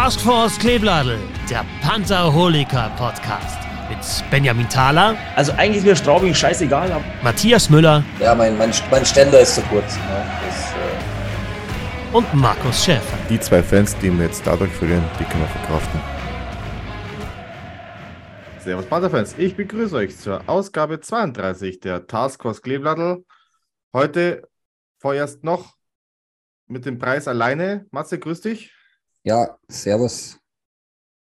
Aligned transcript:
Taskforce 0.00 0.58
Kleebladel, 0.58 1.18
der 1.50 1.62
Pantherholiker 1.82 2.90
Podcast 2.96 3.58
mit 3.90 3.98
Benjamin 4.30 4.66
Thaler. 4.66 5.14
Also 5.36 5.52
eigentlich 5.52 5.76
ist 5.76 5.84
mir 5.84 5.94
Straubing 5.94 6.32
scheißegal. 6.32 6.90
Aber 6.90 7.04
Matthias 7.22 7.68
Müller. 7.68 8.02
Ja, 8.18 8.34
mein, 8.34 8.56
mein, 8.56 8.72
mein 8.90 9.04
Ständer 9.04 9.40
ist 9.40 9.56
zu 9.56 9.60
kurz. 9.64 9.96
Ja, 9.96 10.24
das, 10.46 10.72
äh 10.72 12.16
und 12.16 12.32
Markus 12.32 12.82
Schäfer. 12.82 13.18
Die 13.28 13.38
zwei 13.40 13.62
Fans, 13.62 13.94
die 13.98 14.10
wir 14.10 14.24
jetzt 14.24 14.46
dadurch 14.46 14.72
verlieren, 14.72 15.04
die 15.18 15.24
können 15.24 15.42
wir 15.42 15.48
verkraften. 15.48 16.00
Servus 18.60 18.86
Pantherfans, 18.86 19.34
ich 19.36 19.54
begrüße 19.54 19.94
euch 19.94 20.16
zur 20.16 20.48
Ausgabe 20.48 21.00
32 21.00 21.78
der 21.78 22.06
Taskforce 22.06 22.62
Kleebladel. 22.62 23.26
Heute 23.92 24.48
vorerst 24.98 25.44
noch 25.44 25.74
mit 26.68 26.86
dem 26.86 26.98
Preis 26.98 27.28
alleine. 27.28 27.84
Matze, 27.90 28.18
grüß 28.18 28.40
dich. 28.40 28.72
Ja, 29.22 29.58
servus. 29.68 30.38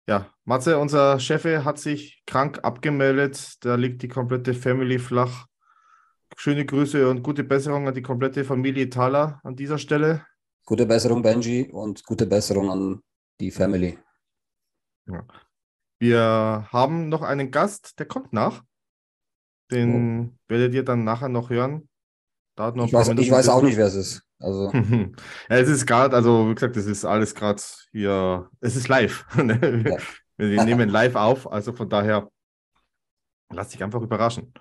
Ja, 0.07 0.33
Matze, 0.45 0.79
unser 0.79 1.19
Chef 1.19 1.45
hat 1.45 1.79
sich 1.79 2.23
krank 2.27 2.61
abgemeldet. 2.62 3.65
Da 3.65 3.77
liegt 3.77 4.03
die 4.03 4.09
komplette 4.09 4.55
Family 4.55 4.98
flach. 4.98 5.47
Schöne 6.37 6.65
Grüße 6.65 7.09
und 7.09 7.23
gute 7.23 7.45
Besserung 7.45 7.89
an 7.89 7.95
die 7.95 8.03
komplette 8.03 8.45
Familie 8.45 8.89
Thaler 8.89 9.41
an 9.43 9.56
dieser 9.56 9.79
Stelle. 9.79 10.25
Gute 10.65 10.87
Besserung, 10.87 11.23
Benji, 11.23 11.70
und 11.70 12.05
gute 12.05 12.27
Besserung 12.27 12.70
an 12.70 13.03
die 13.41 13.51
Family. 13.51 13.98
Ja. 15.06 15.27
Wir 15.98 16.69
haben 16.73 17.09
noch 17.09 17.23
einen 17.23 17.51
Gast, 17.51 17.98
der 17.98 18.06
kommt 18.06 18.33
nach. 18.33 18.62
Den 19.70 20.31
oh. 20.31 20.39
werdet 20.48 20.75
ihr 20.75 20.84
dann 20.84 21.05
nachher 21.05 21.28
noch 21.28 21.50
hören. 21.50 21.89
Ich 22.69 22.92
weiß, 22.92 23.08
ich 23.08 23.30
weiß 23.30 23.48
auch 23.48 23.62
nicht, 23.62 23.77
wer 23.77 23.86
es 23.86 23.94
ist. 23.94 24.22
Also. 24.39 24.70
ja, 24.75 25.11
es 25.48 25.69
ist 25.69 25.86
gerade, 25.86 26.14
also 26.14 26.48
wie 26.48 26.55
gesagt, 26.55 26.77
es 26.77 26.86
ist 26.86 27.05
alles 27.05 27.34
gerade 27.34 27.62
hier, 27.92 28.48
es 28.61 28.77
ist 28.77 28.89
live. 28.89 29.25
Ne? 29.36 29.84
ja. 29.89 29.97
Wir 30.36 30.64
nehmen 30.64 30.88
live 30.88 31.16
auf, 31.16 31.50
also 31.50 31.72
von 31.72 31.88
daher 31.88 32.31
lass 33.50 33.69
dich 33.69 33.83
einfach 33.83 34.00
überraschen. 34.00 34.55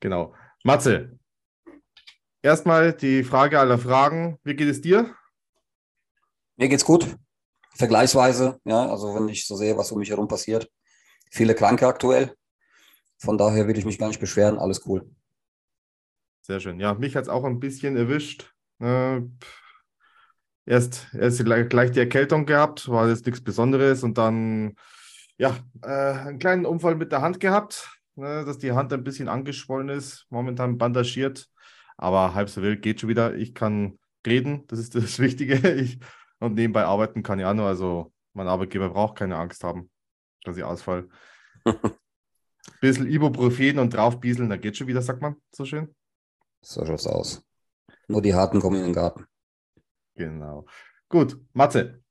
Genau. 0.00 0.34
Matze, 0.62 1.18
erstmal 2.42 2.94
die 2.94 3.22
Frage 3.22 3.58
aller 3.58 3.78
Fragen. 3.78 4.38
Wie 4.44 4.54
geht 4.54 4.68
es 4.68 4.80
dir? 4.80 5.14
Mir 6.56 6.68
geht's 6.68 6.84
gut. 6.84 7.16
Vergleichsweise, 7.74 8.60
ja, 8.64 8.88
also 8.88 9.14
wenn 9.14 9.28
ich 9.28 9.46
so 9.46 9.56
sehe, 9.56 9.76
was 9.76 9.90
um 9.92 9.98
mich 9.98 10.10
herum 10.10 10.28
passiert. 10.28 10.70
Viele 11.30 11.54
Kranke 11.54 11.86
aktuell. 11.86 12.34
Von 13.18 13.36
daher 13.36 13.66
will 13.66 13.76
ich 13.76 13.84
mich 13.84 13.98
gar 13.98 14.08
nicht 14.08 14.20
beschweren, 14.20 14.58
alles 14.58 14.86
cool. 14.86 15.10
Sehr 16.46 16.60
schön. 16.60 16.78
Ja, 16.78 16.92
mich 16.92 17.16
hat 17.16 17.22
es 17.22 17.30
auch 17.30 17.44
ein 17.44 17.58
bisschen 17.58 17.96
erwischt. 17.96 18.52
Äh, 18.78 19.22
erst, 20.66 21.06
erst 21.14 21.42
gleich 21.42 21.90
die 21.90 22.00
Erkältung 22.00 22.44
gehabt, 22.44 22.86
war 22.90 23.08
jetzt 23.08 23.24
nichts 23.24 23.42
Besonderes 23.42 24.02
und 24.02 24.18
dann 24.18 24.76
ja, 25.38 25.56
äh, 25.82 25.88
einen 25.88 26.38
kleinen 26.38 26.66
Unfall 26.66 26.96
mit 26.96 27.12
der 27.12 27.22
Hand 27.22 27.40
gehabt, 27.40 27.88
ne, 28.14 28.44
dass 28.44 28.58
die 28.58 28.72
Hand 28.72 28.92
ein 28.92 29.04
bisschen 29.04 29.28
angeschwollen 29.28 29.88
ist, 29.88 30.26
momentan 30.28 30.76
bandagiert, 30.76 31.48
aber 31.96 32.34
halb 32.34 32.50
so 32.50 32.60
wild 32.60 32.82
geht 32.82 33.00
schon 33.00 33.08
wieder. 33.08 33.34
Ich 33.34 33.54
kann 33.54 33.98
reden, 34.26 34.66
das 34.66 34.78
ist 34.78 34.94
das 34.94 35.18
Wichtige. 35.20 35.70
Ich, 35.72 35.98
und 36.40 36.56
nebenbei 36.56 36.84
arbeiten 36.84 37.22
kann 37.22 37.38
ich 37.38 37.46
auch 37.46 37.54
nur, 37.54 37.68
also 37.68 38.12
mein 38.34 38.48
Arbeitgeber 38.48 38.90
braucht 38.90 39.16
keine 39.16 39.36
Angst 39.36 39.64
haben, 39.64 39.90
dass 40.42 40.58
ich 40.58 40.64
ausfall. 40.64 41.08
Bisschen 42.82 43.08
Ibuprofen 43.08 43.78
und 43.78 43.94
draufbieseln, 43.94 44.50
da 44.50 44.58
geht 44.58 44.76
schon 44.76 44.88
wieder, 44.88 45.00
sagt 45.00 45.22
man 45.22 45.36
so 45.50 45.64
schön. 45.64 45.94
So 46.64 46.84
schaut's 46.86 47.06
aus. 47.06 47.42
Nur 48.08 48.22
die 48.22 48.34
Harten 48.34 48.58
kommen 48.58 48.76
in 48.78 48.84
den 48.84 48.94
Garten. 48.94 49.26
Genau. 50.14 50.66
Gut, 51.08 51.38
Matze. 51.52 52.02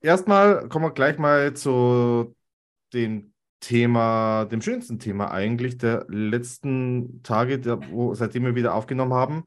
Erstmal 0.00 0.68
kommen 0.68 0.84
wir 0.84 0.92
gleich 0.92 1.18
mal 1.18 1.54
zu 1.54 2.36
dem 2.92 3.34
Thema, 3.58 4.44
dem 4.44 4.62
schönsten 4.62 5.00
Thema 5.00 5.32
eigentlich 5.32 5.78
der 5.78 6.06
letzten 6.08 7.22
Tage, 7.24 7.58
der, 7.58 7.90
wo, 7.90 8.14
seitdem 8.14 8.44
wir 8.44 8.54
wieder 8.54 8.74
aufgenommen 8.74 9.14
haben, 9.14 9.44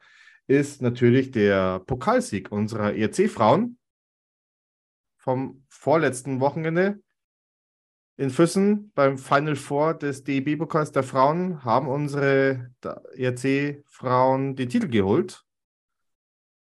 ist 0.47 0.81
natürlich 0.81 1.31
der 1.31 1.79
Pokalsieg 1.79 2.51
unserer 2.51 2.93
ERC-Frauen 2.93 3.77
vom 5.17 5.63
vorletzten 5.69 6.41
Wochenende 6.41 7.01
in 8.19 8.31
Füssen 8.31 8.91
beim 8.95 9.17
Final 9.17 9.55
Four 9.55 9.93
des 9.93 10.25
DEB-Pokals 10.25 10.91
der 10.91 11.03
Frauen 11.03 11.63
haben 11.63 11.87
unsere 11.87 12.69
ERC-Frauen 13.15 14.57
den 14.57 14.67
Titel 14.67 14.89
geholt. 14.89 15.45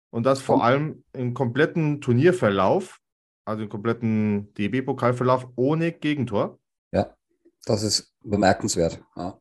Und 0.09 0.25
das 0.25 0.41
vor 0.41 0.65
allem 0.65 1.05
im 1.13 1.33
kompletten 1.33 2.01
Turnierverlauf, 2.01 2.99
also 3.45 3.63
im 3.63 3.69
kompletten 3.69 4.53
DB-Pokalverlauf 4.55 5.47
ohne 5.55 5.93
Gegentor. 5.93 6.59
Ja, 6.91 7.15
das 7.63 7.83
ist 7.83 8.13
bemerkenswert. 8.21 9.01
Ja. 9.15 9.39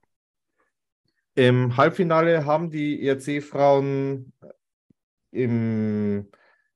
Im 1.34 1.76
Halbfinale 1.76 2.44
haben 2.44 2.70
die 2.70 3.04
ERC-Frauen 3.08 4.32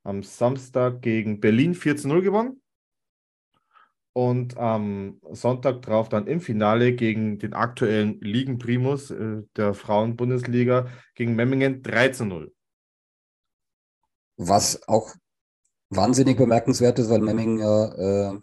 am 0.03 0.23
Samstag 0.25 1.01
gegen 1.01 1.39
Berlin 1.39 1.75
4 1.75 1.97
zu 1.97 2.09
0 2.09 2.23
gewonnen. 2.23 2.61
Und 4.19 4.57
am 4.57 5.21
Sonntag 5.31 5.81
drauf 5.83 6.09
dann 6.09 6.27
im 6.27 6.41
Finale 6.41 6.93
gegen 6.93 7.39
den 7.39 7.55
aktuellen 7.55 8.21
Ligenprimus 8.21 9.13
äh, 9.13 9.45
der 9.57 9.75
Frauen-Bundesliga 9.75 10.89
gegen 11.15 11.37
Memmingen 11.37 11.85
3 11.85 12.09
zu 12.09 12.25
0. 12.25 12.53
Was 14.37 14.89
auch 14.89 15.15
wahnsinnig 15.91 16.37
bemerkenswert 16.37 16.99
ist, 16.99 17.11
weil 17.11 17.21
Memming 17.21 17.61
ja 17.61 18.33
äh, 18.33 18.41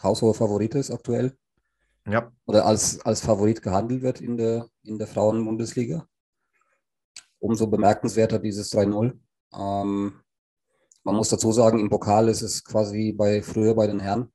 haushoher 0.00 0.34
Favorit 0.34 0.76
ist 0.76 0.92
aktuell. 0.92 1.36
Ja. 2.06 2.30
Oder 2.46 2.64
als, 2.64 3.04
als 3.04 3.20
Favorit 3.20 3.60
gehandelt 3.60 4.02
wird 4.02 4.20
in 4.20 4.36
der, 4.36 4.68
in 4.84 4.98
der 4.98 5.08
Frauen-Bundesliga. 5.08 6.06
Umso 7.40 7.66
bemerkenswerter 7.66 8.38
dieses 8.38 8.72
3-0. 8.72 9.18
Ähm, 9.52 10.20
man 11.02 11.16
muss 11.16 11.28
dazu 11.28 11.50
sagen, 11.50 11.80
im 11.80 11.90
Pokal 11.90 12.28
ist 12.28 12.42
es 12.42 12.62
quasi 12.62 13.12
bei 13.12 13.42
früher 13.42 13.74
bei 13.74 13.88
den 13.88 13.98
Herren, 13.98 14.30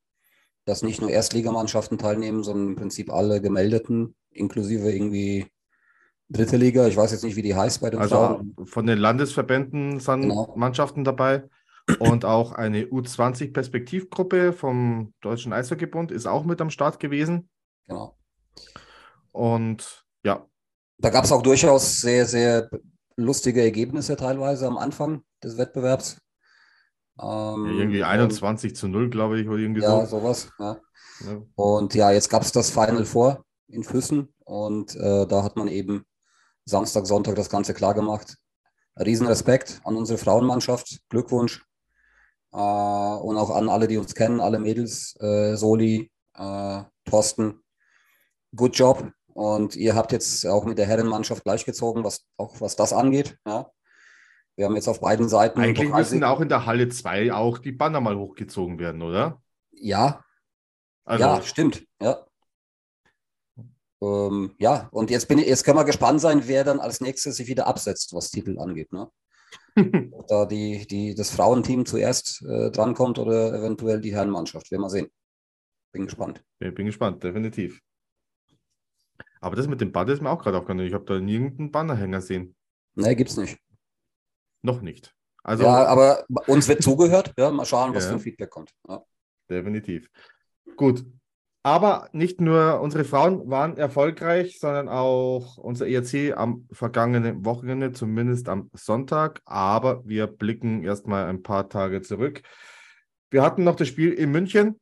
dass 0.66 0.84
nicht 0.84 1.02
nur 1.02 1.10
Erstligamannschaften 1.10 1.98
teilnehmen, 1.98 2.44
sondern 2.44 2.70
im 2.70 2.76
Prinzip 2.76 3.12
alle 3.12 3.42
gemeldeten, 3.42 4.16
inklusive 4.32 4.92
irgendwie 4.92 5.48
dritte 6.30 6.58
Liga, 6.58 6.88
ich 6.88 6.98
weiß 6.98 7.12
jetzt 7.12 7.24
nicht, 7.24 7.36
wie 7.36 7.42
die 7.42 7.56
heißt 7.56 7.82
bei 7.82 7.90
den 7.90 8.00
also 8.00 8.16
Frauen. 8.16 8.56
Von 8.66 8.88
den 8.88 8.98
Landesverbänden 8.98 10.00
sind 10.00 10.22
genau. 10.22 10.54
Mannschaften 10.56 11.04
dabei 11.04 11.44
und 12.00 12.26
auch 12.26 12.54
eine 12.54 12.86
U20-Perspektivgruppe 12.86 14.54
vom 14.54 15.14
Deutschen 15.22 15.54
Eishockeybund 15.54 16.12
ist 16.12 16.26
auch 16.26 16.46
mit 16.46 16.62
am 16.62 16.70
Start 16.70 17.00
gewesen. 17.00 17.50
Genau. 17.88 18.18
Und 19.32 20.06
ja. 20.24 20.48
Da 21.00 21.10
gab 21.10 21.26
es 21.26 21.32
auch 21.32 21.42
durchaus 21.42 22.00
sehr, 22.00 22.26
sehr 22.26 22.70
lustige 23.18 23.62
Ergebnisse 23.62 24.16
teilweise 24.16 24.68
am 24.68 24.78
Anfang 24.78 25.24
des 25.44 25.58
Wettbewerbs. 25.58 26.23
Ähm, 27.22 27.66
irgendwie 27.78 28.04
21 28.04 28.72
und, 28.72 28.76
zu 28.76 28.88
0, 28.88 29.10
glaube 29.10 29.40
ich, 29.40 29.48
oder 29.48 29.58
irgendwie 29.58 29.82
ja, 29.82 30.06
so. 30.06 30.20
sowas. 30.20 30.50
Ja. 30.60 30.78
ja. 31.22 31.42
Und 31.56 31.94
ja, 31.94 32.12
jetzt 32.12 32.30
gab 32.30 32.42
es 32.42 32.52
das 32.52 32.72
Final 32.72 33.06
Four 33.06 33.44
in 33.68 33.84
Füssen 33.84 34.34
und 34.46 34.96
äh, 34.96 35.28
da 35.28 35.44
hat 35.44 35.56
man 35.56 35.68
eben 35.68 36.06
Samstag, 36.66 37.06
Sonntag 37.06 37.36
das 37.36 37.50
Ganze 37.50 37.74
klar 37.74 37.94
gemacht. 37.94 38.38
Riesenrespekt 38.98 39.82
an 39.84 39.96
unsere 39.96 40.18
Frauenmannschaft. 40.18 41.00
Glückwunsch. 41.10 41.66
Äh, 42.52 42.58
und 42.58 43.38
auch 43.38 43.50
an 43.50 43.70
alle, 43.70 43.88
die 43.88 43.98
uns 43.98 44.16
kennen, 44.16 44.40
alle 44.40 44.60
Mädels, 44.60 45.16
äh, 45.20 45.56
Soli, 45.56 46.12
äh, 46.36 46.84
Thorsten. 47.06 47.64
Good 48.56 48.76
job. 48.78 49.12
Und 49.28 49.76
ihr 49.76 49.96
habt 49.96 50.12
jetzt 50.12 50.46
auch 50.46 50.64
mit 50.66 50.78
der 50.78 50.86
Herrenmannschaft 50.86 51.44
gleichgezogen, 51.44 52.04
was 52.04 52.26
auch 52.38 52.62
was 52.62 52.76
das 52.76 52.94
angeht. 52.94 53.38
Ja. 53.48 53.72
Wir 54.56 54.66
haben 54.66 54.76
jetzt 54.76 54.88
auf 54.88 55.00
beiden 55.00 55.30
Seiten. 55.30 55.60
Eigentlich 55.60 55.90
müssen 55.90 56.24
auch 56.24 56.40
in 56.40 56.50
der 56.50 56.66
Halle 56.66 56.90
2 56.90 57.34
auch 57.34 57.58
die 57.58 57.72
Banner 57.72 58.02
mal 58.02 58.16
hochgezogen 58.18 58.78
werden, 58.80 59.02
oder? 59.02 59.42
Ja. 59.72 60.24
Also, 61.06 61.26
ja, 61.26 61.42
stimmt. 61.42 61.86
Ja. 62.02 62.26
Ähm, 64.02 64.54
ja, 64.60 64.90
und 64.92 65.10
jetzt, 65.10 65.28
bin 65.28 65.40
ich, 65.40 65.48
jetzt 65.48 65.64
können 65.64 65.78
wir 65.78 65.86
gespannt 65.86 66.22
sein, 66.22 66.44
wer 66.46 66.64
dann 66.64 66.80
als 66.80 67.02
nächstes 67.02 67.38
sich 67.38 67.48
wieder 67.48 67.68
absetzt, 67.68 68.14
was 68.14 68.30
Titel 68.30 68.60
angeht. 68.60 68.92
Ne? 68.92 69.10
Ob 70.12 70.28
da 70.28 70.46
die, 70.46 70.86
die, 70.88 71.16
das 71.16 71.32
Frauenteam 71.32 71.86
zuerst 71.86 72.44
äh, 72.44 72.70
drankommt 72.70 73.18
oder 73.18 73.54
eventuell 73.54 74.02
die 74.02 74.14
Herrenmannschaft. 74.14 74.70
Werden 74.72 74.82
wir 74.82 74.90
sehen. 74.90 75.08
Bin 75.94 76.06
gespannt. 76.06 76.44
Ich 76.60 76.74
bin 76.74 76.86
gespannt, 76.86 77.24
definitiv. 77.24 77.80
Aber 79.42 79.56
das 79.56 79.68
mit 79.68 79.82
dem 79.82 79.92
Banner 79.92 80.12
ist 80.12 80.22
mir 80.22 80.30
auch 80.30 80.42
gerade 80.42 80.58
aufgegangen. 80.58 80.86
Ich 80.86 80.94
habe 80.94 81.06
da 81.06 81.20
nirgendeinen 81.20 81.72
Bannerhänger 81.72 82.22
sehen. 82.22 82.56
Nee, 82.96 83.16
gibt's 83.16 83.38
nicht. 83.38 83.58
Noch 84.64 84.82
nicht. 84.82 85.14
Also, 85.44 85.64
ja, 85.64 85.86
aber 85.86 86.26
uns 86.48 86.68
wird 86.68 86.82
zugehört. 86.82 87.34
Ja, 87.38 87.52
mal 87.52 87.66
schauen, 87.66 87.94
was 87.94 88.06
ja, 88.06 88.10
für 88.10 88.16
ein 88.16 88.22
Feedback 88.22 88.50
kommt. 88.50 88.72
Ja. 88.88 89.04
Definitiv. 89.50 90.10
Gut, 90.78 91.06
aber 91.64 92.10
nicht 92.14 92.42
nur 92.42 92.80
unsere 92.82 93.04
Frauen 93.04 93.50
waren 93.50 93.78
erfolgreich, 93.78 94.60
sondern 94.60 94.90
auch 94.90 95.58
unser 95.58 95.88
ERC 95.88 96.36
am 96.36 96.68
vergangenen 96.72 97.46
Wochenende, 97.46 97.92
zumindest 97.92 98.50
am 98.50 98.70
Sonntag. 98.74 99.42
Aber 99.46 100.06
wir 100.08 100.28
blicken 100.28 100.84
erstmal 100.84 101.26
ein 101.26 101.44
paar 101.44 101.70
Tage 101.70 102.02
zurück. 102.02 102.42
Wir 103.30 103.44
hatten 103.44 103.64
noch 103.64 103.76
das 103.76 103.88
Spiel 103.90 104.14
in 104.14 104.32
München 104.32 104.80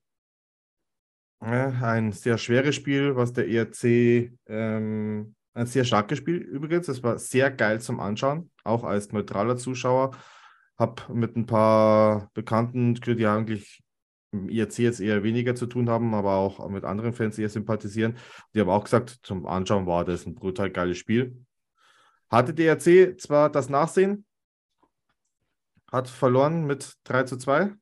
ein 1.42 2.12
sehr 2.12 2.38
schweres 2.38 2.75
Spiel, 2.75 3.16
was 3.16 3.33
der 3.33 3.48
ERC, 3.48 4.31
ähm, 4.48 5.36
ein 5.53 5.65
sehr 5.65 5.83
starkes 5.83 6.18
Spiel 6.18 6.38
übrigens. 6.38 6.88
Es 6.88 7.03
war 7.03 7.18
sehr 7.19 7.51
geil 7.51 7.81
zum 7.81 8.00
Anschauen, 8.00 8.51
auch 8.63 8.83
als 8.83 9.12
neutraler 9.12 9.57
Zuschauer. 9.57 10.12
Habe 10.77 11.13
mit 11.13 11.36
ein 11.36 11.45
paar 11.45 12.30
Bekannten, 12.33 12.95
die 12.95 13.27
eigentlich 13.27 13.83
im 14.31 14.50
IRC 14.50 14.80
jetzt 14.80 15.01
eher 15.01 15.24
weniger 15.24 15.56
zu 15.56 15.68
tun 15.68 15.89
haben, 15.89 16.13
aber 16.13 16.36
auch 16.36 16.68
mit 16.69 16.86
anderen 16.86 17.13
Fans 17.13 17.38
eher 17.38 17.50
sympathisieren. 17.50 18.18
Die 18.53 18.62
haben 18.62 18.69
auch 18.69 18.83
gesagt, 18.83 19.19
zum 19.24 19.45
Anschauen 19.45 19.86
war 19.86 20.06
das 20.06 20.25
ein 20.25 20.36
brutal 20.36 20.69
geiles 20.69 20.98
Spiel. 20.98 21.45
Hatte 22.30 22.54
der 22.54 22.77
IRC 22.77 23.19
zwar 23.19 23.50
das 23.51 23.68
Nachsehen, 23.69 24.25
hat 25.92 26.07
verloren 26.07 26.65
mit 26.65 26.94
3 27.04 27.24
zu 27.24 27.38
2, 27.38 27.74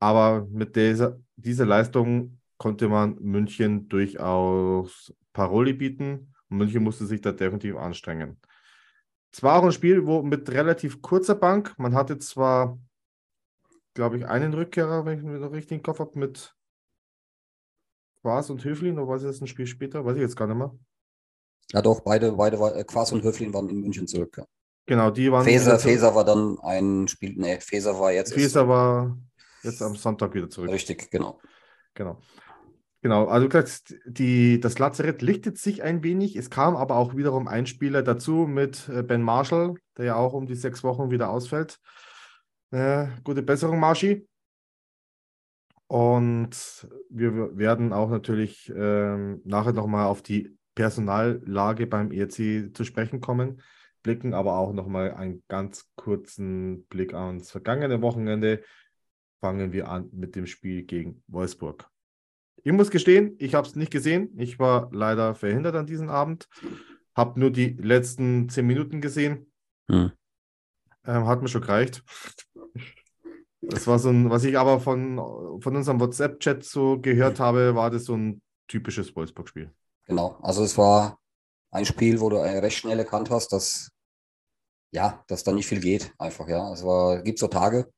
aber 0.00 0.46
mit 0.50 0.74
dieser, 0.76 1.20
dieser 1.36 1.66
Leistung 1.66 2.37
konnte 2.58 2.88
man 2.88 3.16
München 3.20 3.88
durchaus 3.88 5.14
Paroli 5.32 5.72
bieten 5.72 6.34
und 6.50 6.58
München 6.58 6.82
musste 6.82 7.06
sich 7.06 7.20
da 7.20 7.32
definitiv 7.32 7.76
anstrengen. 7.76 8.40
Es 9.32 9.42
war 9.42 9.58
auch 9.58 9.64
ein 9.64 9.72
Spiel, 9.72 10.06
wo 10.06 10.22
mit 10.22 10.50
relativ 10.50 11.02
kurzer 11.02 11.34
Bank, 11.34 11.74
man 11.78 11.94
hatte 11.94 12.18
zwar 12.18 12.78
glaube 13.98 14.16
ich, 14.16 14.26
einen 14.26 14.54
Rückkehrer, 14.54 15.04
wenn 15.04 15.18
ich 15.18 15.24
mir 15.24 15.40
noch 15.40 15.50
richtig 15.50 15.78
im 15.78 15.82
Kopf 15.82 15.98
habe, 15.98 16.16
mit 16.16 16.54
Quas 18.22 18.48
und 18.48 18.64
Höflin, 18.64 18.96
oder 18.96 19.08
war 19.08 19.16
es 19.16 19.24
jetzt 19.24 19.42
ein 19.42 19.48
Spiel 19.48 19.66
später? 19.66 20.04
Weiß 20.04 20.14
ich 20.14 20.22
jetzt 20.22 20.36
gar 20.36 20.46
nicht 20.46 20.56
mehr. 20.56 20.72
Ja, 21.72 21.82
doch, 21.82 22.02
beide, 22.02 22.30
beide 22.30 22.56
äh, 22.76 22.84
Quas 22.84 23.10
und 23.10 23.24
Höflin 23.24 23.52
waren 23.52 23.68
in 23.68 23.80
München 23.80 24.06
zurück. 24.06 24.36
Ja. 24.38 24.44
Genau, 24.86 25.10
die 25.10 25.32
waren. 25.32 25.44
Feser, 25.44 25.80
Feser 25.80 26.14
war 26.14 26.24
dann 26.24 26.60
ein 26.60 27.08
Spiel, 27.08 27.34
nee, 27.38 27.58
Feser 27.58 27.98
war 27.98 28.12
jetzt. 28.12 28.34
Feser 28.34 28.68
war 28.68 29.18
jetzt 29.64 29.82
am 29.82 29.96
Sonntag 29.96 30.32
wieder 30.32 30.48
zurück. 30.48 30.70
Richtig, 30.70 31.10
genau. 31.10 31.40
Genau. 31.94 32.20
Genau, 33.00 33.26
also 33.26 33.48
die, 34.06 34.58
das 34.58 34.78
Lazarett 34.78 35.22
lichtet 35.22 35.56
sich 35.56 35.84
ein 35.84 36.02
wenig. 36.02 36.34
Es 36.34 36.50
kam 36.50 36.74
aber 36.76 36.96
auch 36.96 37.14
wiederum 37.14 37.46
ein 37.46 37.66
Spieler 37.66 38.02
dazu 38.02 38.46
mit 38.48 38.88
äh, 38.88 39.02
Ben 39.04 39.22
Marshall, 39.22 39.74
der 39.96 40.04
ja 40.04 40.16
auch 40.16 40.32
um 40.32 40.46
die 40.46 40.56
sechs 40.56 40.82
Wochen 40.82 41.10
wieder 41.10 41.30
ausfällt. 41.30 41.78
Äh, 42.72 43.06
gute 43.22 43.42
Besserung, 43.42 43.78
Marschi. 43.78 44.26
Und 45.86 46.88
wir 47.08 47.56
werden 47.56 47.92
auch 47.92 48.10
natürlich 48.10 48.70
ähm, 48.74 49.40
nachher 49.44 49.72
nochmal 49.72 50.06
auf 50.06 50.20
die 50.20 50.58
Personallage 50.74 51.86
beim 51.86 52.12
ERC 52.12 52.74
zu 52.76 52.84
sprechen 52.84 53.20
kommen, 53.20 53.62
blicken 54.02 54.34
aber 54.34 54.58
auch 54.58 54.72
nochmal 54.72 55.14
einen 55.14 55.42
ganz 55.48 55.90
kurzen 55.96 56.84
Blick 56.86 57.14
ans 57.14 57.50
vergangene 57.50 58.02
Wochenende. 58.02 58.62
Fangen 59.40 59.72
wir 59.72 59.88
an 59.88 60.08
mit 60.12 60.36
dem 60.36 60.46
Spiel 60.46 60.82
gegen 60.82 61.22
Wolfsburg. 61.26 61.88
Ich 62.68 62.74
muss 62.74 62.90
gestehen, 62.90 63.34
ich 63.38 63.54
habe 63.54 63.66
es 63.66 63.76
nicht 63.76 63.90
gesehen. 63.90 64.28
Ich 64.36 64.58
war 64.58 64.90
leider 64.92 65.34
verhindert 65.34 65.74
an 65.74 65.86
diesem 65.86 66.10
Abend. 66.10 66.50
Habe 67.14 67.40
nur 67.40 67.50
die 67.50 67.68
letzten 67.68 68.50
zehn 68.50 68.66
Minuten 68.66 69.00
gesehen. 69.00 69.50
Hm. 69.90 70.12
Ähm, 71.06 71.26
hat 71.26 71.40
mir 71.40 71.48
schon 71.48 71.62
gereicht. 71.62 72.04
Das 73.62 73.86
war 73.86 73.98
so 73.98 74.10
ein, 74.10 74.28
was 74.28 74.44
ich 74.44 74.58
aber 74.58 74.80
von, 74.80 75.16
von 75.62 75.76
unserem 75.76 75.98
WhatsApp-Chat 75.98 76.62
so 76.62 77.00
gehört 77.00 77.40
habe, 77.40 77.74
war 77.74 77.88
das 77.88 78.04
so 78.04 78.14
ein 78.14 78.42
typisches 78.66 79.16
Wolfsburg-Spiel. 79.16 79.72
Genau, 80.04 80.38
also 80.42 80.62
es 80.62 80.76
war 80.76 81.18
ein 81.70 81.86
Spiel, 81.86 82.20
wo 82.20 82.28
du 82.28 82.36
recht 82.36 82.76
schnell 82.76 82.98
erkannt 82.98 83.30
hast, 83.30 83.50
dass 83.50 83.88
ja, 84.90 85.24
dass 85.26 85.42
da 85.42 85.52
nicht 85.52 85.68
viel 85.68 85.80
geht, 85.80 86.12
einfach, 86.18 86.46
ja. 86.48 86.70
Es 86.70 86.84
war, 86.84 87.22
gibt 87.22 87.38
so 87.38 87.48
Tage. 87.48 87.90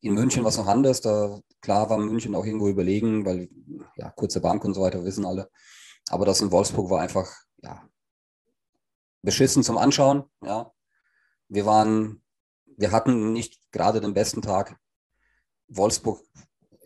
In 0.00 0.14
München 0.14 0.42
war 0.42 0.50
es 0.50 0.56
noch 0.56 0.66
anders, 0.66 1.00
da 1.00 1.38
klar 1.60 1.90
war 1.90 1.98
München 1.98 2.34
auch 2.34 2.46
irgendwo 2.46 2.68
überlegen, 2.68 3.24
weil 3.26 3.48
ja, 3.96 4.10
kurze 4.10 4.40
Bank 4.40 4.64
und 4.64 4.74
so 4.74 4.80
weiter 4.80 5.04
wissen 5.04 5.26
alle. 5.26 5.50
Aber 6.08 6.24
das 6.24 6.40
in 6.40 6.50
Wolfsburg 6.50 6.90
war 6.90 7.00
einfach, 7.00 7.30
ja, 7.62 7.86
beschissen 9.22 9.62
zum 9.62 9.78
Anschauen, 9.78 10.24
ja. 10.42 10.72
Wir 11.48 11.66
waren 11.66 12.22
wir 12.80 12.92
hatten 12.92 13.34
nicht 13.34 13.60
gerade 13.72 14.00
den 14.00 14.14
besten 14.14 14.40
Tag. 14.40 14.78
Wolfsburg 15.68 16.22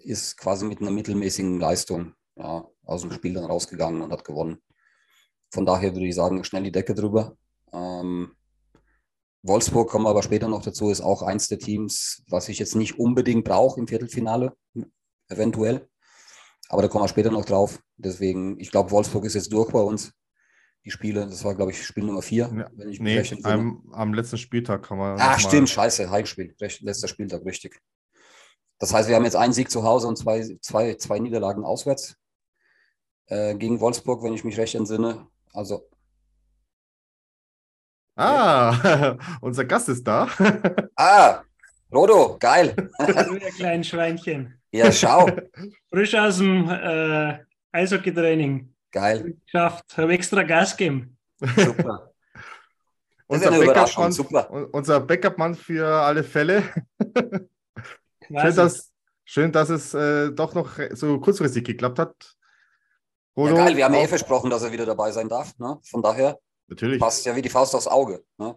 ist 0.02 0.36
quasi 0.36 0.66
mit 0.66 0.80
einer 0.80 0.90
mittelmäßigen 0.90 1.60
Leistung 1.60 2.14
ja, 2.34 2.68
aus 2.82 3.02
dem 3.02 3.12
Spiel 3.12 3.32
dann 3.32 3.44
rausgegangen 3.44 4.02
und 4.02 4.10
hat 4.10 4.24
gewonnen. 4.24 4.60
Von 5.52 5.64
daher 5.64 5.94
würde 5.94 6.06
ich 6.06 6.16
sagen, 6.16 6.42
schnell 6.42 6.64
die 6.64 6.72
Decke 6.72 6.94
drüber. 6.94 7.36
Ähm, 7.72 8.34
Wolfsburg, 9.44 9.90
kommen 9.90 10.06
wir 10.06 10.10
aber 10.10 10.22
später 10.22 10.48
noch 10.48 10.62
dazu, 10.62 10.90
ist 10.90 11.02
auch 11.02 11.22
eins 11.22 11.48
der 11.48 11.58
Teams, 11.58 12.22
was 12.28 12.48
ich 12.48 12.58
jetzt 12.58 12.74
nicht 12.74 12.98
unbedingt 12.98 13.44
brauche 13.44 13.78
im 13.78 13.86
Viertelfinale, 13.86 14.56
eventuell. 15.28 15.86
Aber 16.70 16.80
da 16.80 16.88
kommen 16.88 17.04
wir 17.04 17.08
später 17.08 17.30
noch 17.30 17.44
drauf. 17.44 17.78
Deswegen, 17.96 18.58
ich 18.58 18.70
glaube, 18.70 18.90
Wolfsburg 18.90 19.26
ist 19.26 19.34
jetzt 19.34 19.52
durch 19.52 19.70
bei 19.70 19.80
uns 19.80 20.12
die 20.86 20.90
Spiele. 20.90 21.26
Das 21.26 21.44
war, 21.44 21.54
glaube 21.54 21.72
ich, 21.72 21.84
Spiel 21.84 22.04
Nummer 22.04 22.22
vier. 22.22 22.50
Ja, 22.56 22.70
wenn 22.74 22.88
ich 22.88 23.00
nee, 23.00 23.22
am, 23.42 23.86
am, 23.92 24.14
letzten 24.14 24.38
Spieltag 24.38 24.82
kann 24.82 24.96
man. 24.96 25.20
Ah, 25.20 25.38
stimmt, 25.38 25.68
scheiße, 25.68 26.10
Heimspiel. 26.10 26.54
Letzter 26.58 27.08
Spieltag, 27.08 27.44
richtig. 27.44 27.82
Das 28.78 28.94
heißt, 28.94 29.10
wir 29.10 29.16
haben 29.16 29.24
jetzt 29.24 29.36
einen 29.36 29.52
Sieg 29.52 29.70
zu 29.70 29.84
Hause 29.84 30.08
und 30.08 30.16
zwei, 30.16 30.56
zwei, 30.62 30.94
zwei 30.94 31.18
Niederlagen 31.18 31.64
auswärts 31.64 32.16
äh, 33.26 33.54
gegen 33.56 33.80
Wolfsburg, 33.80 34.22
wenn 34.22 34.32
ich 34.32 34.44
mich 34.44 34.56
recht 34.56 34.74
entsinne. 34.74 35.26
Also. 35.52 35.86
Ah, 38.16 39.16
unser 39.40 39.64
Gast 39.64 39.88
ist 39.88 40.04
da. 40.04 40.28
ah, 40.96 41.42
Rodo, 41.92 42.36
geil. 42.38 42.90
Ihr 43.06 43.50
kleinen 43.56 43.84
Schweinchen. 43.84 44.60
Ja, 44.70 44.90
schau. 44.92 45.28
Frisch 45.90 46.14
aus 46.14 46.38
dem 46.38 46.68
äh, 46.68 47.38
Eishockey-Training. 47.72 48.72
Geil. 48.90 49.36
Geschafft. 49.44 49.96
Habe 49.96 50.12
extra 50.14 50.42
Gas 50.42 50.76
gegeben. 50.76 51.16
Super. 51.56 52.12
unser 53.26 53.50
Backup-Mann 53.50 54.66
unser 54.72 55.00
Backup 55.00 55.56
für 55.56 55.86
alle 55.86 56.22
Fälle. 56.22 56.62
schön, 58.28 58.56
dass, 58.56 58.92
schön, 59.24 59.52
dass 59.52 59.68
es 59.70 59.94
äh, 59.94 60.30
doch 60.30 60.54
noch 60.54 60.78
so 60.92 61.18
kurzfristig 61.20 61.64
geklappt 61.64 61.98
hat. 61.98 62.14
Rodo, 63.36 63.56
ja, 63.56 63.64
geil, 63.64 63.76
wir 63.76 63.84
haben 63.84 63.94
eh 63.94 64.06
versprochen, 64.06 64.50
dass 64.50 64.62
er 64.62 64.70
wieder 64.70 64.86
dabei 64.86 65.10
sein 65.10 65.28
darf. 65.28 65.58
Ne? 65.58 65.78
Von 65.82 66.02
daher 66.02 66.38
Natürlich. 66.68 66.98
passt 66.98 67.24
ja 67.26 67.34
wie 67.36 67.42
die 67.42 67.48
Faust 67.48 67.74
aufs 67.74 67.86
Auge. 67.86 68.24
Ne? 68.38 68.56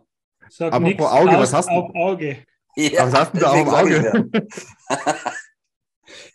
Sag 0.49 0.73
Apropos 0.73 1.11
Auge, 1.11 1.31
was 1.31 1.53
hast 1.53 1.67
du? 1.67 1.73
Auf 1.73 1.95
Auge. 1.95 2.45
Ja, 2.75 3.05
was 3.05 3.13
hast 3.13 3.33
du 3.33 3.39
da 3.39 3.51
auf 3.51 3.67
Auge? 3.67 4.29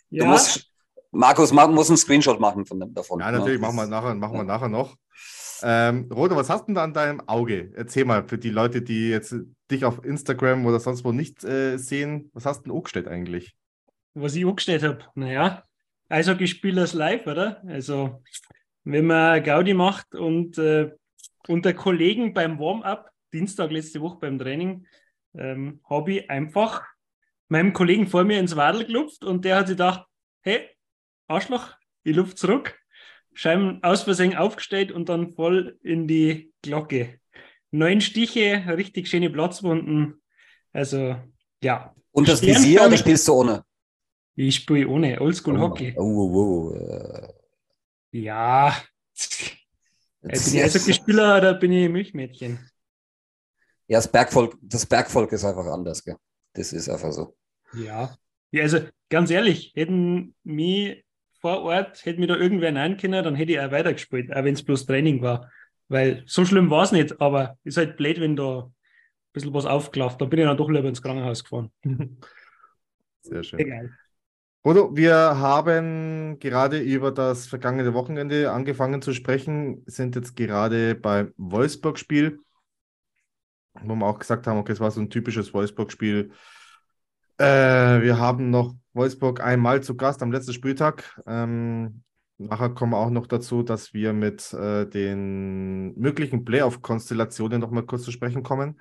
ja. 0.09 0.25
Du 0.25 0.25
musst 0.25 0.69
Markus 1.13 1.53
muss 1.53 1.89
einen 1.89 1.97
Screenshot 1.97 2.39
machen 2.39 2.65
von 2.65 2.79
dem, 2.79 2.93
davon. 2.93 3.19
Ja, 3.19 3.31
natürlich, 3.31 3.61
ne? 3.61 3.67
machen, 3.67 3.75
wir 3.75 3.85
nachher, 3.85 4.15
machen 4.15 4.35
wir 4.35 4.43
nachher 4.43 4.67
noch. 4.67 4.95
Ähm, 5.61 6.09
Rodo, 6.11 6.35
was 6.35 6.49
hast 6.49 6.67
du 6.67 6.73
da 6.73 6.83
an 6.83 6.93
deinem 6.93 7.21
Auge? 7.27 7.71
Erzähl 7.75 8.03
mal 8.03 8.27
für 8.27 8.37
die 8.37 8.49
Leute, 8.49 8.81
die 8.81 9.09
jetzt 9.09 9.35
dich 9.71 9.85
auf 9.85 10.03
Instagram 10.03 10.65
oder 10.65 10.79
sonst 10.79 11.05
wo 11.05 11.11
nicht 11.11 11.43
äh, 11.43 11.77
sehen, 11.77 12.31
was 12.33 12.45
hast 12.45 12.61
du 12.61 12.63
denn 12.63 12.77
angestellt 12.77 13.07
eigentlich? 13.07 13.55
Was 14.15 14.35
ich 14.35 14.45
angestellt 14.45 14.83
habe? 14.83 14.99
Naja, 15.15 15.63
Eishockey-Spielers 16.09 16.93
live, 16.93 17.27
oder? 17.27 17.63
Also, 17.67 18.21
wenn 18.83 19.05
man 19.05 19.43
Gaudi 19.43 19.73
macht 19.73 20.15
und 20.15 20.57
äh, 20.57 20.91
unter 21.47 21.73
Kollegen 21.73 22.33
beim 22.33 22.59
Warm-up, 22.59 23.11
Dienstag 23.31 23.71
letzte 23.71 24.01
Woche 24.01 24.19
beim 24.19 24.39
Training, 24.39 24.85
ähm, 25.35 25.81
habe 25.89 26.13
ich 26.13 26.29
einfach 26.29 26.83
meinem 27.47 27.73
Kollegen 27.73 28.07
vor 28.07 28.23
mir 28.23 28.39
ins 28.39 28.55
Wadel 28.55 28.85
gelupft 28.85 29.23
und 29.23 29.45
der 29.45 29.57
hat 29.57 29.67
sich 29.67 29.77
gedacht, 29.77 30.05
hey, 30.41 30.69
Arschloch, 31.27 31.73
ich 32.03 32.15
luft 32.15 32.37
zurück, 32.37 32.79
Scheiben 33.33 33.81
aus 33.83 34.03
Versehen 34.03 34.35
aufgestellt 34.35 34.91
und 34.91 35.09
dann 35.09 35.33
voll 35.33 35.79
in 35.81 36.07
die 36.07 36.53
Glocke. 36.61 37.19
Neun 37.71 38.01
Stiche, 38.01 38.63
richtig 38.67 39.07
schöne 39.07 39.31
Platzwunden. 39.31 40.21
Also, 40.71 41.15
ja. 41.63 41.95
Und 42.11 42.27
das 42.27 42.43
Visier 42.43 42.85
oder 42.85 42.97
spielst 42.97 43.27
du 43.27 43.33
ohne? 43.33 43.65
Ich 44.35 44.55
spiele 44.55 44.87
ohne, 44.87 45.19
Oldschool 45.19 45.57
oh, 45.57 45.61
Hockey. 45.61 45.93
Oh, 45.97 46.03
oh, 46.03 46.71
oh. 46.71 46.75
Äh. 46.75 47.33
Ja. 50.23 50.29
bin 50.29 50.55
ich 50.55 50.63
Eishockey-Spieler 50.63 51.37
oder 51.37 51.53
bin 51.53 51.71
ich 51.71 51.89
Milchmädchen? 51.89 52.59
Ja, 53.87 53.97
das 53.97 54.11
Bergvolk, 54.11 54.57
das 54.61 54.85
Bergvolk 54.85 55.31
ist 55.33 55.43
einfach 55.43 55.65
anders, 55.65 56.03
gell? 56.03 56.15
Das 56.53 56.71
ist 56.71 56.89
einfach 56.89 57.11
so. 57.11 57.35
Ja. 57.73 58.15
ja 58.51 58.63
also 58.63 58.79
ganz 59.09 59.29
ehrlich, 59.29 59.73
hätten 59.75 60.33
mich 60.43 61.03
vor 61.41 61.63
Ort, 61.63 62.05
hätte 62.05 62.19
mir 62.19 62.27
da 62.27 62.37
irgendwer 62.37 62.71
nein 62.71 62.95
können, 62.95 63.23
dann 63.23 63.35
hätte 63.35 63.51
ich 63.51 63.59
auch 63.59 63.71
weitergespielt, 63.71 64.31
auch 64.33 64.43
wenn 64.43 64.53
es 64.53 64.63
bloß 64.63 64.85
Training 64.85 65.21
war. 65.21 65.51
Weil 65.89 66.23
so 66.25 66.45
schlimm 66.45 66.69
war 66.69 66.83
es 66.83 66.93
nicht, 66.93 67.19
aber 67.19 67.57
ist 67.63 67.77
halt 67.77 67.97
blöd, 67.97 68.21
wenn 68.21 68.37
da 68.37 68.59
ein 68.59 68.73
bisschen 69.33 69.53
was 69.53 69.65
aufgelaufen 69.65 70.19
Dann 70.19 70.29
bin 70.29 70.39
ich 70.39 70.45
dann 70.45 70.57
doch 70.57 70.69
lieber 70.69 70.87
ins 70.87 71.01
Krankenhaus 71.01 71.43
gefahren. 71.43 71.71
Sehr 73.21 73.43
schön. 73.43 73.59
Egal. 73.59 73.97
Bodo, 74.63 74.95
wir 74.95 75.13
haben 75.13 76.39
gerade 76.39 76.79
über 76.79 77.11
das 77.11 77.47
vergangene 77.47 77.93
Wochenende 77.93 78.49
angefangen 78.53 79.01
zu 79.01 79.13
sprechen, 79.13 79.83
sind 79.87 80.15
jetzt 80.15 80.37
gerade 80.37 80.95
beim 80.95 81.33
Wolfsburg-Spiel, 81.35 82.39
wo 83.81 83.95
wir 83.95 84.05
auch 84.05 84.19
gesagt 84.19 84.47
haben, 84.47 84.57
okay, 84.57 84.71
es 84.71 84.79
war 84.79 84.89
so 84.89 85.01
ein 85.01 85.09
typisches 85.09 85.53
Wolfsburg-Spiel. 85.53 86.31
Äh, 87.39 87.43
wir 88.03 88.17
haben 88.19 88.51
noch 88.51 88.73
Wolfsburg 88.93 89.41
einmal 89.41 89.83
zu 89.83 89.97
Gast 89.97 90.23
am 90.23 90.31
letzten 90.31 90.53
Spieltag. 90.53 91.21
Ähm, 91.27 92.03
nachher 92.37 92.69
kommen 92.69 92.93
wir 92.93 92.99
auch 92.99 93.09
noch 93.09 93.27
dazu, 93.27 93.63
dass 93.63 93.93
wir 93.93 94.13
mit 94.13 94.53
äh, 94.53 94.85
den 94.85 95.93
möglichen 95.99 96.45
Playoff-Konstellationen 96.45 97.59
noch 97.59 97.71
mal 97.71 97.85
kurz 97.85 98.03
zu 98.03 98.11
sprechen 98.11 98.43
kommen. 98.43 98.79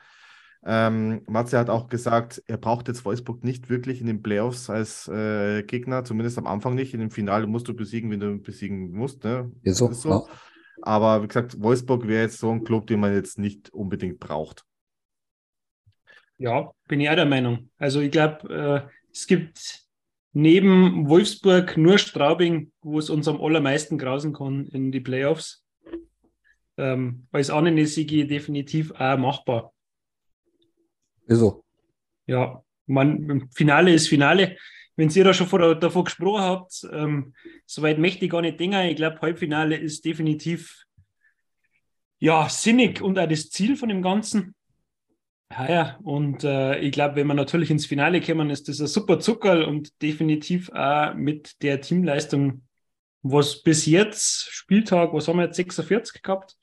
Ähm, 0.64 1.22
Matze 1.26 1.58
hat 1.58 1.70
auch 1.70 1.88
gesagt, 1.88 2.42
er 2.46 2.56
braucht 2.56 2.86
jetzt 2.86 3.04
Wolfsburg 3.04 3.42
nicht 3.42 3.68
wirklich 3.68 4.00
in 4.00 4.06
den 4.06 4.22
Playoffs 4.22 4.70
als 4.70 5.08
äh, 5.08 5.64
Gegner, 5.64 6.04
zumindest 6.04 6.38
am 6.38 6.46
Anfang 6.46 6.74
nicht. 6.74 6.94
In 6.94 7.00
dem 7.00 7.10
Finale 7.10 7.46
musst 7.46 7.66
du 7.66 7.74
besiegen, 7.74 8.10
wenn 8.10 8.20
du 8.20 8.38
besiegen 8.38 8.92
musst. 8.92 9.24
Ne? 9.24 9.50
Ist 9.62 9.78
so. 9.78 9.88
Ist 9.88 10.02
so. 10.02 10.10
Ja. 10.10 10.24
Aber 10.82 11.22
wie 11.22 11.28
gesagt, 11.28 11.60
Wolfsburg 11.60 12.06
wäre 12.06 12.22
jetzt 12.22 12.38
so 12.38 12.50
ein 12.50 12.64
Club, 12.64 12.86
den 12.86 13.00
man 13.00 13.12
jetzt 13.12 13.38
nicht 13.38 13.70
unbedingt 13.70 14.20
braucht. 14.20 14.64
Ja, 16.38 16.72
bin 16.88 17.00
ich 17.00 17.08
auch 17.08 17.14
der 17.14 17.26
Meinung. 17.26 17.70
Also 17.78 18.00
ich 18.00 18.10
glaube, 18.10 18.88
äh, 18.88 18.90
es 19.12 19.26
gibt 19.26 19.82
neben 20.32 21.08
Wolfsburg 21.08 21.76
nur 21.76 21.98
Straubing, 21.98 22.72
wo 22.80 22.98
es 22.98 23.10
uns 23.10 23.28
am 23.28 23.40
allermeisten 23.40 23.98
grausen 23.98 24.32
kann 24.32 24.66
in 24.68 24.92
die 24.92 25.00
Playoffs. 25.00 25.64
Ähm, 26.76 27.26
als 27.32 27.50
andere 27.50 27.86
Siege 27.86 28.26
definitiv 28.26 28.92
auch 28.92 29.18
machbar. 29.18 29.72
Wieso? 31.32 31.64
Ja, 32.26 32.62
man, 32.86 33.48
Finale 33.54 33.94
ist 33.94 34.08
Finale. 34.08 34.56
Wenn 34.96 35.08
ihr 35.08 35.24
da 35.24 35.32
schon 35.32 35.46
vor, 35.46 35.74
davor 35.74 36.04
gesprochen 36.04 36.42
habt, 36.42 36.86
ähm, 36.92 37.34
soweit 37.66 37.98
möchte 37.98 38.24
ich 38.24 38.30
gar 38.30 38.42
nicht 38.42 38.60
denken. 38.60 38.80
Ich 38.86 38.96
glaube, 38.96 39.20
Halbfinale 39.20 39.76
ist 39.76 40.04
definitiv 40.04 40.84
ja, 42.18 42.48
sinnig 42.48 43.00
und 43.00 43.18
auch 43.18 43.26
das 43.26 43.50
Ziel 43.50 43.76
von 43.76 43.88
dem 43.88 44.02
Ganzen. 44.02 44.54
Ja, 45.50 45.70
ja, 45.70 45.98
und 46.02 46.44
äh, 46.44 46.78
ich 46.78 46.92
glaube, 46.92 47.16
wenn 47.16 47.26
wir 47.26 47.34
natürlich 47.34 47.70
ins 47.70 47.86
Finale 47.86 48.20
kommen, 48.20 48.48
ist 48.50 48.68
das 48.68 48.80
ein 48.80 48.86
super 48.86 49.18
Zuckerl 49.18 49.64
und 49.64 50.00
definitiv 50.00 50.70
auch 50.70 51.14
mit 51.14 51.62
der 51.62 51.80
Teamleistung, 51.80 52.62
was 53.22 53.62
bis 53.62 53.86
jetzt, 53.86 54.48
Spieltag, 54.50 55.12
was 55.12 55.28
haben 55.28 55.38
wir 55.38 55.46
jetzt, 55.46 55.56
46 55.56 56.22
gehabt, 56.22 56.56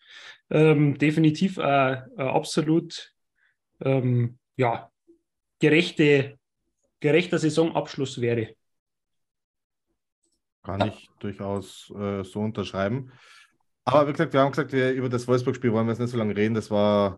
ähm, 0.50 0.98
definitiv 0.98 1.60
ein, 1.60 2.04
ein 2.18 2.28
absolut 2.28 3.14
ähm, 3.82 4.39
ja, 4.60 4.92
gerechte, 5.60 6.38
gerechter 7.00 7.40
Saisonabschluss 7.40 8.20
wäre. 8.20 8.56
Kann 10.64 10.90
ich 10.90 11.10
durchaus 11.20 11.90
äh, 11.96 12.24
so 12.26 12.42
unterschreiben. 12.42 13.14
Aber 13.86 14.08
wie 14.08 14.12
gesagt, 14.12 14.34
wir 14.34 14.42
haben 14.42 14.52
gesagt, 14.52 14.74
wir, 14.74 14.92
über 14.92 15.08
das 15.08 15.28
Wolfsburg-Spiel 15.30 15.72
wollen 15.72 15.88
wir 15.88 15.94
jetzt 15.94 16.00
nicht 16.00 16.12
so 16.12 16.18
lange 16.18 16.36
reden. 16.36 16.56
Das 16.56 16.70
war 16.70 17.18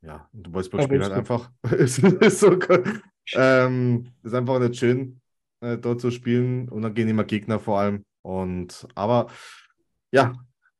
ja, 0.00 0.28
und 0.32 0.52
Wolfsburg 0.54 0.84
spielt 0.84 1.02
halt 1.02 1.12
einfach. 1.12 1.50
ist, 1.72 1.98
ist, 1.98 2.40
so, 2.40 2.58
ähm, 3.34 4.14
ist 4.22 4.34
einfach 4.34 4.58
nicht 4.58 4.76
schön, 4.78 5.20
äh, 5.60 5.76
dort 5.76 6.00
zu 6.00 6.10
spielen. 6.10 6.70
Und 6.70 6.80
dann 6.80 6.94
gehen 6.94 7.06
immer 7.06 7.24
Gegner 7.24 7.60
vor 7.60 7.80
allem. 7.80 8.04
Und 8.22 8.88
aber 8.94 9.26
ja, 10.10 10.32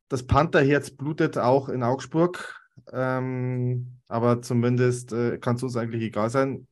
das 0.08 0.26
Pantherherz 0.26 0.90
blutet 0.90 1.36
auch 1.36 1.68
in 1.68 1.82
Augsburg. 1.82 2.61
Ähm, 2.92 3.98
aber 4.08 4.42
zumindest 4.42 5.12
äh, 5.12 5.38
kann 5.38 5.56
es 5.56 5.62
uns 5.62 5.76
eigentlich 5.76 6.02
egal 6.02 6.30
sein. 6.30 6.66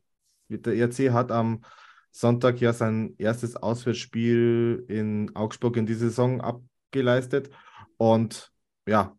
Der 0.49 0.75
ERC 0.75 1.12
hat 1.12 1.31
am 1.31 1.62
Sonntag 2.11 2.61
ja 2.61 2.73
sein 2.73 3.14
erstes 3.19 3.57
Auswärtsspiel 3.57 4.85
in 4.88 5.35
Augsburg 5.37 5.76
in 5.76 5.87
dieser 5.87 6.09
Saison 6.09 6.40
abgeleistet. 6.40 7.50
Und 7.97 8.50
ja, 8.87 9.17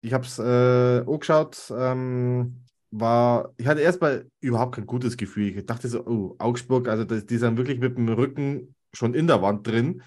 ich 0.00 0.12
habe 0.12 0.24
es 0.24 0.38
äh, 0.38 1.04
angeschaut. 1.06 1.72
Ähm, 1.74 2.64
war, 2.90 3.52
ich 3.56 3.66
hatte 3.66 3.80
erstmal 3.80 4.30
überhaupt 4.40 4.74
kein 4.76 4.86
gutes 4.86 5.16
Gefühl. 5.16 5.56
Ich 5.56 5.66
dachte 5.66 5.88
so, 5.88 6.06
oh, 6.06 6.36
Augsburg, 6.38 6.88
also 6.88 7.04
das, 7.04 7.26
die 7.26 7.36
sind 7.36 7.56
wirklich 7.56 7.78
mit 7.78 7.96
dem 7.96 8.08
Rücken 8.08 8.74
schon 8.92 9.14
in 9.14 9.26
der 9.26 9.42
Wand 9.42 9.66
drin. 9.66 10.02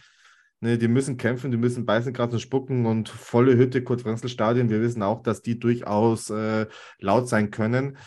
Ne, 0.63 0.77
die 0.77 0.87
müssen 0.87 1.17
kämpfen, 1.17 1.49
die 1.49 1.57
müssen 1.57 1.87
beißen, 1.87 2.13
kratzen, 2.13 2.39
spucken 2.39 2.85
und 2.85 3.09
volle 3.09 3.57
Hütte, 3.57 3.83
Kurt-Frenzel-Stadion. 3.83 4.69
Wir 4.69 4.79
wissen 4.81 5.01
auch, 5.01 5.23
dass 5.23 5.41
die 5.41 5.57
durchaus 5.57 6.29
äh, 6.29 6.67
laut 6.99 7.27
sein 7.27 7.49
können. 7.49 7.97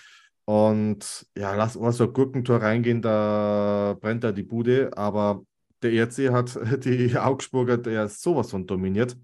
Und 0.44 1.26
ja, 1.36 1.54
lass 1.56 1.74
uns 1.74 1.96
so 1.96 2.12
Gurkentor 2.12 2.62
reingehen, 2.62 3.02
da 3.02 3.96
brennt 4.00 4.22
da 4.22 4.30
die 4.30 4.44
Bude. 4.44 4.96
Aber 4.96 5.44
der 5.82 5.92
ERC 5.92 6.32
hat 6.32 6.56
die 6.84 7.16
Augsburger 7.18 7.76
der 7.78 8.08
sowas 8.08 8.50
von 8.50 8.66
dominiert. 8.66 9.16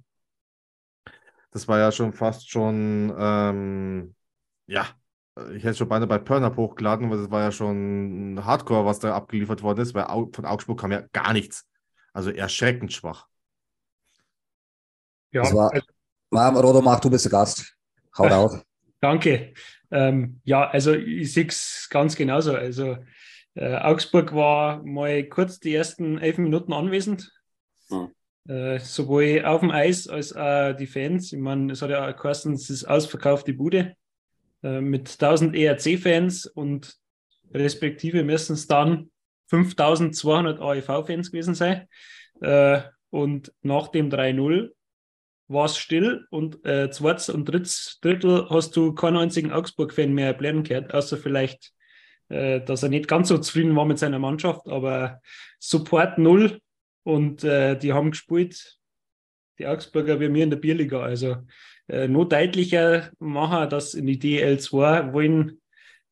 Das 1.53 1.69
war 1.69 1.79
ja 1.79 1.93
schon 1.93 2.13
fast 2.13 2.51
schon, 2.51 3.13
ähm, 3.17 4.15
ja, 4.67 4.87
ich 5.55 5.65
hätte 5.65 5.79
schon 5.79 5.89
beinahe 5.89 6.09
bei 6.09 6.19
Pörner 6.19 6.55
hochgeladen, 6.57 7.11
weil 7.11 7.19
das 7.19 7.31
war 7.31 7.43
ja 7.43 7.53
schon 7.53 8.41
Hardcore, 8.45 8.85
was 8.85 8.99
da 8.99 9.15
abgeliefert 9.15 9.63
worden 9.63 9.81
ist, 9.81 9.95
weil 9.95 10.07
von 10.33 10.45
Augsburg 10.45 10.81
kam 10.81 10.93
ja 10.93 11.03
gar 11.13 11.33
nichts. 11.33 11.67
Also 12.13 12.31
erschreckend 12.31 12.93
schwach. 12.93 13.27
Ja, 15.33 15.43
das 15.43 15.55
war, 15.55 15.73
also, 15.73 16.61
Rodomach, 16.61 17.01
du 17.01 17.11
bist 17.11 17.25
der 17.25 17.33
Gast. 17.33 17.77
Hau 18.17 18.27
raus. 18.27 18.61
Danke. 19.01 19.55
Ähm, 19.91 20.41
ja, 20.45 20.69
also 20.69 20.93
ich 20.93 21.33
sehe 21.33 21.47
es 21.47 21.89
ganz 21.91 22.17
genauso. 22.17 22.55
Also 22.55 22.99
äh, 23.55 23.77
Augsburg 23.77 24.35
war 24.35 24.83
mal 24.85 25.25
kurz 25.25 25.61
die 25.61 25.75
ersten 25.75 26.19
elf 26.19 26.39
Minuten 26.39 26.73
anwesend. 26.73 27.33
Hm. 27.89 28.11
Äh, 28.49 28.79
sowohl 28.81 29.45
auf 29.45 29.61
dem 29.61 29.71
Eis 29.71 30.09
als 30.09 30.35
auch 30.35 30.73
die 30.73 30.87
Fans. 30.87 31.33
Ich 31.33 31.39
meine, 31.39 31.73
es 31.73 31.83
hat 31.83 31.91
ja 31.91 32.11
geheißen, 32.11 32.55
es 32.55 32.71
ist 32.71 32.85
ausverkaufte 32.85 33.53
Bude 33.53 33.97
äh, 34.63 34.81
mit 34.81 35.11
1000 35.11 35.55
ERC-Fans 35.55 36.47
und 36.47 36.97
respektive 37.53 38.25
müssen 38.25 38.55
es 38.55 38.67
dann 38.67 39.10
5200 39.51 40.61
AEV-Fans 40.61 41.31
gewesen 41.31 41.55
sein. 41.55 41.87
Äh, 42.41 42.81
und 43.11 43.53
nach 43.63 43.89
dem 43.89 44.09
3-0 44.09 44.71
war 45.49 45.65
es 45.65 45.77
still 45.77 46.27
und 46.31 46.65
äh, 46.65 46.91
zweites 46.91 47.29
und 47.29 47.47
drittes 47.47 47.99
Drittel 48.01 48.49
hast 48.51 48.77
du 48.77 48.95
keinen 48.95 49.17
einzigen 49.17 49.51
Augsburg-Fan 49.51 50.13
mehr 50.13 50.29
erklären 50.29 50.63
gehört, 50.63 50.95
außer 50.95 51.17
vielleicht, 51.17 51.73
äh, 52.29 52.61
dass 52.61 52.85
er 52.85 52.89
nicht 52.89 53.09
ganz 53.09 53.29
so 53.29 53.39
zufrieden 53.39 53.75
war 53.75 53.85
mit 53.85 53.99
seiner 53.99 54.21
Mannschaft, 54.21 54.69
aber 54.69 55.21
Support 55.59 56.19
null 56.19 56.61
und 57.03 57.43
äh, 57.43 57.77
die 57.77 57.93
haben 57.93 58.13
gespielt, 58.13 58.79
die 59.59 59.67
Augsburger, 59.67 60.21
wie 60.21 60.33
wir 60.33 60.45
in 60.45 60.51
der 60.51 60.57
Bierliga. 60.57 61.01
Also 61.01 61.39
äh, 61.89 62.07
nur 62.07 62.29
deutlicher 62.29 63.11
machen, 63.19 63.69
dass 63.69 63.95
in 63.95 64.07
die 64.07 64.21
DL2 64.21 65.13
wollen, 65.13 65.60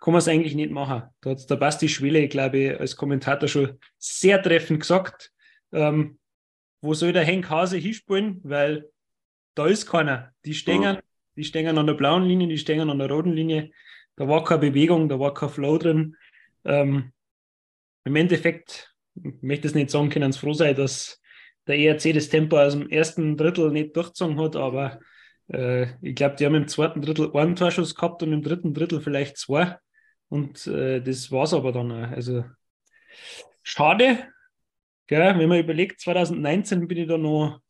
kann 0.00 0.12
man 0.12 0.18
es 0.18 0.28
eigentlich 0.28 0.54
nicht 0.54 0.70
machen. 0.70 1.02
Da 1.20 1.30
hat 1.30 1.50
der 1.50 1.56
Basti 1.56 1.88
Schwelle, 1.88 2.28
glaube 2.28 2.58
ich, 2.58 2.80
als 2.80 2.96
Kommentator 2.96 3.48
schon 3.48 3.78
sehr 3.98 4.42
treffend 4.42 4.80
gesagt. 4.80 5.32
Ähm, 5.72 6.18
wo 6.80 6.94
soll 6.94 7.12
der 7.12 7.24
Henk 7.24 7.50
Hase 7.50 7.76
hinspielen? 7.76 8.40
Weil 8.44 8.88
da 9.54 9.66
ist 9.66 9.86
keiner. 9.86 10.32
Die 10.44 10.54
stehen, 10.54 10.82
ja. 10.82 11.00
die 11.36 11.44
stehen 11.44 11.76
an 11.76 11.86
der 11.86 11.94
blauen 11.94 12.24
Linie, 12.24 12.46
die 12.46 12.58
stehen 12.58 12.88
an 12.88 12.98
der 12.98 13.10
roten 13.10 13.32
Linie. 13.32 13.70
Da 14.16 14.28
war 14.28 14.44
keine 14.44 14.60
Bewegung, 14.60 15.08
da 15.08 15.18
war 15.18 15.34
kein 15.34 15.48
Flow 15.48 15.78
drin. 15.78 16.16
Ähm, 16.64 17.12
Im 18.04 18.16
Endeffekt 18.16 18.94
ich 19.24 19.42
möchte 19.42 19.68
es 19.68 19.74
nicht 19.74 19.90
sagen 19.90 20.10
können, 20.10 20.32
froh 20.32 20.52
sein, 20.52 20.76
dass 20.76 21.20
der 21.66 21.78
ERC 21.78 22.14
das 22.14 22.28
Tempo 22.28 22.58
aus 22.58 22.72
dem 22.72 22.88
ersten 22.88 23.36
Drittel 23.36 23.70
nicht 23.70 23.96
durchgezogen 23.96 24.40
hat, 24.40 24.56
aber 24.56 25.00
äh, 25.48 25.86
ich 26.02 26.14
glaube, 26.14 26.36
die 26.36 26.46
haben 26.46 26.54
im 26.54 26.68
zweiten 26.68 27.02
Drittel 27.02 27.30
einen 27.34 27.56
Torschuss 27.56 27.94
gehabt 27.94 28.22
und 28.22 28.32
im 28.32 28.42
dritten 28.42 28.74
Drittel 28.74 29.00
vielleicht 29.00 29.36
zwei. 29.36 29.76
Und 30.28 30.66
äh, 30.66 31.00
das 31.00 31.30
war 31.32 31.44
es 31.44 31.54
aber 31.54 31.72
dann 31.72 31.90
auch. 31.92 32.10
Also 32.10 32.44
schade, 33.62 34.26
gell? 35.06 35.38
wenn 35.38 35.48
man 35.48 35.60
überlegt, 35.60 36.00
2019 36.00 36.86
bin 36.88 36.98
ich 36.98 37.08
da 37.08 37.18
noch 37.18 37.60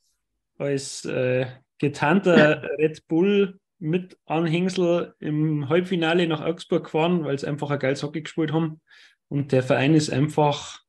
als 0.58 1.04
äh, 1.04 1.46
getarnter 1.78 2.62
Red 2.78 3.06
Bull 3.06 3.58
mit 3.78 4.18
Anhängsel 4.26 5.14
im 5.20 5.68
Halbfinale 5.68 6.26
nach 6.26 6.40
Augsburg 6.40 6.84
gefahren, 6.84 7.24
weil 7.24 7.38
sie 7.38 7.46
einfach 7.46 7.70
ein 7.70 7.78
geiles 7.78 8.02
Hockey 8.02 8.22
gespielt 8.22 8.52
haben. 8.52 8.80
Und 9.28 9.52
der 9.52 9.62
Verein 9.62 9.94
ist 9.94 10.10
einfach 10.10 10.80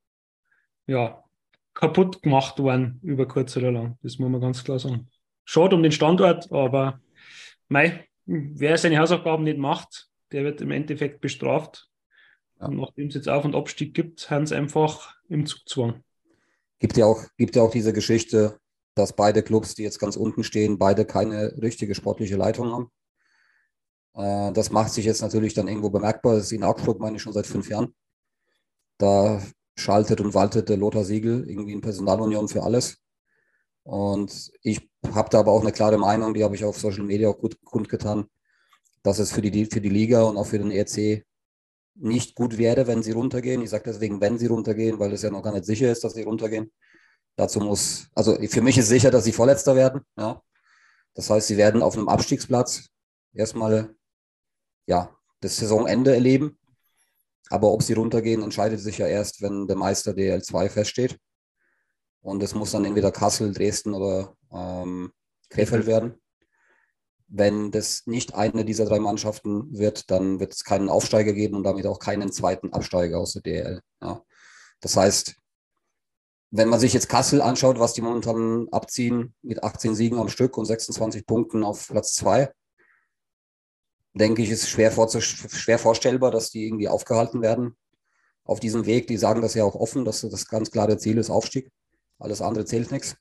ja, 0.88 1.23
kaputt 1.75 2.23
gemacht 2.23 2.59
worden 2.59 2.99
über 3.03 3.27
kurz 3.27 3.55
oder 3.57 3.71
lang. 3.71 3.97
Das 4.01 4.17
muss 4.17 4.29
man 4.29 4.41
ganz 4.41 4.63
klar 4.63 4.79
sagen. 4.79 5.07
Schade 5.45 5.75
um 5.75 5.83
den 5.83 5.91
Standort, 5.91 6.51
aber 6.51 6.99
mei, 7.67 8.07
wer 8.25 8.77
seine 8.77 8.97
Hausaufgaben 8.97 9.43
nicht 9.43 9.57
macht, 9.57 10.08
der 10.31 10.43
wird 10.43 10.62
im 10.62 10.71
Endeffekt 10.71 11.21
bestraft. 11.21 11.89
Ja. 12.59 12.67
Und 12.67 12.77
nachdem 12.77 13.07
es 13.07 13.15
jetzt 13.15 13.29
Auf- 13.29 13.45
und 13.45 13.55
Abstieg 13.55 13.93
gibt, 13.93 14.29
haben 14.29 14.45
sie 14.45 14.55
einfach 14.55 15.15
im 15.27 15.45
Zugzwang. 15.45 16.03
Gibt 16.79 16.98
ja 16.98 17.05
auch, 17.05 17.24
gibt 17.38 17.55
ja 17.55 17.62
auch 17.62 17.71
diese 17.71 17.93
Geschichte, 17.93 18.59
dass 18.95 19.13
beide 19.13 19.43
Clubs, 19.43 19.75
die 19.75 19.83
jetzt 19.83 20.00
ganz 20.00 20.15
unten 20.15 20.43
stehen, 20.43 20.77
beide 20.77 21.05
keine 21.05 21.53
richtige 21.62 21.95
sportliche 21.95 22.36
Leitung 22.36 22.71
haben. 22.71 22.91
Äh, 24.15 24.53
das 24.53 24.71
macht 24.71 24.91
sich 24.91 25.05
jetzt 25.05 25.21
natürlich 25.21 25.53
dann 25.53 25.67
irgendwo 25.67 25.89
bemerkbar. 25.89 26.36
Das 26.36 26.45
ist 26.45 26.51
in 26.51 26.63
Augsburg, 26.63 27.00
meine 27.00 27.17
ich, 27.17 27.21
schon 27.21 27.33
seit 27.33 27.48
fünf 27.48 27.69
Jahren. 27.69 27.93
Da 28.98 29.41
schaltet 29.77 30.19
und 30.21 30.33
waltet 30.33 30.69
der 30.69 30.77
Lothar 30.77 31.05
Siegel 31.05 31.50
irgendwie 31.50 31.74
in 31.74 31.81
Personalunion 31.81 32.48
für 32.48 32.63
alles. 32.63 32.98
Und 33.83 34.51
ich 34.62 34.89
habe 35.13 35.29
da 35.29 35.39
aber 35.39 35.51
auch 35.51 35.62
eine 35.62 35.71
klare 35.71 35.98
Meinung, 35.98 36.33
die 36.33 36.43
habe 36.43 36.55
ich 36.55 36.65
auf 36.65 36.77
Social 36.77 37.05
Media 37.05 37.29
auch 37.29 37.39
gut 37.39 37.57
kundgetan, 37.63 38.27
dass 39.03 39.20
es 39.20 39.32
für 39.32 39.41
die, 39.41 39.65
für 39.65 39.82
die 39.82 39.89
Liga 39.89 40.24
und 40.24 40.38
auch 40.38 40.46
für 40.46 40.60
den 40.60 40.72
ERC 40.72 41.25
nicht 41.96 42.36
gut 42.36 42.58
wäre, 42.58 42.88
wenn 42.88 43.03
sie 43.03 43.12
runtergehen. 43.12 43.62
Ich 43.62 43.70
sage 43.70 43.84
deswegen, 43.88 44.22
wenn 44.22 44.38
sie 44.38 44.48
runtergehen, 44.48 45.00
weil 45.00 45.13
es 45.13 45.22
ja 45.22 45.29
noch 45.29 45.44
gar 45.44 45.53
nicht 45.53 45.65
sicher 45.65 45.91
ist, 45.91 46.03
dass 46.03 46.13
sie 46.13 46.24
runtergehen. 46.24 46.72
Dazu 47.36 47.60
muss, 47.60 48.10
also 48.15 48.36
für 48.48 48.62
mich 48.62 48.77
ist 48.77 48.88
sicher, 48.88 49.12
dass 49.12 49.24
sie 49.24 49.32
Vorletzter 49.32 49.75
werden. 49.75 50.01
Ja. 50.18 50.41
Das 51.13 51.29
heißt, 51.29 51.48
sie 51.48 51.58
werden 51.58 51.82
auf 51.82 51.98
einem 51.98 52.08
Abstiegsplatz 52.08 52.89
erstmal 53.34 53.96
ja, 54.86 55.15
das 55.41 55.58
Saisonende 55.58 56.13
erleben. 56.13 56.58
Aber 57.50 57.72
ob 57.72 57.82
sie 57.82 57.94
runtergehen, 57.94 58.44
entscheidet 58.44 58.79
sich 58.79 58.98
ja 58.98 59.08
erst, 59.08 59.41
wenn 59.41 59.68
der 59.68 59.75
Meister 59.75 60.12
DL2 60.12 60.70
feststeht. 60.70 61.18
Und 62.22 62.44
es 62.44 62.53
muss 62.53 62.72
dann 62.72 62.86
entweder 62.86 63.12
Kassel, 63.12 63.53
Dresden 63.53 63.94
oder 63.94 64.36
ähm, 64.51 65.12
Krefeld 65.50 65.86
werden. 65.86 66.15
Wenn 67.31 67.71
das 67.71 68.07
nicht 68.07 68.33
eine 68.33 68.65
dieser 68.65 68.86
drei 68.86 69.00
Mannschaften 69.00 69.77
wird, 69.77 70.09
dann 70.09 70.39
wird 70.39 70.53
es 70.53 70.63
keinen 70.63 70.89
Aufsteiger 70.89 71.33
geben 71.33 71.55
und 71.55 71.63
damit 71.63 71.86
auch 71.86 72.00
keinen 72.00 72.31
zweiten 72.31 72.74
Absteiger 72.74 73.19
aus 73.19 73.33
der 73.33 73.43
DL. 73.43 73.81
Ja. 74.01 74.24
Das 74.81 74.98
heißt, 74.98 75.36
wenn 76.51 76.69
man 76.69 76.79
sich 76.79 76.93
jetzt 76.93 77.09
Kassel 77.09 77.41
anschaut, 77.41 77.79
was 77.79 77.93
die 77.93 78.01
momentan 78.01 78.67
abziehen 78.71 79.36
mit 79.43 79.63
18 79.63 79.93
Siegen 79.93 80.17
am 80.17 80.29
Stück 80.29 80.57
und 80.57 80.65
26 80.65 81.25
Punkten 81.25 81.63
auf 81.63 81.88
Platz 81.88 82.15
2, 82.15 82.51
denke 84.13 84.41
ich, 84.41 84.50
ist 84.50 84.67
schwer, 84.67 84.91
schwer 84.91 85.79
vorstellbar, 85.79 86.31
dass 86.31 86.50
die 86.50 86.65
irgendwie 86.65 86.88
aufgehalten 86.88 87.41
werden 87.41 87.77
auf 88.43 88.59
diesem 88.59 88.86
Weg. 88.88 89.07
Die 89.07 89.17
sagen 89.17 89.41
das 89.41 89.53
ja 89.53 89.63
auch 89.63 89.75
offen, 89.75 90.05
dass 90.05 90.21
das 90.21 90.48
ganz 90.48 90.71
klare 90.71 90.98
Ziel 90.98 91.19
ist, 91.19 91.29
Aufstieg. 91.29 91.71
Alles 92.17 92.41
andere 92.41 92.65
zählt 92.65 92.91
nichts. 92.91 93.15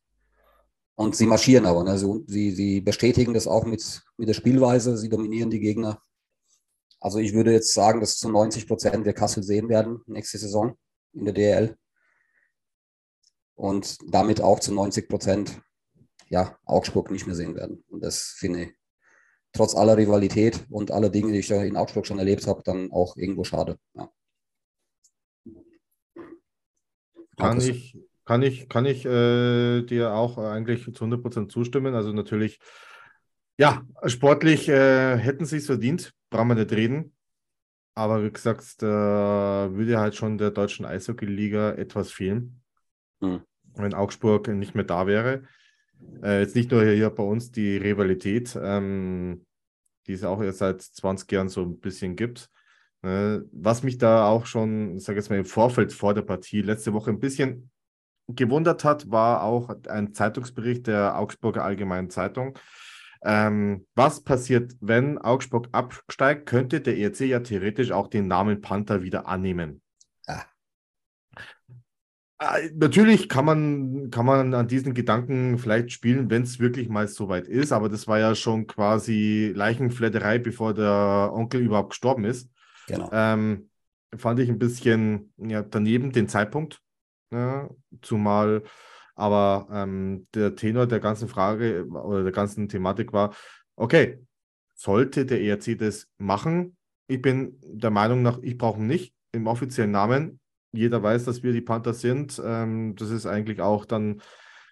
Und 0.99 1.15
sie 1.15 1.27
marschieren 1.27 1.65
aber. 1.65 1.85
Ne? 1.85 1.97
Sie, 2.27 2.51
sie 2.51 2.81
bestätigen 2.81 3.33
das 3.33 3.47
auch 3.47 3.65
mit, 3.65 4.03
mit 4.17 4.29
der 4.29 4.35
Spielweise. 4.35 4.97
Sie 4.97 5.09
dominieren 5.09 5.49
die 5.49 5.61
Gegner. 5.61 6.03
Also 6.99 7.21
ich 7.21 7.35
würde 7.35 7.53
jetzt 7.53 7.73
sagen, 7.73 8.01
dass 8.01 8.17
zu 8.17 8.29
90 8.29 8.67
Prozent 8.67 9.05
wir 9.05 9.13
Kassel 9.13 9.45
sehen 9.45 9.69
werden 9.69 10.01
nächste 10.07 10.39
Saison 10.39 10.77
in 11.13 11.25
der 11.25 11.35
DL. 11.35 11.79
Und 13.55 13.99
damit 14.13 14.41
auch 14.41 14.59
zu 14.59 14.75
90 14.75 15.09
Prozent 15.09 15.63
ja, 16.31 16.59
Augsburg 16.65 17.13
nicht 17.13 17.27
mehr 17.27 17.37
sehen 17.37 17.55
werden. 17.55 17.85
Und 17.87 18.03
das 18.03 18.35
finde 18.37 18.65
ich 18.65 18.75
trotz 19.53 19.77
aller 19.77 19.97
Rivalität 19.97 20.67
und 20.69 20.91
aller 20.91 21.11
Dinge, 21.11 21.31
die 21.31 21.39
ich 21.39 21.51
in 21.53 21.77
Augsburg 21.77 22.09
schon 22.09 22.19
erlebt 22.19 22.49
habe, 22.49 22.65
dann 22.65 22.91
auch 22.91 23.17
irgendwo 23.17 23.45
schade. 23.45 23.79
Ja. 23.95 24.11
Kann 27.37 27.61
ich, 27.61 27.97
kann 28.29 28.43
ich, 28.43 28.69
kann 28.69 28.85
ich 28.85 29.07
äh, 29.07 29.81
dir 29.85 30.13
auch 30.13 30.37
eigentlich 30.37 30.85
zu 30.85 31.05
100% 31.07 31.49
zustimmen. 31.49 31.95
Also 31.95 32.13
natürlich, 32.13 32.61
ja, 33.57 33.87
sportlich 34.05 34.69
äh, 34.69 35.17
hätten 35.17 35.47
sie 35.47 35.57
es 35.57 35.65
verdient, 35.65 36.13
brauchen 36.29 36.49
wir 36.49 36.55
nicht 36.57 36.73
reden. 36.73 37.17
Aber 37.95 38.23
wie 38.23 38.31
gesagt, 38.31 38.83
da 38.83 39.71
würde 39.73 39.99
halt 39.99 40.15
schon 40.15 40.37
der 40.37 40.51
deutschen 40.51 40.85
Eishockey-Liga 40.85 41.73
etwas 41.73 42.13
fehlen, 42.13 42.61
hm. 43.23 43.41
wenn 43.77 43.95
Augsburg 43.95 44.49
nicht 44.49 44.75
mehr 44.75 44.85
da 44.85 45.07
wäre. 45.07 45.45
Äh, 46.23 46.41
jetzt 46.41 46.55
nicht 46.55 46.71
nur 46.71 46.85
hier 46.85 47.09
bei 47.09 47.23
uns 47.23 47.51
die 47.51 47.79
Rivalität, 47.79 48.59
ähm, 48.63 49.47
die 50.07 50.13
es 50.13 50.23
auch 50.23 50.43
erst 50.43 50.59
seit 50.59 50.83
20 50.83 51.33
Jahren 51.33 51.49
so 51.49 51.63
ein 51.63 51.81
bisschen 51.81 52.15
gibt. 52.15 52.51
Äh, 53.01 53.39
was 53.53 53.83
mich 53.83 53.97
da 53.97 54.29
auch 54.29 54.45
schon, 54.45 54.99
sage 54.99 55.19
ich 55.19 55.25
jetzt 55.25 55.31
mal, 55.31 55.39
im 55.39 55.47
Vorfeld 55.47 55.95
vor 55.95 56.13
der 56.13 56.23
Partie 56.23 56.61
letzte 56.61 56.93
Woche 56.93 57.09
ein 57.09 57.21
bisschen 57.21 57.71
gewundert 58.29 58.85
hat, 58.85 59.11
war 59.11 59.43
auch 59.43 59.75
ein 59.89 60.13
Zeitungsbericht 60.13 60.87
der 60.87 61.19
Augsburger 61.19 61.65
Allgemeinen 61.65 62.11
Zeitung. 62.11 62.59
Ähm, 63.23 63.87
was 63.95 64.23
passiert, 64.23 64.75
wenn 64.81 65.19
Augsburg 65.19 65.69
absteigt? 65.73 66.47
Könnte 66.47 66.81
der 66.81 66.97
ERC 66.99 67.21
ja 67.21 67.41
theoretisch 67.41 67.91
auch 67.91 68.09
den 68.09 68.29
Namen 68.29 68.61
Panther 68.61 69.03
wieder 69.03 69.27
annehmen. 69.27 69.83
Ja. 70.27 70.45
Äh, 72.39 72.71
natürlich 72.75 73.29
kann 73.29 73.45
man, 73.45 74.11
kann 74.11 74.25
man 74.25 74.55
an 74.55 74.69
diesen 74.69 74.95
Gedanken 74.95 75.59
vielleicht 75.59 75.91
spielen, 75.91 76.31
wenn 76.31 76.43
es 76.43 76.61
wirklich 76.61 76.89
mal 76.89 77.09
so 77.09 77.29
weit 77.29 77.49
ist, 77.49 77.73
aber 77.73 77.89
das 77.89 78.07
war 78.07 78.21
ja 78.21 78.35
schon 78.35 78.67
quasi 78.69 79.53
Leichenfledderei, 79.55 80.39
bevor 80.39 80.75
der 80.75 81.31
Onkel 81.33 81.61
überhaupt 81.61 81.91
gestorben 81.91 82.25
ist. 82.25 82.51
Genau. 82.87 83.11
Ähm, 83.13 83.71
fand 84.17 84.39
ich 84.39 84.49
ein 84.49 84.59
bisschen 84.59 85.33
ja, 85.39 85.63
daneben 85.63 86.13
den 86.13 86.29
Zeitpunkt. 86.29 86.81
Ja, 87.31 87.69
zumal 88.03 88.63
aber 89.19 89.67
ähm, 89.73 90.29
der 90.33 90.55
Tenor 90.55 90.87
der 90.87 91.01
ganzen 91.01 91.27
Frage 91.27 91.87
oder 91.89 92.23
der 92.23 92.31
ganzen 92.31 92.69
Thematik 92.69 93.13
war, 93.13 93.35
okay, 93.75 94.25
sollte 94.77 95.27
der 95.27 95.43
ERC 95.43 95.77
das 95.77 96.07
machen? 96.19 96.77
Ich 97.09 97.21
bin 97.21 97.59
der 97.65 97.91
Meinung 97.91 98.23
nach, 98.23 98.39
ich 98.43 98.57
brauche 98.57 98.79
ihn 98.79 98.87
nicht 98.87 99.13
im 99.33 99.49
offiziellen 99.49 99.91
Namen. 99.91 100.39
Jeder 100.71 101.03
weiß, 101.03 101.25
dass 101.25 101.43
wir 101.43 101.53
die 101.53 101.61
Panther 101.61 101.95
sind. 101.95 102.41
Ähm, 102.45 102.95
das 102.95 103.11
ist 103.11 103.27
eigentlich 103.27 103.61
auch 103.61 103.87
dann, 103.87 104.23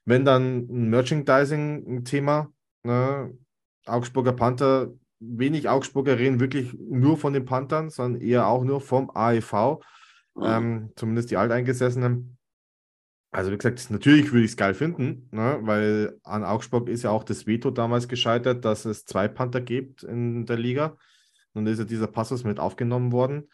wenn 0.04 0.24
dann 0.24 0.68
ein 0.70 0.90
Merchandising-Thema. 0.90 2.52
Ne? 2.84 3.36
Augsburger 3.84 4.32
Panther, 4.32 4.92
wenig 5.18 5.68
Augsburger 5.68 6.20
reden 6.20 6.38
wirklich 6.38 6.72
nur 6.72 7.16
von 7.16 7.32
den 7.32 7.46
Panthern, 7.46 7.90
sondern 7.90 8.22
eher 8.22 8.46
auch 8.46 8.62
nur 8.62 8.80
vom 8.80 9.10
AEV. 9.12 9.80
Mhm. 10.36 10.42
Ähm, 10.44 10.92
zumindest 10.94 11.32
die 11.32 11.36
Alteingesessenen. 11.36 12.35
Also 13.36 13.52
wie 13.52 13.58
gesagt, 13.58 13.90
natürlich 13.90 14.32
würde 14.32 14.46
ich 14.46 14.52
es 14.52 14.56
geil 14.56 14.72
finden, 14.72 15.28
ne? 15.30 15.58
weil 15.60 16.18
an 16.24 16.42
Augsburg 16.42 16.88
ist 16.88 17.02
ja 17.02 17.10
auch 17.10 17.22
das 17.22 17.46
Veto 17.46 17.70
damals 17.70 18.08
gescheitert, 18.08 18.64
dass 18.64 18.86
es 18.86 19.04
zwei 19.04 19.28
Panther 19.28 19.60
gibt 19.60 20.04
in 20.04 20.46
der 20.46 20.56
Liga. 20.56 20.96
Und 21.52 21.66
ist 21.66 21.78
ja 21.78 21.84
dieser 21.84 22.06
Passus 22.06 22.44
mit 22.44 22.58
aufgenommen 22.58 23.12
worden, 23.12 23.50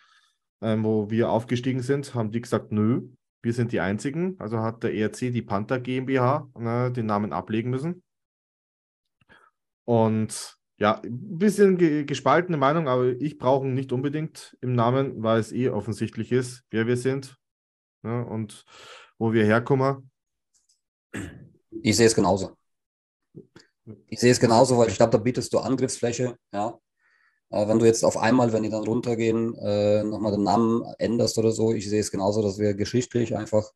ähm, 0.61 0.85
wo 0.85 1.11
wir 1.11 1.31
aufgestiegen 1.31 1.83
sind, 1.83 2.15
haben 2.15 2.31
die 2.31 2.41
gesagt, 2.41 2.71
nö, 2.71 3.09
wir 3.43 3.53
sind 3.53 3.73
die 3.73 3.81
Einzigen. 3.81 4.37
Also 4.39 4.61
hat 4.61 4.85
der 4.85 4.95
ERC, 4.95 5.33
die 5.33 5.43
Panther 5.43 5.81
GmbH, 5.81 6.49
ne, 6.57 6.93
den 6.93 7.07
Namen 7.07 7.33
ablegen 7.33 7.71
müssen. 7.71 8.05
Und 9.85 10.59
ja, 10.79 11.01
ein 11.03 11.39
bisschen 11.39 11.77
ge 11.77 12.05
gespaltene 12.05 12.57
Meinung, 12.57 12.87
aber 12.87 13.21
ich 13.21 13.37
brauche 13.37 13.67
ihn 13.67 13.75
nicht 13.75 13.91
unbedingt 13.91 14.57
im 14.61 14.77
Namen, 14.77 15.25
weil 15.25 15.41
es 15.41 15.51
eh 15.51 15.71
offensichtlich 15.71 16.31
ist, 16.31 16.63
wer 16.71 16.87
wir 16.87 16.97
sind. 16.97 17.37
Ne? 18.03 18.25
Und 18.25 18.65
wo 19.23 19.33
wir 19.33 19.45
herkommen? 19.45 20.11
Ich 21.71 21.97
sehe 21.97 22.07
es 22.07 22.15
genauso. 22.15 22.57
Ich 24.09 24.19
sehe 24.19 24.33
es 24.33 24.41
genauso, 24.41 24.77
weil 24.77 24.89
ich 24.89 24.97
glaube, 24.97 25.13
da 25.13 25.19
bietest 25.19 25.53
du 25.53 25.61
Angriffsfläche. 25.61 26.37
Ja. 26.53 26.77
Äh, 27.51 27.69
wenn 27.69 27.79
du 27.79 27.87
jetzt 27.87 28.05
auf 28.05 28.17
einmal, 28.17 28.53
wenn 28.53 28.65
die 28.65 28.69
dann 28.69 28.83
runtergehen, 28.83 29.55
äh, 29.59 30.03
nochmal 30.03 30.33
den 30.33 30.43
Namen 30.43 30.83
änderst 30.99 31.39
oder 31.39 31.53
so, 31.53 31.73
ich 31.73 31.89
sehe 31.89 32.01
es 32.01 32.11
genauso, 32.11 32.43
dass 32.43 32.59
wir 32.59 32.75
geschichtlich 32.75 33.37
einfach 33.37 33.71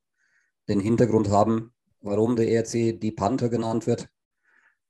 den 0.69 0.81
Hintergrund 0.81 1.31
haben, 1.31 1.73
warum 2.01 2.35
der 2.35 2.49
ERC 2.49 2.99
die 2.99 3.13
Panther 3.13 3.49
genannt 3.49 3.87
wird. 3.87 4.09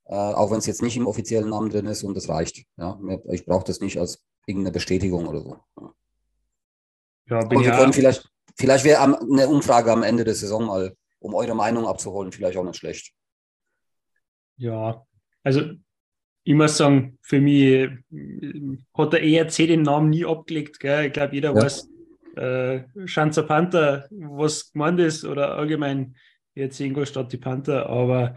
Äh, 0.06 0.14
auch 0.14 0.50
wenn 0.50 0.58
es 0.58 0.66
jetzt 0.66 0.80
nicht 0.80 0.96
im 0.96 1.06
offiziellen 1.06 1.50
Namen 1.50 1.68
drin 1.68 1.84
ist 1.84 2.02
und 2.02 2.16
es 2.16 2.30
reicht. 2.30 2.64
Ja. 2.78 2.98
Ich 3.26 3.44
brauche 3.44 3.64
das 3.64 3.80
nicht 3.80 3.98
als 3.98 4.24
irgendeine 4.46 4.72
Bestätigung 4.72 5.26
oder 5.26 5.42
so. 5.42 5.58
Ja, 7.28 7.44
bin 7.44 7.58
und 7.58 7.64
wir 7.64 7.72
ja, 7.72 7.78
können 7.78 7.92
vielleicht, 7.92 8.30
Vielleicht 8.56 8.84
wäre 8.84 9.02
eine 9.02 9.48
Umfrage 9.48 9.92
am 9.92 10.02
Ende 10.02 10.24
der 10.24 10.34
Saison 10.34 10.66
mal, 10.66 10.96
um 11.18 11.34
eure 11.34 11.54
Meinung 11.54 11.86
abzuholen, 11.86 12.32
vielleicht 12.32 12.56
auch 12.56 12.64
nicht 12.64 12.76
schlecht. 12.76 13.12
Ja, 14.56 15.04
also 15.42 15.62
ich 16.44 16.54
muss 16.54 16.76
sagen, 16.76 17.18
für 17.22 17.40
mich 17.40 17.62
äh, 17.62 17.90
hat 18.94 19.12
der 19.12 19.22
ERC 19.22 19.56
den 19.56 19.82
Namen 19.82 20.10
nie 20.10 20.24
abgelegt. 20.24 20.78
Gell? 20.78 21.06
Ich 21.06 21.12
glaube, 21.12 21.34
jeder 21.34 21.54
ja. 21.54 21.62
weiß, 21.62 21.90
äh, 22.36 22.80
Schanzer 23.06 23.42
Panther, 23.42 24.06
was 24.10 24.72
gemeint 24.72 25.00
ist, 25.00 25.24
oder 25.24 25.56
allgemein 25.56 26.14
ERC 26.54 26.80
Ingolstadt 26.80 27.32
die 27.32 27.36
Panther. 27.36 27.86
Aber 27.88 28.36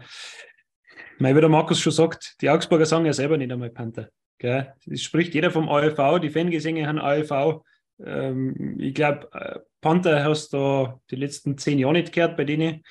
wie 1.18 1.32
der 1.32 1.48
Markus 1.48 1.80
schon 1.80 1.92
sagt, 1.92 2.36
die 2.40 2.50
Augsburger 2.50 2.84
sagen 2.84 3.06
ja 3.06 3.12
selber 3.12 3.36
nicht 3.36 3.52
einmal 3.52 3.70
Panther. 3.70 4.08
Gell? 4.38 4.74
Es 4.90 5.02
spricht 5.02 5.34
jeder 5.34 5.50
vom 5.50 5.68
AEV, 5.68 6.18
die 6.20 6.30
Fangesänge 6.30 6.86
haben 6.86 6.98
AEV. 6.98 7.62
Ähm, 8.04 8.78
ich 8.78 8.94
glaube, 8.94 9.28
äh, 9.32 9.60
Panther 9.80 10.24
hast 10.24 10.52
du 10.52 11.00
die 11.10 11.16
letzten 11.16 11.58
zehn 11.58 11.78
Jahre 11.78 11.94
nicht 11.94 12.12
gehört 12.12 12.36
bei 12.36 12.44
denen. 12.44 12.82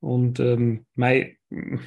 Und 0.00 0.40
ähm, 0.40 0.86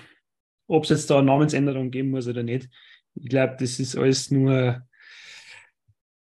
ob 0.68 0.84
es 0.84 0.90
jetzt 0.90 1.10
da 1.10 1.18
eine 1.18 1.28
Namensänderung 1.28 1.92
geben 1.92 2.12
muss 2.12 2.28
oder 2.28 2.44
nicht, 2.44 2.70
ich 3.16 3.30
glaube, 3.30 3.58
das 3.60 3.80
ist 3.80 3.96
alles 3.98 4.32
nur 4.32 4.82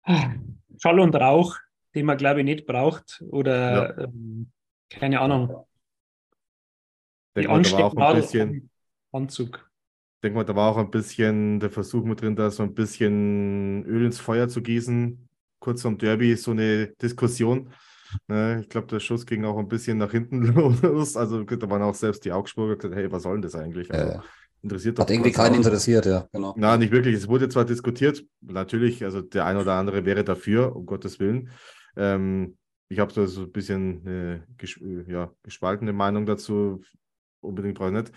Schall 0.82 1.00
und 1.00 1.16
Rauch, 1.16 1.58
den 1.96 2.06
man, 2.06 2.18
glaube 2.18 2.40
ich, 2.42 2.46
nicht 2.46 2.66
braucht. 2.66 3.24
Oder 3.30 3.98
ja. 3.98 4.04
ähm, 4.06 4.52
keine 4.90 5.20
Ahnung. 5.20 5.66
Die 7.38 7.48
Anstecknadel 7.48 8.70
Anzug. 9.12 9.70
Ich 10.16 10.22
denke 10.22 10.38
mal, 10.38 10.44
da 10.44 10.56
war 10.56 10.72
auch 10.72 10.78
ein 10.78 10.90
bisschen 10.90 11.60
der 11.60 11.70
Versuch 11.70 12.04
mit 12.04 12.22
drin, 12.22 12.36
da 12.36 12.50
so 12.50 12.64
ein 12.64 12.74
bisschen 12.74 13.86
Öl 13.86 14.06
ins 14.06 14.20
Feuer 14.20 14.48
zu 14.48 14.62
gießen. 14.62 15.27
Kurz 15.60 15.86
am 15.86 15.98
Derby 15.98 16.36
so 16.36 16.52
eine 16.52 16.88
Diskussion. 17.02 17.72
Ne, 18.28 18.62
ich 18.62 18.70
glaube, 18.70 18.88
der 18.88 19.00
Schuss 19.00 19.26
ging 19.26 19.44
auch 19.44 19.58
ein 19.58 19.68
bisschen 19.68 19.98
nach 19.98 20.12
hinten 20.12 20.42
los. 20.82 21.18
Also 21.18 21.44
da 21.44 21.70
waren 21.70 21.82
auch 21.82 21.96
selbst 21.96 22.24
die 22.26 22.32
Augsburger 22.32 22.78
gesagt, 22.78 22.96
hey, 22.96 23.12
was 23.12 23.24
soll 23.24 23.34
denn 23.34 23.42
das 23.42 23.56
eigentlich? 23.56 23.92
Also, 23.92 24.14
ja. 24.14 24.24
Interessiert 24.64 24.98
Hat 24.98 25.12
irgendwie 25.12 25.32
keinen 25.32 25.56
interessiert, 25.56 26.06
ja, 26.08 26.28
genau. 26.32 26.56
Na, 26.58 26.78
nicht 26.78 26.92
wirklich. 26.92 27.16
Es 27.16 27.28
wurde 27.28 27.48
zwar 27.48 27.64
diskutiert, 27.64 28.26
natürlich, 28.42 29.04
also 29.04 29.22
der 29.22 29.46
ein 29.46 29.56
oder 29.56 29.74
andere 29.74 30.04
wäre 30.04 30.24
dafür, 30.24 30.76
um 30.76 30.86
Gottes 30.86 31.20
Willen. 31.20 31.52
Ähm, 31.96 32.58
ich 32.90 33.00
habe 33.00 33.28
so 33.28 33.42
ein 33.42 33.52
bisschen 33.52 34.02
eine 34.06 34.48
ges 34.58 34.80
ja, 35.08 35.32
gespaltene 35.44 35.94
Meinung 35.94 36.26
dazu. 36.26 36.82
Unbedingt 37.42 37.78
brauche 37.78 37.90
ich 37.90 37.96
nicht. 37.96 38.12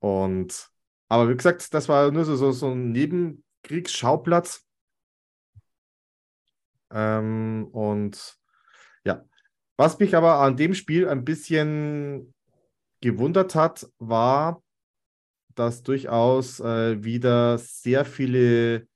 Und, 0.00 0.68
aber 1.08 1.28
wie 1.30 1.36
gesagt, 1.36 1.72
das 1.72 1.88
war 1.88 2.10
nur 2.10 2.24
so, 2.24 2.36
so, 2.36 2.52
so 2.52 2.70
ein 2.70 2.92
Nebenkriegsschauplatz. 2.92 4.66
Ähm, 6.92 7.68
und 7.72 8.36
ja, 9.04 9.24
was 9.76 9.98
mich 9.98 10.14
aber 10.16 10.40
an 10.40 10.56
dem 10.56 10.74
Spiel 10.74 11.08
ein 11.08 11.24
bisschen 11.24 12.34
gewundert 13.00 13.54
hat, 13.54 13.86
war, 13.98 14.62
dass 15.54 15.82
durchaus 15.82 16.60
äh, 16.60 17.02
wieder 17.02 17.58
sehr 17.58 18.04
viele 18.04 18.86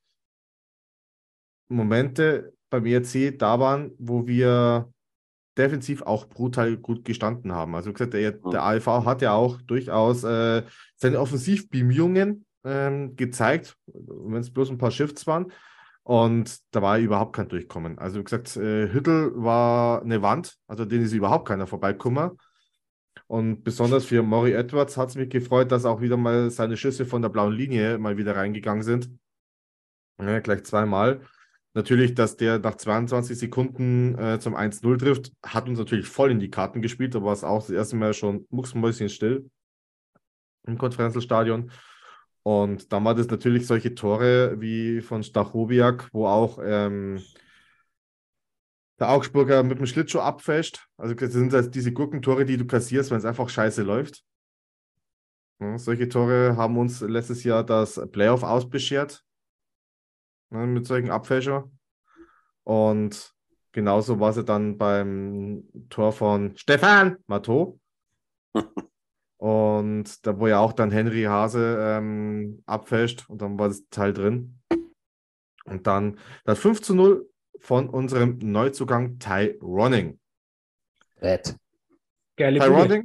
Momente 1.68 2.52
beim 2.70 2.86
ERC 2.86 3.38
da 3.38 3.58
waren, 3.60 3.92
wo 3.98 4.26
wir 4.26 4.92
defensiv 5.58 6.02
auch 6.02 6.26
brutal 6.26 6.76
gut 6.76 7.04
gestanden 7.04 7.52
haben. 7.52 7.74
Also 7.74 7.92
gesagt, 7.92 8.14
der, 8.14 8.32
der 8.32 8.62
AFV 8.62 9.04
hat 9.04 9.22
ja 9.22 9.34
auch 9.34 9.60
durchaus 9.62 10.24
äh, 10.24 10.62
seine 10.96 11.20
Offensivbemühungen 11.20 12.46
ähm, 12.64 13.16
gezeigt, 13.16 13.76
wenn 13.86 14.40
es 14.40 14.52
bloß 14.52 14.70
ein 14.70 14.78
paar 14.78 14.90
Shifts 14.90 15.26
waren. 15.26 15.52
Und 16.04 16.58
da 16.72 16.82
war 16.82 16.98
überhaupt 16.98 17.36
kein 17.36 17.48
Durchkommen. 17.48 17.98
Also 17.98 18.18
wie 18.18 18.24
gesagt, 18.24 18.56
äh, 18.56 18.92
Hüttel 18.92 19.32
war 19.36 20.02
eine 20.02 20.22
Wand, 20.22 20.56
also 20.66 20.84
den 20.84 21.02
ist 21.02 21.12
überhaupt 21.12 21.46
keiner 21.46 21.66
vorbeikommen. 21.66 22.38
Und 23.26 23.62
besonders 23.62 24.04
für 24.04 24.22
Maury 24.22 24.52
Edwards 24.52 24.96
hat 24.96 25.10
es 25.10 25.14
mich 25.14 25.30
gefreut, 25.30 25.70
dass 25.70 25.84
auch 25.84 26.00
wieder 26.00 26.16
mal 26.16 26.50
seine 26.50 26.76
Schüsse 26.76 27.06
von 27.06 27.22
der 27.22 27.28
blauen 27.28 27.52
Linie 27.52 27.98
mal 27.98 28.16
wieder 28.16 28.36
reingegangen 28.36 28.82
sind. 28.82 29.10
Ja, 30.20 30.40
gleich 30.40 30.64
zweimal. 30.64 31.20
Natürlich, 31.74 32.14
dass 32.14 32.36
der 32.36 32.58
nach 32.58 32.74
22 32.74 33.38
Sekunden 33.38 34.18
äh, 34.18 34.38
zum 34.38 34.54
1-0 34.54 34.98
trifft, 34.98 35.32
hat 35.42 35.68
uns 35.68 35.78
natürlich 35.78 36.06
voll 36.06 36.30
in 36.30 36.38
die 36.38 36.50
Karten 36.50 36.82
gespielt. 36.82 37.14
Da 37.14 37.22
war 37.22 37.32
es 37.32 37.44
auch 37.44 37.60
das 37.60 37.70
erste 37.70 37.96
Mal 37.96 38.12
schon 38.12 38.46
mucksmäuschen 38.50 39.08
still 39.08 39.48
im 40.66 40.76
Konferenzstadion. 40.76 41.70
Und 42.44 42.92
dann 42.92 43.04
war 43.04 43.14
das 43.14 43.28
natürlich 43.28 43.66
solche 43.66 43.94
Tore 43.94 44.60
wie 44.60 45.00
von 45.00 45.22
Stachowiak, 45.22 46.08
wo 46.12 46.26
auch 46.26 46.58
ähm, 46.62 47.22
der 48.98 49.10
Augsburger 49.10 49.62
mit 49.62 49.78
dem 49.78 49.86
Schlittschuh 49.86 50.20
abfälscht. 50.20 50.88
Also 50.96 51.14
das 51.14 51.32
sind 51.32 51.52
halt 51.52 51.74
diese 51.74 51.92
Gurkentore, 51.92 52.44
die 52.44 52.56
du 52.56 52.66
kassierst, 52.66 53.10
wenn 53.10 53.18
es 53.18 53.24
einfach 53.24 53.48
scheiße 53.48 53.82
läuft. 53.82 54.24
Ja, 55.60 55.78
solche 55.78 56.08
Tore 56.08 56.56
haben 56.56 56.76
uns 56.76 57.00
letztes 57.00 57.44
Jahr 57.44 57.64
das 57.64 58.00
Playoff 58.10 58.42
ausbeschert 58.42 59.24
ne, 60.50 60.66
mit 60.66 60.86
solchen 60.86 61.10
Abfälschern. 61.10 61.78
Und 62.64 63.32
genauso 63.72 64.20
war 64.20 64.36
es 64.36 64.44
dann 64.44 64.78
beim 64.78 65.64
Tor 65.88 66.12
von 66.12 66.56
Stefan 66.56 67.16
Matteau. 67.26 67.78
und 69.42 70.24
da 70.24 70.38
wo 70.38 70.46
ja 70.46 70.60
auch 70.60 70.72
dann 70.72 70.92
Henry 70.92 71.24
Hase 71.24 71.76
ähm, 71.80 72.62
abfälscht 72.64 73.28
und 73.28 73.42
dann 73.42 73.58
war 73.58 73.66
das 73.66 73.88
Teil 73.90 74.12
drin. 74.12 74.60
Und 75.64 75.88
dann 75.88 76.16
das 76.44 76.60
5 76.60 76.80
zu 76.80 76.94
0 76.94 77.28
von 77.58 77.88
unserem 77.88 78.38
Neuzugang 78.38 79.18
Ty 79.18 79.58
Ronning. 79.60 80.20
Red. 81.20 81.56
Geile 82.36 82.60
Ty. 82.60 82.66
Ronning, 82.68 83.04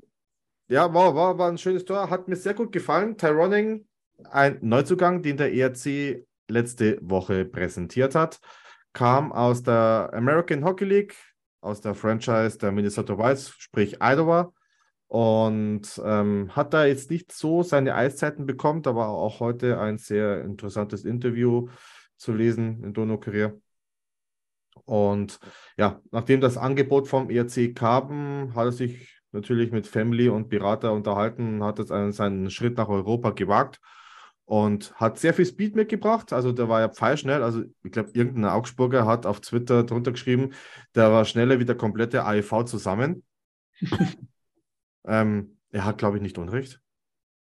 ja, 0.67 0.93
war, 0.93 1.15
war, 1.15 1.39
war 1.39 1.49
ein 1.49 1.57
schönes 1.57 1.85
Tor, 1.85 2.11
hat 2.11 2.27
mir 2.27 2.35
sehr 2.35 2.53
gut 2.53 2.71
gefallen. 2.71 3.17
Ty 3.17 3.29
Ronning, 3.29 3.87
ein 4.29 4.59
Neuzugang, 4.61 5.23
den 5.23 5.37
der 5.37 5.51
ERC 5.51 6.23
letzte 6.47 6.99
Woche 7.01 7.45
präsentiert 7.45 8.13
hat, 8.13 8.39
kam 8.93 9.31
aus 9.31 9.63
der 9.63 10.11
American 10.13 10.63
Hockey 10.63 10.85
League, 10.85 11.15
aus 11.61 11.81
der 11.81 11.95
Franchise 11.95 12.59
der 12.59 12.71
Minnesota 12.71 13.17
Wilds, 13.17 13.55
sprich 13.57 13.97
Iowa, 14.01 14.53
und 15.07 16.01
ähm, 16.03 16.55
hat 16.55 16.73
da 16.73 16.85
jetzt 16.85 17.09
nicht 17.09 17.31
so 17.31 17.63
seine 17.63 17.95
Eiszeiten 17.95 18.45
bekommen, 18.45 18.83
war 18.85 19.09
auch 19.09 19.39
heute 19.39 19.79
ein 19.79 19.97
sehr 19.97 20.43
interessantes 20.43 21.05
Interview 21.05 21.69
zu 22.17 22.33
lesen 22.33 22.83
in 22.83 22.93
Dono 22.93 23.17
Career. 23.17 23.57
Und 24.85 25.39
ja, 25.77 26.01
nachdem 26.11 26.41
das 26.41 26.57
Angebot 26.57 27.07
vom 27.07 27.29
ERC 27.29 27.75
kam, 27.75 28.53
hat 28.55 28.65
er 28.65 28.71
sich 28.71 29.21
natürlich 29.31 29.71
mit 29.71 29.87
Family 29.87 30.29
und 30.29 30.49
Berater 30.49 30.93
unterhalten, 30.93 31.63
hat 31.63 31.79
jetzt 31.79 31.91
einen, 31.91 32.11
seinen 32.11 32.49
Schritt 32.49 32.77
nach 32.77 32.89
Europa 32.89 33.31
gewagt 33.31 33.79
und 34.45 34.93
hat 34.95 35.19
sehr 35.19 35.33
viel 35.33 35.45
Speed 35.45 35.75
mitgebracht. 35.75 36.33
Also 36.33 36.51
der 36.51 36.69
war 36.69 36.79
ja 36.81 36.89
pfeilschnell. 36.89 37.43
Also 37.43 37.63
ich 37.83 37.91
glaube, 37.91 38.11
irgendein 38.13 38.45
Augsburger 38.51 39.05
hat 39.05 39.25
auf 39.25 39.41
Twitter 39.41 39.83
drunter 39.83 40.11
geschrieben, 40.11 40.51
der 40.95 41.11
war 41.11 41.25
schneller 41.25 41.59
wie 41.59 41.65
der 41.65 41.75
komplette 41.75 42.23
AEV 42.25 42.65
zusammen. 42.65 43.23
ähm, 45.07 45.57
er 45.71 45.85
hat, 45.85 45.97
glaube 45.97 46.17
ich, 46.17 46.23
nicht 46.23 46.37
Unrecht. 46.37 46.81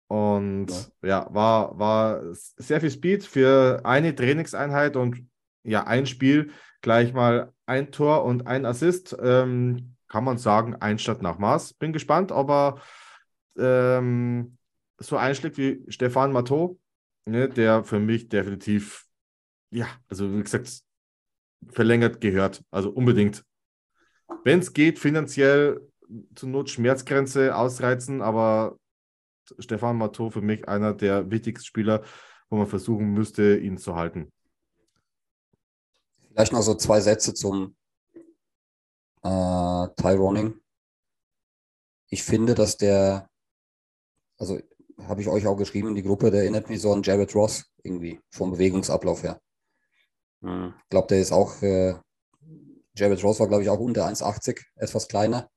Und 0.09 0.66
ja, 1.01 1.27
war, 1.33 1.79
war 1.79 2.20
sehr 2.35 2.81
viel 2.83 2.90
Speed 2.90 3.25
für 3.25 3.81
eine 3.85 4.14
Trainingseinheit 4.14 4.96
und 4.96 5.27
ja, 5.62 5.87
ein 5.87 6.05
Spiel 6.05 6.51
gleich 6.83 7.14
mal 7.14 7.53
ein 7.64 7.92
Tor 7.92 8.25
und 8.25 8.46
ein 8.46 8.66
Assist. 8.66 9.16
Ähm, 9.22 9.96
kann 10.09 10.25
man 10.25 10.37
sagen, 10.37 10.77
ein 10.77 10.98
Stadt 10.98 11.22
nach 11.22 11.38
Maß. 11.38 11.75
Bin 11.75 11.94
gespannt, 11.94 12.33
ob 12.33 12.51
er 12.51 12.83
ähm, 13.57 14.59
so 14.98 15.16
einschlägt 15.16 15.57
wie 15.57 15.83
Stefan 15.88 16.33
Matteau, 16.33 16.79
ne, 17.25 17.48
der 17.48 17.83
für 17.83 17.98
mich 17.98 18.29
definitiv, 18.29 19.07
ja, 19.70 19.87
also 20.09 20.37
wie 20.37 20.42
gesagt, 20.42 20.83
verlängert 21.70 22.20
gehört. 22.20 22.62
Also 22.70 22.90
unbedingt. 22.90 23.44
Wenn 24.44 24.59
es 24.59 24.75
geht, 24.75 24.98
finanziell 24.98 25.81
zur 26.35 26.48
Not 26.48 26.70
Schmerzgrenze 26.70 27.55
ausreizen, 27.55 28.22
aber 28.22 28.77
Stefan 29.59 29.96
Matteau 29.96 30.31
für 30.31 30.40
mich 30.40 30.68
einer 30.68 30.94
der 30.94 31.31
wichtigsten 31.31 31.66
Spieler, 31.66 32.03
wo 32.48 32.57
man 32.57 32.66
versuchen 32.66 33.12
müsste, 33.12 33.59
ihn 33.59 33.79
zu 33.79 33.94
halten. 33.96 34.33
Vielleicht 36.29 36.53
noch 36.53 36.62
so 36.62 36.75
zwei 36.75 37.01
Sätze 37.01 37.35
zum 37.35 37.77
äh, 39.22 39.88
Ty 39.96 40.14
Ronning. 40.16 40.59
Ich 42.09 42.22
finde, 42.22 42.55
dass 42.55 42.77
der, 42.77 43.29
also 44.38 44.61
habe 44.98 45.20
ich 45.20 45.29
euch 45.29 45.46
auch 45.46 45.57
geschrieben 45.57 45.88
in 45.88 45.94
die 45.94 46.03
Gruppe, 46.03 46.31
der 46.31 46.42
erinnert 46.42 46.68
mich 46.68 46.81
so 46.81 46.92
an 46.92 47.03
Jared 47.03 47.35
Ross 47.35 47.64
irgendwie 47.83 48.20
vom 48.31 48.53
Bewegungsablauf 48.53 49.22
her. 49.22 49.40
Ich 50.44 50.88
glaube, 50.90 51.07
der 51.09 51.20
ist 51.20 51.33
auch, 51.33 51.62
äh, 51.62 51.94
Jared 52.96 53.22
Ross 53.22 53.38
war, 53.38 53.48
glaube 53.48 53.62
ich, 53.62 53.70
auch 53.70 53.79
unter 53.79 54.07
1,80, 54.07 54.61
etwas 54.75 55.07
kleiner, 55.07 55.48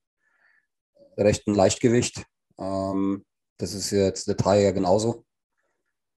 recht 1.18 1.48
ein 1.48 1.56
Leichtgewicht. 1.56 2.24
Ähm, 2.60 3.26
das 3.58 3.74
ist 3.74 3.92
jetzt 3.92 4.28
der 4.28 4.56
ja 4.56 4.72
genauso. 4.72 5.26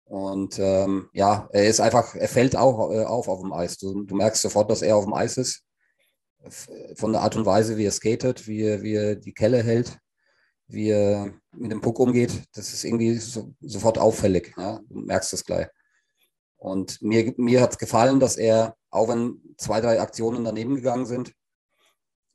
Und 0.05 0.57
ähm, 0.59 1.09
ja, 1.13 1.49
er 1.51 1.67
ist 1.67 1.81
einfach, 1.81 2.15
er 2.15 2.29
fällt 2.29 2.55
auch 2.55 2.91
äh, 2.91 3.03
auf 3.03 3.27
auf 3.27 3.41
dem 3.41 3.51
Eis. 3.51 3.77
Du, 3.77 4.03
du 4.03 4.15
merkst 4.15 4.41
sofort, 4.41 4.71
dass 4.71 4.81
er 4.81 4.95
auf 4.95 5.03
dem 5.03 5.13
Eis 5.13 5.37
ist. 5.37 5.63
Von 6.95 7.11
der 7.11 7.21
Art 7.21 7.35
und 7.35 7.45
Weise, 7.45 7.77
wie 7.77 7.85
er 7.85 7.91
skatet, 7.91 8.47
wie 8.47 8.61
er, 8.61 8.81
wie 8.81 8.93
er 8.93 9.15
die 9.15 9.33
Kelle 9.33 9.61
hält, 9.63 9.97
wie 10.67 10.91
er 10.91 11.33
mit 11.51 11.71
dem 11.71 11.81
Puck 11.81 11.99
umgeht, 11.99 12.43
das 12.53 12.71
ist 12.73 12.85
irgendwie 12.85 13.15
so, 13.15 13.53
sofort 13.59 13.97
auffällig. 13.97 14.53
Ja? 14.57 14.79
Du 14.87 14.99
merkst 14.99 15.33
es 15.33 15.43
gleich. 15.43 15.67
Und 16.55 17.01
mir, 17.01 17.33
mir 17.37 17.61
hat 17.61 17.71
es 17.71 17.77
gefallen, 17.77 18.19
dass 18.19 18.37
er, 18.37 18.75
auch 18.89 19.09
wenn 19.09 19.41
zwei, 19.57 19.81
drei 19.81 19.99
Aktionen 19.99 20.45
daneben 20.45 20.75
gegangen 20.75 21.05
sind, 21.05 21.33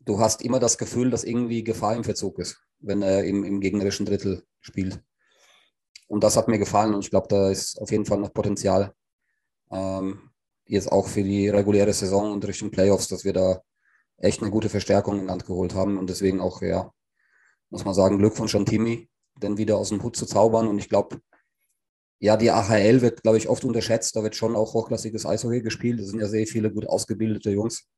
du 0.04 0.18
hast 0.18 0.42
immer 0.42 0.58
das 0.58 0.78
Gefühl, 0.78 1.10
dass 1.10 1.24
irgendwie 1.24 1.64
Gefahr 1.64 1.96
im 1.96 2.04
Verzug 2.04 2.38
ist, 2.38 2.60
wenn 2.80 3.02
er 3.02 3.24
im, 3.24 3.44
im 3.44 3.60
gegnerischen 3.60 4.06
Drittel 4.06 4.44
spielt. 4.60 5.00
Und 6.08 6.24
das 6.24 6.36
hat 6.36 6.48
mir 6.48 6.58
gefallen 6.58 6.94
und 6.94 7.04
ich 7.04 7.10
glaube, 7.10 7.28
da 7.28 7.50
ist 7.50 7.80
auf 7.80 7.90
jeden 7.90 8.04
Fall 8.04 8.18
noch 8.18 8.34
Potenzial. 8.34 8.94
Ähm, 9.70 10.30
jetzt 10.66 10.90
auch 10.90 11.08
für 11.08 11.22
die 11.22 11.48
reguläre 11.48 11.92
Saison 11.92 12.32
und 12.32 12.46
Richtung 12.46 12.70
Playoffs, 12.70 13.08
dass 13.08 13.24
wir 13.24 13.32
da 13.32 13.62
echt 14.18 14.42
eine 14.42 14.50
gute 14.50 14.68
Verstärkung 14.68 15.18
in 15.18 15.26
Land 15.26 15.46
geholt 15.46 15.74
haben 15.74 15.98
und 15.98 16.08
deswegen 16.10 16.40
auch, 16.40 16.62
ja, 16.62 16.92
muss 17.70 17.84
man 17.84 17.94
sagen, 17.94 18.18
Glückwunsch 18.18 18.54
an 18.54 18.66
Timmy, 18.66 19.08
den 19.36 19.56
wieder 19.56 19.78
aus 19.78 19.88
dem 19.88 20.02
Hut 20.02 20.16
zu 20.16 20.26
zaubern 20.26 20.68
und 20.68 20.78
ich 20.78 20.88
glaube, 20.88 21.20
ja, 22.18 22.36
die 22.36 22.50
AHL 22.52 23.00
wird, 23.00 23.22
glaube 23.24 23.38
ich, 23.38 23.48
oft 23.48 23.64
unterschätzt. 23.64 24.14
Da 24.14 24.22
wird 24.22 24.36
schon 24.36 24.54
auch 24.54 24.74
hochklassiges 24.74 25.26
Eishockey 25.26 25.60
gespielt. 25.60 25.98
Das 25.98 26.06
sind 26.06 26.20
ja 26.20 26.28
sehr 26.28 26.46
viele 26.46 26.70
gut 26.72 26.86
ausgebildete 26.86 27.50
Jungs. 27.50 27.88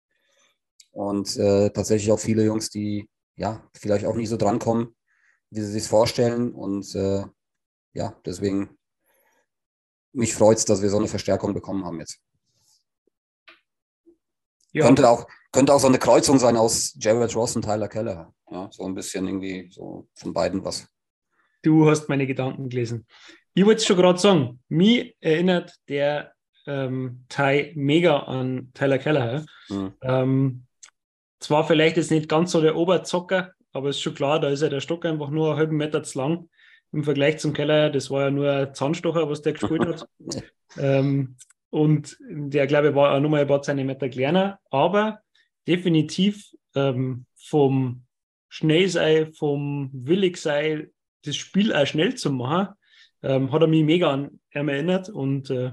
Und 0.95 1.37
äh, 1.37 1.71
tatsächlich 1.71 2.11
auch 2.13 2.21
viele 2.21 2.45
Jungs, 2.45 2.71
die 2.71 3.09
ja 3.37 3.69
vielleicht 3.75 4.07
auch 4.07 4.15
nicht 4.15 4.29
so 4.29 4.37
drankommen, 4.37 4.95
wie 5.51 5.61
sie 5.61 5.73
sich 5.73 5.85
vorstellen. 5.85 6.53
Und 6.53 6.95
äh, 6.95 7.25
ja, 7.93 8.17
deswegen 8.25 8.79
mich 10.13 10.35
freut 10.35 10.59
es, 10.59 10.65
dass 10.65 10.81
wir 10.81 10.89
so 10.89 10.99
eine 10.99 11.09
Verstärkung 11.09 11.53
bekommen 11.53 11.85
haben 11.85 11.99
jetzt. 11.99 12.21
Ja, 14.73 14.87
Könnte, 14.87 15.09
auch, 15.09 15.27
könnte 15.53 15.75
auch 15.75 15.81
so 15.81 15.87
eine 15.87 15.99
Kreuzung 15.99 16.39
sein 16.39 16.57
aus 16.57 16.97
Jared 16.99 17.35
Ross 17.37 17.55
und 17.55 17.63
Tyler 17.63 17.89
Keller. 17.89 18.33
Ja, 18.51 18.69
so 18.73 18.85
ein 18.85 18.95
bisschen 18.95 19.27
irgendwie 19.27 19.69
so 19.71 20.09
von 20.15 20.33
beiden 20.33 20.65
was. 20.65 20.89
du 21.63 21.89
hast 21.89 22.09
meine 22.09 22.27
Gedanken 22.27 22.69
gelesen. 22.69 23.07
Ich 23.55 23.65
wollte 23.65 23.79
es 23.79 23.87
schon 23.87 23.97
gerade 23.97 24.19
sagen, 24.19 24.61
mich 24.69 25.17
erinnert 25.21 25.75
der 25.89 26.33
ähm, 26.67 27.25
Ty 27.29 27.73
mega 27.77 28.19
an 28.21 28.71
Tyler 28.75 28.99
Keller. 28.99 29.45
Mhm. 29.69 29.95
Ähm, 30.03 30.67
zwar 31.45 31.67
vielleicht 31.67 31.97
jetzt 31.97 32.11
nicht 32.11 32.29
ganz 32.29 32.53
so 32.53 32.61
der 32.61 32.77
Oberzocker, 32.77 33.53
aber 33.73 33.91
ist 33.91 34.01
schon 34.01 34.15
klar, 34.15 34.41
da 34.41 34.49
ist 34.49 34.63
ja 34.63 34.69
der 34.69 34.81
Stock 34.81 35.05
einfach 35.05 35.31
nur 35.31 35.51
einen 35.51 35.59
halben 35.59 35.77
Meter 35.77 36.03
zu 36.03 36.19
lang 36.19 36.49
im 36.93 37.05
Vergleich 37.05 37.39
zum 37.39 37.53
Keller. 37.53 37.91
Das 37.91 38.11
war 38.11 38.23
ja 38.23 38.31
nur 38.31 38.51
ein 38.51 38.75
Zahnstocher, 38.75 39.29
was 39.29 39.43
der 39.43 39.53
gespielt 39.53 39.87
hat. 39.87 40.09
ähm, 40.79 41.37
und 41.71 42.17
der, 42.21 42.67
glaube 42.67 42.91
ich, 42.91 42.95
war 42.95 43.15
auch 43.15 43.21
nochmal 43.21 43.43
ein 43.43 43.49
paar 43.49 43.63
Zentimeter 43.63 44.09
kleiner, 44.09 44.61
aber 44.71 45.21
definitiv 45.67 46.51
ähm, 46.75 47.27
vom 47.37 48.05
Schnellsei, 48.49 49.27
vom 49.37 49.91
Willigsein, 49.93 50.91
das 51.25 51.37
Spiel 51.37 51.75
auch 51.75 51.87
schnell 51.87 52.15
zu 52.15 52.31
machen, 52.31 52.69
ähm, 53.23 53.51
hat 53.51 53.63
er 53.63 53.67
mich 53.67 53.85
mega 53.85 54.13
an 54.13 54.41
ihn 54.55 54.69
erinnert. 54.69 55.09
Und 55.09 55.51
äh, 55.51 55.73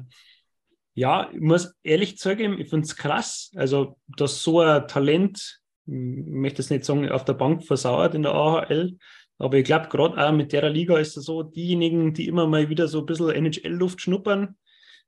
ja, 0.96 1.30
ich 1.32 1.40
muss 1.40 1.76
ehrlich 1.84 2.18
zugeben, 2.18 2.60
ich 2.60 2.70
finde 2.70 2.86
es 2.86 2.96
krass, 2.96 3.52
also 3.56 3.98
dass 4.08 4.42
so 4.42 4.62
ein 4.62 4.88
Talent, 4.88 5.61
möchte 5.92 6.62
es 6.62 6.70
nicht 6.70 6.86
sagen, 6.86 7.10
auf 7.10 7.26
der 7.26 7.34
Bank 7.34 7.66
versauert 7.66 8.16
in 8.16 8.24
der 8.24 8.34
AHL, 8.34 8.98
aber 9.42 9.58
ich 9.58 9.66
glaube, 9.66 9.88
gerade 9.90 10.24
auch 10.24 10.32
mit 10.32 10.54
der 10.54 10.70
Liga 10.70 11.00
ist 11.00 11.18
es 11.18 11.26
so, 11.26 11.42
diejenigen, 11.42 12.14
die 12.14 12.28
immer 12.28 12.46
mal 12.46 12.70
wieder 12.70 12.88
so 12.88 13.00
ein 13.00 13.08
bisschen 13.08 13.32
NHL-Luft 13.32 14.00
schnuppern, 14.00 14.56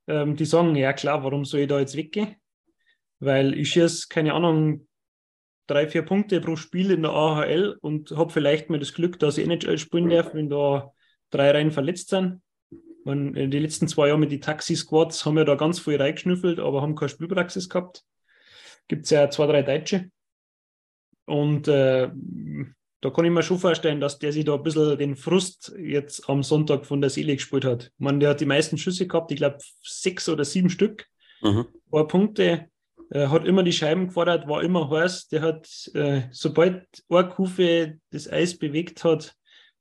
ähm, 0.07 0.35
die 0.35 0.45
sagen, 0.45 0.75
ja 0.75 0.91
klar, 0.93 1.23
warum 1.23 1.45
soll 1.45 1.61
ich 1.61 1.67
da 1.67 1.79
jetzt 1.79 1.95
weggehen? 1.95 2.35
Weil 3.19 3.53
ich 3.53 3.69
schieße, 3.69 4.07
keine 4.09 4.33
Ahnung, 4.33 4.87
drei, 5.67 5.87
vier 5.87 6.01
Punkte 6.01 6.41
pro 6.41 6.55
Spiel 6.55 6.89
in 6.89 7.03
der 7.03 7.11
AHL 7.11 7.77
und 7.81 8.09
habe 8.11 8.33
vielleicht 8.33 8.71
mal 8.71 8.79
das 8.79 8.95
Glück, 8.95 9.19
dass 9.19 9.37
ich 9.37 9.47
NHL 9.47 9.77
spielen 9.77 10.09
darf, 10.09 10.33
wenn 10.33 10.49
da 10.49 10.91
drei 11.29 11.51
Reihen 11.51 11.71
verletzt 11.71 12.09
sind. 12.09 12.41
In 13.05 13.33
den 13.33 13.61
letzten 13.61 13.87
zwei 13.87 14.07
Jahren 14.07 14.21
mit 14.21 14.31
den 14.31 14.41
Taxi-Squads 14.41 15.25
haben 15.25 15.35
wir 15.35 15.45
da 15.45 15.55
ganz 15.55 15.79
viel 15.79 16.01
reingeschnüffelt, 16.01 16.59
aber 16.59 16.81
haben 16.81 16.95
keine 16.95 17.09
Spielpraxis 17.09 17.69
gehabt. 17.69 18.03
Gibt 18.87 19.03
es 19.03 19.11
ja 19.11 19.29
zwei, 19.29 19.45
drei 19.45 19.61
Deutsche. 19.61 20.09
Und 21.25 21.67
äh, 21.67 22.09
da 23.01 23.09
kann 23.09 23.25
ich 23.25 23.31
mir 23.31 23.43
schon 23.43 23.59
vorstellen, 23.59 23.99
dass 23.99 24.19
der 24.19 24.31
sich 24.31 24.45
da 24.45 24.55
ein 24.55 24.63
bisschen 24.63 24.97
den 24.97 25.15
Frust 25.15 25.73
jetzt 25.77 26.29
am 26.29 26.41
Sonntag 26.41 26.85
von 26.85 27.01
der 27.01 27.09
Seele 27.09 27.35
gespielt 27.35 27.65
hat. 27.65 27.91
Man, 27.97 28.19
der 28.19 28.29
hat 28.29 28.41
die 28.41 28.45
meisten 28.45 28.77
Schüsse 28.77 29.07
gehabt, 29.07 29.31
ich 29.31 29.37
glaube 29.37 29.57
sechs 29.83 30.29
oder 30.29 30.45
sieben 30.45 30.69
Stück. 30.69 31.07
Mhm. 31.41 31.65
Paar 31.91 32.07
Punkte, 32.07 32.69
äh, 33.13 33.27
hat 33.27 33.45
immer 33.45 33.63
die 33.63 33.73
Scheiben 33.73 34.07
gefordert, 34.07 34.47
war 34.47 34.63
immer 34.63 34.89
heiß. 34.89 35.27
Der 35.27 35.41
hat, 35.41 35.67
äh, 35.93 36.23
sobald 36.31 36.85
eine 37.09 37.29
Kufe 37.29 37.99
das 38.09 38.31
Eis 38.31 38.57
bewegt 38.57 39.03
hat 39.03 39.35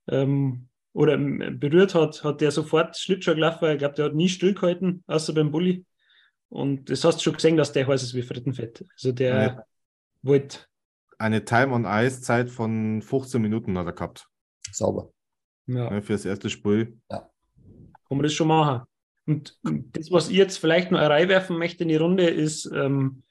ähm, 0.08 0.68
oder 0.92 1.14
ähm, 1.14 1.58
berührt 1.58 1.94
hat, 1.94 2.24
hat 2.24 2.40
der 2.40 2.50
sofort 2.50 2.96
Schlittschuh 2.96 3.34
gelaufen. 3.34 3.70
Ich 3.70 3.78
glaube, 3.78 3.94
der 3.94 4.06
hat 4.06 4.14
nie 4.14 4.28
stillgehalten, 4.28 5.02
außer 5.06 5.32
beim 5.32 5.50
Bulli. 5.50 5.84
Und 6.48 6.90
das 6.90 7.04
hast 7.04 7.18
du 7.18 7.22
schon 7.22 7.34
gesehen, 7.34 7.56
dass 7.56 7.72
der 7.72 7.86
heiß 7.86 8.02
ist 8.02 8.14
wie 8.14 8.22
Frittenfett. 8.22 8.84
Also 8.92 9.12
der 9.12 9.42
ja. 9.42 9.64
wollte 10.20 10.58
eine 11.18 11.44
Time 11.44 11.72
on 11.72 11.84
Ice 11.84 12.20
Zeit 12.20 12.50
von 12.50 13.02
15 13.02 13.40
Minuten 13.40 13.76
hat 13.78 13.86
er 13.86 13.92
gehabt. 13.92 14.28
Sauber. 14.70 15.12
Ja. 15.66 15.92
ja 15.92 16.00
für 16.00 16.12
das 16.12 16.24
erste 16.24 16.50
Spiel. 16.50 16.98
Ja. 17.10 17.30
Kann 18.08 18.18
man 18.18 18.22
das 18.22 18.32
schon 18.32 18.48
machen. 18.48 18.82
Und 19.26 19.56
das, 19.62 20.10
was 20.10 20.28
ich 20.28 20.36
jetzt 20.36 20.58
vielleicht 20.58 20.90
noch 20.90 21.00
reinwerfen 21.00 21.56
möchte 21.56 21.84
in 21.84 21.88
die 21.88 21.96
Runde, 21.96 22.28
ist, 22.28 22.66
ähm, 22.66 23.22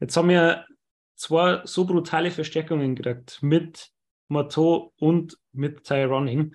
jetzt 0.00 0.16
haben 0.16 0.28
wir 0.28 0.66
zwei 1.14 1.62
so 1.64 1.84
brutale 1.84 2.30
Verstärkungen 2.30 2.94
gekriegt 2.94 3.38
mit 3.42 3.90
Mato 4.28 4.92
und 4.98 5.38
mit 5.52 5.84
Ty 5.84 6.04
Running. 6.04 6.54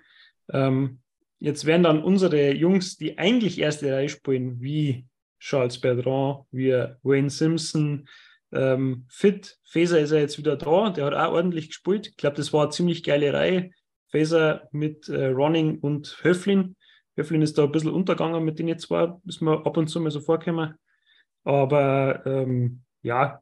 Ähm, 0.52 1.00
jetzt 1.40 1.66
werden 1.66 1.84
dann 1.84 2.04
unsere 2.04 2.52
Jungs, 2.54 2.98
die 2.98 3.18
eigentlich 3.18 3.60
erste 3.60 3.94
Reihe 3.94 4.10
spielen, 4.10 4.62
wie 4.62 5.06
Charles 5.40 5.80
Bertrand, 5.80 6.46
wie 6.52 6.72
Wayne 7.02 7.30
Simpson, 7.30 8.08
ähm, 8.52 9.06
fit. 9.10 9.58
Faser 9.64 10.00
ist 10.00 10.12
ja 10.12 10.18
jetzt 10.18 10.38
wieder 10.38 10.56
da, 10.56 10.90
der 10.90 11.06
hat 11.06 11.14
auch 11.14 11.34
ordentlich 11.34 11.70
gespielt. 11.70 12.08
Ich 12.08 12.18
glaube, 12.18 12.36
das 12.36 12.54
war 12.54 12.64
eine 12.64 12.72
ziemlich 12.72 13.04
geile 13.04 13.34
Reihe. 13.34 13.72
Faser 14.12 14.68
mit 14.72 15.08
äh, 15.10 15.28
Ronning 15.28 15.80
und 15.80 16.20
Höflin. 16.22 16.76
Höflin 17.16 17.42
ist 17.42 17.58
da 17.58 17.64
ein 17.64 17.72
bisschen 17.72 17.92
untergegangen 17.92 18.44
mit 18.44 18.60
denen 18.60 18.78
zwei, 18.80 19.14
ist 19.26 19.42
mir 19.42 19.66
ab 19.66 19.78
und 19.78 19.88
zu 19.88 20.00
mal 20.00 20.12
so 20.12 20.22
vorgekommen. 20.22 20.76
Aber 21.44 22.26
ähm, 22.26 22.84
ja, 23.02 23.42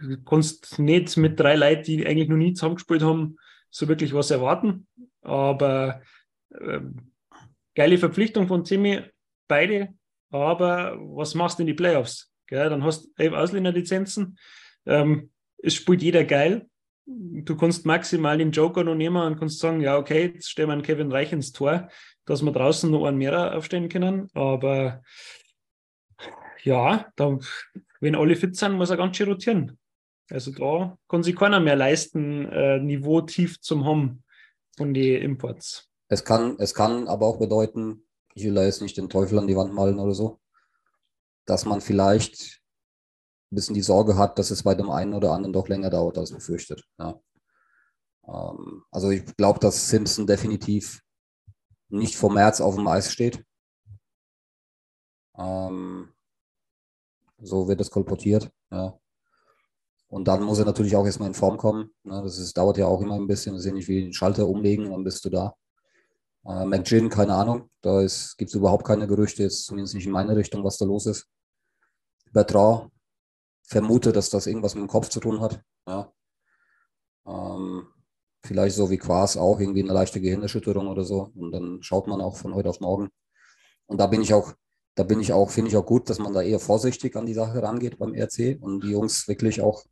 du 0.00 0.22
kannst 0.22 0.78
nicht 0.78 1.16
mit 1.16 1.38
drei 1.38 1.56
Leuten, 1.56 1.84
die 1.84 2.06
eigentlich 2.06 2.28
noch 2.28 2.36
nie 2.36 2.52
zusammengespielt 2.52 3.02
haben, 3.02 3.36
so 3.70 3.88
wirklich 3.88 4.12
was 4.14 4.30
erwarten. 4.30 4.86
Aber 5.22 6.02
ähm, 6.60 7.12
geile 7.74 7.98
Verpflichtung 7.98 8.48
von 8.48 8.64
Timmy, 8.64 9.02
beide. 9.46 9.94
Aber 10.30 10.96
was 10.98 11.34
machst 11.34 11.58
du 11.58 11.62
in 11.62 11.68
die 11.68 11.74
Playoffs? 11.74 12.27
Gell? 12.48 12.68
Dann 12.68 12.82
hast 12.82 13.04
du 13.04 13.08
elf 13.16 13.34
Ausländerlizenzen. 13.34 14.38
Ähm, 14.86 15.30
es 15.58 15.74
spielt 15.74 16.02
jeder 16.02 16.24
geil. 16.24 16.68
Du 17.06 17.56
kannst 17.56 17.86
maximal 17.86 18.36
den 18.36 18.50
Joker 18.50 18.84
noch 18.84 18.94
nehmen 18.94 19.22
und 19.22 19.38
kannst 19.38 19.60
sagen, 19.60 19.80
ja, 19.80 19.96
okay, 19.96 20.32
jetzt 20.34 20.50
stellen 20.50 20.68
wir 20.68 20.74
einen 20.74 20.82
Kevin 20.82 21.12
Reich 21.12 21.32
ins 21.32 21.52
Tor, 21.52 21.88
dass 22.26 22.42
wir 22.42 22.52
draußen 22.52 22.90
noch 22.90 23.04
einen 23.04 23.18
mehr 23.18 23.56
aufstellen 23.56 23.88
können. 23.88 24.28
Aber 24.34 25.02
ja, 26.64 27.06
da, 27.16 27.38
wenn 28.00 28.14
alle 28.14 28.36
fit 28.36 28.56
sind, 28.56 28.72
muss 28.72 28.90
er 28.90 28.96
ganz 28.96 29.16
schön 29.16 29.28
rotieren. 29.28 29.78
Also 30.30 30.50
da 30.50 30.98
kann 31.08 31.22
sich 31.22 31.36
keiner 31.36 31.60
mehr 31.60 31.76
leisten, 31.76 32.46
äh, 32.46 32.78
Niveau 32.78 33.22
tief 33.22 33.60
zum 33.60 33.86
haben 33.86 34.22
von 34.76 34.92
den 34.92 35.22
Imports. 35.22 35.88
Es 36.08 36.24
kann, 36.24 36.56
es 36.58 36.74
kann 36.74 37.08
aber 37.08 37.26
auch 37.26 37.38
bedeuten, 37.38 38.06
ich 38.34 38.44
will 38.44 38.54
da 38.54 38.64
jetzt 38.64 38.82
nicht 38.82 38.96
den 38.98 39.08
Teufel 39.08 39.38
an 39.38 39.46
die 39.46 39.56
Wand 39.56 39.72
malen 39.72 39.98
oder 39.98 40.12
so 40.12 40.38
dass 41.48 41.64
man 41.64 41.80
vielleicht 41.80 42.60
ein 43.50 43.56
bisschen 43.56 43.74
die 43.74 43.82
Sorge 43.82 44.16
hat, 44.16 44.38
dass 44.38 44.50
es 44.50 44.62
bei 44.62 44.74
dem 44.74 44.90
einen 44.90 45.14
oder 45.14 45.32
anderen 45.32 45.54
doch 45.54 45.68
länger 45.68 45.88
dauert 45.88 46.18
als 46.18 46.30
befürchtet. 46.30 46.84
Ja. 46.98 47.18
Ähm, 48.26 48.84
also 48.90 49.10
ich 49.10 49.24
glaube, 49.36 49.58
dass 49.58 49.88
Simpson 49.88 50.26
definitiv 50.26 51.02
nicht 51.88 52.16
vor 52.16 52.30
März 52.30 52.60
auf 52.60 52.74
dem 52.74 52.86
Eis 52.86 53.10
steht. 53.10 53.42
Ähm, 55.38 56.12
so 57.38 57.66
wird 57.66 57.80
es 57.80 57.90
kolportiert. 57.90 58.50
Ja. 58.70 58.98
Und 60.08 60.28
dann 60.28 60.42
muss 60.42 60.58
er 60.58 60.66
natürlich 60.66 60.96
auch 60.96 61.06
erstmal 61.06 61.28
in 61.28 61.34
Form 61.34 61.56
kommen. 61.56 61.90
Ne? 62.02 62.20
Das 62.22 62.36
ist, 62.38 62.56
dauert 62.58 62.76
ja 62.76 62.86
auch 62.86 63.00
immer 63.00 63.14
ein 63.14 63.26
bisschen. 63.26 63.54
Das 63.54 63.60
ist 63.60 63.66
ja 63.66 63.72
nicht 63.72 63.88
wie 63.88 64.02
den 64.02 64.12
Schalter 64.12 64.46
umlegen, 64.46 64.90
dann 64.90 65.04
bist 65.04 65.24
du 65.24 65.30
da. 65.30 65.54
Äh, 66.44 66.66
McGinn, 66.66 67.08
keine 67.08 67.34
Ahnung. 67.34 67.70
Da 67.80 68.00
gibt 68.00 68.50
es 68.50 68.54
überhaupt 68.54 68.86
keine 68.86 69.06
Gerüchte, 69.06 69.42
jetzt 69.42 69.64
zumindest 69.64 69.94
nicht 69.94 70.06
in 70.06 70.12
meine 70.12 70.36
Richtung, 70.36 70.62
was 70.62 70.76
da 70.76 70.84
los 70.84 71.06
ist. 71.06 71.26
Bertrand 72.32 72.90
vermute, 73.64 74.12
dass 74.12 74.30
das 74.30 74.46
irgendwas 74.46 74.74
mit 74.74 74.82
dem 74.82 74.88
Kopf 74.88 75.08
zu 75.08 75.20
tun 75.20 75.40
hat. 75.40 75.62
Ja. 75.86 76.12
Ähm, 77.26 77.86
vielleicht 78.42 78.76
so 78.76 78.90
wie 78.90 78.98
Quas 78.98 79.36
auch 79.36 79.60
irgendwie 79.60 79.82
eine 79.82 79.92
leichte 79.92 80.20
Gehirnerschütterung 80.20 80.88
oder 80.88 81.04
so. 81.04 81.30
Und 81.34 81.52
dann 81.52 81.82
schaut 81.82 82.06
man 82.06 82.20
auch 82.20 82.36
von 82.36 82.54
heute 82.54 82.70
auf 82.70 82.80
morgen. 82.80 83.10
Und 83.86 83.98
da 83.98 84.06
bin 84.06 84.22
ich 84.22 84.32
auch, 84.32 84.54
da 84.94 85.02
bin 85.02 85.20
ich 85.20 85.32
auch, 85.32 85.50
finde 85.50 85.70
ich 85.70 85.76
auch 85.76 85.86
gut, 85.86 86.08
dass 86.08 86.18
man 86.18 86.32
da 86.32 86.42
eher 86.42 86.60
vorsichtig 86.60 87.16
an 87.16 87.26
die 87.26 87.34
Sache 87.34 87.62
rangeht 87.62 87.98
beim 87.98 88.14
RC 88.14 88.58
und 88.60 88.82
die 88.82 88.90
Jungs 88.90 89.28
wirklich 89.28 89.60
auch 89.60 89.84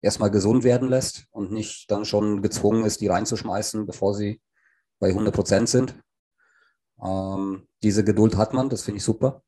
erstmal 0.00 0.30
gesund 0.30 0.64
werden 0.64 0.88
lässt 0.88 1.26
und 1.30 1.52
nicht 1.52 1.90
dann 1.90 2.04
schon 2.04 2.42
gezwungen 2.42 2.84
ist, 2.84 3.00
die 3.00 3.06
reinzuschmeißen, 3.06 3.86
bevor 3.86 4.14
sie 4.14 4.40
bei 4.98 5.08
100 5.08 5.34
Prozent 5.34 5.68
sind. 5.68 5.94
Ähm, 7.02 7.66
diese 7.82 8.04
Geduld 8.04 8.36
hat 8.36 8.54
man, 8.54 8.68
das 8.68 8.82
finde 8.82 8.98
ich 8.98 9.04
super. 9.04 9.42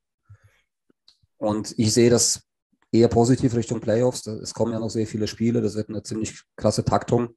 Und 1.45 1.77
ich 1.77 1.93
sehe 1.93 2.09
das 2.09 2.41
eher 2.91 3.07
positiv 3.07 3.53
Richtung 3.53 3.79
Playoffs. 3.79 4.25
Es 4.25 4.53
kommen 4.53 4.73
ja 4.73 4.79
noch 4.79 4.89
sehr 4.89 5.05
viele 5.05 5.27
Spiele, 5.27 5.61
das 5.61 5.75
wird 5.75 5.89
eine 5.89 6.01
ziemlich 6.01 6.41
krasse 6.55 6.83
Taktung. 6.83 7.35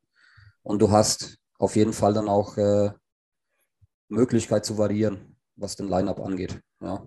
Und 0.63 0.81
du 0.81 0.91
hast 0.91 1.37
auf 1.59 1.77
jeden 1.77 1.93
Fall 1.93 2.15
dann 2.15 2.27
auch 2.27 2.57
äh, 2.57 2.91
Möglichkeit 4.09 4.65
zu 4.65 4.79
variieren, 4.79 5.37
was 5.57 5.77
den 5.77 5.89
Lineup 5.89 6.21
angeht. 6.21 6.59
Ja. 6.81 7.07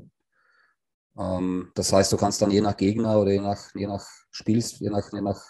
Ähm, 1.17 1.71
das 1.73 1.91
heißt, 1.91 2.11
du 2.11 2.17
kannst 2.17 2.39
dann 2.43 2.51
je 2.51 2.61
nach 2.61 2.77
Gegner 2.77 3.19
oder 3.19 3.31
je 3.31 3.41
nach, 3.41 3.73
je 3.73 3.87
nach 3.87 4.07
Spiel, 4.29 4.59
je 4.59 4.89
nach, 4.91 5.11
je 5.11 5.21
nach 5.21 5.43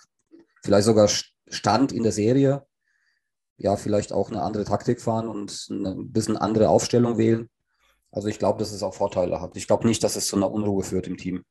vielleicht 0.64 0.86
sogar 0.86 1.10
Stand 1.50 1.92
in 1.92 2.04
der 2.04 2.14
Serie, 2.14 2.66
ja, 3.58 3.76
vielleicht 3.76 4.14
auch 4.14 4.30
eine 4.30 4.42
andere 4.42 4.64
Taktik 4.64 5.02
fahren 5.02 5.28
und 5.28 5.68
eine 5.70 5.96
bisschen 5.96 6.38
andere 6.38 6.70
Aufstellung 6.70 7.18
wählen. 7.18 7.50
Also 8.12 8.28
ich 8.28 8.39
glaube, 8.39 8.60
dass 8.60 8.71
es 8.71 8.84
auch 8.84 8.93
Vorteile 8.93 9.39
hat. 9.39 9.56
Ich 9.56 9.67
glaube 9.67 9.88
nicht, 9.88 10.04
dass 10.04 10.15
es 10.15 10.28
zu 10.28 10.36
einer 10.36 10.52
Unruhe 10.52 10.84
führt 10.84 11.08
im 11.08 11.17
Team. 11.17 11.43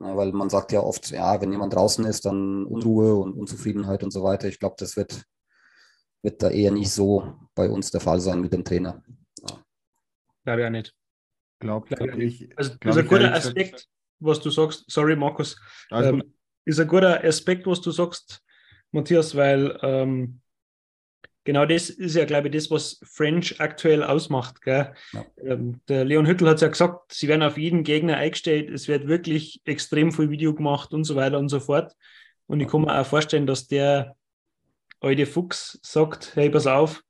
Ja, 0.00 0.16
weil 0.16 0.32
man 0.32 0.50
sagt 0.50 0.72
ja 0.72 0.80
oft, 0.80 1.10
ja, 1.10 1.40
wenn 1.40 1.52
jemand 1.52 1.74
draußen 1.74 2.04
ist, 2.04 2.24
dann 2.24 2.64
Unruhe 2.64 3.14
und 3.16 3.34
Unzufriedenheit 3.34 4.02
und 4.02 4.10
so 4.10 4.22
weiter. 4.22 4.48
Ich 4.48 4.58
glaube, 4.58 4.76
das 4.78 4.96
wird, 4.96 5.24
wird 6.22 6.42
da 6.42 6.50
eher 6.50 6.70
nicht 6.70 6.90
so 6.90 7.38
bei 7.54 7.68
uns 7.68 7.90
der 7.90 8.00
Fall 8.00 8.20
sein 8.20 8.40
mit 8.40 8.52
dem 8.52 8.64
Trainer. 8.64 9.02
Ja. 9.42 9.62
Glaube 10.44 10.62
ja 10.62 10.70
nicht. 10.70 10.94
Glaube 11.58 11.86
glaub 11.86 12.18
ich. 12.18 12.56
Also 12.56 12.78
glaub 12.78 12.94
ist 12.94 13.02
ein 13.02 13.08
guter 13.08 13.34
Aspekt, 13.34 13.88
was 14.18 14.40
du 14.40 14.50
sagst. 14.50 14.84
Sorry, 14.90 15.16
Markus. 15.16 15.60
Also, 15.90 16.10
ähm, 16.10 16.34
ist 16.64 16.80
ein 16.80 16.88
guter 16.88 17.22
Aspekt, 17.22 17.66
was 17.66 17.80
du 17.80 17.90
sagst, 17.90 18.42
Matthias, 18.92 19.34
weil 19.34 19.78
ähm, 19.82 20.40
genau 21.50 21.66
das 21.66 21.90
ist 21.90 22.14
ja, 22.14 22.26
glaube 22.26 22.46
ich, 22.46 22.54
das, 22.54 22.70
was 22.70 23.00
French 23.02 23.60
aktuell 23.60 24.04
ausmacht. 24.04 24.60
Ja. 24.66 24.92
Ähm, 25.42 25.80
der 25.88 26.04
Leon 26.04 26.24
Hüttel 26.24 26.48
hat 26.48 26.54
es 26.56 26.60
ja 26.60 26.68
gesagt, 26.68 27.12
sie 27.12 27.26
werden 27.26 27.42
auf 27.42 27.58
jeden 27.58 27.82
Gegner 27.82 28.18
eingestellt, 28.18 28.70
es 28.70 28.86
wird 28.86 29.08
wirklich 29.08 29.60
extrem 29.64 30.12
viel 30.12 30.30
Video 30.30 30.54
gemacht 30.54 30.94
und 30.94 31.02
so 31.02 31.16
weiter 31.16 31.40
und 31.40 31.48
so 31.48 31.58
fort. 31.58 31.96
Und 32.46 32.60
ich 32.60 32.68
kann 32.68 32.82
mir 32.82 32.96
auch 32.96 33.04
vorstellen, 33.04 33.48
dass 33.48 33.66
der 33.66 34.14
alte 35.00 35.26
Fuchs 35.26 35.80
sagt, 35.82 36.36
hey, 36.36 36.50
pass 36.50 36.68
auf, 36.68 37.02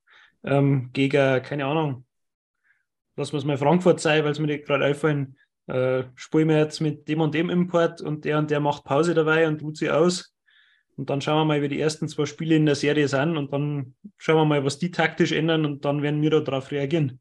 ähm, 0.43 0.89
gegen, 0.95 1.43
keine 1.43 1.67
Ahnung, 1.67 2.07
lassen 3.17 3.33
wir 3.33 3.39
es 3.41 3.45
mal 3.45 3.59
Frankfurt 3.59 4.01
sein, 4.01 4.25
weil 4.25 4.33
es 4.33 4.39
mir 4.39 4.59
gerade 4.59 4.87
einfallen, 4.87 5.37
äh, 5.67 6.05
spielen 6.15 6.49
wir 6.49 6.57
jetzt 6.57 6.81
mit 6.81 7.07
dem 7.09 7.21
und 7.21 7.35
dem 7.35 7.51
Import 7.51 8.01
und 8.01 8.25
der 8.25 8.39
und 8.39 8.51
der 8.51 8.61
macht 8.61 8.85
Pause 8.85 9.13
dabei 9.13 9.47
und 9.47 9.59
tut 9.59 9.77
sie 9.77 9.91
aus. 9.91 10.35
Und 10.97 11.11
dann 11.11 11.21
schauen 11.21 11.39
wir 11.39 11.45
mal, 11.45 11.63
wie 11.63 11.69
die 11.69 11.81
ersten 11.81 12.09
zwei 12.09 12.27
Spiele 12.27 12.57
in 12.57 12.67
der 12.67 12.75
Serie 12.75 13.09
sind 13.09 13.37
und 13.37 13.53
dann 13.53 13.95
schauen 14.19 14.37
wir 14.37 14.45
mal, 14.45 14.65
was 14.65 14.79
die 14.79 14.91
taktisch 14.91 15.33
ändern 15.33 15.65
und 15.65 15.85
dann 15.85 16.03
werden 16.03 16.21
wir 16.21 16.31
darauf 16.41 16.71
reagieren. 16.71 17.21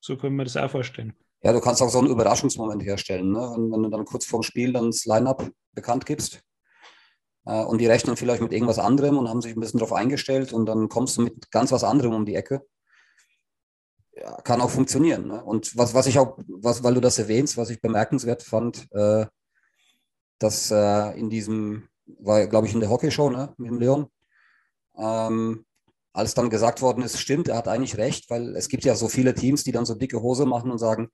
So 0.00 0.16
können 0.16 0.36
wir 0.36 0.44
das 0.44 0.56
auch 0.56 0.70
vorstellen. 0.70 1.14
Ja, 1.42 1.52
du 1.52 1.60
kannst 1.60 1.80
auch 1.82 1.88
so 1.88 1.98
einen 1.98 2.10
Überraschungsmoment 2.10 2.82
herstellen, 2.82 3.30
ne? 3.30 3.38
wenn, 3.38 3.70
wenn, 3.70 3.82
du 3.82 3.88
dann 3.88 4.04
kurz 4.04 4.26
vorm 4.26 4.42
Spiel 4.42 4.72
dann 4.72 4.86
das 4.86 5.04
Line-Up 5.04 5.50
bekannt 5.72 6.06
gibst. 6.06 6.42
Äh, 7.44 7.62
und 7.62 7.80
die 7.80 7.86
rechnen 7.86 8.16
vielleicht 8.16 8.42
mit 8.42 8.52
irgendwas 8.52 8.78
anderem 8.78 9.16
und 9.16 9.28
haben 9.28 9.42
sich 9.42 9.54
ein 9.54 9.60
bisschen 9.60 9.78
darauf 9.78 9.92
eingestellt 9.92 10.52
und 10.52 10.66
dann 10.66 10.88
kommst 10.88 11.16
du 11.16 11.22
mit 11.22 11.50
ganz 11.50 11.72
was 11.72 11.84
anderem 11.84 12.14
um 12.14 12.26
die 12.26 12.34
Ecke 12.34 12.62
ja, 14.16 14.40
kann 14.42 14.60
auch 14.60 14.70
funktionieren. 14.70 15.28
Ne? 15.28 15.44
Und 15.44 15.76
was, 15.76 15.94
was 15.94 16.06
ich 16.06 16.18
auch, 16.18 16.38
was, 16.48 16.82
weil 16.82 16.94
du 16.94 17.00
das 17.00 17.18
erwähnst, 17.18 17.56
was 17.56 17.70
ich 17.70 17.80
bemerkenswert 17.80 18.42
fand, 18.42 18.88
äh, 18.92 19.26
dass 20.38 20.70
äh, 20.70 21.18
in 21.18 21.30
diesem, 21.30 21.88
war 22.18 22.46
glaube 22.46 22.66
ich 22.66 22.74
in 22.74 22.80
der 22.80 22.90
Hockeyshow 22.90 23.30
ne, 23.30 23.54
mit 23.58 23.70
dem 23.70 23.78
Leon, 23.78 24.06
ähm, 24.96 25.64
als 26.12 26.34
dann 26.34 26.48
gesagt 26.48 26.80
worden 26.80 27.02
ist, 27.02 27.20
stimmt, 27.20 27.48
er 27.48 27.56
hat 27.58 27.68
eigentlich 27.68 27.98
recht, 27.98 28.30
weil 28.30 28.56
es 28.56 28.68
gibt 28.68 28.84
ja 28.84 28.94
so 28.94 29.08
viele 29.08 29.34
Teams, 29.34 29.64
die 29.64 29.72
dann 29.72 29.84
so 29.84 29.94
dicke 29.94 30.22
Hose 30.22 30.46
machen 30.46 30.70
und 30.70 30.78
sagen, 30.78 31.08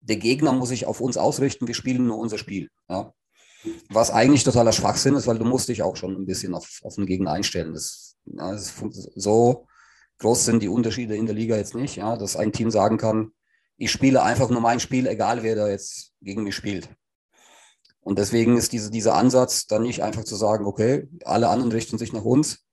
der 0.00 0.16
Gegner 0.16 0.52
muss 0.52 0.70
sich 0.70 0.86
auf 0.86 1.00
uns 1.00 1.16
ausrichten, 1.16 1.68
wir 1.68 1.74
spielen 1.74 2.06
nur 2.06 2.18
unser 2.18 2.38
Spiel. 2.38 2.68
Ja? 2.88 3.12
Was 3.88 4.10
eigentlich 4.10 4.44
totaler 4.44 4.72
Schwachsinn 4.72 5.14
ist, 5.14 5.26
weil 5.26 5.38
du 5.38 5.44
musst 5.44 5.68
dich 5.68 5.82
auch 5.82 5.96
schon 5.96 6.14
ein 6.16 6.26
bisschen 6.26 6.54
auf, 6.54 6.80
auf 6.82 6.96
den 6.96 7.06
Gegner 7.06 7.32
einstellen. 7.32 7.72
Das, 7.72 8.16
ja, 8.26 8.52
das 8.52 8.74
so 9.14 9.66
groß 10.18 10.44
sind 10.44 10.62
die 10.62 10.68
Unterschiede 10.68 11.16
in 11.16 11.26
der 11.26 11.34
Liga 11.34 11.56
jetzt 11.56 11.74
nicht, 11.74 11.96
ja, 11.96 12.16
dass 12.16 12.36
ein 12.36 12.52
Team 12.52 12.70
sagen 12.70 12.96
kann, 12.96 13.32
ich 13.76 13.92
spiele 13.92 14.22
einfach 14.22 14.50
nur 14.50 14.60
mein 14.60 14.80
Spiel, 14.80 15.06
egal 15.06 15.44
wer 15.44 15.54
da 15.54 15.68
jetzt 15.68 16.12
gegen 16.20 16.42
mich 16.42 16.56
spielt. 16.56 16.88
Und 18.08 18.18
deswegen 18.18 18.56
ist 18.56 18.72
diese, 18.72 18.90
dieser 18.90 19.16
Ansatz 19.16 19.66
dann 19.66 19.82
nicht 19.82 20.02
einfach 20.02 20.24
zu 20.24 20.34
sagen, 20.34 20.64
okay, 20.64 21.06
alle 21.26 21.50
anderen 21.50 21.72
richten 21.72 21.98
sich 21.98 22.14
nach 22.14 22.24
uns, 22.24 22.64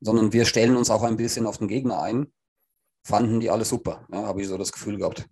sondern 0.00 0.32
wir 0.32 0.46
stellen 0.46 0.78
uns 0.78 0.88
auch 0.88 1.02
ein 1.02 1.18
bisschen 1.18 1.44
auf 1.44 1.58
den 1.58 1.68
Gegner 1.68 2.00
ein. 2.00 2.32
Fanden 3.04 3.38
die 3.38 3.50
alle 3.50 3.66
super, 3.66 4.06
ja, 4.10 4.22
habe 4.22 4.40
ich 4.40 4.48
so 4.48 4.56
das 4.56 4.72
Gefühl 4.72 4.96
gehabt. 4.96 5.28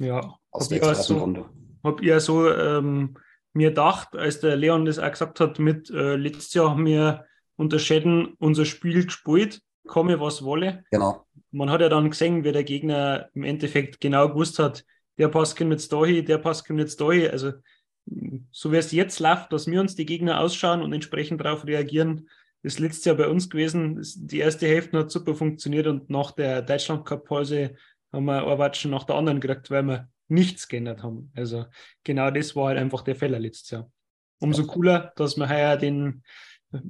Ja, 0.00 0.36
aus 0.50 0.68
der 0.68 0.82
zweiten 0.82 1.00
so, 1.00 1.18
Runde. 1.18 1.48
Hab 1.84 2.02
ihr 2.02 2.18
so 2.18 2.50
ähm, 2.50 3.14
mir 3.52 3.68
gedacht, 3.68 4.16
als 4.16 4.40
der 4.40 4.56
Leon 4.56 4.84
das 4.84 4.98
auch 4.98 5.12
gesagt 5.12 5.38
hat, 5.38 5.60
mit 5.60 5.88
äh, 5.90 6.16
letztes 6.16 6.52
Jahr 6.52 6.70
haben 6.70 6.84
wir 6.84 7.24
unterscheiden 7.54 8.34
unser 8.40 8.64
Spiel 8.64 9.04
gespielt 9.04 9.62
komme, 9.86 10.18
was 10.18 10.42
wolle. 10.42 10.82
Genau. 10.90 11.24
Man 11.52 11.70
hat 11.70 11.82
ja 11.82 11.88
dann 11.88 12.10
gesehen, 12.10 12.42
wie 12.42 12.50
der 12.50 12.64
Gegner 12.64 13.28
im 13.32 13.44
Endeffekt 13.44 14.00
genau 14.00 14.30
gewusst 14.30 14.58
hat, 14.58 14.84
der 15.18 15.28
passt 15.28 15.60
jetzt 15.60 15.92
dahin, 15.92 16.26
der 16.26 16.38
passt 16.38 16.68
jetzt 16.68 17.00
dahin. 17.00 17.30
Also, 17.30 17.52
so 18.50 18.72
wie 18.72 18.76
es 18.76 18.92
jetzt 18.92 19.20
läuft, 19.20 19.52
dass 19.52 19.66
wir 19.66 19.80
uns 19.80 19.94
die 19.94 20.06
Gegner 20.06 20.40
ausschauen 20.40 20.82
und 20.82 20.92
entsprechend 20.92 21.40
darauf 21.40 21.66
reagieren, 21.66 22.28
ist 22.62 22.78
letztes 22.78 23.04
Jahr 23.04 23.16
bei 23.16 23.28
uns 23.28 23.50
gewesen. 23.50 24.04
Die 24.16 24.38
erste 24.38 24.66
Hälfte 24.66 24.98
hat 24.98 25.10
super 25.10 25.34
funktioniert 25.34 25.86
und 25.86 26.10
nach 26.10 26.30
der 26.32 26.62
Deutschland 26.62 27.04
Cup 27.04 27.24
Pause 27.24 27.74
haben 28.12 28.26
wir 28.26 28.42
Arbeitschen 28.42 28.90
nach 28.90 29.04
der 29.04 29.16
anderen 29.16 29.40
gekriegt, 29.40 29.70
weil 29.70 29.82
wir 29.84 30.08
nichts 30.28 30.68
geändert 30.68 31.02
haben. 31.02 31.30
Also 31.34 31.66
genau 32.04 32.30
das 32.30 32.54
war 32.54 32.68
halt 32.68 32.78
einfach 32.78 33.02
der 33.02 33.16
Fehler 33.16 33.38
letztes 33.38 33.70
Jahr. 33.70 33.90
Umso 34.38 34.66
cooler, 34.66 35.12
dass 35.16 35.36
wir 35.36 35.48
heuer 35.48 35.76
den 35.76 36.22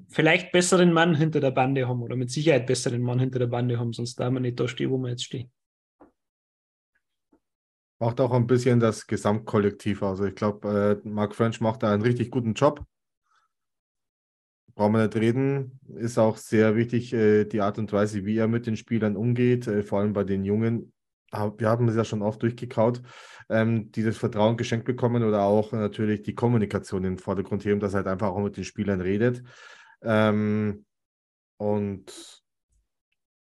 vielleicht 0.09 0.53
besseren 0.53 0.93
Mann 0.93 1.15
hinter 1.15 1.41
der 1.41 1.51
Bande 1.51 1.89
haben 1.89 2.03
oder 2.03 2.17
mit 2.17 2.31
Sicherheit 2.31 2.67
besseren 2.67 3.03
Mann 3.03 3.19
hinter 3.19 3.41
der 3.41 3.47
Bande 3.47 3.79
haben, 3.79 3.93
sonst 3.93 4.19
da 4.21 4.31
wir 4.31 4.41
nicht 4.41 4.61
da 4.61 4.69
stehen, 4.69 4.91
wo 4.91 4.99
wir 4.99 5.11
jetzt 5.11 5.25
stehen. 5.25 5.51
Macht 8.03 8.21
auch 8.21 8.33
ein 8.33 8.49
bisschen 8.49 8.81
das 8.81 9.07
Gesamtkollektiv. 9.07 10.03
Also 10.03 10.25
ich 10.25 10.35
glaube, 10.35 11.01
äh, 11.05 11.09
Mark 11.09 11.37
French 11.37 11.61
macht 11.61 11.85
da 11.85 11.93
einen 11.93 12.03
richtig 12.03 12.33
guten 12.33 12.55
Job. 12.55 12.85
Brauchen 14.75 14.95
wir 14.95 15.05
nicht 15.05 15.15
reden. 15.15 15.79
Ist 15.95 16.19
auch 16.19 16.37
sehr 16.37 16.75
wichtig, 16.75 17.13
äh, 17.13 17.45
die 17.45 17.61
Art 17.61 17.79
und 17.79 17.93
Weise, 17.93 18.25
wie 18.25 18.37
er 18.39 18.49
mit 18.49 18.67
den 18.67 18.77
Spielern 18.77 19.15
umgeht, 19.15 19.69
äh, 19.69 19.85
vor 19.85 20.01
allem 20.01 20.15
bei 20.15 20.25
den 20.25 20.45
Jungen. 20.45 20.93
Wir 21.31 21.69
haben 21.69 21.87
es 21.87 21.95
ja 21.95 22.05
schon 22.05 22.23
oft 22.23 22.43
durchgekaut, 22.43 23.03
ähm, 23.49 23.93
dieses 23.93 24.19
Vertrauen 24.19 24.57
geschenkt 24.57 24.85
bekommen 24.85 25.23
oder 25.23 25.43
auch 25.43 25.71
natürlich 25.71 26.23
die 26.23 26.35
Kommunikation 26.35 27.05
den 27.05 27.19
Vordergrund 27.19 27.65
heben, 27.65 27.79
dass 27.79 27.95
er 27.95 27.99
halt 27.99 28.09
einfach 28.09 28.31
auch 28.31 28.43
mit 28.43 28.57
den 28.57 28.65
Spielern 28.65 29.01
redet. 29.01 29.45
Ähm, 30.03 30.87
und 31.57 32.43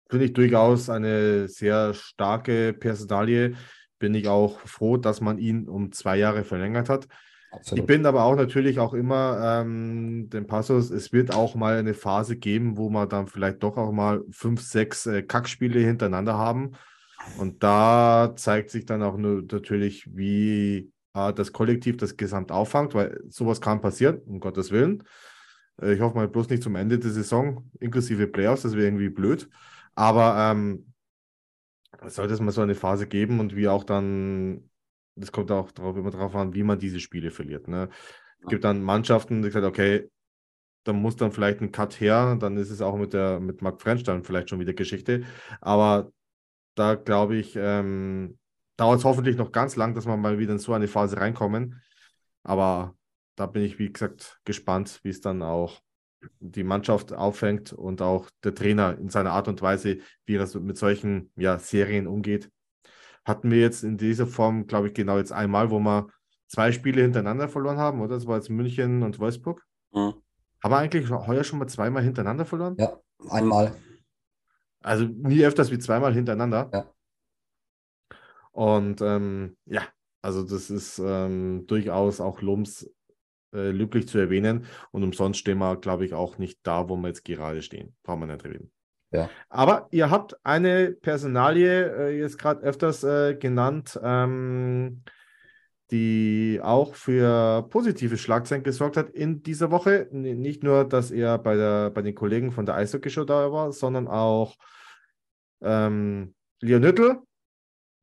finde 0.09 0.27
ich 0.27 0.35
durchaus 0.35 0.89
eine 0.89 1.49
sehr 1.49 1.95
starke 1.95 2.73
Personalie. 2.73 3.57
Bin 4.03 4.17
ich 4.17 4.27
auch 4.27 4.59
froh, 4.59 4.97
dass 4.97 5.21
man 5.21 5.39
ihn 5.39 5.69
um 5.69 5.93
zwei 5.93 6.17
Jahre 6.17 6.43
verlängert 6.43 6.89
hat. 6.89 7.07
Absolut. 7.53 7.79
Ich 7.79 7.87
bin 7.87 8.05
aber 8.05 8.25
auch 8.25 8.35
natürlich 8.35 8.81
auch 8.81 8.95
immer 8.95 9.61
ähm, 9.61 10.29
den 10.29 10.49
Passus, 10.49 10.91
es 10.91 11.13
wird 11.13 11.33
auch 11.33 11.55
mal 11.55 11.77
eine 11.77 11.95
Phase 11.95 12.37
geben, 12.37 12.77
wo 12.77 12.91
man 12.91 13.09
dann 13.09 13.29
vielleicht 13.29 13.63
doch 13.63 13.77
auch 13.77 13.93
mal 13.93 14.25
fünf, 14.33 14.61
sechs 14.61 15.07
äh, 15.07 15.23
Kackspiele 15.23 15.79
hintereinander 15.79 16.37
haben. 16.37 16.73
Und 17.39 17.63
da 17.63 18.33
zeigt 18.35 18.71
sich 18.71 18.87
dann 18.87 19.05
auch 19.05 19.17
nur 19.17 19.43
natürlich, 19.43 20.09
wie 20.13 20.91
äh, 21.15 21.33
das 21.33 21.53
Kollektiv 21.53 21.97
das 21.97 22.17
Gesamt 22.17 22.51
auffangt, 22.51 22.93
weil 22.97 23.21
sowas 23.29 23.61
kann 23.61 23.81
passieren, 23.81 24.19
um 24.27 24.41
Gottes 24.41 24.73
Willen. 24.73 25.05
Äh, 25.81 25.93
ich 25.93 26.01
hoffe 26.01 26.17
mal 26.17 26.27
bloß 26.27 26.49
nicht 26.49 26.65
zum 26.65 26.75
Ende 26.75 26.99
der 26.99 27.13
Saison, 27.13 27.71
inklusive 27.79 28.27
Playoffs, 28.27 28.63
das 28.63 28.75
wäre 28.75 28.87
irgendwie 28.87 29.11
blöd. 29.11 29.49
Aber 29.95 30.51
ähm, 30.51 30.92
sollte 32.07 32.35
es 32.35 32.41
mal 32.41 32.53
so 32.53 32.63
eine 32.63 32.75
Phase 32.75 33.07
geben 33.07 33.41
und 33.41 33.57
wie 33.57 33.69
auch 33.69 33.85
dann, 33.85 34.71
das 35.17 35.33
kommt 35.33 35.51
auch 35.51 35.71
darauf, 35.73 35.97
immer 35.97 36.11
darauf 36.11 36.35
an, 36.35 36.55
wie 36.55 36.63
man 36.63 36.79
diese 36.79 37.01
Spiele 37.01 37.31
verliert. 37.31 37.69
Ne? 37.69 37.89
Es 38.41 38.49
gibt 38.49 38.65
dann 38.65 38.83
Mannschaften, 38.83 39.43
die 39.43 39.51
sagen, 39.51 39.67
okay, 39.67 40.11
dann 40.85 40.97
muss 40.97 41.17
dann 41.17 41.33
vielleicht 41.33 41.61
ein 41.61 41.73
Cut 41.73 42.01
her, 42.01 42.37
dann 42.41 42.57
ist 42.57 42.71
es 42.71 42.81
auch 42.81 42.97
mit 42.97 43.13
der 43.13 43.39
mit 43.41 43.63
Mark 43.63 43.81
French 43.81 44.03
dann 44.03 44.25
vielleicht 44.25 44.51
schon 44.51 44.61
wieder 44.61 44.73
Geschichte. 44.73 45.25
Aber 45.61 46.13
da 46.75 46.95
glaube 46.95 47.37
ich, 47.37 47.55
ähm, 47.57 48.39
dauert 48.77 48.99
es 48.99 49.05
hoffentlich 49.05 49.37
noch 49.37 49.53
ganz 49.53 49.77
lang, 49.77 49.95
dass 49.95 50.07
wir 50.07 50.17
mal 50.17 50.39
wieder 50.39 50.53
in 50.53 50.59
so 50.59 50.73
eine 50.73 50.89
Phase 50.89 51.19
reinkommen. 51.19 51.81
Aber 52.43 52.97
da 53.37 53.47
bin 53.47 53.63
ich, 53.63 53.79
wie 53.79 53.93
gesagt, 53.93 54.41
gespannt, 54.45 55.01
wie 55.05 55.11
es 55.11 55.21
dann 55.21 55.43
auch 55.43 55.81
die 56.41 56.65
Mannschaft 56.65 57.13
auffängt 57.13 57.73
und 57.73 58.03
auch 58.03 58.29
der 58.45 58.55
Trainer 58.55 58.99
in 58.99 59.09
seiner 59.09 59.33
Art 59.33 59.49
und 59.49 59.63
Weise, 59.63 59.99
wie 60.25 60.37
er 60.37 60.61
mit 60.61 60.77
solchen 60.77 61.31
ja, 61.37 61.59
Serien 61.59 62.07
umgeht. 62.07 62.51
Hatten 63.25 63.51
wir 63.51 63.61
jetzt 63.61 63.85
in 63.85 63.99
dieser 63.99 64.27
Form, 64.27 64.67
glaube 64.67 64.89
ich, 64.89 64.95
genau 64.95 65.19
jetzt 65.19 65.33
einmal, 65.33 65.71
wo 65.71 65.79
wir 65.79 66.09
zwei 66.49 66.73
Spiele 66.73 67.03
hintereinander 67.03 67.49
verloren 67.49 67.79
haben, 67.79 68.01
oder? 68.01 68.15
Das 68.17 68.27
war 68.27 68.37
jetzt 68.37 68.51
München 68.51 69.03
und 69.03 69.19
Wolfsburg. 69.19 69.65
Mhm. 69.93 70.15
Haben 70.63 70.73
wir 70.73 70.79
eigentlich 70.79 71.11
heuer 71.11 71.45
schon 71.45 71.59
mal 71.59 71.69
zweimal 71.69 72.03
hintereinander 72.03 72.45
verloren? 72.45 72.77
Ja, 72.79 72.99
einmal. 73.31 73.75
Also 74.81 75.05
nie 75.05 75.45
öfters 75.45 75.71
wie 75.71 75.79
zweimal 75.79 76.13
hintereinander. 76.13 76.71
Ja. 76.73 76.93
Und 78.53 79.01
ähm, 79.01 79.57
ja, 79.65 79.83
also 80.21 80.43
das 80.43 80.71
ist 80.71 80.99
ähm, 80.99 81.67
durchaus 81.67 82.21
auch 82.21 82.43
Lums 82.43 82.89
äh, 83.53 83.71
löblich 83.71 84.09
zu 84.09 84.19
erwähnen. 84.19 84.67
Und 84.91 85.03
umsonst 85.03 85.41
stehen 85.41 85.59
wir, 85.59 85.77
glaube 85.77 86.05
ich, 86.05 86.15
auch 86.15 86.39
nicht 86.39 86.61
da, 86.63 86.89
wo 86.89 86.97
wir 86.97 87.09
jetzt 87.09 87.25
gerade 87.25 87.63
stehen. 87.63 87.95
Brauchen 88.03 88.21
wir 88.21 88.27
nicht 88.27 88.45
reden. 88.45 88.71
Ja. 89.11 89.29
Aber 89.51 89.89
ihr 89.91 90.11
habt 90.11 90.37
eine 90.45 90.93
Personalie 90.93 92.09
äh, 92.09 92.19
jetzt 92.19 92.39
gerade 92.39 92.63
öfters 92.63 93.05
äh, 93.05 93.35
genannt, 93.35 94.01
ähm, 94.03 95.03
die 95.91 96.61
auch 96.63 96.95
für 96.95 97.69
positive 97.69 98.17
Schlagzeilen 98.17 98.65
gesorgt 98.65 98.97
hat 98.97 99.11
in 99.11 99.43
dieser 99.43 99.71
Woche. 99.71 100.09
Nicht 100.11 100.63
nur, 100.63 100.89
dass 100.89 101.11
er 101.11 101.37
bei, 101.37 101.55
der, 101.57 101.91
bei 101.91 102.01
den 102.01 102.15
Kollegen 102.15 102.51
von 102.51 102.65
der 102.65 102.77
Eishockey-Show 102.77 103.25
da 103.25 103.53
war, 103.53 103.73
sondern 103.73 104.09
auch 104.09 104.57
ähm, 105.61 106.35
Leon 106.63 106.83
Hüttel, 106.83 107.19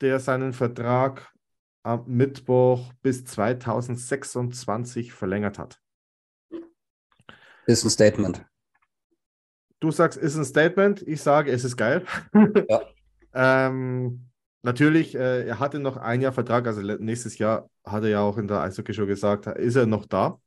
der 0.01 0.19
seinen 0.19 0.53
Vertrag 0.53 1.33
am 1.83 2.03
Mittwoch 2.07 2.93
bis 3.01 3.25
2026 3.25 5.13
verlängert 5.13 5.59
hat. 5.59 5.79
Ist 7.65 7.83
ein 7.83 7.89
Statement. 7.89 8.45
Du 9.79 9.91
sagst, 9.91 10.17
ist 10.17 10.35
ein 10.35 10.45
Statement. 10.45 11.01
Ich 11.03 11.21
sage, 11.21 11.51
es 11.51 11.63
ist 11.63 11.77
geil. 11.77 12.03
Ja. 12.67 12.81
ähm, 13.33 14.29
natürlich, 14.61 15.15
äh, 15.15 15.47
er 15.47 15.59
hatte 15.59 15.79
noch 15.79 15.97
ein 15.97 16.21
Jahr 16.21 16.33
Vertrag, 16.33 16.67
also 16.67 16.81
nächstes 16.81 17.37
Jahr 17.37 17.69
hat 17.85 18.03
er 18.03 18.09
ja 18.09 18.21
auch 18.21 18.37
in 18.37 18.47
der 18.47 18.61
Eishockey 18.61 18.93
Show 18.93 19.05
gesagt, 19.05 19.47
ist 19.47 19.75
er 19.75 19.85
noch 19.85 20.05
da. 20.05 20.39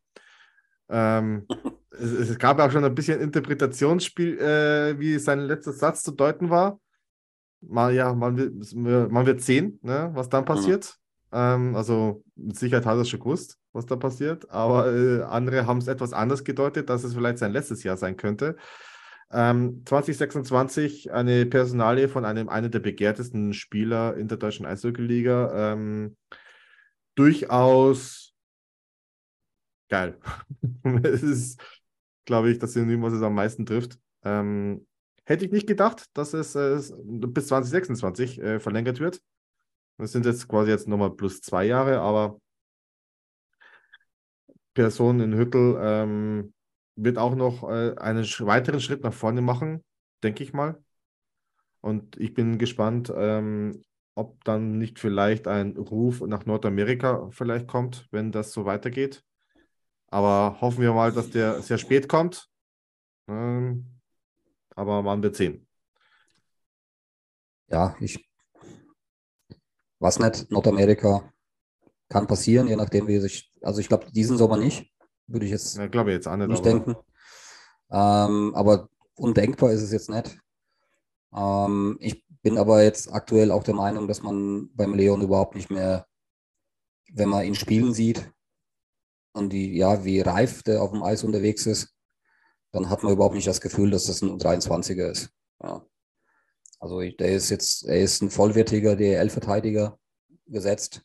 Ähm, 0.91 1.47
es, 1.91 2.11
es, 2.11 2.39
gab 2.39 2.59
auch 2.59 2.71
schon 2.71 2.85
ein 2.85 2.95
bisschen 2.95 3.21
Interpretationsspiel, 3.21 4.39
äh, 4.39 4.99
wie 4.99 5.19
sein 5.19 5.41
letzter 5.41 5.73
Satz 5.73 6.03
zu 6.03 6.11
deuten 6.11 6.51
war. 6.51 6.79
Mal, 7.61 7.95
ja, 7.95 8.13
man 8.13 8.37
wird, 8.37 8.75
man 8.75 9.25
wird 9.25 9.41
sehen, 9.41 9.79
ne, 9.83 10.11
was 10.13 10.29
dann 10.29 10.45
passiert. 10.45 10.99
Ähm, 11.33 11.75
also 11.77 12.25
mit 12.37 12.59
Sicherheit 12.59 12.87
hat 12.87 12.99
er 12.99 13.05
schon 13.05 13.21
gewusst, 13.21 13.59
was 13.73 13.87
da 13.87 13.97
passiert, 13.97 14.51
aber 14.51 14.93
äh, 14.93 15.23
andere 15.23 15.67
haben 15.67 15.79
es 15.79 15.89
etwas 15.89 16.13
anders 16.13 16.45
gedeutet, 16.45 16.91
dass 16.91 17.05
es 17.05 17.15
vielleicht 17.15 17.39
sein 17.39 17.53
letztes 17.53 17.83
Jahr 17.83 17.97
sein 17.97 18.17
könnte. 18.17 18.57
Ähm, 19.31 19.83
2026 19.87 21.11
eine 21.11 21.47
Personalie 21.47 22.09
von 22.09 22.27
einem 22.27 22.51
einer 22.51 22.69
der 22.69 22.81
begehrtesten 22.81 23.55
Spieler 23.55 24.15
in 24.17 24.29
der 24.29 24.37
deutschen 24.37 24.67
Eishockey-Liga. 24.67 25.73
Ähm, 25.73 26.17
durchaus 27.15 28.35
geil. 29.89 30.19
es 31.03 31.23
ist, 31.23 31.61
glaube 32.27 32.51
ich, 32.51 32.59
das 32.59 32.75
Synonym, 32.75 33.03
was 33.03 33.15
es 33.15 33.23
am 33.23 33.35
meisten 33.35 33.65
trifft. 33.65 33.99
Ähm, 34.23 34.87
hätte 35.25 35.47
ich 35.47 35.53
nicht 35.53 35.67
gedacht, 35.67 36.07
dass 36.15 36.35
es 36.35 36.55
äh, 36.55 36.79
bis 37.05 37.47
2026 37.47 38.39
äh, 38.41 38.61
verlängert 38.61 39.01
wird. 39.01 39.23
Das 40.03 40.11
sind 40.11 40.27
jetzt 40.27 40.49
quasi 40.49 40.69
jetzt 40.73 40.89
nochmal 40.89 41.13
plus 41.13 41.41
zwei 41.41 41.65
Jahre, 41.65 42.01
aber 42.01 42.41
Person 44.75 45.21
in 45.21 45.33
Hüttel 45.33 45.79
ähm, 45.81 46.53
wird 46.97 47.19
auch 47.19 47.37
noch 47.37 47.63
äh, 47.71 47.95
einen 47.99 48.25
weiteren 48.25 48.81
Schritt 48.81 49.05
nach 49.05 49.13
vorne 49.13 49.43
machen, 49.43 49.85
denke 50.25 50.43
ich 50.43 50.53
mal. 50.53 50.83
Und 51.83 52.17
ich 52.17 52.35
bin 52.35 52.59
gespannt, 52.59 53.13
ähm, 53.15 53.85
ob 54.17 54.43
dann 54.43 54.77
nicht 54.77 54.99
vielleicht 54.99 55.47
ein 55.47 55.77
Ruf 55.77 56.21
nach 56.23 56.47
Nordamerika 56.47 57.29
vielleicht 57.31 57.69
kommt, 57.69 58.09
wenn 58.11 58.33
das 58.33 58.51
so 58.51 58.65
weitergeht. 58.65 59.23
Aber 60.09 60.61
hoffen 60.61 60.83
wir 60.83 60.93
mal, 60.95 61.13
dass 61.13 61.31
der 61.31 61.63
sehr 61.63 61.79
spät 61.79 62.09
kommt. 62.09 62.49
Ähm, 63.29 64.01
aber 64.75 65.01
man 65.03 65.23
wird 65.23 65.37
sehen. 65.37 65.69
Ja, 67.69 67.95
ich 68.01 68.32
weiß 70.03 70.19
nicht, 70.19 70.51
Nordamerika 70.51 71.33
kann 72.09 72.27
passieren, 72.27 72.69
je 72.69 72.77
nachdem, 72.77 73.07
wie 73.07 73.19
sich, 73.21 73.51
also 73.63 73.81
ich 73.81 73.89
glaube, 73.89 74.11
diesen 74.11 74.37
Sommer 74.37 74.57
nicht. 74.57 74.93
Würde 75.27 75.47
ich 75.47 75.53
jetzt, 75.53 75.77
ja, 75.77 75.87
glaube 75.87 76.13
jetzt 76.13 76.27
auch 76.27 76.37
nicht, 76.37 76.49
nicht 76.49 76.65
denken. 76.65 76.97
Ähm, 77.91 78.55
aber 78.55 78.89
undenkbar 79.15 79.71
ist 79.71 79.83
es 79.83 79.93
jetzt 79.93 80.11
nicht. 80.11 80.39
Ähm, 81.35 81.97
ich 82.01 82.25
bin 82.43 82.59
aber 82.59 82.83
jetzt 82.83 83.13
aktuell 83.13 83.51
auch 83.51 83.63
der 83.63 83.75
Meinung, 83.75 84.09
dass 84.09 84.23
man 84.23 84.71
beim 84.75 84.95
Leon 84.95 85.23
überhaupt 85.23 85.55
nicht 85.55 85.71
mehr, 85.71 86.07
wenn 87.13 87.29
man 87.29 87.45
ihn 87.45 87.55
spielen 87.55 87.95
sieht 87.95 88.31
und 89.33 89.51
die, 89.53 89.77
ja, 89.77 90.05
wie 90.05 90.21
reif 90.21 90.63
der 90.63 90.83
auf 90.83 90.91
dem 90.91 91.03
Eis 91.03 91.25
unterwegs 91.25 91.67
ist, 91.67 91.95
dann 92.73 92.91
hat 92.91 93.03
man 93.03 93.13
überhaupt 93.13 93.35
nicht 93.35 93.47
das 93.47 93.61
Gefühl, 93.61 93.91
dass 93.91 94.05
das 94.05 94.23
ein 94.23 94.39
23er 94.39 95.11
ist. 95.11 95.31
Ja. 95.63 95.87
Also 96.83 97.01
der 97.01 97.29
ist 97.29 97.49
jetzt, 97.49 97.85
er 97.85 98.01
ist 98.01 98.23
ein 98.23 98.31
vollwertiger 98.31 98.97
DL-Verteidiger 98.97 100.01
gesetzt, 100.49 101.03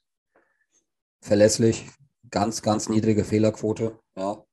verlässlich, 1.21 1.85
ganz, 2.31 2.63
ganz 2.63 2.89
niedrige 2.89 3.23
Fehlerquote, 3.23 3.99
ja. 4.15 4.43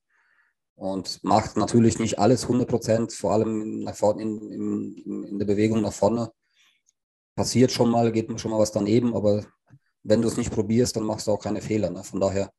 Und 0.75 1.25
macht 1.25 1.57
natürlich 1.57 1.99
nicht 1.99 2.19
alles 2.19 2.43
100 2.43 2.69
Prozent, 2.69 3.13
vor 3.15 3.33
allem 3.33 3.85
nach 3.85 3.95
vorne, 3.95 4.21
in, 4.21 4.51
in, 4.51 5.25
in 5.25 5.39
der 5.39 5.47
Bewegung 5.47 5.81
nach 5.81 5.95
vorne. 5.95 6.31
Passiert 7.35 7.73
schon 7.73 7.91
mal, 7.91 8.13
geht 8.13 8.39
schon 8.39 8.51
mal 8.51 8.61
was 8.61 8.73
daneben, 8.73 9.17
aber 9.17 9.47
wenn 10.03 10.21
du 10.21 10.29
es 10.29 10.37
nicht 10.37 10.53
probierst, 10.53 10.95
dann 10.95 11.05
machst 11.05 11.27
du 11.27 11.31
auch 11.31 11.43
keine 11.43 11.63
Fehler. 11.63 11.89
Ne? 11.89 12.05
Von 12.05 12.21
daher, 12.21 12.53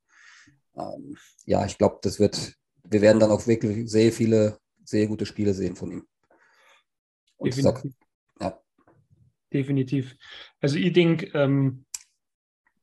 ähm, 0.76 1.16
ja, 1.46 1.64
ich 1.68 1.78
glaube, 1.78 2.00
das 2.02 2.20
wird, 2.20 2.56
wir 2.84 3.02
werden 3.02 3.20
dann 3.20 3.32
auch 3.32 3.46
wirklich 3.46 3.92
sehr 3.92 4.12
viele, 4.12 4.58
sehr 4.84 5.06
gute 5.06 5.28
Spiele 5.28 5.54
sehen 5.54 5.76
von 5.76 5.92
ihm. 5.92 6.08
Und 7.38 7.56
Definitiv. 7.56 7.94
Definitiv. 9.56 10.18
Also 10.60 10.78
ich 10.78 10.92
denke, 10.92 11.28
ähm, 11.34 11.86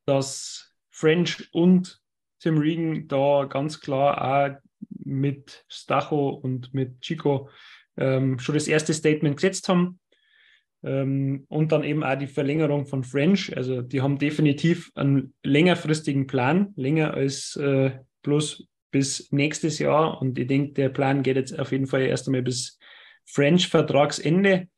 dass 0.07 0.73
French 0.91 1.51
und 1.53 2.01
Tim 2.41 2.57
Regan 2.57 3.07
da 3.09 3.45
ganz 3.45 3.79
klar 3.81 4.57
auch 4.57 4.59
mit 4.89 5.67
Stacho 5.69 6.31
und 6.31 6.73
mit 6.73 7.03
Chico 7.03 7.51
ähm, 7.99 8.39
schon 8.39 8.55
das 8.55 8.69
erste 8.69 8.95
Statement 8.95 9.37
gesetzt 9.37 9.69
haben. 9.69 10.01
Ähm, 10.83 11.45
und 11.49 11.73
dann 11.73 11.85
eben 11.85 12.03
auch 12.03 12.17
die 12.17 12.27
Verlängerung 12.27 12.87
von 12.87 13.05
French. 13.05 13.55
Also 13.55 13.83
die 13.83 14.01
haben 14.01 14.19
definitiv 14.19 14.93
einen 14.95 15.35
längerfristigen 15.43 16.27
Plan, 16.27 16.73
länger 16.77 17.13
als 17.13 17.55
äh, 17.57 17.99
bloß 18.23 18.67
bis 18.91 19.31
nächstes 19.31 19.79
Jahr. 19.79 20.23
Und 20.23 20.39
ich 20.39 20.47
denke, 20.47 20.73
der 20.73 20.89
Plan 20.89 21.23
geht 21.23 21.37
jetzt 21.37 21.59
auf 21.59 21.71
jeden 21.71 21.87
Fall 21.87 22.01
erst 22.01 22.29
einmal 22.29 22.43
bis 22.43 22.79
French-Vertragsende. 23.27 24.69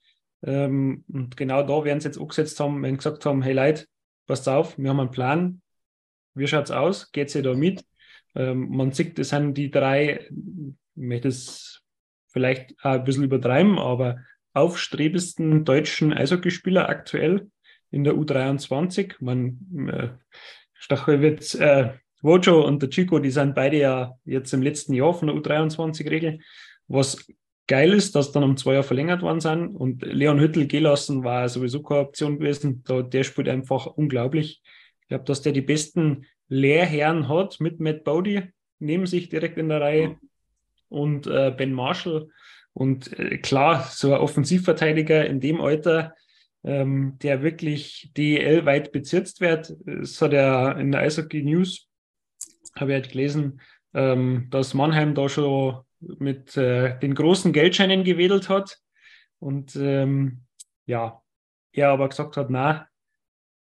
Ähm, 0.45 1.05
und 1.09 1.37
genau 1.37 1.63
da 1.63 1.85
werden 1.85 2.01
sie 2.01 2.09
jetzt 2.09 2.21
angesetzt 2.21 2.61
haben, 2.61 2.83
wenn 2.83 2.97
gesagt 2.97 3.25
haben, 3.25 3.43
hey 3.43 3.55
Leute, 3.55 3.87
passt 4.27 4.49
auf, 4.49 4.79
wir 4.79 4.91
haben 4.91 5.01
einen 5.01 5.11
Plan, 5.11 5.63
wie 6.35 6.47
schaut 6.47 6.65
es 6.65 6.71
aus? 6.71 7.13
Geht 7.13 7.35
ihr 7.35 7.43
da 7.43 7.55
mit? 7.55 7.85
Ähm, 8.35 8.69
man 8.71 8.93
sieht, 8.93 9.19
das 9.19 9.31
sind 9.31 9.55
die 9.55 9.71
drei, 9.71 10.29
ich 10.29 10.75
möchte 10.95 11.29
es 11.29 11.83
vielleicht 12.29 12.75
auch 12.81 12.93
ein 12.93 13.05
bisschen 13.05 13.25
übertreiben, 13.25 13.79
aber 13.79 14.19
aufstrebendsten 14.53 15.65
deutschen 15.65 16.13
Eishockeyspieler 16.13 16.89
aktuell 16.89 17.51
in 17.91 18.05
der 18.05 18.15
U23. 18.15 19.15
Man, 19.21 19.89
äh, 19.89 20.09
Stachelwitz, 20.75 21.55
äh, 21.55 21.95
Wojo 22.23 22.67
und 22.67 22.83
der 22.83 22.91
Chico, 22.91 23.19
die 23.19 23.31
sind 23.31 23.55
beide 23.55 23.79
ja 23.79 24.19
jetzt 24.25 24.53
im 24.53 24.63
letzten 24.63 24.95
Jahr 24.95 25.15
von 25.15 25.29
der 25.29 25.37
U23-Regel. 25.37 26.41
Was 26.89 27.27
geil 27.67 27.93
ist, 27.93 28.15
dass 28.15 28.33
dann 28.33 28.45
um 28.45 28.57
zwei 28.57 28.73
Jahre 28.73 28.85
verlängert 28.85 29.23
worden 29.23 29.41
sind 29.41 29.75
und 29.75 30.03
Leon 30.03 30.41
Hüttel 30.41 30.67
gelassen 30.67 31.25
war 31.25 31.49
sowieso 31.49 31.83
keine 31.83 32.01
Option 32.01 32.39
gewesen. 32.39 32.85
Der 32.87 33.25
spielt 33.25 33.49
einfach 33.49 33.87
unglaublich. 33.87 34.63
Ich 35.01 35.09
glaube, 35.09 35.25
dass 35.25 35.43
der 35.43 35.53
die 35.53 35.63
besten 35.63 36.27
Lehrherren 36.49 37.29
hat 37.29 37.61
mit 37.61 37.81
Matt 37.81 38.05
Bowdy 38.05 38.43
neben 38.79 39.07
sich 39.07 39.29
direkt 39.29 39.59
in 39.59 39.69
der 39.69 39.81
Reihe 39.81 40.17
und 40.89 41.27
äh, 41.27 41.53
Ben 41.57 41.73
Marshall. 41.73 42.29
Und 42.73 43.19
äh, 43.19 43.39
klar, 43.39 43.89
so 43.91 44.13
ein 44.13 44.21
Offensivverteidiger 44.21 45.27
in 45.27 45.41
dem 45.41 45.61
Alter, 45.61 46.15
ähm, 46.65 47.19
der 47.23 47.43
wirklich 47.43 48.11
DEL 48.17 48.67
weit 48.67 48.93
bezirzt 48.93 49.41
wird, 49.41 49.75
das 49.85 50.21
hat 50.21 50.33
er 50.33 50.77
in 50.79 50.93
der 50.93 51.03
Eishockey 51.03 51.43
News, 51.43 51.89
habe 52.77 52.93
ich 52.93 52.95
halt 52.95 53.11
gelesen, 53.11 53.61
ähm, 53.95 54.49
dass 54.51 54.75
Mannheim 54.75 55.15
da 55.15 55.29
schon 55.29 55.79
mit 56.19 56.57
äh, 56.57 56.99
den 56.99 57.15
großen 57.15 57.53
Geldscheinen 57.53 58.05
gewedelt 58.05 58.49
hat. 58.49 58.79
Und 59.39 59.77
ähm, 59.77 60.43
ja, 60.87 61.23
er 61.73 61.91
aber 61.91 62.09
gesagt 62.09 62.37
hat, 62.37 62.51
na, 62.51 62.89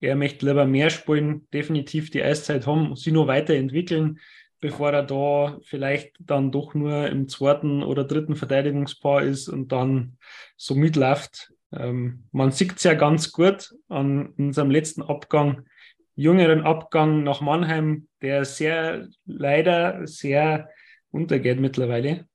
er 0.01 0.16
möchte 0.16 0.47
lieber 0.47 0.64
mehr 0.64 0.91
spielen, 0.91 1.49
definitiv 1.53 2.11
die 2.11 2.22
Eiszeit 2.22 2.66
haben, 2.66 2.95
sie 2.97 3.12
nur 3.12 3.26
weiterentwickeln, 3.26 4.20
bevor 4.61 4.93
er 4.93 5.03
da 5.03 5.59
vielleicht 5.64 6.16
dann 6.20 6.51
doch 6.51 6.74
nur 6.74 7.09
im 7.09 7.28
zweiten 7.28 7.82
oder 7.82 8.05
dritten 8.05 8.36
Verteidigungspaar 8.36 9.22
ist 9.22 9.49
und 9.49 9.72
dann 9.72 10.18
so 10.57 10.74
mitläuft. 10.74 11.53
Ähm, 11.72 12.24
man 12.32 12.51
sieht 12.53 12.76
es 12.76 12.84
ja 12.84 12.95
ganz 12.95 13.32
gut 13.32 13.74
an 13.89 14.28
unserem 14.39 14.70
letzten 14.70 15.03
Abgang, 15.03 15.66
jüngeren 16.14 16.62
Abgang 16.62 17.22
nach 17.22 17.41
Mannheim, 17.41 18.09
der 18.22 18.45
sehr 18.45 19.09
leider 19.26 20.07
sehr 20.07 20.68
untergeht 21.11 21.61
mittlerweile. 21.61 22.28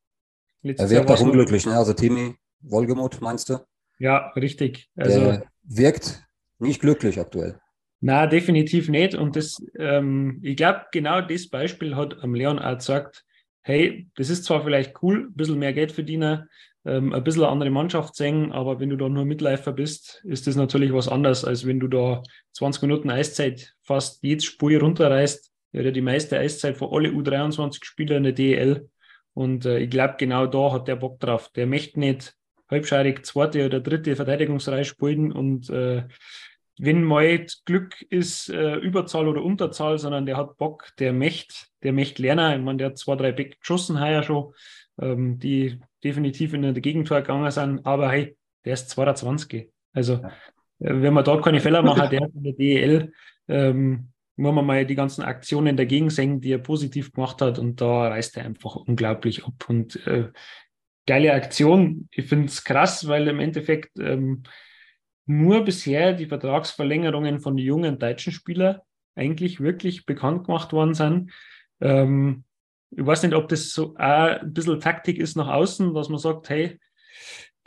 Er 0.64 0.90
wirkt 0.90 1.12
auch 1.12 1.22
unglücklich, 1.22 1.66
ne? 1.66 1.76
Also 1.76 1.94
Timmy 1.94 2.36
Wolgemuth, 2.62 3.22
meinst 3.22 3.50
du? 3.50 3.60
Ja, 4.00 4.32
richtig. 4.36 4.90
Also, 4.96 5.20
der 5.20 5.44
wirkt 5.64 6.24
nicht 6.60 6.82
glücklich 6.82 7.20
aktuell. 7.20 7.60
Na, 8.00 8.28
definitiv 8.28 8.90
nicht. 8.90 9.16
Und 9.16 9.36
das, 9.36 9.64
ähm, 9.78 10.40
ich 10.42 10.58
glaube, 10.58 10.82
genau 10.92 11.22
das 11.22 11.50
Beispiel 11.50 11.96
hat 11.96 12.22
am 12.22 12.34
Leon 12.34 12.60
auch 12.60 12.78
gesagt, 12.78 13.24
hey, 13.62 14.10
das 14.16 14.30
ist 14.30 14.44
zwar 14.46 14.64
vielleicht 14.64 15.02
cool, 15.02 15.28
ein 15.30 15.34
bisschen 15.36 15.60
mehr 15.60 15.74
Geld 15.74 15.92
verdienen, 15.92 16.50
ähm, 16.86 17.14
ein 17.14 17.24
bisschen 17.24 17.44
eine 17.44 17.52
andere 17.52 17.70
Mannschaft 17.70 18.16
sehen, 18.16 18.52
aber 18.52 18.80
wenn 18.80 18.90
du 18.90 18.98
da 18.98 19.08
nur 19.08 19.24
Mitläufer 19.24 19.72
bist, 19.72 20.22
ist 20.26 20.48
das 20.48 20.58
natürlich 20.58 20.92
was 20.92 21.08
anderes, 21.08 21.46
als 21.46 21.66
wenn 21.66 21.80
du 21.80 21.88
da 21.88 22.22
20 22.54 22.82
Minuten 22.82 23.10
Eiszeit 23.10 23.74
fast 23.84 24.22
jedes 24.22 24.44
Spiel 24.44 24.80
runterreißt. 24.80 25.50
Er 25.72 25.86
ja 25.86 25.92
die 25.92 26.02
meiste 26.02 26.38
Eiszeit 26.38 26.78
von 26.78 26.94
alle 26.94 27.10
U23-Spieler 27.10 28.18
in 28.18 28.24
der 28.24 28.34
DEL. 28.34 28.90
Und 29.34 29.66
äh, 29.66 29.80
ich 29.80 29.90
glaube, 29.90 30.16
genau 30.18 30.46
da 30.46 30.72
hat 30.72 30.88
der 30.88 30.96
Bock 30.96 31.20
drauf. 31.20 31.50
Der 31.56 31.66
möchte 31.66 32.00
nicht 32.00 32.36
halbscheidig 32.70 33.26
zweite 33.26 33.66
oder 33.66 33.80
dritte 33.80 34.16
Verteidigungsreihe 34.16 34.86
spielen 34.86 35.32
und 35.32 35.70
äh, 35.70 36.04
wenn 36.80 37.04
mal 37.04 37.46
Glück 37.66 38.02
ist, 38.10 38.50
äh, 38.50 38.76
Überzahl 38.76 39.28
oder 39.28 39.44
Unterzahl, 39.44 40.00
sondern 40.00 40.26
der 40.26 40.38
hat 40.38 40.58
Bock, 40.58 40.92
der 40.98 41.14
möchte, 41.14 41.54
der 41.84 41.94
möchte 41.94 42.22
lernen. 42.22 42.60
Ich 42.60 42.66
meine, 42.66 42.78
der 42.78 42.88
hat 42.88 42.98
zwei, 42.98 43.16
drei 43.16 43.32
Back 43.32 43.60
geschossen 43.60 44.00
heuer 44.00 44.24
schon, 44.24 44.54
ähm, 45.00 45.38
die 45.38 45.80
definitiv 46.04 46.54
in 46.54 46.64
der 46.64 46.74
Gegentor 46.74 47.22
gegangen 47.22 47.50
sind, 47.52 47.86
aber 47.86 48.10
hey, 48.10 48.36
der 48.66 48.74
ist 48.74 48.90
22. 48.90 49.70
Also, 49.94 50.16
äh, 50.16 50.30
wenn 50.80 51.14
man 51.14 51.24
dort 51.24 51.44
keine 51.44 51.60
Fehler 51.60 51.82
macht, 51.84 52.12
der 52.12 52.22
hat 52.22 52.32
in 52.34 52.44
der 52.44 52.54
DEL, 52.54 53.14
ähm, 53.48 54.10
muss 54.36 54.54
man 54.54 54.66
mal 54.66 54.86
die 54.86 54.96
ganzen 54.96 55.24
Aktionen 55.24 55.78
dagegen 55.78 56.10
sehen, 56.10 56.42
die 56.42 56.52
er 56.52 56.58
positiv 56.60 57.12
gemacht 57.12 57.42
hat. 57.42 57.60
Und 57.60 57.82
da 57.82 58.08
reißt 58.08 58.38
er 58.38 58.46
einfach 58.46 58.76
unglaublich 58.76 59.46
ab. 59.46 59.66
Und 59.68 60.06
äh, 60.08 60.30
geile 61.06 61.34
Aktion. 61.34 62.08
Ich 62.12 62.28
finde 62.28 62.48
es 62.48 62.64
krass, 62.64 63.08
weil 63.08 63.28
im 63.28 63.40
Endeffekt 63.40 64.00
ähm, 64.00 64.44
nur 65.26 65.64
bisher 65.64 66.14
die 66.14 66.26
Vertragsverlängerungen 66.26 67.40
von 67.40 67.58
jungen 67.58 68.00
deutschen 68.00 68.34
Spielern 68.34 68.80
eigentlich 69.16 69.60
wirklich 69.60 70.06
bekannt 70.06 70.46
gemacht 70.46 70.74
worden 70.74 70.94
sind. 70.94 71.32
Ähm, 71.80 72.44
ich 72.92 73.06
weiß 73.06 73.24
nicht, 73.24 73.34
ob 73.34 73.48
das 73.50 73.72
so 73.72 73.96
ein 73.96 74.54
bisschen 74.54 74.80
Taktik 74.80 75.18
ist 75.18 75.36
nach 75.36 75.48
außen, 75.48 75.94
dass 75.94 76.10
man 76.10 76.20
sagt, 76.20 76.50
hey, 76.50 76.80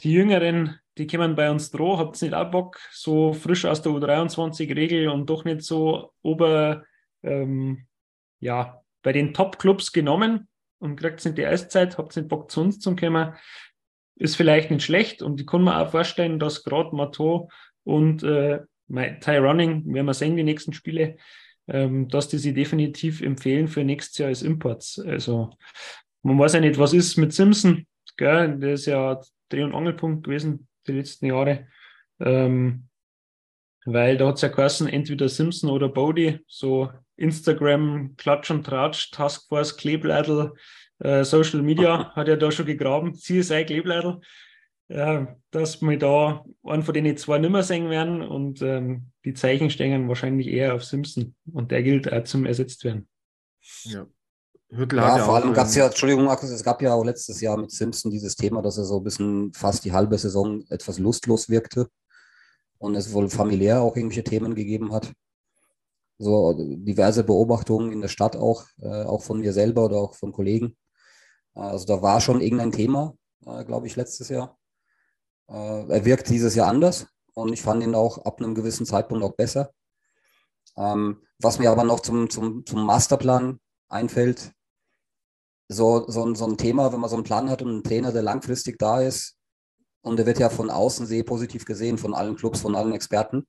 die 0.00 0.12
Jüngeren, 0.12 0.78
die 0.98 1.06
kommen 1.06 1.34
bei 1.34 1.50
uns 1.50 1.70
droh, 1.70 1.98
habt 1.98 2.20
ihr 2.22 2.28
nicht 2.28 2.36
auch 2.36 2.50
Bock, 2.50 2.80
so 2.90 3.32
frisch 3.32 3.64
aus 3.64 3.82
der 3.82 3.92
U23-Regel 3.92 5.08
und 5.08 5.28
doch 5.28 5.44
nicht 5.44 5.62
so 5.62 6.12
ober, 6.22 6.84
ähm, 7.22 7.86
ja, 8.40 8.82
bei 9.02 9.12
den 9.12 9.34
Top-Clubs 9.34 9.92
genommen 9.92 10.48
und 10.78 10.96
kriegt 10.96 11.24
nicht 11.24 11.36
die 11.36 11.46
Eiszeit, 11.46 11.98
habt 11.98 12.16
ihr 12.16 12.22
nicht 12.22 12.30
Bock 12.30 12.50
zu 12.50 12.62
uns 12.62 12.78
zu 12.78 12.96
kommen, 12.96 13.34
ist 14.16 14.36
vielleicht 14.36 14.70
nicht 14.70 14.84
schlecht 14.84 15.22
und 15.22 15.40
ich 15.40 15.46
kann 15.46 15.64
mir 15.64 15.78
auch 15.78 15.90
vorstellen, 15.90 16.38
dass 16.38 16.64
gerade 16.64 16.96
Mato 16.96 17.50
und 17.84 18.22
äh, 18.22 18.60
Ty 18.88 19.36
Running, 19.38 19.92
werden 19.92 20.06
wir 20.06 20.14
sehen, 20.14 20.36
die 20.36 20.44
nächsten 20.44 20.72
Spiele, 20.72 21.16
ähm, 21.68 22.08
dass 22.08 22.28
die 22.28 22.38
sie 22.38 22.54
definitiv 22.54 23.20
empfehlen 23.20 23.68
für 23.68 23.84
nächstes 23.84 24.18
Jahr 24.18 24.28
als 24.28 24.42
Imports. 24.42 24.98
Also 24.98 25.50
man 26.22 26.38
weiß 26.38 26.54
ja 26.54 26.60
nicht, 26.60 26.78
was 26.78 26.94
ist 26.94 27.16
mit 27.18 27.34
Simpson, 27.34 27.86
gell? 28.16 28.58
der 28.58 28.72
ist 28.72 28.86
ja 28.86 29.20
Dreh- 29.50 29.62
und 29.62 29.74
Angelpunkt 29.74 30.24
gewesen 30.24 30.66
die 30.86 30.92
letzten 30.92 31.26
Jahre. 31.26 31.66
Ähm, 32.20 32.88
weil 33.84 34.16
da 34.16 34.28
hat 34.28 34.36
es 34.36 34.42
ja 34.42 34.48
geheißen, 34.48 34.88
entweder 34.88 35.28
Simpson 35.28 35.70
oder 35.70 35.88
Bodie, 35.88 36.40
so 36.48 36.90
Instagram, 37.16 38.16
Klatsch 38.16 38.50
und 38.50 38.64
Tratsch, 38.64 39.10
Taskforce, 39.12 39.76
Klebleidl, 39.76 40.52
äh, 40.98 41.24
Social 41.24 41.62
Media 41.62 42.12
hat 42.16 42.28
er 42.28 42.36
da 42.36 42.50
schon 42.50 42.66
gegraben, 42.66 43.14
CSI 43.14 43.64
Klebleidl, 43.64 44.20
äh, 44.88 45.26
dass 45.50 45.80
wir 45.82 45.98
da 45.98 46.44
einen 46.64 46.82
von 46.82 46.94
denen 46.94 47.16
zwei 47.16 47.38
nimmer 47.38 47.62
sehen 47.62 47.88
werden 47.90 48.22
und 48.22 48.60
ähm, 48.62 49.12
die 49.24 49.34
Zeichen 49.34 49.70
stehen 49.70 50.08
wahrscheinlich 50.08 50.48
eher 50.48 50.74
auf 50.74 50.84
Simpson 50.84 51.34
und 51.52 51.70
der 51.70 51.82
gilt 51.82 52.12
auch 52.12 52.24
zum 52.24 52.44
ersetzt 52.44 52.84
werden. 52.84 53.08
Ja. 53.84 54.06
Hüttel 54.70 54.98
ja, 54.98 55.18
vor 55.18 55.36
allem 55.36 55.54
gab 55.54 55.66
es 55.66 55.76
ja, 55.76 55.86
Entschuldigung, 55.86 56.24
Markus, 56.24 56.50
es 56.50 56.64
gab 56.64 56.82
ja 56.82 56.92
auch 56.92 57.04
letztes 57.04 57.40
Jahr 57.40 57.56
mit 57.56 57.70
Simpson 57.70 58.10
dieses 58.10 58.34
Thema, 58.34 58.62
dass 58.62 58.78
er 58.78 58.84
so 58.84 58.98
ein 58.98 59.04
bisschen 59.04 59.52
fast 59.52 59.84
die 59.84 59.92
halbe 59.92 60.18
Saison 60.18 60.64
etwas 60.70 60.98
lustlos 60.98 61.48
wirkte 61.48 61.88
und 62.78 62.96
es 62.96 63.12
wohl 63.12 63.30
familiär 63.30 63.80
auch 63.80 63.96
irgendwelche 63.96 64.24
Themen 64.24 64.54
gegeben 64.54 64.92
hat. 64.92 65.12
So 66.18 66.54
diverse 66.54 67.22
Beobachtungen 67.22 67.92
in 67.92 68.00
der 68.00 68.08
Stadt 68.08 68.36
auch, 68.36 68.64
äh, 68.80 69.04
auch 69.04 69.22
von 69.22 69.40
mir 69.40 69.52
selber 69.52 69.84
oder 69.84 69.98
auch 69.98 70.14
von 70.14 70.32
Kollegen. 70.32 70.76
Also 71.54 71.86
da 71.86 72.02
war 72.02 72.20
schon 72.20 72.40
irgendein 72.40 72.72
Thema, 72.72 73.14
äh, 73.44 73.64
glaube 73.64 73.86
ich, 73.86 73.96
letztes 73.96 74.30
Jahr. 74.30 74.58
Äh, 75.48 75.88
er 75.88 76.04
wirkt 76.04 76.28
dieses 76.28 76.54
Jahr 76.54 76.68
anders 76.68 77.06
und 77.34 77.52
ich 77.52 77.62
fand 77.62 77.82
ihn 77.82 77.94
auch 77.94 78.24
ab 78.24 78.40
einem 78.40 78.54
gewissen 78.54 78.86
Zeitpunkt 78.86 79.22
auch 79.22 79.34
besser. 79.36 79.70
Ähm, 80.76 81.22
was 81.38 81.58
mir 81.58 81.70
aber 81.70 81.84
noch 81.84 82.00
zum, 82.00 82.28
zum, 82.30 82.64
zum 82.66 82.84
Masterplan 82.84 83.60
einfällt, 83.88 84.52
so, 85.68 86.04
so, 86.08 86.34
so 86.34 86.46
ein 86.46 86.56
Thema, 86.56 86.92
wenn 86.92 87.00
man 87.00 87.10
so 87.10 87.16
einen 87.16 87.24
Plan 87.24 87.50
hat 87.50 87.62
und 87.62 87.68
einen 87.68 87.84
Trainer, 87.84 88.12
der 88.12 88.22
langfristig 88.22 88.78
da 88.78 89.00
ist, 89.00 89.36
und 90.02 90.18
der 90.18 90.26
wird 90.26 90.38
ja 90.38 90.50
von 90.50 90.70
außen 90.70 91.04
sehr 91.06 91.24
positiv 91.24 91.64
gesehen, 91.64 91.98
von 91.98 92.14
allen 92.14 92.36
Clubs, 92.36 92.60
von 92.60 92.76
allen 92.76 92.92
Experten, 92.92 93.46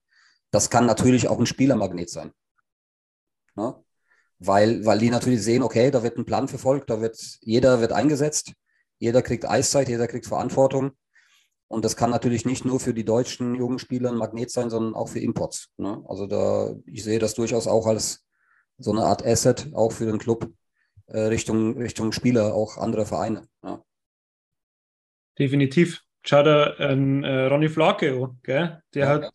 das 0.50 0.70
kann 0.70 0.86
natürlich 0.86 1.28
auch 1.28 1.38
ein 1.38 1.46
Spielermagnet 1.46 2.10
sein. 2.10 2.32
Ne? 3.54 3.76
Weil, 4.40 4.84
weil 4.84 4.98
die 4.98 5.10
natürlich 5.10 5.42
sehen, 5.42 5.62
okay, 5.62 5.90
da 5.90 6.02
wird 6.02 6.16
ein 6.16 6.24
Plan 6.24 6.48
verfolgt, 6.48 6.90
da 6.90 7.00
wird, 7.00 7.16
jeder 7.40 7.80
wird 7.80 7.92
eingesetzt, 7.92 8.52
jeder 8.98 9.22
kriegt 9.22 9.48
Eiszeit, 9.48 9.88
jeder 9.88 10.08
kriegt 10.08 10.26
Verantwortung. 10.26 10.92
Und 11.68 11.84
das 11.84 11.96
kann 11.96 12.10
natürlich 12.10 12.46
nicht 12.46 12.64
nur 12.64 12.80
für 12.80 12.94
die 12.94 13.04
deutschen 13.04 13.54
jungen 13.54 13.78
Spieler 13.78 14.10
ein 14.10 14.16
Magnet 14.16 14.50
sein, 14.50 14.70
sondern 14.70 14.94
auch 14.94 15.08
für 15.08 15.20
Imports. 15.20 15.68
Ne? 15.76 16.02
Also 16.08 16.26
da, 16.26 16.74
ich 16.86 17.04
sehe 17.04 17.18
das 17.18 17.34
durchaus 17.34 17.66
auch 17.66 17.86
als 17.86 18.24
so 18.78 18.90
eine 18.90 19.04
Art 19.04 19.24
Asset, 19.24 19.70
auch 19.74 19.92
für 19.92 20.06
den 20.06 20.18
Club, 20.18 20.50
äh, 21.08 21.20
Richtung, 21.20 21.78
Richtung 21.78 22.12
Spieler, 22.12 22.54
auch 22.54 22.76
andere 22.76 23.06
Vereine. 23.06 23.48
Ja. 23.62 23.82
Definitiv. 25.38 26.02
Schau 26.22 26.42
da 26.42 26.74
an 26.74 27.24
äh, 27.24 27.46
Ronny 27.46 27.68
Flake 27.68 28.30
gell? 28.42 28.82
Der, 28.94 29.04
ja, 29.04 29.08
hat, 29.08 29.22
ja. 29.22 29.30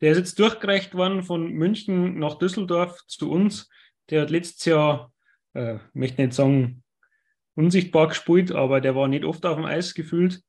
der 0.00 0.12
ist 0.12 0.18
jetzt 0.18 0.38
durchgereicht 0.38 0.94
worden 0.94 1.22
von 1.22 1.52
München 1.52 2.18
nach 2.18 2.38
Düsseldorf 2.38 2.98
zu 3.06 3.30
uns. 3.30 3.68
Der 4.10 4.22
hat 4.22 4.30
letztes 4.30 4.64
Jahr, 4.64 5.12
äh, 5.54 5.78
möchte 5.92 6.22
nicht 6.22 6.34
sagen, 6.34 6.82
unsichtbar 7.54 8.08
gespielt, 8.08 8.50
aber 8.50 8.80
der 8.80 8.96
war 8.96 9.08
nicht 9.08 9.24
oft 9.24 9.44
auf 9.46 9.56
dem 9.56 9.66
Eis 9.66 9.94
gefühlt. 9.94 10.42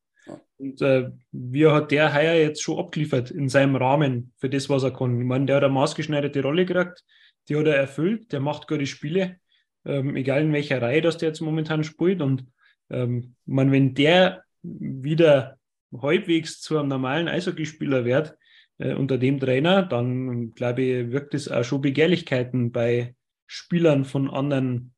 Und 0.57 0.81
äh, 0.81 1.11
wie 1.31 1.67
hat 1.67 1.91
der 1.91 2.13
heuer 2.13 2.35
jetzt 2.35 2.63
schon 2.63 2.79
abgeliefert 2.79 3.29
in 3.29 3.49
seinem 3.49 3.75
Rahmen 3.75 4.31
für 4.37 4.49
das, 4.49 4.69
was 4.69 4.83
er 4.83 4.93
kann? 4.93 5.19
Ich 5.19 5.25
meine, 5.25 5.45
der 5.45 5.57
hat 5.57 5.63
eine 5.63 5.73
maßgeschneiderte 5.73 6.41
Rolle 6.41 6.65
gekriegt, 6.65 7.03
die 7.49 7.57
hat 7.57 7.65
er 7.65 7.75
erfüllt, 7.75 8.31
der 8.31 8.39
macht 8.39 8.69
gute 8.69 8.85
Spiele 8.85 9.41
ähm, 9.85 10.15
egal 10.15 10.43
in 10.43 10.53
welcher 10.53 10.81
Reihe 10.81 11.01
das 11.01 11.17
der 11.17 11.29
jetzt 11.29 11.41
momentan 11.41 11.83
spielt. 11.83 12.21
Und 12.21 12.45
ähm, 12.89 13.35
man, 13.45 13.71
wenn 13.71 13.93
der 13.93 14.43
wieder 14.61 15.57
halbwegs 16.01 16.61
zu 16.61 16.77
einem 16.77 16.89
normalen 16.89 17.27
Eishockeyspieler 17.27 18.05
wird, 18.05 18.35
äh, 18.77 18.93
unter 18.93 19.17
dem 19.17 19.39
Trainer, 19.39 19.83
dann 19.83 20.53
glaube 20.53 20.81
ich, 20.81 21.11
wirkt 21.11 21.33
es 21.33 21.49
auch 21.49 21.63
schon 21.63 21.81
Begehrlichkeiten 21.81 22.71
bei 22.71 23.15
Spielern 23.45 24.05
von 24.05 24.29
anderen 24.29 24.93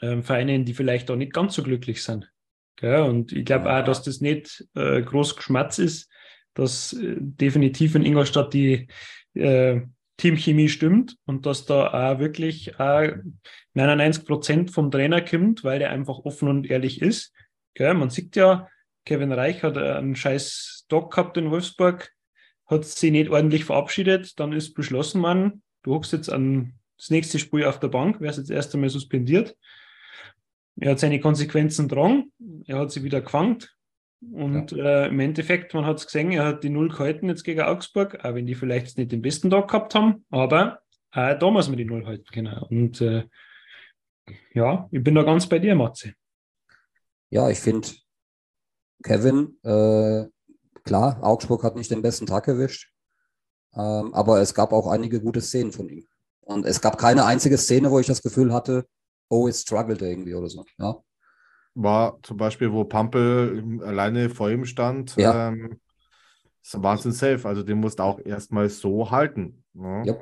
äh, 0.00 0.22
Vereinen, 0.22 0.64
die 0.64 0.74
vielleicht 0.74 1.10
auch 1.10 1.16
nicht 1.16 1.32
ganz 1.32 1.54
so 1.54 1.62
glücklich 1.62 2.02
sind. 2.02 2.30
Ja, 2.80 3.02
und 3.02 3.32
ich 3.32 3.44
glaube 3.44 3.72
auch, 3.72 3.84
dass 3.84 4.02
das 4.02 4.20
nicht 4.20 4.64
äh, 4.74 5.02
groß 5.02 5.36
Geschmatz 5.36 5.78
ist, 5.78 6.10
dass 6.54 6.92
äh, 6.92 7.16
definitiv 7.18 7.94
in 7.94 8.04
Ingolstadt 8.04 8.54
die 8.54 8.88
äh, 9.34 9.80
Teamchemie 10.18 10.68
stimmt 10.68 11.16
und 11.24 11.46
dass 11.46 11.64
da 11.64 12.12
auch 12.12 12.18
wirklich 12.18 12.78
auch 12.78 13.08
99 13.74 14.26
Prozent 14.26 14.70
vom 14.70 14.90
Trainer 14.90 15.22
kommt, 15.22 15.64
weil 15.64 15.78
der 15.78 15.90
einfach 15.90 16.18
offen 16.18 16.48
und 16.48 16.68
ehrlich 16.68 17.00
ist. 17.00 17.32
Gell? 17.74 17.94
Man 17.94 18.10
sieht 18.10 18.36
ja, 18.36 18.68
Kevin 19.06 19.32
Reich 19.32 19.62
hat 19.62 19.78
einen 19.78 20.16
scheiß 20.16 20.84
Doc 20.88 21.12
gehabt 21.12 21.36
in 21.36 21.50
Wolfsburg, 21.50 22.12
hat 22.66 22.84
sich 22.84 23.12
nicht 23.12 23.30
ordentlich 23.30 23.64
verabschiedet, 23.64 24.38
dann 24.38 24.52
ist 24.52 24.74
beschlossen 24.74 25.20
man, 25.20 25.62
du 25.82 25.94
hockst 25.94 26.12
jetzt 26.12 26.30
an 26.30 26.74
das 26.98 27.10
nächste 27.10 27.38
Spiel 27.38 27.64
auf 27.64 27.78
der 27.78 27.88
Bank, 27.88 28.20
wärst 28.20 28.38
jetzt 28.38 28.50
erst 28.50 28.74
einmal 28.74 28.90
suspendiert. 28.90 29.56
Er 30.80 30.90
hat 30.90 30.98
seine 30.98 31.20
Konsequenzen 31.20 31.88
dran, 31.88 32.32
er 32.66 32.78
hat 32.78 32.90
sie 32.90 33.04
wieder 33.04 33.20
gefangen, 33.20 33.58
und 34.20 34.72
ja. 34.72 35.04
äh, 35.04 35.08
im 35.08 35.20
Endeffekt, 35.20 35.74
man 35.74 35.86
hat 35.86 35.98
es 35.98 36.06
gesehen, 36.06 36.32
er 36.32 36.46
hat 36.46 36.64
die 36.64 36.70
Null 36.70 36.88
gehalten 36.88 37.28
jetzt 37.28 37.44
gegen 37.44 37.60
Augsburg, 37.60 38.24
auch 38.24 38.34
wenn 38.34 38.46
die 38.46 38.54
vielleicht 38.54 38.98
nicht 38.98 39.12
den 39.12 39.22
besten 39.22 39.50
Tag 39.50 39.68
gehabt 39.68 39.94
haben, 39.94 40.24
aber 40.30 40.80
äh, 41.12 41.38
da 41.38 41.50
muss 41.50 41.68
man 41.68 41.76
die 41.76 41.84
Null 41.84 42.04
halten 42.04 42.26
können. 42.32 42.58
Und 42.70 43.00
äh, 43.00 43.24
ja, 44.54 44.88
ich 44.90 45.02
bin 45.02 45.14
da 45.14 45.22
ganz 45.22 45.48
bei 45.48 45.58
dir, 45.58 45.74
Matze. 45.74 46.14
Ja, 47.30 47.48
ich 47.48 47.60
finde, 47.60 47.88
Kevin, 49.04 49.56
äh, 49.62 50.26
klar, 50.82 51.22
Augsburg 51.22 51.62
hat 51.62 51.76
nicht 51.76 51.90
den 51.90 52.02
besten 52.02 52.26
Tag 52.26 52.48
erwischt, 52.48 52.90
ähm, 53.74 54.12
aber 54.14 54.40
es 54.40 54.52
gab 54.52 54.72
auch 54.72 54.88
einige 54.88 55.20
gute 55.20 55.40
Szenen 55.40 55.72
von 55.72 55.88
ihm. 55.88 56.06
Und 56.40 56.66
es 56.66 56.80
gab 56.80 56.98
keine 56.98 57.24
einzige 57.24 57.58
Szene, 57.58 57.90
wo 57.90 58.00
ich 58.00 58.06
das 58.06 58.22
Gefühl 58.22 58.52
hatte, 58.52 58.86
oh, 59.28 59.46
es 59.46 59.60
struggled 59.60 60.02
irgendwie 60.02 60.34
oder 60.34 60.48
so. 60.48 60.64
Ja 60.78 61.02
war 61.78 62.18
zum 62.22 62.36
Beispiel, 62.36 62.72
wo 62.72 62.84
Pampel 62.84 63.80
alleine 63.82 64.30
vor 64.30 64.50
ihm 64.50 64.64
stand. 64.64 65.16
Ja. 65.16 65.48
Ähm, 65.48 65.80
ist 66.62 66.82
Wahnsinn 66.82 67.12
safe. 67.12 67.46
Also 67.46 67.62
den 67.62 67.78
musst 67.78 67.98
du 67.98 68.02
auch 68.02 68.18
erstmal 68.18 68.68
so 68.68 69.10
halten. 69.10 69.64
Ne? 69.72 70.02
Ja. 70.04 70.16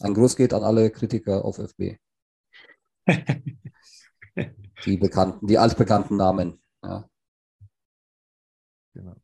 Ein 0.00 0.14
Gruß 0.14 0.36
geht 0.36 0.54
an 0.54 0.62
alle 0.62 0.90
Kritiker 0.90 1.44
auf 1.44 1.58
FB. 1.58 1.96
die 4.84 4.96
bekannten, 4.96 5.46
die 5.46 5.58
altbekannten 5.58 6.16
Namen. 6.16 6.62
Ja. 6.82 7.08
Genau. 8.94 9.16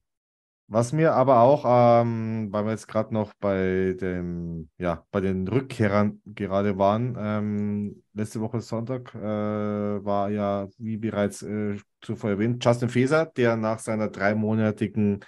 Was 0.71 0.93
mir 0.93 1.15
aber 1.15 1.41
auch, 1.41 1.65
ähm, 1.67 2.49
weil 2.51 2.67
wir 2.67 2.73
jetzt 2.73 2.89
gerade 2.89 3.15
noch 3.15 3.33
bei 3.41 3.97
dem, 3.99 4.69
ja, 4.77 5.03
bei 5.11 5.23
den 5.23 5.49
Rückkehrern 5.49 6.21
gerade 6.27 6.77
waren, 6.77 7.17
ähm, 7.19 8.03
letzte 8.13 8.43
Woche 8.43 8.61
Sonntag 8.61 9.15
äh, 9.15 9.19
war 9.19 10.29
ja, 10.29 10.69
wie 10.77 10.99
bereits 10.99 11.43
äh, 11.43 11.79
zuvor 12.03 12.31
erwähnt, 12.31 12.63
Justin 12.63 12.91
Feser, 12.91 13.25
der 13.25 13.57
nach 13.57 13.79
seiner 13.79 14.09
dreimonatigen 14.09 15.25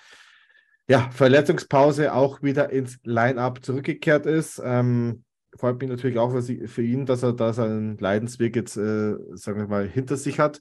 ja, 0.88 1.08
Verletzungspause 1.10 2.12
auch 2.12 2.42
wieder 2.42 2.68
ins 2.70 2.98
Line-Up 3.04 3.64
zurückgekehrt 3.64 4.26
ist. 4.26 4.60
Ähm, 4.62 5.24
freut 5.56 5.80
mich 5.80 5.88
natürlich 5.88 6.18
auch 6.18 6.32
für, 6.38 6.82
ihn, 6.82 7.06
dass 7.06 7.22
er 7.22 7.32
da 7.32 7.54
seinen 7.54 7.96
Leidensweg 7.96 8.56
jetzt, 8.56 8.76
äh, 8.76 9.14
sagen 9.32 9.58
wir 9.58 9.68
mal, 9.68 9.88
hinter 9.88 10.18
sich 10.18 10.38
hat. 10.38 10.60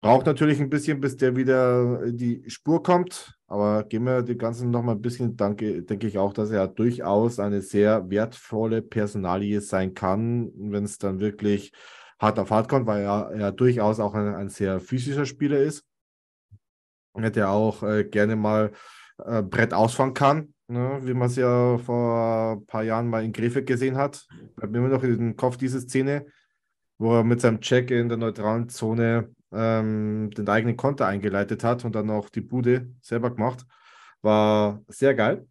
Braucht 0.00 0.26
natürlich 0.26 0.60
ein 0.60 0.70
bisschen, 0.70 1.00
bis 1.00 1.16
der 1.16 1.34
wieder 1.34 2.04
in 2.04 2.16
die 2.16 2.44
Spur 2.48 2.82
kommt. 2.82 3.34
Aber 3.48 3.82
gehen 3.82 4.04
wir 4.04 4.22
die 4.22 4.36
ganzen 4.36 4.70
noch 4.70 4.82
mal 4.82 4.92
ein 4.92 5.00
bisschen, 5.00 5.36
danke, 5.36 5.82
denke 5.82 6.06
ich 6.06 6.18
auch, 6.18 6.32
dass 6.32 6.50
er 6.50 6.68
durchaus 6.68 7.40
eine 7.40 7.62
sehr 7.62 8.08
wertvolle 8.08 8.82
Personalie 8.82 9.60
sein 9.60 9.94
kann, 9.94 10.52
wenn 10.54 10.84
es 10.84 10.98
dann 10.98 11.18
wirklich 11.18 11.72
hart 12.20 12.38
auf 12.38 12.50
hart 12.50 12.68
kommt, 12.68 12.86
weil 12.86 13.02
er, 13.02 13.30
er 13.30 13.52
durchaus 13.52 13.98
auch 13.98 14.14
ein, 14.14 14.34
ein 14.34 14.48
sehr 14.50 14.80
physischer 14.80 15.26
Spieler 15.26 15.58
ist. 15.58 15.84
Der 17.16 17.50
auch 17.50 17.82
äh, 17.82 18.04
gerne 18.04 18.36
mal 18.36 18.70
äh, 19.24 19.42
Brett 19.42 19.74
ausfahren 19.74 20.14
kann, 20.14 20.54
ne? 20.68 21.00
wie 21.02 21.14
man 21.14 21.26
es 21.26 21.34
ja 21.34 21.78
vor 21.78 22.52
ein 22.56 22.66
paar 22.66 22.84
Jahren 22.84 23.08
mal 23.08 23.24
in 23.24 23.32
Krefeld 23.32 23.66
gesehen 23.66 23.96
hat. 23.96 24.24
Bleibt 24.54 24.72
mir 24.72 24.78
immer 24.78 24.88
noch 24.88 25.02
in 25.02 25.18
den 25.18 25.36
Kopf 25.36 25.56
diese 25.56 25.80
Szene, 25.80 26.26
wo 26.98 27.16
er 27.16 27.24
mit 27.24 27.40
seinem 27.40 27.60
Check 27.60 27.90
in 27.90 28.08
der 28.08 28.18
neutralen 28.18 28.68
Zone 28.68 29.34
ähm, 29.52 30.30
den 30.30 30.48
eigenen 30.48 30.76
Konter 30.76 31.06
eingeleitet 31.06 31.64
hat 31.64 31.84
und 31.84 31.94
dann 31.94 32.06
noch 32.06 32.28
die 32.28 32.40
Bude 32.40 32.90
selber 33.00 33.34
gemacht. 33.34 33.66
War 34.22 34.82
sehr 34.88 35.14
geil. 35.14 35.46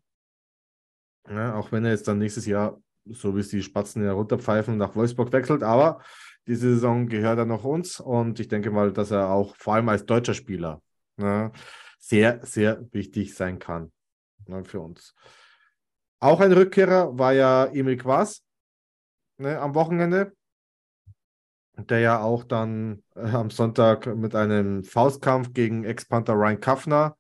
Ja, 1.30 1.56
auch 1.56 1.72
wenn 1.72 1.86
er 1.86 1.92
jetzt 1.92 2.08
dann 2.08 2.20
nächstes 2.20 2.46
Jahr, 2.46 2.82
so 3.06 3.36
wie 3.36 3.42
es 3.42 3.50
die 3.50 3.62
Spatzen 3.62 4.04
herunterpfeifen, 4.04 4.78
nach 4.78 4.96
Wolfsburg 4.96 5.32
wechselt. 5.34 5.64
Aber 5.64 6.02
diese 6.48 6.74
Saison 6.74 7.08
gehört 7.08 7.40
er 7.40 7.46
noch 7.46 7.64
uns 7.64 8.00
und 8.00 8.40
ich 8.40 8.48
denke 8.48 8.72
mal, 8.72 8.94
dass 8.94 9.12
er 9.12 9.30
auch 9.30 9.56
vor 9.58 9.76
allem 9.76 9.90
als 9.90 10.06
deutscher 10.06 10.34
Spieler 10.34 10.82
ja, 11.18 11.52
sehr, 12.00 12.46
sehr 12.46 12.82
wichtig 12.94 13.36
sein 13.36 13.60
kann 13.60 13.92
ja, 14.48 14.64
für 14.64 14.80
uns. 14.80 15.14
Auch 16.20 16.40
ein 16.40 16.54
Rückkehrer 16.54 17.18
war 17.18 17.34
ja 17.34 17.66
Emil 17.66 17.98
Quas 17.98 18.44
ne, 19.38 19.60
am 19.60 19.76
Wochenende 19.76 20.37
der 21.78 22.00
ja 22.00 22.22
auch 22.22 22.44
dann 22.44 23.04
äh, 23.16 23.30
am 23.30 23.50
Sonntag 23.50 24.08
mit 24.16 24.36
einem 24.36 24.84
Faustkampf 24.84 25.54
gegen 25.54 25.84
Ex-Panther 25.84 26.34
Ryan 26.34 26.60
Kaffner, 26.60 27.18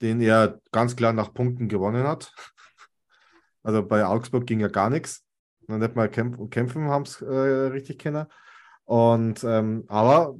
den 0.00 0.20
er 0.20 0.60
ganz 0.72 0.96
klar 0.96 1.12
nach 1.12 1.32
Punkten 1.32 1.68
gewonnen 1.68 2.06
hat. 2.06 2.32
Also 3.64 3.86
bei 3.86 4.04
Augsburg 4.04 4.44
ging 4.44 4.58
ja 4.58 4.66
gar 4.66 4.90
nichts. 4.90 5.22
Dann 5.68 5.78
nicht 5.78 5.94
mal 5.94 6.08
kämpfen, 6.08 6.50
kämpfen 6.50 6.88
haben 6.88 7.04
es 7.04 7.22
äh, 7.22 7.26
richtig 7.26 8.00
kennen. 8.00 8.26
Und 8.86 9.44
ähm, 9.44 9.84
aber 9.86 10.34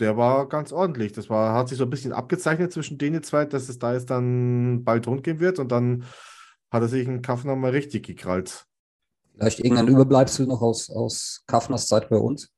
der 0.00 0.16
war 0.16 0.48
ganz 0.48 0.72
ordentlich. 0.72 1.12
Das 1.12 1.30
war, 1.30 1.54
hat 1.54 1.68
sich 1.68 1.78
so 1.78 1.84
ein 1.84 1.90
bisschen 1.90 2.12
abgezeichnet 2.12 2.72
zwischen 2.72 2.98
denen 2.98 3.22
zwei, 3.22 3.44
dass 3.44 3.68
es 3.68 3.78
da 3.78 3.94
jetzt 3.94 4.10
dann 4.10 4.82
bald 4.82 5.06
rund 5.06 5.22
gehen 5.22 5.38
wird. 5.38 5.60
Und 5.60 5.70
dann 5.70 6.04
hat 6.72 6.82
er 6.82 6.88
sich 6.88 7.06
einen 7.06 7.22
Kaffner 7.22 7.54
mal 7.54 7.70
richtig 7.70 8.04
gekrallt. 8.04 8.66
Vielleicht 9.34 9.60
irgendein 9.60 9.88
Überbleibsel 9.88 10.46
noch 10.46 10.62
aus, 10.62 10.90
aus 10.90 11.44
Kaffners 11.46 11.86
Zeit 11.86 12.08
bei 12.08 12.16
uns? 12.16 12.50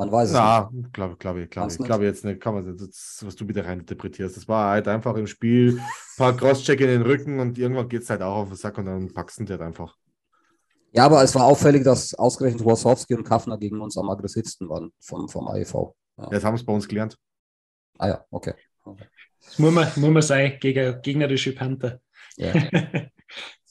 Man 0.00 0.10
weiß 0.10 0.30
es 0.30 0.34
Na, 0.34 0.70
nicht. 0.72 0.94
Glaube, 0.94 1.16
glaube, 1.16 1.46
glaube, 1.46 1.70
ich 1.70 1.78
glaube 1.78 2.04
jetzt 2.06 2.24
nicht, 2.24 2.40
kann 2.40 2.54
man 2.54 2.74
das, 2.74 3.20
was 3.22 3.36
du 3.36 3.46
wieder 3.46 3.66
rein 3.66 3.80
interpretierst. 3.80 4.34
Das 4.34 4.48
war 4.48 4.70
halt 4.70 4.88
einfach 4.88 5.14
im 5.14 5.26
Spiel, 5.26 5.78
ein 5.78 5.84
paar 6.16 6.34
Crosscheck 6.34 6.80
in 6.80 6.86
den 6.86 7.02
Rücken 7.02 7.38
und 7.38 7.58
irgendwann 7.58 7.86
geht 7.86 8.00
es 8.00 8.08
halt 8.08 8.22
auch 8.22 8.36
auf 8.36 8.48
den 8.48 8.56
Sack 8.56 8.78
und 8.78 8.86
dann 8.86 9.12
packst 9.12 9.38
du 9.40 9.46
halt 9.46 9.60
einfach. 9.60 9.94
Ja, 10.92 11.04
aber 11.04 11.22
es 11.22 11.34
war 11.34 11.44
auffällig, 11.44 11.84
dass 11.84 12.14
ausgerechnet 12.14 12.64
Wasowski 12.64 13.14
und 13.14 13.24
Kaffner 13.24 13.58
gegen 13.58 13.78
uns 13.78 13.98
am 13.98 14.08
aggressivsten 14.08 14.70
waren 14.70 14.90
vom, 15.00 15.28
vom 15.28 15.48
AEV. 15.48 15.92
Ja. 16.16 16.28
Jetzt 16.32 16.44
haben 16.46 16.54
es 16.54 16.64
bei 16.64 16.72
uns 16.72 16.88
gelernt. 16.88 17.18
Ah 17.98 18.08
ja, 18.08 18.24
okay. 18.30 18.54
okay. 18.84 19.04
Das 19.44 19.58
muss 19.58 19.70
man, 19.70 19.86
muss 19.96 20.10
man 20.10 20.22
sein 20.22 20.56
gegen 20.60 21.02
gegnerische 21.02 21.54
Panther. 21.54 22.00
Ja, 22.38 22.54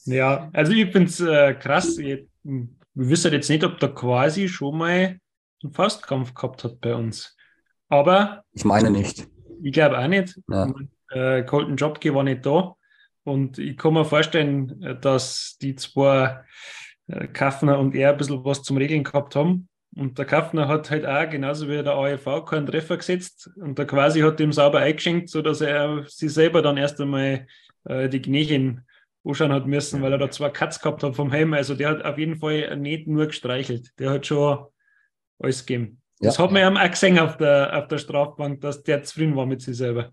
ja 0.04 0.48
also 0.52 0.70
ich 0.70 0.92
finde 0.92 1.10
es 1.10 1.18
äh, 1.18 1.54
krass. 1.54 1.98
Ich, 1.98 2.28
wir 2.44 2.68
wissen 2.94 3.32
jetzt 3.32 3.50
nicht, 3.50 3.64
ob 3.64 3.80
da 3.80 3.88
quasi 3.88 4.48
schon 4.48 4.78
mal 4.78 5.18
einen 5.62 5.72
Faustkampf 5.72 6.34
gehabt 6.34 6.64
hat 6.64 6.80
bei 6.80 6.94
uns. 6.94 7.36
Aber. 7.88 8.44
Ich 8.52 8.64
meine 8.64 8.90
nicht. 8.90 9.28
Ich 9.62 9.72
glaube 9.72 9.98
auch 9.98 10.08
nicht. 10.08 10.38
Ja. 10.48 10.72
Äh, 11.10 11.44
Colton 11.44 11.76
Jobke 11.76 12.14
war 12.14 12.22
nicht 12.22 12.46
da. 12.46 12.74
Und 13.24 13.58
ich 13.58 13.76
kann 13.76 13.94
mir 13.94 14.04
vorstellen, 14.04 14.98
dass 15.00 15.56
die 15.60 15.74
zwei 15.74 16.40
äh, 17.08 17.26
Kaffner 17.28 17.78
und 17.78 17.94
er 17.94 18.10
ein 18.10 18.16
bisschen 18.16 18.44
was 18.44 18.62
zum 18.62 18.76
Regeln 18.76 19.04
gehabt 19.04 19.36
haben. 19.36 19.68
Und 19.96 20.18
der 20.18 20.24
Kaffner 20.24 20.68
hat 20.68 20.90
halt 20.90 21.04
auch, 21.04 21.28
genauso 21.28 21.68
wie 21.68 21.82
der 21.82 21.94
AEV, 21.94 22.44
keinen 22.46 22.66
Treffer 22.66 22.96
gesetzt. 22.96 23.50
Und 23.56 23.78
der 23.78 23.86
quasi 23.86 24.20
hat 24.20 24.40
ihm 24.40 24.52
sauber 24.52 24.78
eingeschenkt, 24.78 25.28
sodass 25.28 25.60
er 25.60 26.04
sich 26.06 26.32
selber 26.32 26.62
dann 26.62 26.76
erst 26.76 27.00
einmal 27.00 27.46
äh, 27.84 28.08
die 28.08 28.22
Knächen 28.22 28.86
anschauen 29.24 29.52
hat 29.52 29.66
müssen, 29.66 30.00
weil 30.00 30.12
er 30.12 30.18
da 30.18 30.30
zwei 30.30 30.48
Cuts 30.48 30.80
gehabt 30.80 31.02
hat 31.02 31.16
vom 31.16 31.30
Helm. 31.30 31.52
Also 31.54 31.74
der 31.74 31.90
hat 31.90 32.04
auf 32.04 32.18
jeden 32.18 32.36
Fall 32.36 32.76
nicht 32.76 33.06
nur 33.06 33.26
gestreichelt. 33.26 33.90
Der 33.98 34.10
hat 34.10 34.26
schon 34.26 34.66
alles 35.40 35.66
geben. 35.66 36.00
Ja. 36.20 36.28
Das 36.28 36.38
hat 36.38 36.52
man 36.52 36.62
ja 36.62 36.70
auch 36.70 36.90
gesehen 36.90 37.18
auf 37.18 37.36
der, 37.36 37.76
auf 37.76 37.88
der 37.88 37.98
Strafbank, 37.98 38.60
dass 38.60 38.82
der 38.82 39.02
zufrieden 39.02 39.36
war 39.36 39.46
mit 39.46 39.62
sich 39.62 39.76
selber. 39.76 40.12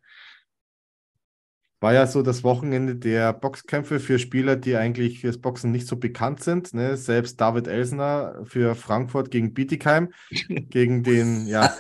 War 1.80 1.94
ja 1.94 2.08
so 2.08 2.24
das 2.24 2.44
Wochenende 2.44 2.96
der 2.96 3.34
Boxkämpfe 3.34 4.00
für 4.00 4.18
Spieler, 4.18 4.56
die 4.56 4.76
eigentlich 4.76 5.20
fürs 5.20 5.40
Boxen 5.40 5.72
nicht 5.72 5.86
so 5.86 5.98
bekannt 5.98 6.42
sind. 6.42 6.74
Ne? 6.74 6.98
Selbst 6.98 7.40
David 7.40 7.68
Elsner 7.68 8.42
für 8.46 8.74
Frankfurt 8.74 9.30
gegen 9.30 9.54
Bietigheim, 9.54 10.12
gegen 10.48 11.04
den, 11.04 11.46
ja. 11.46 11.72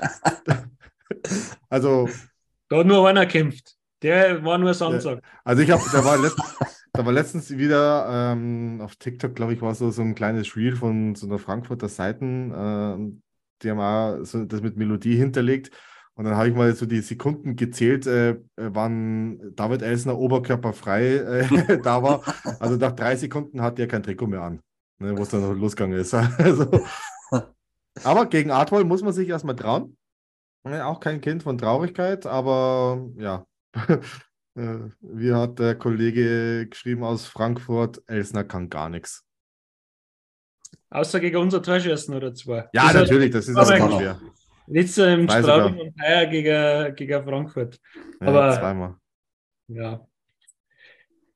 also. 1.70 2.10
Da 2.70 2.80
hat 2.80 2.86
nur 2.86 3.08
einer 3.08 3.26
kämpft. 3.26 3.76
Der 4.04 4.44
war 4.44 4.60
nur 4.60 4.76
Samstag. 4.76 5.24
Also 5.44 5.64
ich 5.64 5.72
habe, 5.72 5.82
da 5.92 6.06
war 6.06 6.18
letztens, 6.18 6.84
da 6.94 7.06
war 7.06 7.14
letztens 7.14 7.58
wieder 7.58 8.34
ähm, 8.34 8.82
auf 8.82 8.96
TikTok, 8.98 9.34
glaube 9.34 9.54
ich, 9.54 9.62
war 9.62 9.74
so, 9.74 9.90
so 9.90 10.04
ein 10.04 10.14
kleines 10.14 10.56
Reel 10.56 10.76
von 10.76 11.16
so 11.16 11.26
einer 11.26 11.40
Frankfurter 11.40 11.90
Seiten. 11.90 12.54
Ähm, 12.56 13.22
die 13.62 13.72
haben 13.72 13.80
auch 13.80 14.24
so 14.26 14.46
das 14.46 14.62
mit 14.62 14.78
Melodie 14.78 15.16
hinterlegt. 15.16 15.72
Und 16.16 16.26
dann 16.26 16.36
habe 16.36 16.50
ich 16.50 16.56
mal 16.56 16.74
so 16.74 16.88
die 16.88 17.02
Sekunden 17.02 17.56
gezählt, 17.56 18.08
äh, 18.08 18.40
wann 18.56 19.54
David 19.56 19.84
Elsner 19.84 20.18
oberkörperfrei 20.18 21.16
äh, 21.16 21.82
da 21.84 22.02
war. 22.02 22.24
Also 22.60 22.76
nach 22.76 22.94
drei 22.94 23.16
Sekunden 23.16 23.62
hat 23.62 23.78
er 23.78 23.88
kein 23.88 24.02
Trikot 24.02 24.26
mehr 24.26 24.42
an, 24.42 24.62
ne, 24.98 25.16
wo 25.16 25.22
es 25.22 25.30
dann 25.30 25.60
losgegangen 25.60 26.00
ist. 26.00 26.14
also, 26.14 26.84
aber 28.04 28.26
gegen 28.26 28.50
Artwall 28.50 28.84
muss 28.84 29.04
man 29.04 29.14
sich 29.14 29.30
erstmal 29.30 29.56
trauen. 29.56 29.96
Auch 30.64 31.00
kein 31.00 31.22
Kind 31.22 31.44
von 31.44 31.58
Traurigkeit, 31.58 32.26
aber 32.26 33.06
ja. 33.18 33.46
Äh, 34.58 34.90
wie 35.02 35.34
hat 35.34 35.60
der 35.60 35.76
Kollege 35.76 36.66
geschrieben 36.68 37.04
aus 37.04 37.28
Frankfurt, 37.28 38.02
Elsner 38.08 38.44
kann 38.44 38.72
gar 38.72 38.90
nichts. 38.90 39.27
Außer 40.90 41.20
gegen 41.20 41.38
unser 41.38 41.62
Torschüssen 41.62 42.16
oder 42.16 42.34
zwei. 42.34 42.68
Ja, 42.74 42.94
das 42.94 43.04
natürlich, 43.04 43.32
das 43.32 43.48
ist 43.48 43.56
aber 43.56 43.76
schwer. 43.76 44.20
Nicht 44.68 44.94
so 44.94 45.06
im 45.06 45.30
Straubing 45.30 45.80
und 45.80 46.02
Heuer 46.02 46.26
gegen, 46.26 46.96
gegen 46.96 47.24
Frankfurt. 47.24 47.80
Aber, 48.20 48.50
ja, 48.52 48.60
zweimal. 48.60 48.96
Ja. 49.68 50.08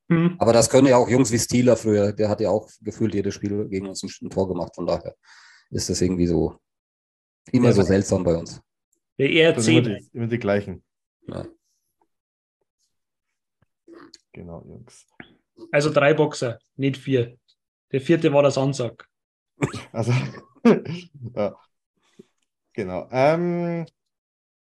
Hm. 0.09 0.35
Aber 0.37 0.51
das 0.51 0.69
können 0.69 0.87
ja 0.87 0.97
auch 0.97 1.07
Jungs 1.07 1.31
wie 1.31 1.39
Stieler 1.39 1.77
früher. 1.77 2.11
Der 2.11 2.27
hat 2.27 2.41
ja 2.41 2.49
auch 2.49 2.69
gefühlt 2.81 3.13
jedes 3.13 3.33
Spiel 3.33 3.69
gegen 3.69 3.87
uns 3.87 4.03
ein, 4.03 4.29
Tor 4.29 4.49
gemacht. 4.49 4.75
Von 4.75 4.85
daher 4.85 5.15
ist 5.69 5.89
das 5.89 6.01
irgendwie 6.01 6.27
so 6.27 6.59
immer 7.51 7.69
ja, 7.69 7.73
so 7.73 7.81
seltsam 7.83 8.23
bei 8.23 8.35
uns. 8.35 8.61
Der 9.17 9.31
ERC. 9.31 9.67
Immer 9.67 9.81
die, 9.81 10.09
immer 10.11 10.27
die 10.27 10.39
gleichen. 10.39 10.83
Ja. 11.27 11.45
Genau, 14.33 14.63
Jungs. 14.67 15.07
Also 15.71 15.91
drei 15.91 16.13
Boxer, 16.13 16.59
nicht 16.75 16.97
vier. 16.97 17.37
Der 17.91 18.01
vierte 18.01 18.33
war 18.33 18.43
das 18.43 18.57
Ansag. 18.57 19.07
Also, 19.91 20.13
ja. 21.35 21.55
Genau. 22.73 23.07
Ähm, 23.11 23.85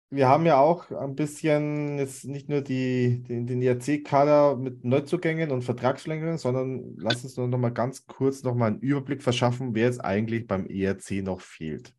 wir 0.09 0.27
haben 0.29 0.45
ja 0.45 0.59
auch 0.59 0.91
ein 0.91 1.15
bisschen 1.15 1.97
jetzt 1.97 2.25
nicht 2.25 2.47
nur 2.47 2.61
die, 2.61 3.23
den, 3.23 3.47
den 3.47 3.61
IRC-Kader 3.61 4.57
mit 4.57 4.83
Neuzugängen 4.83 5.49
und 5.51 5.63
Vertragsverlängerungen, 5.63 6.37
sondern 6.37 6.95
lass 6.97 7.23
uns 7.23 7.35
noch 7.35 7.47
mal 7.57 7.71
ganz 7.71 8.05
kurz 8.05 8.43
noch 8.43 8.53
mal 8.53 8.67
einen 8.67 8.79
Überblick 8.79 9.23
verschaffen, 9.23 9.73
wer 9.73 9.85
jetzt 9.85 10.03
eigentlich 10.03 10.45
beim 10.45 10.67
ERC 10.67 11.23
noch 11.23 11.41
fehlt. 11.41 11.93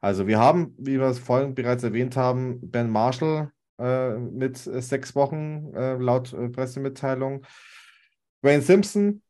Also 0.00 0.26
wir 0.26 0.40
haben, 0.40 0.74
wie 0.78 0.98
wir 0.98 1.06
es 1.06 1.20
vorhin 1.20 1.54
bereits 1.54 1.84
erwähnt 1.84 2.16
haben, 2.16 2.58
Ben 2.60 2.90
Marshall 2.90 3.52
äh, 3.78 4.16
mit 4.18 4.56
sechs 4.58 5.14
Wochen 5.14 5.72
äh, 5.74 5.94
laut 5.94 6.32
äh, 6.32 6.48
Pressemitteilung. 6.48 7.46
Wayne 8.42 8.62
Simpson 8.62 9.22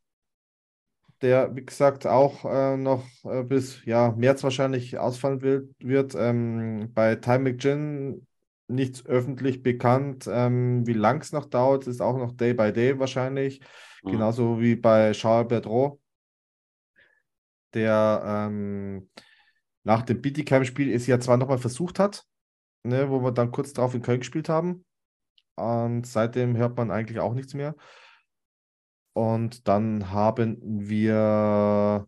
der, 1.23 1.55
wie 1.55 1.64
gesagt, 1.64 2.07
auch 2.07 2.45
äh, 2.45 2.77
noch 2.77 3.05
äh, 3.25 3.43
bis 3.43 3.85
ja, 3.85 4.12
März 4.12 4.43
wahrscheinlich 4.43 4.99
ausfallen 4.99 5.43
will, 5.43 5.75
wird. 5.79 6.14
Ähm, 6.14 6.91
bei 6.95 7.16
Time 7.16 7.41
McGinn 7.41 8.27
nichts 8.68 9.05
öffentlich 9.07 9.62
bekannt. 9.62 10.29
Ähm, 10.31 10.87
wie 10.87 10.93
lang 10.93 11.21
es 11.21 11.33
noch 11.33 11.47
dauert, 11.47 11.87
ist 11.87 12.01
auch 12.01 12.16
noch 12.16 12.33
Day 12.33 12.55
by 12.55 12.73
Day 12.73 12.99
wahrscheinlich. 12.99 13.61
Mhm. 14.03 14.12
Genauso 14.12 14.61
wie 14.61 14.77
bei 14.77 15.12
Charles 15.12 15.49
Bertrand, 15.49 15.99
der 17.75 18.23
ähm, 18.25 19.11
nach 19.85 20.03
dem 20.03 20.21
Bietigheim-Spiel 20.21 20.93
es 20.93 21.07
ja 21.07 21.21
zwar 21.21 21.37
nochmal 21.37 21.59
versucht 21.59 21.99
hat, 21.99 22.25
ne, 22.83 23.11
wo 23.11 23.23
wir 23.23 23.33
dann 23.33 23.51
kurz 23.51 23.73
drauf 23.73 23.95
in 23.95 24.03
Köln 24.03 24.21
gespielt 24.21 24.49
haben. 24.49 24.85
Und 25.57 26.07
seitdem 26.07 26.57
hört 26.57 26.77
man 26.77 26.91
eigentlich 26.91 27.21
auch 27.21 27.35
nichts 27.35 27.55
mehr. 27.55 27.75
Und 29.12 29.66
dann 29.68 30.11
haben 30.11 30.58
wir 30.62 32.06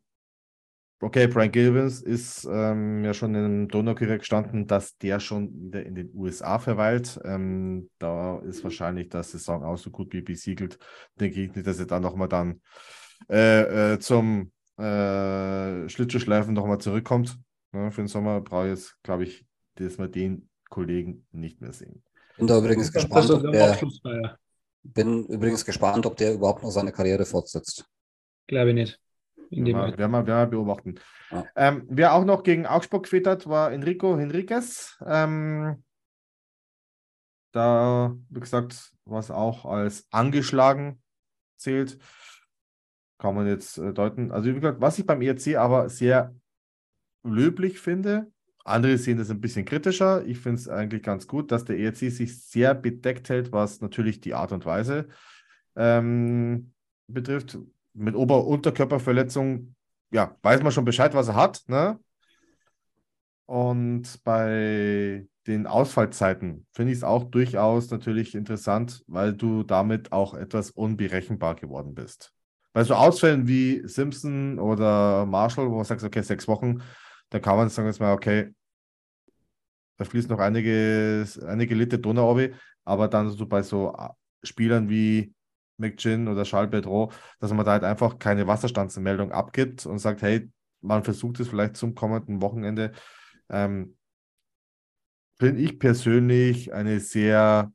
okay, 1.03 1.26
Brian 1.26 1.50
Gilvins 1.50 2.00
ist 2.00 2.48
ähm, 2.50 3.05
ja 3.05 3.12
schon 3.12 3.34
im 3.34 3.68
Donaukurier 3.68 4.18
gestanden, 4.18 4.66
dass 4.66 4.96
der 4.98 5.20
schon 5.20 5.53
wieder 5.53 5.84
in 5.84 5.94
den 5.94 6.11
USA 6.14 6.59
verweilt. 6.59 7.20
Ähm, 7.24 7.90
da 7.98 8.38
ist 8.38 8.62
wahrscheinlich 8.62 9.09
das 9.09 9.32
Saison 9.32 9.64
auch 9.64 9.76
so 9.76 9.90
gut 9.90 10.12
wie 10.12 10.22
besiegelt. 10.22 10.78
Denke 11.20 11.40
ich 11.40 11.55
nicht, 11.55 11.66
dass 11.66 11.80
er 11.80 11.86
dann 11.86 12.03
nochmal 12.03 12.28
dann 12.28 12.61
äh, 13.28 13.94
äh, 13.94 13.98
zum 13.98 14.53
äh, 14.78 15.88
Schlittschuhschleifen 15.88 16.55
nochmal 16.55 16.78
zurückkommt. 16.78 17.36
Ja, 17.72 17.90
für 17.90 18.03
den 18.03 18.09
Sommer 18.09 18.40
brauche 18.40 18.66
ich 18.66 18.70
jetzt, 18.70 19.03
glaube 19.03 19.24
ich, 19.24 19.44
dass 19.74 19.98
wir 19.98 20.09
den 20.09 20.48
Kollegen 20.68 21.26
nicht 21.32 21.61
mehr 21.61 21.72
sehen. 21.72 22.03
Bin 22.36 22.46
da 22.46 22.59
übrigens 22.59 22.92
gespannt, 22.92 23.30
ob 23.30 23.50
der, 23.50 24.38
bin 24.83 25.26
übrigens 25.26 25.64
gespannt, 25.64 26.07
ob 26.07 26.16
der 26.16 26.35
überhaupt 26.35 26.62
noch 26.62 26.70
seine 26.70 26.93
Karriere 26.93 27.24
fortsetzt. 27.24 27.87
Glaube 28.47 28.70
ich 28.70 28.74
nicht. 28.74 29.01
In 29.51 29.64
dem 29.64 29.76
werden, 29.76 29.99
wir, 29.99 30.12
werden 30.12 30.26
wir 30.26 30.47
beobachten. 30.47 30.95
Ja. 31.30 31.47
Ähm, 31.57 31.87
wer 31.89 32.14
auch 32.14 32.24
noch 32.24 32.43
gegen 32.43 32.66
Augsburg 32.66 33.03
geführt 33.05 33.26
hat, 33.26 33.47
war 33.47 33.70
Enrico 33.72 34.16
Henriquez. 34.16 34.99
Ähm, 35.07 35.83
da, 37.53 38.16
wie 38.30 38.41
gesagt, 38.41 38.93
was 39.05 39.30
auch 39.30 39.66
als 39.66 40.07
angeschlagen 40.11 41.03
zählt, 41.57 41.99
kann 43.18 43.35
man 43.35 43.47
jetzt 43.47 43.78
äh, 43.78 43.93
deuten. 43.93 44.33
Also, 44.33 44.49
wie 44.49 44.55
gesagt, 44.55 44.80
was 44.80 44.99
ich 44.99 45.07
beim 45.07 45.20
ERC 45.20 45.57
aber 45.57 45.91
sehr 45.91 46.35
löblich 47.22 47.78
finde, 47.78 48.33
andere 48.65 48.99
sehen 48.99 49.19
das 49.19 49.31
ein 49.31 49.41
bisschen 49.41 49.65
kritischer. 49.65 50.25
Ich 50.25 50.39
finde 50.39 50.61
es 50.61 50.69
eigentlich 50.69 51.03
ganz 51.03 51.27
gut, 51.27 51.51
dass 51.51 51.65
der 51.65 51.79
ERC 51.79 51.97
sich 51.97 52.41
sehr 52.41 52.75
bedeckt 52.75 53.29
hält, 53.29 53.53
was 53.53 53.81
natürlich 53.81 54.21
die 54.21 54.35
Art 54.35 54.53
und 54.53 54.65
Weise 54.65 55.09
ähm, 55.77 56.73
betrifft 57.09 57.59
mit 57.95 58.15
Ober- 58.15 58.45
und 58.45 58.55
Unterkörperverletzung, 58.55 59.75
ja, 60.13 60.37
weiß 60.43 60.63
man 60.63 60.73
schon 60.73 60.85
Bescheid, 60.85 61.15
was 61.15 61.29
er 61.29 61.37
hat. 61.37 61.63
Ne? 61.67 61.99
Und 63.47 64.23
bei 64.25 65.27
den 65.47 65.67
Ausfallzeiten 65.67 66.67
finde 66.73 66.93
ich 66.93 66.99
es 66.99 67.05
auch 67.05 67.25
durchaus 67.25 67.91
natürlich 67.91 68.35
interessant, 68.35 69.03
weil 69.09 69.33
du 69.33 69.63
damit 69.65 70.13
auch 70.13 70.35
etwas 70.35 70.71
unberechenbar 70.71 71.57
geworden 71.57 71.95
bist. 71.95 72.33
Bei 72.73 72.85
so 72.85 72.95
Ausfällen 72.95 73.49
wie 73.49 73.83
Simpson 73.87 74.59
oder 74.59 75.27
Marshall, 75.27 75.71
wo 75.71 75.77
man 75.77 75.85
sagt, 75.85 76.03
okay, 76.03 76.23
sechs 76.23 76.49
Wochen, 76.49 76.81
da 77.33 77.41
kann 77.41 77.57
man 77.57 77.70
sagen, 77.70 77.89
jetzt 77.89 77.99
mal, 77.99 78.12
okay, 78.12 78.55
da 79.97 80.05
fließt 80.05 80.28
noch 80.28 80.39
einige, 80.39 81.26
einige 81.47 81.74
Liter 81.74 81.97
Donau, 81.97 82.39
aber 82.85 83.09
dann 83.09 83.30
so 83.30 83.47
bei 83.47 83.62
so 83.62 83.97
Spielern 84.43 84.91
wie 84.91 85.35
McGinn 85.78 86.28
oder 86.28 86.45
Charles 86.45 86.70
Bedro, 86.70 87.11
dass 87.41 87.53
man 87.53 87.64
da 87.64 87.72
halt 87.72 87.85
einfach 87.85 88.18
keine 88.18 88.47
Wasserstandsmeldung 88.47 89.33
abgibt 89.33 89.87
und 89.87 89.99
sagt, 89.99 90.20
hey, 90.20 90.51
man 90.83 91.05
versucht 91.05 91.41
es 91.41 91.49
vielleicht 91.49 91.76
zum 91.76 91.95
kommenden 91.95 92.43
Wochenende. 92.43 92.93
Ähm, 93.49 93.97
Finde 95.39 95.62
ich 95.62 95.78
persönlich 95.78 96.72
eine 96.74 97.01
sehr 97.01 97.72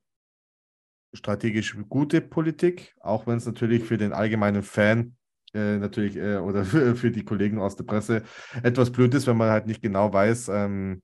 strategisch 1.13 1.75
gute 1.89 2.21
Politik, 2.21 2.95
auch 2.99 3.25
wenn 3.25 3.37
es 3.37 3.45
natürlich 3.47 3.83
für 3.83 3.97
den 3.97 4.13
allgemeinen 4.13 4.61
Fan 4.61 5.16
äh, 5.53 5.77
natürlich 5.77 6.15
äh, 6.17 6.37
oder 6.37 6.65
für, 6.65 6.95
für, 6.97 7.11
die 7.11 7.23
Kollegen 7.23 7.59
aus 7.59 7.75
der 7.75 7.83
Presse 7.85 8.23
etwas 8.63 8.91
blöd 8.91 9.13
ist, 9.13 9.27
wenn 9.27 9.37
man 9.37 9.49
halt 9.49 9.67
nicht 9.67 9.81
genau 9.81 10.11
weiß. 10.11 10.49
Ähm, 10.49 11.01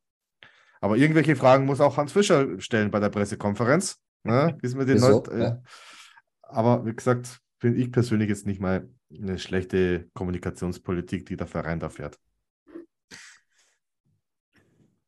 aber 0.81 0.97
irgendwelche 0.97 1.35
Fragen 1.35 1.65
muss 1.65 1.79
auch 1.79 1.97
Hans 1.97 2.11
Fischer 2.11 2.59
stellen 2.59 2.91
bei 2.91 2.99
der 2.99 3.09
Pressekonferenz. 3.09 3.97
Ne? 4.23 4.57
Bis 4.61 4.75
wir 4.75 4.85
den 4.85 4.95
Wieso? 4.95 5.09
Neut, 5.09 5.27
äh, 5.29 5.39
ja. 5.39 5.63
Aber 6.41 6.85
wie 6.85 6.93
gesagt, 6.93 7.39
finde 7.59 7.79
ich 7.79 7.91
persönlich 7.91 8.29
jetzt 8.29 8.45
nicht 8.45 8.59
mal 8.59 8.89
eine 9.09 9.39
schlechte 9.39 10.09
Kommunikationspolitik, 10.13 11.25
die 11.25 11.37
der 11.37 11.47
Verein 11.47 11.79
da 11.79 11.89
fährt. 11.89 12.19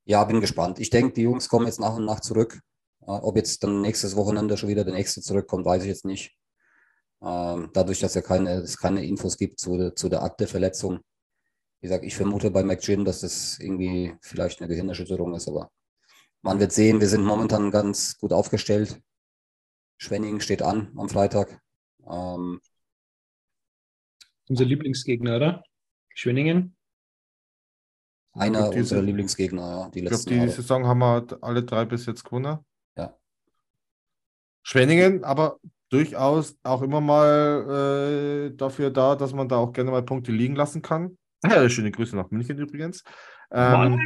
Ja, 0.05 0.23
bin 0.23 0.39
gespannt. 0.39 0.79
Ich 0.79 0.91
denke, 0.91 1.13
die 1.13 1.23
Jungs 1.23 1.49
kommen 1.49 1.65
jetzt 1.65 1.79
nach 1.79 1.95
und 1.95 2.05
nach 2.05 2.19
zurück. 2.19 2.59
Ob 2.99 3.35
jetzt 3.35 3.63
dann 3.63 3.81
nächstes 3.81 4.15
Wochenende 4.15 4.57
schon 4.57 4.69
wieder 4.69 4.83
der 4.83 4.93
nächste 4.93 5.21
zurückkommt, 5.21 5.65
weiß 5.65 5.83
ich 5.83 5.89
jetzt 5.89 6.05
nicht. 6.05 6.35
Ähm, 7.25 7.71
dadurch, 7.73 7.99
dass 7.99 8.13
ja 8.13 8.21
keine, 8.21 8.51
es 8.57 8.77
keine 8.77 9.03
Infos 9.03 9.37
gibt 9.37 9.59
zu, 9.59 9.91
zu 9.95 10.09
der 10.09 10.21
Art 10.21 10.39
der 10.39 10.47
Verletzung. 10.47 10.99
Wie 11.81 11.87
gesagt, 11.87 12.05
ich 12.05 12.15
vermute 12.15 12.51
bei 12.51 12.63
McGinn, 12.63 13.03
dass 13.03 13.21
das 13.21 13.57
irgendwie 13.59 14.15
vielleicht 14.21 14.61
eine 14.61 14.67
Gehirnerschütterung 14.67 15.33
ist, 15.33 15.47
aber 15.47 15.71
man 16.43 16.59
wird 16.59 16.71
sehen, 16.71 17.01
wir 17.01 17.07
sind 17.07 17.23
momentan 17.23 17.71
ganz 17.71 18.17
gut 18.19 18.31
aufgestellt. 18.31 19.01
Schwenningen 19.97 20.39
steht 20.39 20.61
an 20.61 20.91
am 20.95 21.09
Freitag. 21.09 21.59
Ähm, 22.07 22.61
Unser 24.47 24.65
Lieblingsgegner, 24.65 25.37
oder? 25.37 25.63
Schwenningen? 26.13 26.75
Einer 28.33 28.69
diese, 28.69 28.79
unserer 28.81 29.01
Lieblingsgegner, 29.01 29.61
ja. 29.61 29.89
Die 29.89 29.99
ich 29.99 30.05
glaube, 30.05 30.23
die 30.25 30.35
Jahre. 30.35 30.49
Saison 30.49 30.85
haben 30.85 30.99
wir 30.99 31.37
alle 31.41 31.63
drei 31.63 31.85
bis 31.85 32.05
jetzt 32.05 32.23
gewonnen. 32.23 32.59
Ja. 32.95 33.17
Schwenningen, 34.61 35.23
aber 35.23 35.59
durchaus 35.95 36.57
auch 36.63 36.81
immer 36.81 37.01
mal 37.01 38.49
äh, 38.49 38.55
dafür 38.55 38.89
da, 38.89 39.15
dass 39.15 39.33
man 39.33 39.47
da 39.47 39.57
auch 39.57 39.73
gerne 39.73 39.91
mal 39.91 40.03
Punkte 40.03 40.31
liegen 40.31 40.55
lassen 40.55 40.81
kann. 40.81 41.17
Ja, 41.43 41.67
schöne 41.69 41.91
Grüße 41.91 42.15
nach 42.15 42.31
München 42.31 42.57
übrigens. 42.57 43.03
Ähm, 43.51 43.99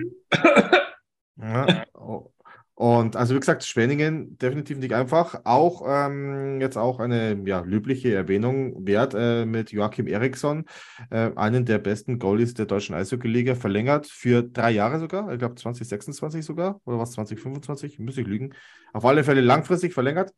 ja, 1.37 1.83
oh. 1.93 2.31
Und 2.79 3.17
also 3.17 3.35
wie 3.35 3.39
gesagt, 3.41 3.65
Schwenningen 3.65 4.37
definitiv 4.37 4.77
nicht 4.77 4.93
einfach. 4.93 5.41
Auch 5.43 5.83
ähm, 5.85 6.61
jetzt 6.61 6.77
auch 6.77 7.01
eine 7.01 7.37
ja, 7.45 7.59
löbliche 7.59 8.13
Erwähnung 8.13 8.87
wert 8.87 9.13
äh, 9.13 9.45
mit 9.45 9.73
Joachim 9.73 10.07
Eriksson, 10.07 10.63
äh, 11.09 11.31
einen 11.35 11.65
der 11.65 11.79
besten 11.79 12.19
Goalies 12.19 12.53
der 12.53 12.67
deutschen 12.67 12.95
Eishockey-Liga, 12.95 13.55
verlängert 13.55 14.07
für 14.07 14.43
drei 14.43 14.71
Jahre 14.71 14.97
sogar. 14.97 15.29
Ich 15.33 15.39
glaube 15.39 15.55
2026 15.55 16.45
sogar 16.45 16.79
oder 16.85 16.99
was 16.99 17.11
2025, 17.11 17.99
muss 17.99 18.17
ich 18.17 18.25
lügen. 18.25 18.53
Auf 18.93 19.03
alle 19.03 19.25
Fälle 19.25 19.41
langfristig 19.41 19.93
verlängert. 19.93 20.31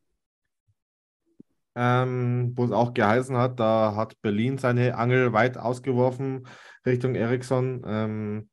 Ähm, 1.75 2.51
wo 2.55 2.65
es 2.65 2.71
auch 2.71 2.93
geheißen 2.93 3.37
hat, 3.37 3.59
da 3.59 3.95
hat 3.95 4.21
Berlin 4.21 4.57
seine 4.57 4.97
Angel 4.97 5.31
weit 5.31 5.57
ausgeworfen 5.57 6.47
Richtung 6.85 7.15
Eriksson. 7.15 7.81
Ähm, 7.85 8.49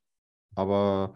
aber 0.55 1.15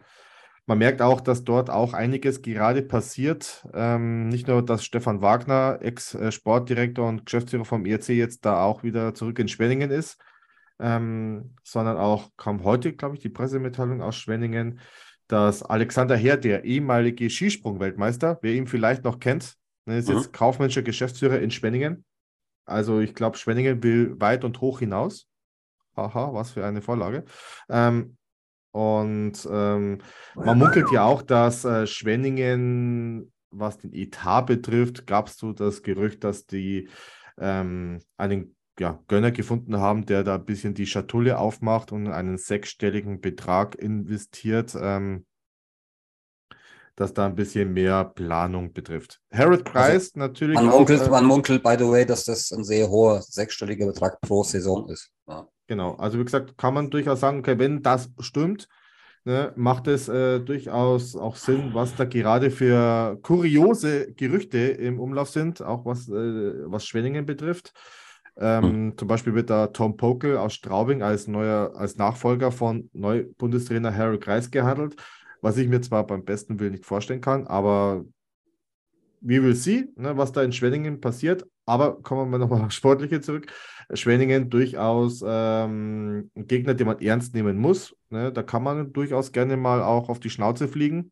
man 0.65 0.77
merkt 0.77 1.01
auch, 1.01 1.19
dass 1.19 1.43
dort 1.43 1.69
auch 1.69 1.93
einiges 1.93 2.41
gerade 2.41 2.81
passiert. 2.83 3.65
Ähm, 3.73 4.29
nicht 4.29 4.47
nur, 4.47 4.63
dass 4.63 4.85
Stefan 4.85 5.21
Wagner, 5.21 5.79
Ex-Sportdirektor 5.81 7.07
und 7.07 7.25
Geschäftsführer 7.25 7.65
vom 7.65 7.85
ERC, 7.85 8.09
jetzt 8.09 8.45
da 8.45 8.63
auch 8.63 8.83
wieder 8.83 9.13
zurück 9.13 9.39
in 9.39 9.49
Schwenningen 9.49 9.91
ist, 9.91 10.17
ähm, 10.79 11.55
sondern 11.63 11.97
auch 11.97 12.29
kam 12.37 12.63
heute, 12.63 12.93
glaube 12.93 13.15
ich, 13.15 13.21
die 13.21 13.29
Pressemitteilung 13.29 14.01
aus 14.01 14.15
Schwenningen, 14.15 14.79
dass 15.27 15.63
Alexander 15.63 16.15
Herr, 16.15 16.37
der 16.37 16.63
ehemalige 16.63 17.29
Skisprung-Weltmeister, 17.29 18.39
wer 18.41 18.53
ihn 18.53 18.67
vielleicht 18.67 19.03
noch 19.03 19.19
kennt, 19.19 19.57
ne, 19.86 19.97
ist 19.97 20.09
mhm. 20.09 20.17
jetzt 20.17 20.34
kaufmännischer 20.34 20.81
Geschäftsführer 20.81 21.39
in 21.39 21.51
Schwenningen. 21.51 22.05
Also 22.65 22.99
ich 22.99 23.13
glaube, 23.13 23.38
Schwenningen 23.38 23.84
will 23.84 24.19
weit 24.19 24.43
und 24.43 24.61
hoch 24.61 24.79
hinaus. 24.79 25.27
Haha, 25.95 26.34
was 26.34 26.51
für 26.51 26.65
eine 26.65 26.81
Vorlage. 26.81 27.25
Ähm, 27.69 28.17
und 28.71 29.47
ähm, 29.51 29.99
man 30.36 30.57
munkelt 30.57 30.91
ja 30.91 31.03
auch, 31.03 31.21
dass 31.21 31.63
äh, 31.63 31.86
Schwenningen, 31.86 33.31
was 33.51 33.77
den 33.77 33.93
Etat 33.93 34.41
betrifft, 34.41 35.05
gab 35.05 35.27
es 35.27 35.38
so 35.38 35.53
das 35.53 35.84
Gerücht, 35.84 36.23
dass 36.23 36.47
die 36.47 36.89
ähm, 37.38 37.99
einen 38.17 38.55
ja, 38.79 38.99
Gönner 39.07 39.31
gefunden 39.31 39.77
haben, 39.77 40.07
der 40.07 40.23
da 40.23 40.36
ein 40.36 40.45
bisschen 40.45 40.73
die 40.73 40.88
Schatulle 40.88 41.38
aufmacht 41.38 41.91
und 41.91 42.07
einen 42.07 42.38
sechsstelligen 42.38 43.21
Betrag 43.21 43.75
investiert, 43.75 44.75
ähm, 44.79 45.25
dass 46.95 47.13
da 47.13 47.25
ein 47.25 47.35
bisschen 47.35 47.73
mehr 47.73 48.05
Planung 48.05 48.71
betrifft. 48.71 49.19
Harold 49.33 49.63
Price 49.63 50.11
also, 50.15 50.19
natürlich. 50.19 50.55
Man 50.55 50.67
munkelt, 50.67 51.01
äh, 51.01 51.09
man 51.09 51.25
munkelt, 51.25 51.63
by 51.63 51.75
the 51.77 51.87
way, 51.87 52.05
dass 52.05 52.25
das 52.25 52.51
ein 52.51 52.63
sehr 52.63 52.89
hoher 52.89 53.21
sechsstelliger 53.21 53.87
Betrag 53.87 54.21
pro 54.21 54.43
Saison 54.43 54.87
ist. 54.89 55.09
Ja. 55.27 55.47
Genau, 55.67 55.95
also 55.95 56.19
wie 56.19 56.25
gesagt, 56.25 56.57
kann 56.57 56.73
man 56.73 56.89
durchaus 56.89 57.21
sagen, 57.21 57.39
okay, 57.39 57.57
wenn 57.57 57.81
das 57.81 58.09
stimmt, 58.19 58.67
ne, 59.23 59.53
macht 59.55 59.87
es 59.87 60.09
äh, 60.09 60.39
durchaus 60.39 61.15
auch 61.15 61.35
Sinn, 61.35 61.71
was 61.73 61.95
da 61.95 62.05
gerade 62.05 62.51
für 62.51 63.17
kuriose 63.21 64.13
Gerüchte 64.13 64.57
im 64.57 64.99
Umlauf 64.99 65.29
sind, 65.29 65.61
auch 65.61 65.85
was, 65.85 66.09
äh, 66.09 66.53
was 66.65 66.85
Schwenningen 66.85 67.25
betrifft. 67.25 67.73
Ähm, 68.35 68.63
hm. 68.63 68.97
Zum 68.97 69.07
Beispiel 69.07 69.35
wird 69.35 69.49
da 69.49 69.67
Tom 69.67 69.95
Pokel 69.95 70.37
aus 70.37 70.53
Straubing 70.53 71.03
als 71.03 71.27
neuer, 71.27 71.73
als 71.75 71.97
Nachfolger 71.97 72.51
von 72.51 72.89
Neu-Bundestrainer 72.93 73.95
Harry 73.95 74.19
Kreis 74.19 74.49
gehandelt, 74.49 74.95
was 75.43 75.57
ich 75.57 75.67
mir 75.67 75.81
zwar 75.81 76.07
beim 76.07 76.23
besten 76.23 76.59
Willen 76.59 76.71
nicht 76.71 76.85
vorstellen 76.85 77.21
kann, 77.21 77.45
aber 77.47 78.05
we 79.19 79.41
will 79.41 79.55
see, 79.55 79.89
ne, 79.95 80.15
was 80.17 80.31
da 80.31 80.41
in 80.41 80.53
Schwenningen 80.53 81.01
passiert. 81.01 81.45
Aber 81.65 82.01
kommen 82.01 82.29
wir 82.31 82.37
nochmal 82.37 82.61
auf 82.61 82.71
Sportliche 82.71 83.21
zurück. 83.21 83.51
Schwenningen 83.93 84.49
durchaus 84.49 85.23
ähm, 85.25 86.29
ein 86.35 86.47
Gegner, 86.47 86.73
den 86.73 86.87
man 86.87 86.99
ernst 86.99 87.33
nehmen 87.33 87.57
muss. 87.57 87.95
Ne? 88.09 88.31
Da 88.33 88.43
kann 88.43 88.63
man 88.63 88.91
durchaus 88.91 89.31
gerne 89.31 89.55
mal 89.55 89.81
auch 89.81 90.09
auf 90.09 90.19
die 90.19 90.29
Schnauze 90.29 90.67
fliegen. 90.67 91.11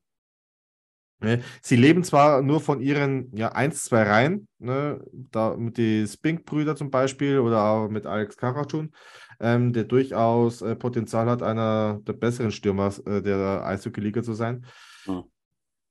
Ne? 1.22 1.42
Sie 1.62 1.76
leben 1.76 2.04
zwar 2.04 2.42
nur 2.42 2.60
von 2.60 2.82
ihren 2.82 3.34
ja, 3.36 3.52
eins, 3.54 3.84
zwei 3.84 4.04
Reihen, 4.04 4.48
ne? 4.60 5.02
da 5.12 5.56
mit 5.56 5.78
den 5.78 6.08
Spink-Brüder 6.08 6.76
zum 6.76 6.90
Beispiel 6.90 7.40
oder 7.40 7.64
auch 7.64 7.90
mit 7.90 8.06
Alex 8.06 8.36
Karachun, 8.36 8.92
ähm, 9.42 9.74
der 9.74 9.84
durchaus 9.84 10.62
äh, 10.62 10.76
Potenzial 10.76 11.30
hat, 11.30 11.44
einer 11.44 12.00
der 12.04 12.14
besseren 12.14 12.52
Stürmer 12.52 12.94
äh, 13.06 13.22
der 13.22 13.66
Eishockey-Liga 13.66 14.24
zu 14.24 14.34
sein. 14.34 14.66
Hm. 15.06 15.24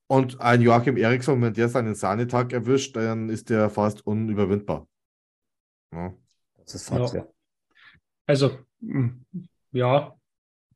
Und 0.06 0.40
ein 0.40 0.60
Joachim 0.60 0.96
Eriksson, 0.96 1.40
wenn 1.42 1.54
der 1.54 1.68
seinen 1.68 1.94
Sahnetag 1.94 2.52
erwischt, 2.52 2.96
dann 2.96 3.28
ist 3.28 3.50
der 3.50 3.70
fast 3.70 4.06
unüberwindbar. 4.06 4.88
Ja. 5.92 6.14
Das 6.56 6.74
ist 6.74 6.88
Fakt, 6.88 7.14
ja. 7.14 7.26
Also, 8.26 8.58
hm, 8.80 9.24
ja, 9.72 10.14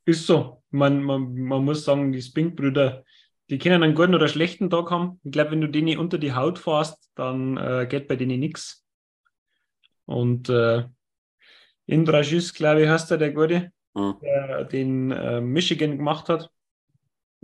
ist 0.05 0.27
so. 0.27 0.63
Man, 0.71 1.03
man, 1.03 1.35
man 1.35 1.65
muss 1.65 1.85
sagen, 1.85 2.13
die 2.13 2.23
Spink-Brüder, 2.23 3.05
die 3.51 3.59
können 3.59 3.83
einen 3.83 3.95
guten 3.95 4.15
oder 4.15 4.29
schlechten 4.29 4.71
Tag 4.71 4.91
haben. 4.91 5.21
Ich 5.23 5.33
glaube, 5.33 5.53
wenn 5.53 5.61
du 5.61 5.69
denen 5.69 5.99
unter 5.99 6.19
die 6.19 6.33
Haut 6.33 6.59
fährst, 6.59 7.11
dann 7.15 7.57
äh, 7.57 7.87
geht 7.89 8.09
bei 8.09 8.17
denen 8.17 8.41
nichts. 8.41 8.85
Und 10.07 10.49
äh, 10.49 10.85
Indrajis, 11.87 12.55
glaube 12.55 12.83
ich, 12.83 12.89
heißt 12.89 13.11
der, 13.11 13.19
der 13.19 13.33
Gute, 13.33 13.73
mhm. 13.95 14.15
der 14.23 14.65
den 14.65 15.11
äh, 15.11 15.41
Michigan 15.41 15.97
gemacht 15.97 16.29
hat. 16.29 16.51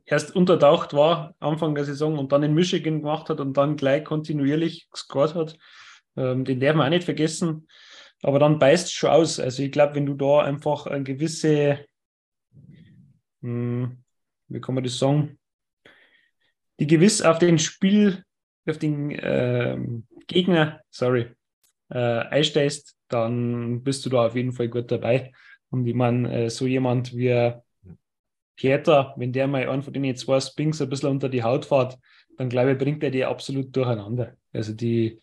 Erst 0.06 0.34
untertaucht 0.34 0.92
war 0.94 1.34
Anfang 1.40 1.74
der 1.74 1.84
Saison 1.84 2.18
und 2.18 2.32
dann 2.32 2.42
in 2.42 2.54
Michigan 2.54 3.00
gemacht 3.00 3.28
hat 3.28 3.40
und 3.40 3.56
dann 3.56 3.76
gleich 3.76 4.04
kontinuierlich 4.04 4.88
gescored 4.90 5.34
hat. 5.34 5.58
Ähm, 6.16 6.44
den 6.44 6.58
darf 6.58 6.74
man 6.74 6.86
auch 6.86 6.90
nicht 6.90 7.04
vergessen. 7.04 7.68
Aber 8.22 8.38
dann 8.38 8.58
beißt 8.58 8.86
es 8.86 8.92
schon 8.92 9.10
aus. 9.10 9.40
Also 9.40 9.62
ich 9.62 9.72
glaube, 9.72 9.94
wenn 9.94 10.06
du 10.06 10.14
da 10.14 10.40
einfach 10.40 10.86
eine 10.86 11.04
gewisse, 11.04 11.84
hm, 13.42 14.02
wie 14.48 14.60
kann 14.60 14.74
man 14.74 14.84
das 14.84 14.98
sagen, 14.98 15.38
die 16.78 16.86
gewiss 16.86 17.22
auf 17.22 17.38
den 17.38 17.58
Spiel, 17.58 18.24
auf 18.66 18.78
den 18.78 19.10
äh, 19.10 19.78
Gegner, 20.26 20.80
sorry, 20.90 21.30
äh, 21.90 21.98
einstehst, 21.98 22.96
dann 23.08 23.82
bist 23.82 24.04
du 24.06 24.10
da 24.10 24.26
auf 24.26 24.36
jeden 24.36 24.52
Fall 24.52 24.68
gut 24.68 24.90
dabei. 24.90 25.32
Und 25.70 25.86
ich 25.86 25.94
meine, 25.94 26.44
äh, 26.44 26.50
so 26.50 26.66
jemand 26.66 27.16
wie 27.16 27.52
Pieter, 28.56 29.14
wenn 29.16 29.32
der 29.32 29.46
mal 29.46 29.68
einen 29.68 29.82
von 29.82 29.92
den 29.92 30.16
zwei 30.16 30.40
Spinks 30.40 30.80
ein 30.82 30.88
bisschen 30.88 31.10
unter 31.10 31.28
die 31.28 31.42
Haut 31.42 31.64
fährt, 31.64 31.98
dann 32.36 32.48
glaube 32.48 32.72
ich, 32.72 32.78
bringt 32.78 33.02
er 33.02 33.10
die 33.10 33.24
absolut 33.24 33.74
durcheinander. 33.74 34.34
Also 34.52 34.72
die, 34.72 35.20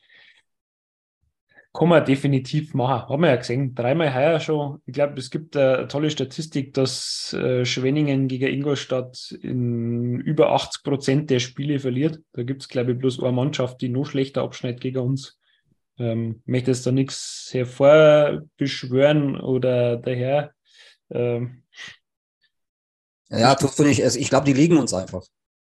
kann 1.77 1.89
man 1.89 2.03
definitiv 2.03 2.73
machen. 2.73 3.07
Haben 3.07 3.21
wir 3.21 3.29
ja 3.29 3.35
gesehen, 3.35 3.75
dreimal 3.75 4.13
heuer 4.13 4.39
schon. 4.39 4.81
Ich 4.87 4.93
glaube, 4.93 5.19
es 5.19 5.29
gibt 5.29 5.55
eine 5.55 5.87
tolle 5.87 6.09
Statistik, 6.09 6.73
dass 6.73 7.33
äh, 7.33 7.65
Schwenningen 7.65 8.27
gegen 8.27 8.47
Ingolstadt 8.47 9.37
in 9.43 10.19
über 10.21 10.51
80 10.53 10.83
Prozent 10.83 11.29
der 11.29 11.37
Spiele 11.37 11.77
verliert. 11.77 12.19
Da 12.33 12.41
gibt 12.41 12.63
es, 12.63 12.67
glaube 12.67 12.93
ich, 12.93 12.97
bloß 12.97 13.21
eine 13.21 13.31
Mannschaft, 13.31 13.79
die 13.81 13.89
noch 13.89 14.05
schlechter 14.05 14.41
abschneidet 14.41 14.81
gegen 14.81 14.97
uns. 14.97 15.39
Ähm, 15.99 16.41
möchte 16.45 16.71
jetzt 16.71 16.85
da 16.85 16.91
nichts 16.91 17.49
hervorbeschwören 17.51 19.39
oder 19.39 19.97
daher. 19.97 20.51
Ähm, 21.09 21.63
ja, 23.29 23.55
tust 23.55 23.79
du 23.79 23.83
nicht. 23.83 24.03
Also 24.03 24.19
ich 24.19 24.29
glaube, 24.29 24.45
die 24.45 24.53
liegen 24.53 24.77
uns 24.77 24.93
einfach. 24.93 25.23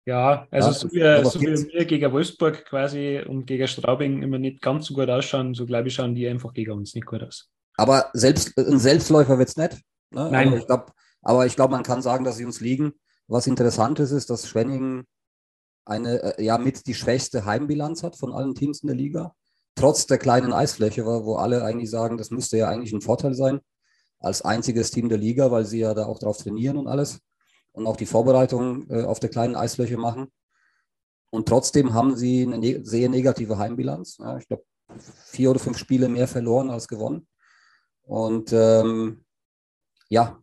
Ja, 0.06 0.46
also 0.50 0.88
ja, 0.92 1.24
so, 1.24 1.40
wie, 1.40 1.56
so 1.56 1.68
wie 1.68 1.72
wir 1.72 1.84
gegen 1.84 2.12
Wolfsburg 2.12 2.64
quasi 2.64 3.22
und 3.26 3.46
gegen 3.46 3.68
Straubing 3.68 4.22
immer 4.22 4.38
nicht 4.38 4.62
ganz 4.62 4.86
so 4.86 4.94
gut 4.94 5.10
ausschauen, 5.10 5.54
so 5.54 5.66
glaube 5.66 5.88
ich, 5.88 5.94
schauen 5.94 6.14
die 6.14 6.26
einfach 6.26 6.54
gegen 6.54 6.72
uns 6.72 6.94
nicht 6.94 7.06
gut 7.06 7.22
aus. 7.22 7.50
Aber 7.76 8.10
selbst, 8.12 8.56
ein 8.58 8.78
Selbstläufer 8.78 9.38
wird 9.38 9.48
es 9.48 9.56
nicht. 9.56 9.72
Ne? 10.10 10.28
Nein. 10.30 10.48
Aber 10.48 10.56
ich 10.56 10.66
glaube, 10.66 10.92
aber 11.22 11.46
ich 11.46 11.56
glaube, 11.56 11.72
man 11.72 11.82
kann 11.82 12.02
sagen, 12.02 12.24
dass 12.24 12.36
sie 12.36 12.44
uns 12.44 12.60
liegen. 12.60 12.92
Was 13.26 13.46
interessant 13.46 14.00
ist, 14.00 14.10
ist, 14.10 14.30
dass 14.30 14.48
Schwenningen 14.48 15.06
eine, 15.84 16.38
äh, 16.38 16.42
ja, 16.42 16.58
mit 16.58 16.86
die 16.86 16.94
schwächste 16.94 17.44
Heimbilanz 17.44 18.02
hat 18.02 18.16
von 18.16 18.32
allen 18.32 18.54
Teams 18.54 18.80
in 18.80 18.88
der 18.88 18.96
Liga. 18.96 19.34
Trotz 19.74 20.06
der 20.06 20.18
kleinen 20.18 20.52
Eisfläche, 20.52 21.04
wo 21.04 21.36
alle 21.36 21.64
eigentlich 21.64 21.90
sagen, 21.90 22.18
das 22.18 22.30
müsste 22.30 22.58
ja 22.58 22.68
eigentlich 22.68 22.92
ein 22.92 23.00
Vorteil 23.00 23.34
sein. 23.34 23.60
Als 24.18 24.42
einziges 24.42 24.90
Team 24.90 25.08
der 25.08 25.18
Liga, 25.18 25.50
weil 25.50 25.64
sie 25.64 25.78
ja 25.78 25.94
da 25.94 26.06
auch 26.06 26.18
drauf 26.18 26.36
trainieren 26.36 26.76
und 26.76 26.88
alles 26.88 27.20
und 27.72 27.86
auch 27.86 27.96
die 27.96 28.06
Vorbereitung 28.06 28.88
äh, 28.90 29.04
auf 29.04 29.20
der 29.20 29.30
kleinen 29.30 29.56
Eisfläche 29.56 29.96
machen. 29.96 30.28
Und 31.30 31.48
trotzdem 31.48 31.94
haben 31.94 32.16
sie 32.16 32.42
eine 32.42 32.58
ne 32.58 32.84
sehr 32.84 33.08
negative 33.08 33.58
Heimbilanz. 33.58 34.18
Ja, 34.18 34.36
ich 34.36 34.48
glaube, 34.48 34.64
vier 34.98 35.50
oder 35.50 35.60
fünf 35.60 35.78
Spiele 35.78 36.08
mehr 36.08 36.26
verloren 36.26 36.70
als 36.70 36.88
gewonnen. 36.88 37.28
Und 38.02 38.52
ähm, 38.52 39.24
ja, 40.08 40.42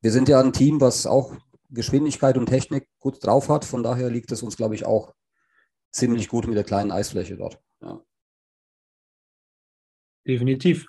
wir 0.00 0.12
sind 0.12 0.28
ja 0.28 0.40
ein 0.40 0.52
Team, 0.52 0.80
was 0.80 1.06
auch 1.06 1.34
Geschwindigkeit 1.70 2.36
und 2.36 2.46
Technik 2.46 2.88
gut 2.98 3.24
drauf 3.24 3.48
hat. 3.48 3.64
Von 3.64 3.82
daher 3.82 4.10
liegt 4.10 4.32
es 4.32 4.42
uns, 4.42 4.56
glaube 4.56 4.74
ich, 4.74 4.84
auch 4.84 5.14
ziemlich 5.92 6.28
gut 6.28 6.46
mit 6.46 6.56
der 6.56 6.64
kleinen 6.64 6.90
Eisfläche 6.90 7.36
dort. 7.36 7.60
Ja. 7.80 8.00
Definitiv. 10.28 10.86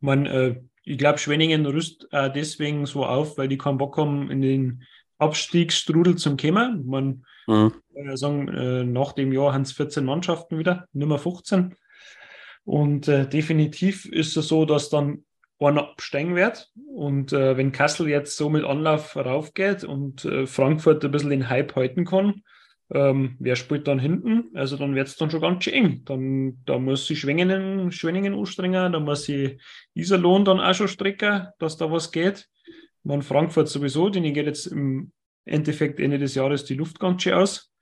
Man, 0.00 0.26
äh, 0.26 0.60
ich 0.84 0.96
glaube, 0.96 1.18
Schwenningen 1.18 1.66
rüstet 1.66 2.08
äh, 2.12 2.30
deswegen 2.32 2.86
so 2.86 3.04
auf, 3.04 3.36
weil 3.36 3.48
die 3.48 3.58
keinen 3.58 3.78
Bock 3.78 3.98
haben, 3.98 4.30
in 4.30 4.40
den 4.40 4.84
Abstiegsstrudel 5.18 6.16
zum 6.16 6.36
Kommen. 6.36 6.86
Man 6.86 7.24
mhm. 7.46 7.72
äh, 7.94 8.16
sagen, 8.16 8.48
äh, 8.48 8.84
nach 8.84 9.12
dem 9.12 9.32
Jahr 9.32 9.52
haben 9.52 9.62
es 9.62 9.72
14 9.72 10.04
Mannschaften 10.04 10.58
wieder, 10.58 10.86
Nummer 10.92 11.18
15. 11.18 11.74
Und 12.64 13.08
äh, 13.08 13.28
definitiv 13.28 14.04
ist 14.06 14.36
es 14.36 14.48
so, 14.48 14.64
dass 14.64 14.88
dann 14.88 15.24
einer 15.58 15.90
absteigen 15.90 16.34
wird. 16.34 16.70
Und 16.94 17.32
äh, 17.32 17.56
wenn 17.56 17.72
Kassel 17.72 18.08
jetzt 18.08 18.36
so 18.36 18.50
mit 18.50 18.64
Anlauf 18.64 19.16
raufgeht 19.16 19.84
und 19.84 20.24
äh, 20.24 20.46
Frankfurt 20.46 21.04
ein 21.04 21.10
bisschen 21.10 21.30
den 21.30 21.48
Hype 21.48 21.74
halten 21.76 22.04
kann, 22.04 22.42
ähm, 22.94 23.36
wer 23.38 23.56
spielt 23.56 23.88
dann 23.88 23.98
hinten? 23.98 24.50
Also 24.54 24.76
dann 24.76 24.94
wird 24.94 25.08
es 25.08 25.16
dann 25.16 25.30
schon 25.30 25.40
ganz 25.40 25.64
schön 25.64 25.74
eng. 25.74 26.04
Dann, 26.04 26.62
da 26.66 26.78
muss 26.78 27.06
sie 27.06 27.16
Schwenningen, 27.16 27.90
Schwenningen 27.90 28.34
anstrengen, 28.34 28.92
da 28.92 29.00
muss 29.00 29.24
sie 29.24 29.58
Iserlohn 29.94 30.44
dann 30.44 30.60
auch 30.60 30.74
schon 30.74 30.88
strecken, 30.88 31.48
dass 31.58 31.76
da 31.76 31.90
was 31.90 32.12
geht. 32.12 32.48
Man 33.02 33.22
Frankfurt 33.22 33.68
sowieso, 33.68 34.10
denen 34.10 34.34
geht 34.34 34.46
jetzt 34.46 34.66
im 34.66 35.12
Endeffekt 35.44 36.00
Ende 36.00 36.18
des 36.18 36.34
Jahres 36.34 36.64
die 36.64 36.74
Luft 36.74 37.00
ganz 37.00 37.22
schön 37.22 37.34
aus. 37.34 37.72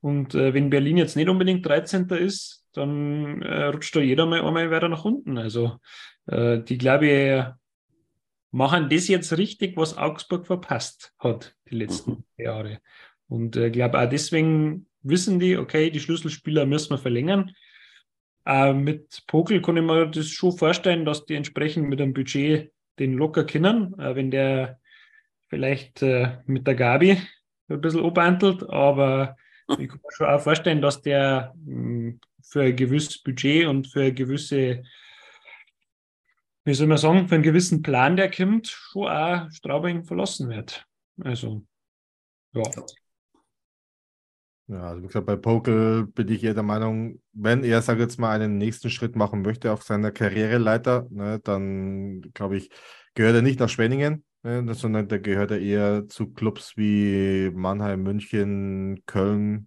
Und 0.00 0.34
äh, 0.34 0.54
wenn 0.54 0.70
Berlin 0.70 0.96
jetzt 0.96 1.16
nicht 1.16 1.28
unbedingt 1.28 1.66
13. 1.66 2.08
ist, 2.10 2.64
dann 2.72 3.42
äh, 3.42 3.64
rutscht 3.64 3.94
da 3.96 4.00
jeder 4.00 4.26
mal 4.26 4.42
einmal 4.42 4.70
weiter 4.70 4.88
nach 4.88 5.04
unten. 5.04 5.38
Also 5.38 5.78
äh, 6.26 6.60
die, 6.60 6.78
glaube 6.78 7.06
ich, 7.08 7.44
machen 8.52 8.88
das 8.88 9.08
jetzt 9.08 9.36
richtig, 9.36 9.76
was 9.76 9.96
Augsburg 9.96 10.46
verpasst 10.46 11.12
hat 11.18 11.54
die 11.68 11.76
letzten 11.76 12.10
mhm. 12.10 12.24
Jahre. 12.36 12.80
Und 13.30 13.56
ich 13.56 13.62
äh, 13.62 13.70
glaube 13.70 13.98
auch 13.98 14.08
deswegen 14.08 14.86
wissen 15.02 15.38
die, 15.38 15.56
okay, 15.56 15.90
die 15.90 16.00
Schlüsselspieler 16.00 16.66
müssen 16.66 16.90
wir 16.90 16.98
verlängern. 16.98 17.52
Äh, 18.44 18.72
mit 18.72 19.22
Pokel 19.26 19.62
kann 19.62 19.76
ich 19.76 19.84
mir 19.84 20.06
das 20.06 20.28
schon 20.28 20.52
vorstellen, 20.52 21.04
dass 21.04 21.24
die 21.24 21.36
entsprechend 21.36 21.88
mit 21.88 22.00
dem 22.00 22.12
Budget 22.12 22.72
den 22.98 23.14
locker 23.14 23.44
kennen, 23.44 23.98
äh, 23.98 24.14
wenn 24.16 24.30
der 24.30 24.80
vielleicht 25.48 26.02
äh, 26.02 26.38
mit 26.46 26.66
der 26.66 26.74
Gabi 26.74 27.18
ein 27.68 27.80
bisschen 27.80 28.00
obantelt, 28.00 28.68
aber 28.68 29.36
ich 29.78 29.88
kann 29.88 30.00
mir 30.02 30.12
schon 30.12 30.26
auch 30.26 30.40
vorstellen, 30.40 30.82
dass 30.82 31.00
der 31.00 31.54
mh, 31.64 31.72
hm, 31.72 32.20
für 32.42 32.62
ein 32.62 32.76
gewisses 32.76 33.22
Budget 33.22 33.66
und 33.66 33.86
für 33.86 34.00
eine 34.00 34.14
gewisse, 34.14 34.82
wie 36.64 36.74
soll 36.74 36.88
man 36.88 36.98
sagen, 36.98 37.28
für 37.28 37.36
einen 37.36 37.44
gewissen 37.44 37.82
Plan, 37.82 38.16
der 38.16 38.30
kommt, 38.30 38.66
schon 38.66 39.08
auch 39.08 39.48
Straubing 39.52 40.04
verlassen 40.04 40.48
wird. 40.48 40.84
Also, 41.22 41.64
ja. 42.54 42.62
Ja, 44.70 44.84
also 44.90 45.02
wie 45.02 45.06
gesagt, 45.08 45.26
bei 45.26 45.34
Pokel 45.34 46.06
bin 46.06 46.28
ich 46.28 46.44
eher 46.44 46.54
der 46.54 46.62
Meinung, 46.62 47.20
wenn 47.32 47.64
er, 47.64 47.82
sage 47.82 48.02
jetzt 48.02 48.20
mal, 48.20 48.30
einen 48.30 48.56
nächsten 48.56 48.88
Schritt 48.88 49.16
machen 49.16 49.42
möchte 49.42 49.72
auf 49.72 49.82
seiner 49.82 50.12
Karriereleiter, 50.12 51.08
ne, 51.10 51.40
dann 51.42 52.20
glaube 52.34 52.56
ich, 52.56 52.70
gehört 53.14 53.34
er 53.34 53.42
nicht 53.42 53.58
nach 53.58 53.68
Schwenningen, 53.68 54.24
ne, 54.44 54.72
sondern 54.74 55.08
da 55.08 55.18
gehört 55.18 55.50
er 55.50 55.60
eher 55.60 56.06
zu 56.08 56.28
Clubs 56.32 56.76
wie 56.76 57.50
Mannheim, 57.52 58.04
München, 58.04 59.02
Köln. 59.06 59.66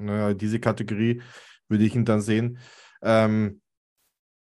Ne, 0.00 0.34
diese 0.36 0.60
Kategorie 0.60 1.22
würde 1.68 1.84
ich 1.84 1.94
ihn 1.94 2.06
dann 2.06 2.22
sehen. 2.22 2.58
Ähm, 3.02 3.60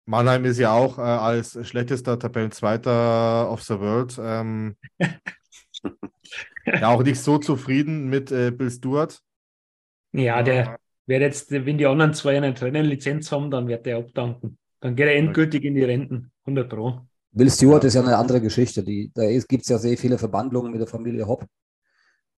Mannheim 0.05 0.45
ist 0.45 0.59
ja 0.59 0.73
auch 0.73 0.97
äh, 0.97 1.01
als 1.01 1.57
schlechtester 1.67 2.19
Tabellenzweiter 2.19 3.49
of 3.49 3.63
the 3.63 3.79
World 3.79 4.19
ähm, 4.21 4.75
ja 6.65 6.89
auch 6.89 7.03
nicht 7.03 7.21
so 7.21 7.37
zufrieden 7.37 8.09
mit 8.09 8.31
äh, 8.31 8.51
Bill 8.51 8.71
Stewart. 8.71 9.21
Ja, 10.13 10.43
der 10.43 10.77
wird 11.05 11.21
jetzt, 11.21 11.51
wenn 11.51 11.77
die 11.77 11.85
anderen 11.85 12.13
zwei 12.13 12.37
eine 12.37 12.53
Trainerlizenz 12.53 13.31
haben, 13.31 13.49
dann 13.51 13.67
wird 13.67 13.85
der 13.85 13.97
abdanken. 13.97 14.57
Dann 14.79 14.95
geht 14.95 15.07
er 15.07 15.15
endgültig 15.15 15.63
in 15.63 15.75
die 15.75 15.83
Renten, 15.83 16.31
100 16.45 16.69
Pro. 16.69 17.01
Will 17.33 17.49
Stewart 17.49 17.83
ist 17.83 17.93
ja 17.93 18.01
eine 18.01 18.17
andere 18.17 18.41
Geschichte. 18.41 18.83
Die, 18.83 19.11
da 19.13 19.23
gibt 19.47 19.63
es 19.63 19.69
ja 19.69 19.77
sehr 19.77 19.97
viele 19.97 20.17
Verbandlungen 20.17 20.71
mit 20.71 20.81
der 20.81 20.87
Familie 20.87 21.27
Hopp. 21.27 21.45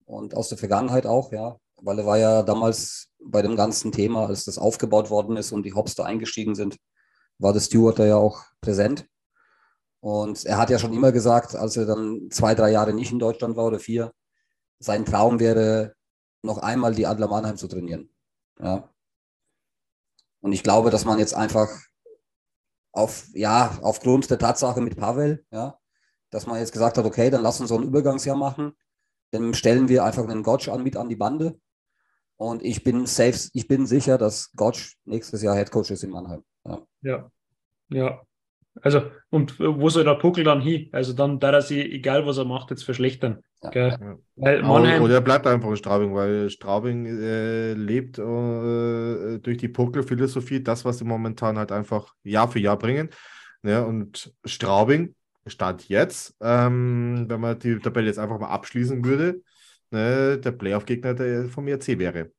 Und 0.04 0.36
aus 0.36 0.50
der 0.50 0.58
Vergangenheit 0.58 1.06
auch, 1.06 1.32
ja. 1.32 1.56
Weil 1.80 1.98
er 1.98 2.06
war 2.06 2.18
ja 2.18 2.42
damals 2.42 3.08
bei 3.18 3.42
dem 3.42 3.56
ganzen 3.56 3.90
Thema, 3.90 4.26
als 4.26 4.44
das 4.44 4.58
aufgebaut 4.58 5.10
worden 5.10 5.36
ist 5.36 5.52
und 5.52 5.64
die 5.64 5.74
Hops 5.74 5.94
da 5.94 6.04
eingestiegen 6.04 6.54
sind, 6.54 6.76
war 7.38 7.52
der 7.52 7.60
Stewart 7.60 7.98
da 7.98 8.06
ja 8.06 8.16
auch 8.16 8.44
präsent. 8.60 9.06
Und 10.00 10.44
er 10.44 10.58
hat 10.58 10.70
ja 10.70 10.78
schon 10.78 10.92
immer 10.92 11.12
gesagt, 11.12 11.56
als 11.56 11.76
er 11.76 11.86
dann 11.86 12.28
zwei, 12.30 12.54
drei 12.54 12.70
Jahre 12.70 12.92
nicht 12.92 13.10
in 13.10 13.18
Deutschland 13.18 13.56
war 13.56 13.66
oder 13.66 13.78
vier, 13.78 14.12
sein 14.78 15.04
Traum 15.04 15.40
wäre, 15.40 15.94
noch 16.44 16.58
einmal 16.58 16.94
die 16.94 17.06
Adler 17.06 17.28
Mannheim 17.28 17.56
zu 17.56 17.68
trainieren. 17.68 18.10
Ja. 18.60 18.88
Und 20.40 20.52
ich 20.52 20.62
glaube, 20.62 20.90
dass 20.90 21.04
man 21.04 21.18
jetzt 21.18 21.34
einfach 21.34 21.68
auf, 22.92 23.26
ja, 23.32 23.78
aufgrund 23.82 24.30
der 24.30 24.38
Tatsache 24.38 24.80
mit 24.80 24.96
Pavel, 24.96 25.44
ja, 25.50 25.78
dass 26.30 26.46
man 26.46 26.58
jetzt 26.58 26.72
gesagt 26.72 26.98
hat, 26.98 27.04
okay, 27.04 27.30
dann 27.30 27.42
lass 27.42 27.60
uns 27.60 27.70
so 27.70 27.78
ein 27.78 27.82
Übergangsjahr 27.82 28.36
machen. 28.36 28.74
Dann 29.30 29.54
stellen 29.54 29.88
wir 29.88 30.04
einfach 30.04 30.28
einen 30.28 30.42
Gotch 30.42 30.68
an 30.68 30.82
mit 30.82 30.96
an 30.96 31.08
die 31.08 31.16
Bande. 31.16 31.58
Und 32.36 32.62
ich 32.62 32.84
bin 32.84 33.06
safe, 33.06 33.48
ich 33.52 33.68
bin 33.68 33.86
sicher, 33.86 34.18
dass 34.18 34.52
Gotch 34.52 34.96
nächstes 35.04 35.42
Jahr 35.42 35.56
Headcoach 35.56 35.90
ist 35.90 36.04
in 36.04 36.10
Mannheim. 36.10 36.44
Ja. 36.66 36.86
ja. 37.02 37.30
ja. 37.90 38.22
Also, 38.82 39.10
und 39.30 39.58
wo 39.60 39.88
soll 39.88 40.04
der 40.04 40.16
Puckel 40.16 40.44
dann 40.44 40.60
hin? 40.60 40.88
Also 40.92 41.12
dann 41.12 41.38
da 41.38 41.52
er 41.52 41.62
sich, 41.62 41.78
egal 41.78 42.26
was 42.26 42.38
er 42.38 42.44
macht, 42.44 42.70
jetzt 42.70 42.84
verschlechtern. 42.84 43.42
Ja. 43.72 44.18
Weil 44.36 44.62
Mannheim, 44.62 45.02
oder 45.02 45.14
er 45.14 45.20
bleibt 45.20 45.46
einfach 45.46 45.70
in 45.70 45.76
Straubing, 45.76 46.14
weil 46.14 46.50
Straubing 46.50 47.06
äh, 47.06 47.72
lebt 47.74 48.18
äh, 48.18 49.38
durch 49.38 49.58
die 49.58 49.68
Puckel-Philosophie, 49.68 50.62
das, 50.62 50.84
was 50.84 50.98
sie 50.98 51.04
momentan 51.04 51.58
halt 51.58 51.72
einfach 51.72 52.12
Jahr 52.22 52.48
für 52.48 52.58
Jahr 52.58 52.78
bringen. 52.78 53.10
Ja, 53.62 53.82
und 53.82 54.32
Straubing, 54.44 55.14
Stand 55.46 55.88
jetzt, 55.88 56.36
ähm, 56.40 57.26
wenn 57.28 57.40
man 57.40 57.58
die 57.58 57.78
Tabelle 57.78 58.06
jetzt 58.06 58.18
einfach 58.18 58.38
mal 58.38 58.48
abschließen 58.48 59.04
würde, 59.04 59.42
ne, 59.90 60.38
der 60.38 60.52
Playoff-Gegner 60.52 61.14
der 61.14 61.48
vom 61.48 61.68
ERC 61.68 61.98
wäre. 61.98 62.30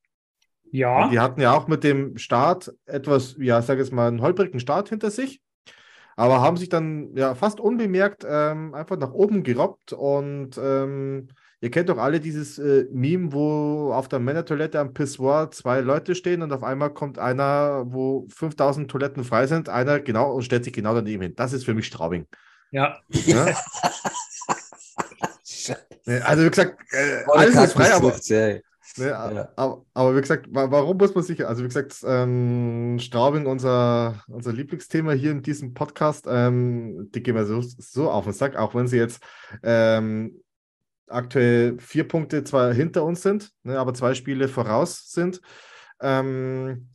Ja. 0.71 1.05
Und 1.05 1.11
die 1.11 1.19
hatten 1.19 1.41
ja 1.41 1.53
auch 1.53 1.67
mit 1.67 1.83
dem 1.83 2.17
Start 2.17 2.73
etwas, 2.85 3.35
ja, 3.39 3.61
sag 3.61 3.79
ich 3.79 3.91
mal, 3.91 4.07
einen 4.07 4.21
holprigen 4.21 4.59
Start 4.59 4.89
hinter 4.89 5.11
sich 5.11 5.41
aber 6.15 6.41
haben 6.41 6.57
sich 6.57 6.69
dann 6.69 7.15
ja 7.15 7.35
fast 7.35 7.59
unbemerkt 7.59 8.25
ähm, 8.27 8.73
einfach 8.73 8.97
nach 8.97 9.11
oben 9.11 9.43
gerobbt 9.43 9.93
und 9.93 10.57
ähm, 10.57 11.27
ihr 11.61 11.71
kennt 11.71 11.89
doch 11.89 11.97
alle 11.97 12.19
dieses 12.19 12.57
äh, 12.57 12.85
Meme, 12.91 13.33
wo 13.33 13.91
auf 13.91 14.07
der 14.07 14.19
Männertoilette 14.19 14.79
am 14.79 14.93
Pissoir 14.93 15.51
zwei 15.51 15.81
Leute 15.81 16.15
stehen 16.15 16.41
und 16.41 16.53
auf 16.53 16.63
einmal 16.63 16.93
kommt 16.93 17.19
einer, 17.19 17.83
wo 17.87 18.27
5000 18.29 18.89
Toiletten 18.89 19.23
frei 19.23 19.47
sind, 19.47 19.67
einer 19.67 19.99
genau 19.99 20.31
und 20.31 20.43
stellt 20.43 20.63
sich 20.63 20.73
genau 20.73 20.93
daneben 20.93 21.23
hin. 21.23 21.33
Das 21.35 21.53
ist 21.53 21.65
für 21.65 21.73
mich 21.73 21.87
Straubing. 21.87 22.27
Ja. 22.71 22.97
ja? 23.09 23.45
also 26.23 26.45
wie 26.45 26.49
gesagt, 26.49 26.79
äh, 26.91 27.23
alles 27.27 27.55
ist 27.55 27.73
frei, 27.73 27.93
aber, 27.93 28.13
Ne, 28.97 29.07
ja. 29.07 29.49
aber, 29.55 29.85
aber, 29.93 30.15
wie 30.15 30.21
gesagt, 30.21 30.47
warum 30.51 30.97
muss 30.97 31.13
man 31.13 31.23
sich, 31.23 31.45
also 31.45 31.63
wie 31.63 31.67
gesagt, 31.67 31.97
ähm, 32.05 32.97
Straubing, 32.99 33.45
unser, 33.45 34.23
unser 34.27 34.53
Lieblingsthema 34.53 35.11
hier 35.11 35.31
in 35.31 35.41
diesem 35.41 35.73
Podcast, 35.73 36.25
ähm, 36.29 37.09
die 37.13 37.21
gehen 37.21 37.35
wir 37.35 37.45
so, 37.45 37.61
so 37.61 38.09
auf 38.09 38.23
den 38.23 38.33
Sack, 38.33 38.55
auch 38.55 38.73
wenn 38.73 38.87
sie 38.87 38.97
jetzt 38.97 39.21
ähm, 39.63 40.41
aktuell 41.07 41.77
vier 41.79 42.07
Punkte 42.07 42.43
zwar 42.43 42.73
hinter 42.73 43.03
uns 43.03 43.21
sind, 43.21 43.51
ne, 43.63 43.77
aber 43.77 43.93
zwei 43.93 44.13
Spiele 44.13 44.47
voraus 44.47 45.11
sind. 45.11 45.41
Ähm, 45.99 46.89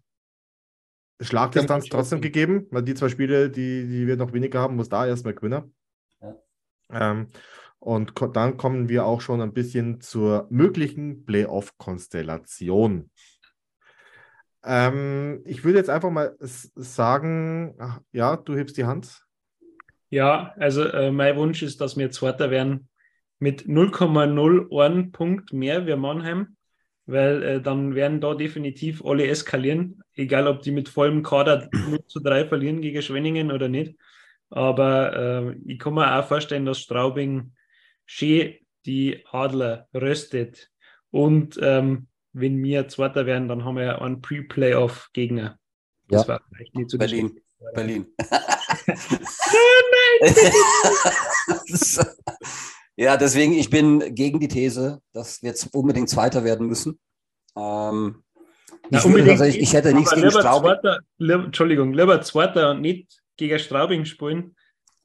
Schlagdistanz 1.20 1.86
trotzdem 1.86 2.20
gegeben, 2.22 2.66
weil 2.70 2.82
die 2.82 2.94
zwei 2.94 3.10
Spiele, 3.10 3.50
die, 3.50 3.86
die 3.86 4.06
wir 4.06 4.16
noch 4.16 4.32
weniger 4.32 4.60
haben, 4.60 4.76
muss 4.76 4.88
da 4.88 5.06
erstmal 5.06 5.34
gewinnen. 5.34 5.74
Ja. 6.22 6.34
Ähm, 6.90 7.28
und 7.80 8.12
dann 8.34 8.56
kommen 8.56 8.88
wir 8.88 9.06
auch 9.06 9.22
schon 9.22 9.40
ein 9.40 9.54
bisschen 9.54 10.00
zur 10.00 10.46
möglichen 10.50 11.24
Playoff-Konstellation. 11.24 13.10
Ähm, 14.62 15.40
ich 15.46 15.64
würde 15.64 15.78
jetzt 15.78 15.88
einfach 15.88 16.10
mal 16.10 16.36
sagen, 16.38 17.74
ach, 17.78 18.00
ja, 18.12 18.36
du 18.36 18.54
hebst 18.54 18.76
die 18.76 18.84
Hand. 18.84 19.24
Ja, 20.10 20.54
also 20.58 20.84
äh, 20.84 21.10
mein 21.10 21.36
Wunsch 21.36 21.62
ist, 21.62 21.80
dass 21.80 21.96
wir 21.96 22.10
Zweiter 22.10 22.50
werden 22.50 22.88
mit 23.38 23.62
0,01 23.62 25.12
Punkt 25.12 25.52
mehr 25.54 25.86
wie 25.86 25.96
Mannheim, 25.96 26.56
weil 27.06 27.42
äh, 27.42 27.62
dann 27.62 27.94
werden 27.94 28.20
da 28.20 28.34
definitiv 28.34 29.02
alle 29.02 29.26
eskalieren, 29.26 30.02
egal 30.14 30.46
ob 30.46 30.60
die 30.60 30.72
mit 30.72 30.90
vollem 30.90 31.22
Kader 31.22 31.68
0 31.72 32.04
zu 32.06 32.20
3 32.20 32.46
verlieren 32.46 32.82
gegen 32.82 33.00
Schwenningen 33.00 33.50
oder 33.50 33.68
nicht. 33.68 33.96
Aber 34.50 35.16
äh, 35.16 35.56
ich 35.64 35.78
kann 35.78 35.94
mir 35.94 36.18
auch 36.18 36.26
vorstellen, 36.26 36.66
dass 36.66 36.80
Straubing 36.80 37.52
schön 38.10 38.54
die 38.86 39.24
Adler 39.30 39.88
röstet. 39.94 40.70
Und 41.10 41.58
ähm, 41.62 42.08
wenn 42.32 42.62
wir 42.62 42.88
Zweiter 42.88 43.26
werden, 43.26 43.48
dann 43.48 43.64
haben 43.64 43.76
wir 43.76 44.00
einen 44.02 44.20
Pre-Playoff-Gegner. 44.20 45.58
Das 46.08 46.22
ja. 46.22 46.28
war 46.28 46.40
vielleicht 46.48 46.74
nicht 46.74 46.90
so 46.90 46.98
Berlin. 46.98 47.40
Berlin. 47.74 48.06
ja, 52.96 53.16
deswegen, 53.16 53.52
ich 53.52 53.70
bin 53.70 54.14
gegen 54.14 54.40
die 54.40 54.48
These, 54.48 55.00
dass 55.12 55.42
wir 55.42 55.50
jetzt 55.50 55.72
unbedingt 55.74 56.08
Zweiter 56.08 56.42
werden 56.42 56.66
müssen. 56.66 56.98
Ähm, 57.56 58.22
Na, 58.90 58.98
ich, 58.98 59.04
unbedingt, 59.04 59.40
ich, 59.42 59.60
ich, 59.60 59.72
hätte 59.72 59.94
nichts 59.94 60.14
gegen 60.14 60.30
Straubing. 60.30 60.72
Zweiter, 60.72 61.00
lieber, 61.18 61.44
Entschuldigung, 61.44 61.92
lieber 61.92 62.22
Zweiter 62.22 62.70
und 62.72 62.80
nicht 62.80 63.20
gegen 63.36 63.58
Straubing 63.58 64.04
spielen, 64.04 64.56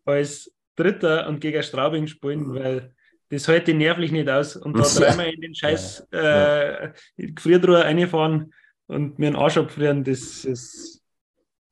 als 0.05 0.54
Dritter 0.75 1.27
und 1.27 1.39
gegen 1.39 1.63
Straubing 1.63 2.07
spielen, 2.07 2.53
weil 2.53 2.93
das 3.29 3.47
hält 3.47 3.67
die 3.67 3.73
nervlich 3.73 4.11
nicht 4.11 4.29
aus. 4.29 4.55
Und 4.55 4.77
da 4.77 4.83
dreimal 4.83 5.33
in 5.33 5.41
den 5.41 5.55
Scheiß 5.55 6.07
äh, 6.11 6.91
Gefriertruhe 7.17 7.83
reinfahren 7.83 8.53
und 8.87 9.19
mir 9.19 9.27
einen 9.27 9.35
Arsch 9.35 9.57
abfrieren, 9.57 10.03
das 10.03 10.45
ist. 10.45 11.01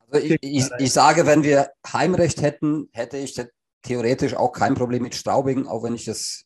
Also 0.09 0.25
ich, 0.25 0.37
ich, 0.41 0.65
ich, 0.77 0.93
sage, 0.93 1.25
wenn 1.25 1.43
wir 1.43 1.69
Heimrecht 1.91 2.41
hätten, 2.41 2.89
hätte 2.91 3.17
ich 3.17 3.39
theoretisch 3.81 4.35
auch 4.35 4.51
kein 4.51 4.75
Problem 4.75 5.03
mit 5.03 5.15
Straubing, 5.15 5.67
auch 5.67 5.83
wenn 5.83 5.95
ich 5.95 6.05
das 6.05 6.45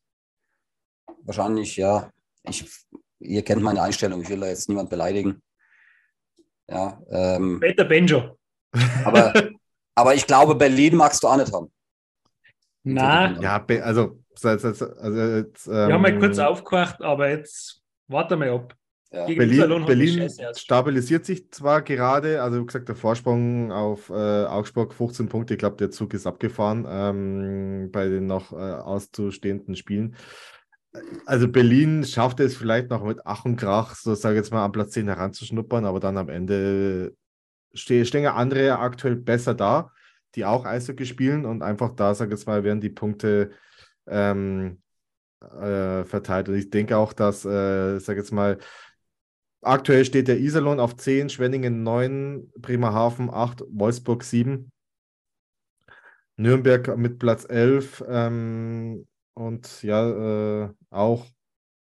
wahrscheinlich, 1.24 1.76
ja, 1.76 2.12
ich, 2.44 2.66
ihr 3.20 3.44
kennt 3.44 3.62
meine 3.62 3.82
Einstellung, 3.82 4.22
ich 4.22 4.30
will 4.30 4.40
da 4.40 4.48
jetzt 4.48 4.70
niemand 4.70 4.90
beleidigen. 4.90 5.42
Ja, 6.70 7.02
ähm, 7.10 7.60
Peter 7.60 7.86
Benjo. 7.86 8.38
Aber, 9.04 9.34
aber 9.96 10.16
ich 10.16 10.28
glaube, 10.28 10.56
Berlin 10.56 10.96
magst 10.96 11.24
du 11.24 11.28
auch 11.28 11.38
nicht 11.38 11.52
haben. 11.52 11.72
Na. 12.94 13.40
Ja, 13.40 13.66
also 13.84 14.18
also 14.44 14.68
jetzt, 14.68 15.68
ähm, 15.68 15.74
Wir 15.74 15.94
haben 15.94 16.02
mal 16.02 16.20
kurz 16.20 16.38
aufgewacht, 16.38 17.02
aber 17.02 17.30
jetzt 17.30 17.82
warte 18.08 18.36
mal 18.36 18.50
ab. 18.50 18.76
Ja. 19.12 19.26
Berlin, 19.26 19.86
Berlin 19.86 20.30
stabilisiert 20.54 21.26
sich 21.26 21.50
zwar 21.52 21.82
gerade, 21.82 22.42
also 22.42 22.60
wie 22.60 22.66
gesagt, 22.66 22.90
der 22.90 22.96
Vorsprung 22.96 23.72
auf 23.72 24.10
äh, 24.10 24.14
Augsburg 24.14 24.94
15 24.94 25.30
Punkte, 25.30 25.54
ich 25.54 25.60
glaube, 25.60 25.78
der 25.78 25.92
Zug 25.92 26.14
ist 26.14 26.28
abgefahren 26.28 26.86
ähm, 26.90 27.90
bei 27.92 28.10
den 28.10 28.28
noch 28.28 28.52
äh, 28.52 28.56
auszustehenden 28.56 29.78
Spielen. 29.78 30.18
Also 31.26 31.48
Berlin 31.48 32.04
schafft 32.04 32.42
es 32.42 32.58
vielleicht 32.58 32.90
noch 32.90 33.04
mit 33.04 33.20
Ach 33.24 33.46
und 33.46 33.56
Krach, 33.56 33.96
so 33.96 34.14
sage 34.14 34.36
ich 34.36 34.40
jetzt 34.40 34.52
mal, 34.52 34.66
am 34.66 34.74
Platz 34.74 34.92
10 34.92 35.08
heranzuschnuppern, 35.08 35.86
aber 35.86 36.02
dann 36.02 36.18
am 36.18 36.28
Ende 36.28 37.16
stehen 37.74 38.04
ste 38.04 38.34
andere 38.34 38.78
aktuell 38.78 39.16
besser 39.16 39.54
da, 39.54 39.92
die 40.36 40.46
auch 40.46 40.66
Eishockey 40.66 41.06
spielen 41.06 41.46
und 41.46 41.62
einfach 41.62 41.92
da, 41.92 42.14
sage 42.14 42.34
ich 42.34 42.40
jetzt 42.40 42.48
mal, 42.48 42.64
werden 42.64 42.82
die 42.82 42.90
Punkte 42.90 43.52
ähm, 44.08 44.82
äh, 45.42 46.04
verteilt. 46.04 46.50
Und 46.50 46.56
ich 46.56 46.70
denke 46.70 46.98
auch, 46.98 47.14
dass, 47.14 47.46
äh, 47.46 48.00
sag 48.00 48.18
jetzt 48.18 48.32
mal, 48.32 48.58
aktuell 49.62 50.06
steht 50.06 50.28
der 50.28 50.40
Iserlohn 50.40 50.80
auf 50.80 50.96
10, 50.96 51.30
Schwenningen 51.30 51.84
9, 51.84 52.52
Bremerhaven 52.58 53.30
8, 53.30 53.64
Wolfsburg 53.70 54.24
7, 54.24 54.72
Nürnberg 56.38 56.98
mit 56.98 57.20
Platz 57.20 57.46
11 57.50 58.04
ähm, 58.08 59.08
und 59.34 59.82
ja, 59.84 60.66
äh, 60.66 60.70
auch 60.92 61.26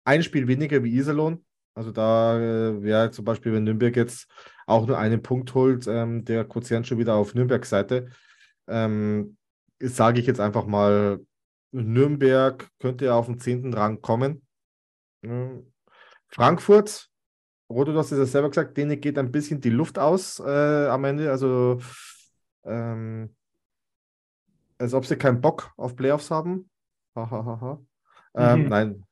ein 0.03 0.23
Spiel 0.23 0.47
weniger 0.47 0.83
wie 0.83 0.95
Iserlohn. 0.95 1.43
Also 1.73 1.91
da 1.91 2.37
äh, 2.37 2.83
wäre 2.83 3.11
zum 3.11 3.23
Beispiel, 3.25 3.53
wenn 3.53 3.63
Nürnberg 3.63 3.95
jetzt 3.95 4.27
auch 4.67 4.85
nur 4.87 4.97
einen 4.97 5.21
Punkt 5.21 5.53
holt, 5.53 5.87
ähm, 5.87 6.25
der 6.25 6.45
Quotient 6.45 6.85
schon 6.85 6.99
wieder 6.99 7.15
auf 7.15 7.33
Nürnbergs 7.33 7.69
Seite. 7.69 8.09
Ähm, 8.67 9.37
sage 9.79 10.19
ich 10.19 10.27
jetzt 10.27 10.39
einfach 10.39 10.65
mal 10.65 11.19
Nürnberg 11.71 12.69
könnte 12.79 13.13
auf 13.13 13.25
den 13.25 13.39
zehnten 13.39 13.73
Rang 13.73 14.01
kommen. 14.01 14.45
Frankfurt, 16.27 17.09
Rodo, 17.69 17.93
du 17.93 17.97
hast 17.97 18.11
es 18.11 18.17
ja 18.17 18.25
selber 18.25 18.49
gesagt, 18.49 18.77
denen 18.77 18.99
geht 18.99 19.17
ein 19.17 19.31
bisschen 19.31 19.61
die 19.61 19.69
Luft 19.69 19.97
aus 19.97 20.39
äh, 20.39 20.87
am 20.87 21.03
Ende. 21.05 21.31
Also, 21.31 21.79
ähm, 22.65 23.33
als 24.77 24.93
ob 24.93 25.05
sie 25.05 25.15
keinen 25.15 25.41
Bock 25.41 25.71
auf 25.77 25.95
Playoffs 25.95 26.31
haben. 26.31 26.69
Ha, 27.15 27.29
ha, 27.29 27.45
ha, 27.45 27.61
ha. 27.61 27.81
Ähm, 28.33 28.63
mhm. 28.63 28.69
Nein, 28.69 29.03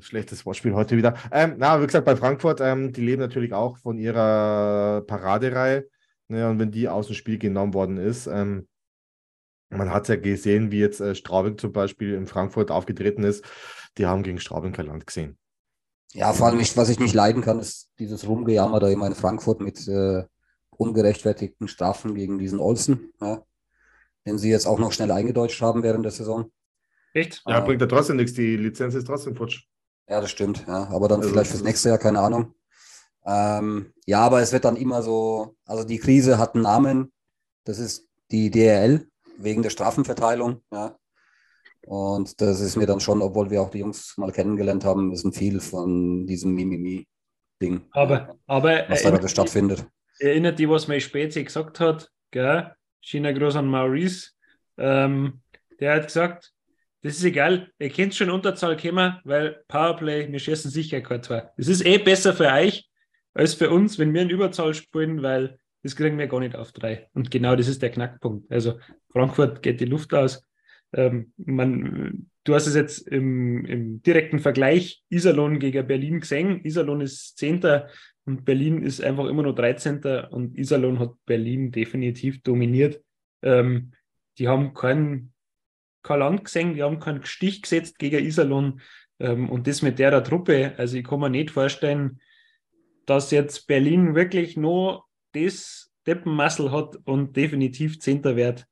schlechtes 0.00 0.44
Wortspiel 0.46 0.74
heute 0.74 0.96
wieder. 0.96 1.14
Ähm, 1.30 1.54
na, 1.58 1.80
wie 1.80 1.86
gesagt, 1.86 2.04
bei 2.04 2.16
Frankfurt, 2.16 2.60
ähm, 2.60 2.92
die 2.92 3.02
leben 3.02 3.20
natürlich 3.20 3.52
auch 3.52 3.78
von 3.78 3.98
ihrer 3.98 5.02
Paradereihe. 5.06 5.88
Ne, 6.28 6.48
und 6.48 6.58
wenn 6.58 6.70
die 6.70 6.88
aus 6.88 7.06
dem 7.06 7.16
Spiel 7.16 7.38
genommen 7.38 7.72
worden 7.72 7.96
ist, 7.96 8.26
ähm, 8.26 8.68
man 9.70 9.92
hat 9.92 10.08
ja 10.08 10.16
gesehen, 10.16 10.70
wie 10.70 10.80
jetzt 10.80 11.00
äh, 11.00 11.14
Straubing 11.14 11.58
zum 11.58 11.72
Beispiel 11.72 12.14
in 12.14 12.26
Frankfurt 12.26 12.70
aufgetreten 12.70 13.24
ist. 13.24 13.44
Die 13.98 14.06
haben 14.06 14.22
gegen 14.22 14.40
Straubing 14.40 14.72
kein 14.72 14.86
Land 14.86 15.06
gesehen. 15.06 15.38
Ja, 16.12 16.32
vor 16.32 16.46
allem, 16.46 16.60
ich, 16.60 16.76
was 16.76 16.88
ich 16.88 16.98
nicht 16.98 17.14
leiden 17.14 17.42
kann, 17.42 17.58
ist 17.58 17.90
dieses 17.98 18.26
Rumgejammer 18.26 18.80
da 18.80 18.88
immer 18.88 19.06
in 19.06 19.14
Frankfurt 19.14 19.60
mit 19.60 19.86
äh, 19.88 20.24
ungerechtfertigten 20.70 21.68
Strafen 21.68 22.14
gegen 22.14 22.38
diesen 22.38 22.60
Olsen, 22.60 23.12
ja, 23.20 23.42
den 24.26 24.38
sie 24.38 24.50
jetzt 24.50 24.66
auch 24.66 24.78
noch 24.78 24.92
schnell 24.92 25.10
eingedeutscht 25.10 25.60
haben 25.60 25.82
während 25.82 26.04
der 26.04 26.12
Saison. 26.12 26.50
Echt? 27.12 27.42
Ja, 27.46 27.58
äh, 27.58 27.62
bringt 27.62 27.80
ja 27.82 27.86
trotzdem 27.86 28.16
nichts. 28.16 28.32
Die 28.34 28.56
Lizenz 28.56 28.94
ist 28.94 29.06
trotzdem 29.06 29.36
futsch. 29.36 29.64
Ja, 30.08 30.20
das 30.20 30.30
stimmt. 30.30 30.64
Ja. 30.66 30.88
Aber 30.90 31.08
dann 31.08 31.20
also, 31.20 31.30
vielleicht 31.30 31.50
fürs 31.50 31.62
nächste 31.62 31.90
Jahr, 31.90 31.98
keine 31.98 32.20
Ahnung. 32.20 32.54
Ähm, 33.26 33.92
ja, 34.06 34.20
aber 34.20 34.40
es 34.40 34.52
wird 34.52 34.64
dann 34.64 34.76
immer 34.76 35.02
so, 35.02 35.56
also 35.66 35.84
die 35.84 35.98
Krise 35.98 36.38
hat 36.38 36.54
einen 36.54 36.62
Namen, 36.62 37.12
das 37.64 37.78
ist 37.78 38.08
die 38.30 38.50
DRL 38.50 39.06
wegen 39.38 39.62
der 39.62 39.70
Strafenverteilung. 39.70 40.62
Ja. 40.72 40.96
Und 41.86 42.40
das 42.40 42.60
ist 42.60 42.76
mir 42.76 42.86
dann 42.86 43.00
schon, 43.00 43.22
obwohl 43.22 43.50
wir 43.50 43.62
auch 43.62 43.70
die 43.70 43.78
Jungs 43.78 44.14
mal 44.18 44.32
kennengelernt 44.32 44.84
haben, 44.84 45.12
ist 45.12 45.24
ein 45.24 45.32
viel 45.32 45.60
von 45.60 46.26
diesem 46.26 46.54
Mimimi-Ding. 46.54 47.86
Aber, 47.92 48.36
aber 48.46 48.84
was 48.88 49.02
da 49.02 49.10
gerade 49.10 49.28
stattfindet. 49.28 49.86
Erinnert 50.18 50.58
die, 50.58 50.68
was 50.68 50.88
mein 50.88 51.00
Spezi 51.00 51.44
gesagt 51.44 51.80
hat, 51.80 52.10
gell? 52.30 52.72
China 53.00 53.32
groß 53.32 53.56
an 53.56 53.68
Maurice. 53.68 54.30
Ähm, 54.76 55.40
der 55.80 55.94
hat 55.94 56.06
gesagt, 56.06 56.52
das 57.02 57.16
ist 57.16 57.24
egal, 57.24 57.70
ihr 57.78 57.90
könnt 57.90 58.14
schon 58.14 58.30
Unterzahl 58.30 58.76
kommen, 58.76 59.20
weil 59.24 59.62
Powerplay, 59.68 60.30
wir 60.30 60.38
schießen 60.38 60.70
sicher 60.70 61.00
kein 61.00 61.22
Tor. 61.22 61.52
Das 61.56 61.68
ist 61.68 61.86
eh 61.86 61.98
besser 61.98 62.34
für 62.34 62.52
euch 62.52 62.88
als 63.34 63.54
für 63.54 63.70
uns, 63.70 63.98
wenn 63.98 64.12
wir 64.12 64.22
in 64.22 64.30
Überzahl 64.30 64.74
spielen, 64.74 65.22
weil 65.22 65.58
das 65.82 65.96
kriegen 65.96 66.18
wir 66.18 66.26
gar 66.26 66.40
nicht 66.40 66.56
auf 66.56 66.72
drei. 66.72 67.08
Und 67.14 67.30
genau 67.30 67.56
das 67.56 67.68
ist 67.68 67.82
der 67.82 67.90
Knackpunkt. 67.90 68.50
Also 68.50 68.78
Frankfurt 69.12 69.62
geht 69.62 69.80
die 69.80 69.86
Luft 69.86 70.12
aus. 70.14 70.46
Ähm, 70.92 71.32
man, 71.36 72.30
du 72.44 72.54
hast 72.54 72.66
es 72.66 72.74
jetzt 72.74 73.06
im, 73.08 73.64
im, 73.64 74.02
direkten 74.02 74.38
Vergleich 74.38 75.02
Iserlohn 75.10 75.58
gegen 75.58 75.86
Berlin 75.86 76.20
gesehen. 76.20 76.64
Iserlohn 76.64 77.00
ist 77.00 77.36
Zehnter 77.36 77.88
und 78.24 78.44
Berlin 78.44 78.82
ist 78.82 79.02
einfach 79.02 79.26
immer 79.26 79.42
nur 79.42 79.54
13. 79.54 80.00
Und 80.30 80.56
Iserlohn 80.56 80.98
hat 80.98 81.12
Berlin 81.26 81.70
definitiv 81.70 82.42
dominiert. 82.42 83.00
Ähm, 83.42 83.92
die 84.38 84.48
haben 84.48 84.74
keinen 84.74 85.32
kein 86.02 86.20
Land 86.20 86.44
gesehen, 86.44 86.74
die 86.74 86.82
haben 86.82 87.00
keinen 87.00 87.24
Stich 87.24 87.62
gesetzt 87.62 87.98
gegen 87.98 88.24
Iserlohn. 88.24 88.80
Ähm, 89.20 89.50
und 89.50 89.66
das 89.66 89.82
mit 89.82 89.98
der 89.98 90.22
Truppe, 90.24 90.74
also 90.76 90.96
ich 90.96 91.04
kann 91.04 91.20
mir 91.20 91.30
nicht 91.30 91.50
vorstellen, 91.50 92.20
dass 93.04 93.30
jetzt 93.30 93.66
Berlin 93.66 94.14
wirklich 94.14 94.56
nur 94.56 95.04
das 95.32 95.90
Deppenmassel 96.06 96.72
hat 96.72 96.96
und 97.04 97.36
definitiv 97.36 98.00
Zehnter 98.00 98.36
wird. 98.36 98.66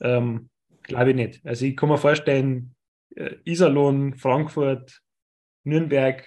Ähm, 0.00 0.50
Glaube 0.82 1.10
ich 1.10 1.16
nicht. 1.16 1.46
Also 1.46 1.66
ich 1.66 1.76
kann 1.76 1.88
mir 1.88 1.98
vorstellen, 1.98 2.74
äh, 3.14 3.36
Iserlohn, 3.44 4.14
Frankfurt, 4.14 5.00
Nürnberg, 5.64 6.26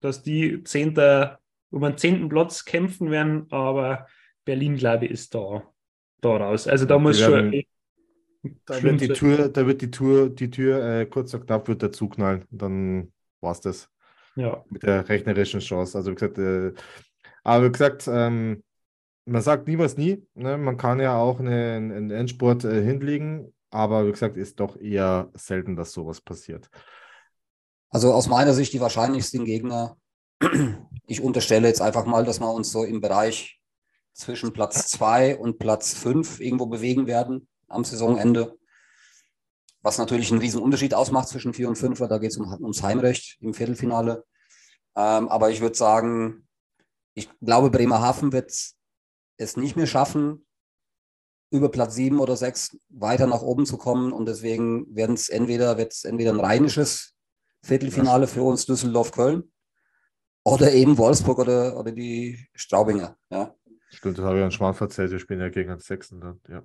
dass 0.00 0.22
die 0.22 0.62
Zehnter 0.64 1.40
um 1.70 1.82
einen 1.82 1.98
zehnten 1.98 2.28
Platz 2.28 2.64
kämpfen 2.64 3.10
werden, 3.10 3.46
aber 3.50 4.06
Berlin, 4.44 4.76
glaube 4.76 5.06
ich, 5.06 5.12
ist 5.12 5.34
da, 5.34 5.62
da 6.20 6.36
raus. 6.36 6.68
Also 6.68 6.86
da 6.86 6.98
muss 6.98 7.20
schon. 7.20 7.62
Da 8.64 8.80
wird 8.80 9.00
die 9.00 9.08
Tür, 9.08 9.48
da 9.48 9.66
wird 9.66 9.82
die 9.82 9.90
Tür, 9.90 10.28
die 10.30 10.50
Tür 10.50 10.84
äh, 10.84 11.06
kurz 11.06 11.34
und 11.34 11.46
knapp 11.46 11.66
wird 11.66 11.82
dazu 11.82 12.08
knallen. 12.08 12.44
Dann 12.50 13.12
war 13.40 13.50
es 13.50 13.60
das. 13.60 13.88
Ja. 14.36 14.64
Mit 14.70 14.84
der 14.84 15.08
rechnerischen 15.08 15.58
Chance. 15.58 15.98
Also 15.98 16.12
wie 16.12 16.14
gesagt, 16.14 16.38
äh, 16.38 16.72
aber 17.42 17.66
wie 17.66 17.72
gesagt, 17.72 18.08
ähm, 18.08 18.62
man 19.26 19.42
sagt 19.42 19.66
niemals 19.66 19.96
nie. 19.96 20.26
Ne? 20.34 20.56
Man 20.56 20.76
kann 20.76 21.00
ja 21.00 21.18
auch 21.18 21.40
eine, 21.40 21.74
einen 21.74 22.10
Endsport 22.10 22.64
äh, 22.64 22.82
hinlegen, 22.82 23.52
aber 23.70 24.06
wie 24.06 24.12
gesagt, 24.12 24.36
ist 24.36 24.60
doch 24.60 24.76
eher 24.76 25.30
selten, 25.34 25.76
dass 25.76 25.92
sowas 25.92 26.20
passiert. 26.20 26.70
Also 27.90 28.12
aus 28.12 28.28
meiner 28.28 28.54
Sicht 28.54 28.72
die 28.72 28.80
wahrscheinlichsten 28.80 29.44
Gegner. 29.44 29.96
Ich 31.08 31.20
unterstelle 31.20 31.68
jetzt 31.68 31.80
einfach 31.80 32.04
mal, 32.04 32.24
dass 32.24 32.40
wir 32.40 32.52
uns 32.52 32.72
so 32.72 32.82
im 32.82 33.00
Bereich 33.00 33.60
zwischen 34.12 34.52
Platz 34.52 34.88
2 34.88 35.36
und 35.36 35.60
Platz 35.60 35.94
5 35.94 36.40
irgendwo 36.40 36.66
bewegen 36.66 37.06
werden 37.06 37.46
am 37.68 37.84
Saisonende. 37.84 38.58
Was 39.82 39.98
natürlich 39.98 40.32
einen 40.32 40.40
riesen 40.40 40.60
Unterschied 40.60 40.94
ausmacht 40.94 41.28
zwischen 41.28 41.54
4 41.54 41.68
und 41.68 41.76
5, 41.76 42.00
weil 42.00 42.08
da 42.08 42.18
geht 42.18 42.32
es 42.32 42.38
um, 42.38 42.52
ums 42.52 42.82
Heimrecht 42.82 43.36
im 43.40 43.54
Viertelfinale. 43.54 44.24
Ähm, 44.96 45.28
aber 45.28 45.50
ich 45.50 45.60
würde 45.60 45.76
sagen, 45.76 46.48
ich 47.14 47.30
glaube, 47.40 47.70
Bremerhaven 47.70 48.32
wird 48.32 48.50
es 49.36 49.56
nicht 49.56 49.76
mehr 49.76 49.86
schaffen, 49.86 50.46
über 51.50 51.70
Platz 51.70 51.94
7 51.94 52.18
oder 52.18 52.36
6 52.36 52.78
weiter 52.88 53.26
nach 53.26 53.42
oben 53.42 53.66
zu 53.66 53.78
kommen. 53.78 54.12
Und 54.12 54.26
deswegen 54.26 54.94
werden 54.94 55.14
es 55.14 55.28
entweder, 55.28 55.78
wird's 55.78 56.04
entweder 56.04 56.32
ein 56.32 56.40
rheinisches 56.40 57.14
Viertelfinale 57.62 58.26
für 58.26 58.42
uns 58.42 58.66
Düsseldorf-Köln 58.66 59.50
oder 60.44 60.72
eben 60.72 60.98
Wolfsburg 60.98 61.38
oder, 61.38 61.78
oder 61.78 61.92
die 61.92 62.38
Straubinger. 62.54 63.16
Ja. 63.30 63.54
Stimmt, 63.90 64.18
das 64.18 64.24
habe 64.24 64.38
ich 64.38 64.44
an 64.44 64.50
Schmarrn 64.50 64.74
verzählt. 64.74 65.10
Wir 65.10 65.18
spielen 65.18 65.40
ja 65.40 65.48
gegen 65.48 65.70
den 65.70 65.78
Sechsten 65.78 66.20
dann, 66.20 66.40
ja. 66.48 66.62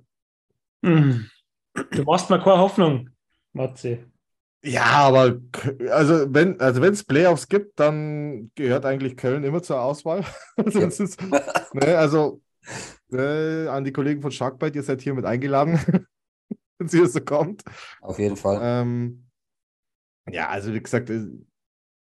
Du 0.81 2.03
machst 2.03 2.29
mal 2.29 2.41
keine 2.41 2.57
Hoffnung, 2.57 3.09
Matze. 3.53 4.05
Ja, 4.63 4.83
aber 4.83 5.39
also 5.89 6.31
wenn 6.33 6.59
also 6.59 6.83
es 6.83 7.03
Playoffs 7.03 7.47
gibt, 7.47 7.79
dann 7.79 8.51
gehört 8.55 8.85
eigentlich 8.85 9.17
Köln 9.17 9.43
immer 9.43 9.63
zur 9.63 9.81
Auswahl. 9.81 10.23
ja. 10.57 10.87
ist, 10.87 11.19
ne, 11.73 11.97
also 11.97 12.41
äh, 13.11 13.67
an 13.67 13.83
die 13.83 13.91
Kollegen 13.91 14.21
von 14.21 14.31
Sharkbite, 14.31 14.77
ihr 14.77 14.83
seid 14.83 15.01
hier 15.01 15.13
mit 15.13 15.25
eingeladen, 15.25 15.79
wenn 16.77 16.87
sie 16.87 17.05
so 17.05 17.21
kommt. 17.21 17.63
Auf 18.01 18.19
jeden 18.19 18.37
Fall. 18.37 18.59
Ähm, 18.61 19.25
ja, 20.29 20.49
also 20.49 20.73
wie 20.73 20.81
gesagt, 20.81 21.09
äh, 21.09 21.27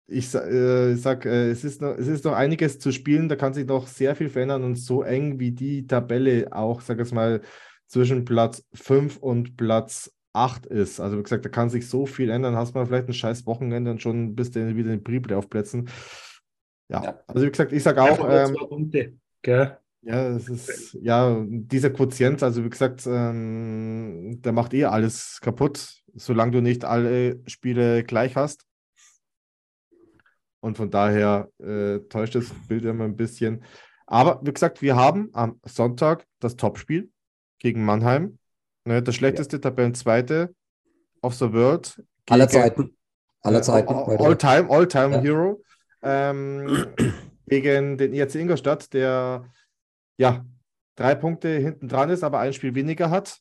ich, 0.07 0.35
äh, 0.35 0.93
ich 0.93 1.03
sag, 1.03 1.25
äh, 1.25 1.51
es, 1.51 1.65
ist 1.65 1.81
noch, 1.81 1.97
es 1.97 2.07
ist 2.07 2.25
noch 2.25 2.35
einiges 2.35 2.79
zu 2.79 2.93
spielen, 2.93 3.29
da 3.29 3.37
kann 3.37 3.55
sich 3.55 3.67
noch 3.67 3.87
sehr 3.87 4.15
viel 4.15 4.29
verändern 4.29 4.63
und 4.65 4.77
so 4.77 5.03
eng 5.03 5.39
wie 5.39 5.53
die 5.53 5.87
Tabelle 5.87 6.49
auch, 6.53 6.81
sag 6.81 7.01
ich 7.01 7.13
mal, 7.13 7.41
zwischen 7.87 8.25
Platz 8.25 8.65
5 8.75 9.17
und 9.19 9.57
Platz 9.57 10.13
8 10.35 10.67
ist. 10.67 11.01
Also 11.01 11.19
wie 11.19 11.23
gesagt, 11.23 11.45
da 11.45 11.49
kann 11.49 11.71
sich 11.71 11.89
so 11.89 12.07
viel 12.07 12.31
ändern. 12.31 12.57
Hast 12.57 12.75
mal 12.75 12.87
vielleicht 12.87 13.09
ein 13.09 13.15
scheiß 13.15 13.47
Wochenende 13.47 13.91
und 13.91 14.03
schon 14.03 14.35
bist 14.35 14.57
du 14.57 14.67
wieder 14.77 14.91
in 14.91 14.99
den 14.99 15.05
Pre-Playoff-Plätzen. 15.05 15.89
Ja. 16.89 17.03
ja. 17.03 17.21
also 17.27 17.47
wie 17.47 17.51
gesagt, 17.51 17.73
ich 17.73 17.83
sage 17.83 18.03
auch. 18.03 18.29
Ähm, 18.29 18.55
Punkte, 18.69 19.15
gell? 19.43 19.79
Ja, 20.07 20.29
es 20.29 20.49
ist, 20.49 20.99
ja, 21.01 21.43
dieser 21.47 21.91
Quotient, 21.91 22.43
also 22.43 22.63
wie 22.65 22.69
gesagt, 22.69 23.07
ähm, 23.07 24.41
der 24.43 24.53
macht 24.53 24.75
eh 24.75 24.85
alles 24.85 25.41
kaputt, 25.41 26.03
solange 26.15 26.53
du 26.53 26.61
nicht 26.61 26.85
alle 26.85 27.41
Spiele 27.47 28.05
gleich 28.05 28.37
hast. 28.37 28.67
Und 30.61 30.77
von 30.77 30.91
daher 30.91 31.49
äh, 31.59 32.01
täuscht 32.09 32.35
das 32.35 32.47
Bild 32.69 32.85
immer 32.85 33.05
ein 33.05 33.17
bisschen. 33.17 33.65
Aber 34.07 34.41
wie 34.43 34.53
gesagt, 34.53 34.83
wir 34.83 34.97
haben 34.97 35.31
am 35.33 35.59
Sonntag 35.65 36.27
das 36.39 36.57
Topspiel 36.57 37.11
gegen 37.59 37.85
Mannheim. 37.85 38.39
Ne, 38.85 39.03
das 39.03 39.15
schlechteste 39.15 39.57
ja. 39.57 39.61
Tabellenzweite 39.61 40.55
of 41.23 41.35
the 41.35 41.53
World. 41.53 42.03
Aller 42.29 42.49
Zeiten. 42.49 42.97
Aller 43.41 43.63
Zeiten. 43.63 43.95
All-Time, 43.95 44.71
All-Time 44.71 45.17
ja. 45.17 45.21
Hero. 45.21 45.63
Ähm, 46.03 46.87
gegen 47.47 47.97
den 47.97 48.13
IAC 48.13 48.35
Ingolstadt, 48.35 48.93
der 48.93 49.51
ja 50.17 50.45
drei 50.97 51.15
Punkte 51.15 51.49
hinten 51.49 51.89
dran 51.89 52.11
ist, 52.11 52.23
aber 52.23 52.41
ein 52.41 52.53
Spiel 52.53 52.75
weniger 52.75 53.11
hat. 53.11 53.41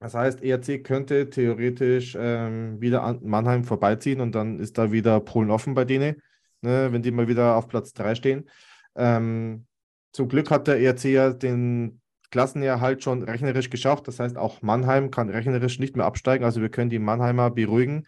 Das 0.00 0.14
heißt, 0.14 0.42
ERC 0.42 0.84
könnte 0.84 1.30
theoretisch 1.30 2.16
ähm, 2.18 2.80
wieder 2.80 3.02
an 3.04 3.20
Mannheim 3.22 3.64
vorbeiziehen 3.64 4.20
und 4.20 4.34
dann 4.34 4.58
ist 4.58 4.76
da 4.76 4.92
wieder 4.92 5.20
Polen 5.20 5.50
offen 5.50 5.74
bei 5.74 5.84
denen, 5.84 6.20
ne, 6.60 6.92
wenn 6.92 7.02
die 7.02 7.10
mal 7.10 7.28
wieder 7.28 7.56
auf 7.56 7.68
Platz 7.68 7.94
3 7.94 8.14
stehen. 8.14 8.50
Ähm, 8.96 9.66
zum 10.12 10.28
Glück 10.28 10.50
hat 10.50 10.68
der 10.68 10.80
ERC 10.80 11.04
ja 11.04 11.32
den 11.32 12.00
Klassenerhalt 12.30 13.02
schon 13.02 13.22
rechnerisch 13.22 13.70
geschafft. 13.70 14.08
Das 14.08 14.20
heißt, 14.20 14.36
auch 14.36 14.60
Mannheim 14.60 15.10
kann 15.10 15.30
rechnerisch 15.30 15.78
nicht 15.78 15.96
mehr 15.96 16.06
absteigen. 16.06 16.44
Also 16.44 16.60
wir 16.60 16.68
können 16.68 16.90
die 16.90 16.98
Mannheimer 16.98 17.50
beruhigen. 17.50 18.06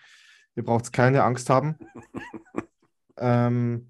Ihr 0.54 0.64
braucht 0.64 0.92
keine 0.92 1.22
Angst 1.22 1.48
haben. 1.48 1.76
ähm, 3.16 3.88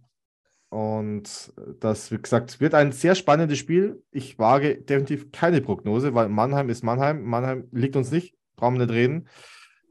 und 0.76 1.54
das, 1.80 2.12
wie 2.12 2.18
gesagt, 2.18 2.60
wird 2.60 2.74
ein 2.74 2.92
sehr 2.92 3.14
spannendes 3.14 3.56
Spiel. 3.56 4.02
Ich 4.10 4.38
wage 4.38 4.76
definitiv 4.76 5.32
keine 5.32 5.62
Prognose, 5.62 6.12
weil 6.12 6.28
Mannheim 6.28 6.68
ist 6.68 6.84
Mannheim. 6.84 7.24
Mannheim 7.24 7.66
liegt 7.72 7.96
uns 7.96 8.10
nicht, 8.10 8.34
brauchen 8.56 8.74
wir 8.74 8.84
nicht 8.84 8.94
reden. 8.94 9.26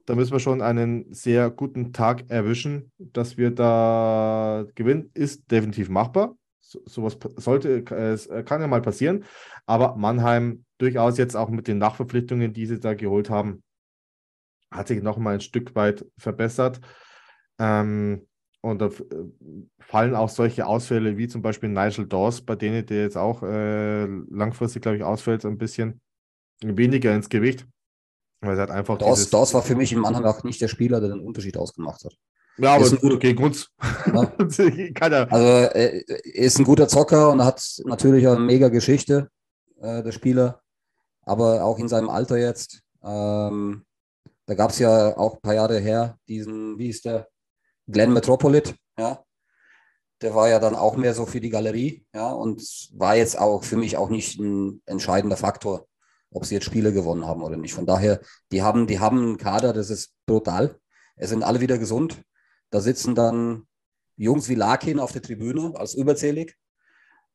Da 0.06 0.14
müssen 0.14 0.32
wir 0.32 0.40
schon 0.40 0.62
einen 0.62 1.12
sehr 1.12 1.50
guten 1.50 1.92
Tag 1.92 2.26
erwischen, 2.30 2.92
dass 3.00 3.36
wir 3.36 3.50
da 3.50 4.68
gewinnen. 4.76 5.10
Ist 5.16 5.50
definitiv 5.50 5.90
machbar. 5.90 6.38
So, 6.60 6.80
sowas 6.86 7.18
sollte, 7.38 7.84
es 7.96 8.30
kann 8.46 8.62
ja 8.62 8.68
mal 8.68 8.84
passieren. 8.84 9.24
Aber 9.66 9.96
Mannheim 9.96 10.66
durchaus 10.78 11.18
jetzt 11.18 11.36
auch 11.36 11.50
mit 11.50 11.68
den 11.68 11.80
Nachverpflichtungen, 11.80 12.54
die 12.54 12.68
sie 12.68 12.80
da 12.80 12.94
geholt 12.94 13.32
haben, 13.32 13.64
hat 14.70 14.88
sich 14.88 15.02
noch 15.02 15.18
mal 15.18 15.34
ein 15.34 15.42
Stück 15.42 15.74
weit 15.74 16.06
verbessert. 16.20 16.80
Ähm, 17.58 18.28
und 18.66 18.82
da 18.82 18.90
fallen 19.80 20.16
auch 20.16 20.30
solche 20.30 20.66
Ausfälle 20.66 21.18
wie 21.18 21.28
zum 21.28 21.44
Beispiel 21.44 21.70
Nigel 21.70 22.08
Dawes, 22.08 22.42
bei 22.42 22.56
denen 22.56 22.84
der 22.86 23.04
jetzt 23.04 23.18
auch 23.18 23.44
äh, 23.44 24.06
langfristig, 24.06 24.82
glaube 24.82 24.98
ich, 24.98 25.04
ausfällt, 25.04 25.46
ein 25.46 25.60
bisschen 25.60 26.02
weniger 26.64 27.14
ins 27.14 27.30
Gewicht. 27.30 27.68
Weil 28.42 28.58
er 28.58 28.64
hat 28.64 28.72
einfach. 28.72 28.98
Dawes, 28.98 29.30
Dawes 29.30 29.54
war 29.54 29.62
für 29.62 29.76
mich 29.76 29.94
im 29.94 30.04
Anhang 30.04 30.26
auch 30.26 30.44
nicht 30.44 30.60
der 30.62 30.68
Spieler, 30.68 31.00
der 31.00 31.10
den 31.10 31.20
Unterschied 31.20 31.58
ausgemacht 31.58 32.04
hat. 32.04 32.16
Ja, 32.58 32.76
aber 32.76 32.86
ist 32.86 32.94
ein 32.94 33.00
guter, 33.00 33.18
gegen 33.18 33.44
uns. 33.44 33.70
Ja. 34.08 34.34
also 35.30 35.52
er 35.52 36.08
ist 36.08 36.58
ein 36.58 36.66
guter 36.66 36.88
Zocker 36.88 37.32
und 37.32 37.44
hat 37.44 37.64
natürlich 37.86 38.28
eine 38.28 38.40
mega 38.40 38.70
Geschichte, 38.70 39.30
äh, 39.80 40.02
der 40.02 40.12
Spieler. 40.12 40.62
Aber 41.22 41.64
auch 41.64 41.78
in 41.78 41.88
seinem 41.88 42.10
Alter 42.10 42.38
jetzt. 42.38 42.82
Ähm, 43.04 43.84
da 44.48 44.56
gab 44.56 44.72
es 44.72 44.80
ja 44.80 45.16
auch 45.18 45.36
ein 45.36 45.42
paar 45.42 45.54
Jahre 45.54 45.80
her 45.80 46.18
diesen, 46.28 46.78
wie 46.80 46.90
ist 46.90 47.06
der, 47.06 47.28
Glenn 47.88 48.14
Metropolit, 48.14 48.76
ja. 48.98 49.24
Der 50.22 50.34
war 50.34 50.48
ja 50.48 50.60
dann 50.60 50.76
auch 50.76 50.96
mehr 50.96 51.14
so 51.14 51.26
für 51.26 51.42
die 51.42 51.50
Galerie, 51.50 52.06
ja, 52.14 52.32
und 52.32 52.62
war 52.94 53.16
jetzt 53.16 53.38
auch 53.38 53.64
für 53.64 53.76
mich 53.76 53.98
auch 53.98 54.10
nicht 54.10 54.40
ein 54.40 54.82
entscheidender 54.86 55.38
Faktor, 55.38 55.88
ob 56.32 56.46
sie 56.46 56.56
jetzt 56.56 56.66
Spiele 56.66 56.94
gewonnen 56.94 57.26
haben 57.26 57.44
oder 57.44 57.58
nicht. 57.58 57.74
Von 57.74 57.86
daher, 57.86 58.22
die 58.52 58.62
haben, 58.62 58.88
die 58.88 59.00
haben 59.00 59.20
einen 59.20 59.38
Kader, 59.38 59.74
das 59.74 59.90
ist 59.90 60.14
brutal. 60.26 60.80
Es 61.16 61.30
sind 61.30 61.44
alle 61.44 61.62
wieder 61.62 61.78
gesund. 61.78 62.22
Da 62.70 62.82
sitzen 62.82 63.14
dann 63.14 63.68
Jungs 64.18 64.50
wie 64.50 64.56
Larkin 64.56 65.00
auf 65.00 65.12
der 65.12 65.22
Tribüne 65.22 65.74
als 65.76 65.94
überzählig, 65.94 66.56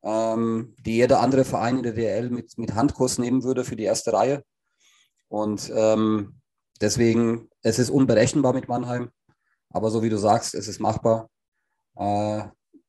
ähm, 0.02 0.74
die 0.80 0.96
jeder 0.96 1.20
andere 1.20 1.44
Verein 1.44 1.76
in 1.78 1.82
der 1.82 1.92
DL 1.92 2.30
mit, 2.30 2.56
mit 2.58 2.74
Handkurs 2.74 3.18
nehmen 3.18 3.42
würde 3.42 3.64
für 3.64 3.76
die 3.76 3.84
erste 3.84 4.12
Reihe. 4.12 4.42
Und 5.28 5.70
ähm, 5.74 6.40
deswegen, 6.80 7.48
es 7.62 7.78
ist 7.78 7.90
unberechenbar 7.90 8.52
mit 8.52 8.68
Mannheim. 8.68 9.10
Aber 9.72 9.90
so 9.90 10.02
wie 10.02 10.08
du 10.08 10.16
sagst, 10.16 10.54
es 10.54 10.68
ist 10.68 10.80
machbar. 10.80 11.28
Äh, 11.96 12.42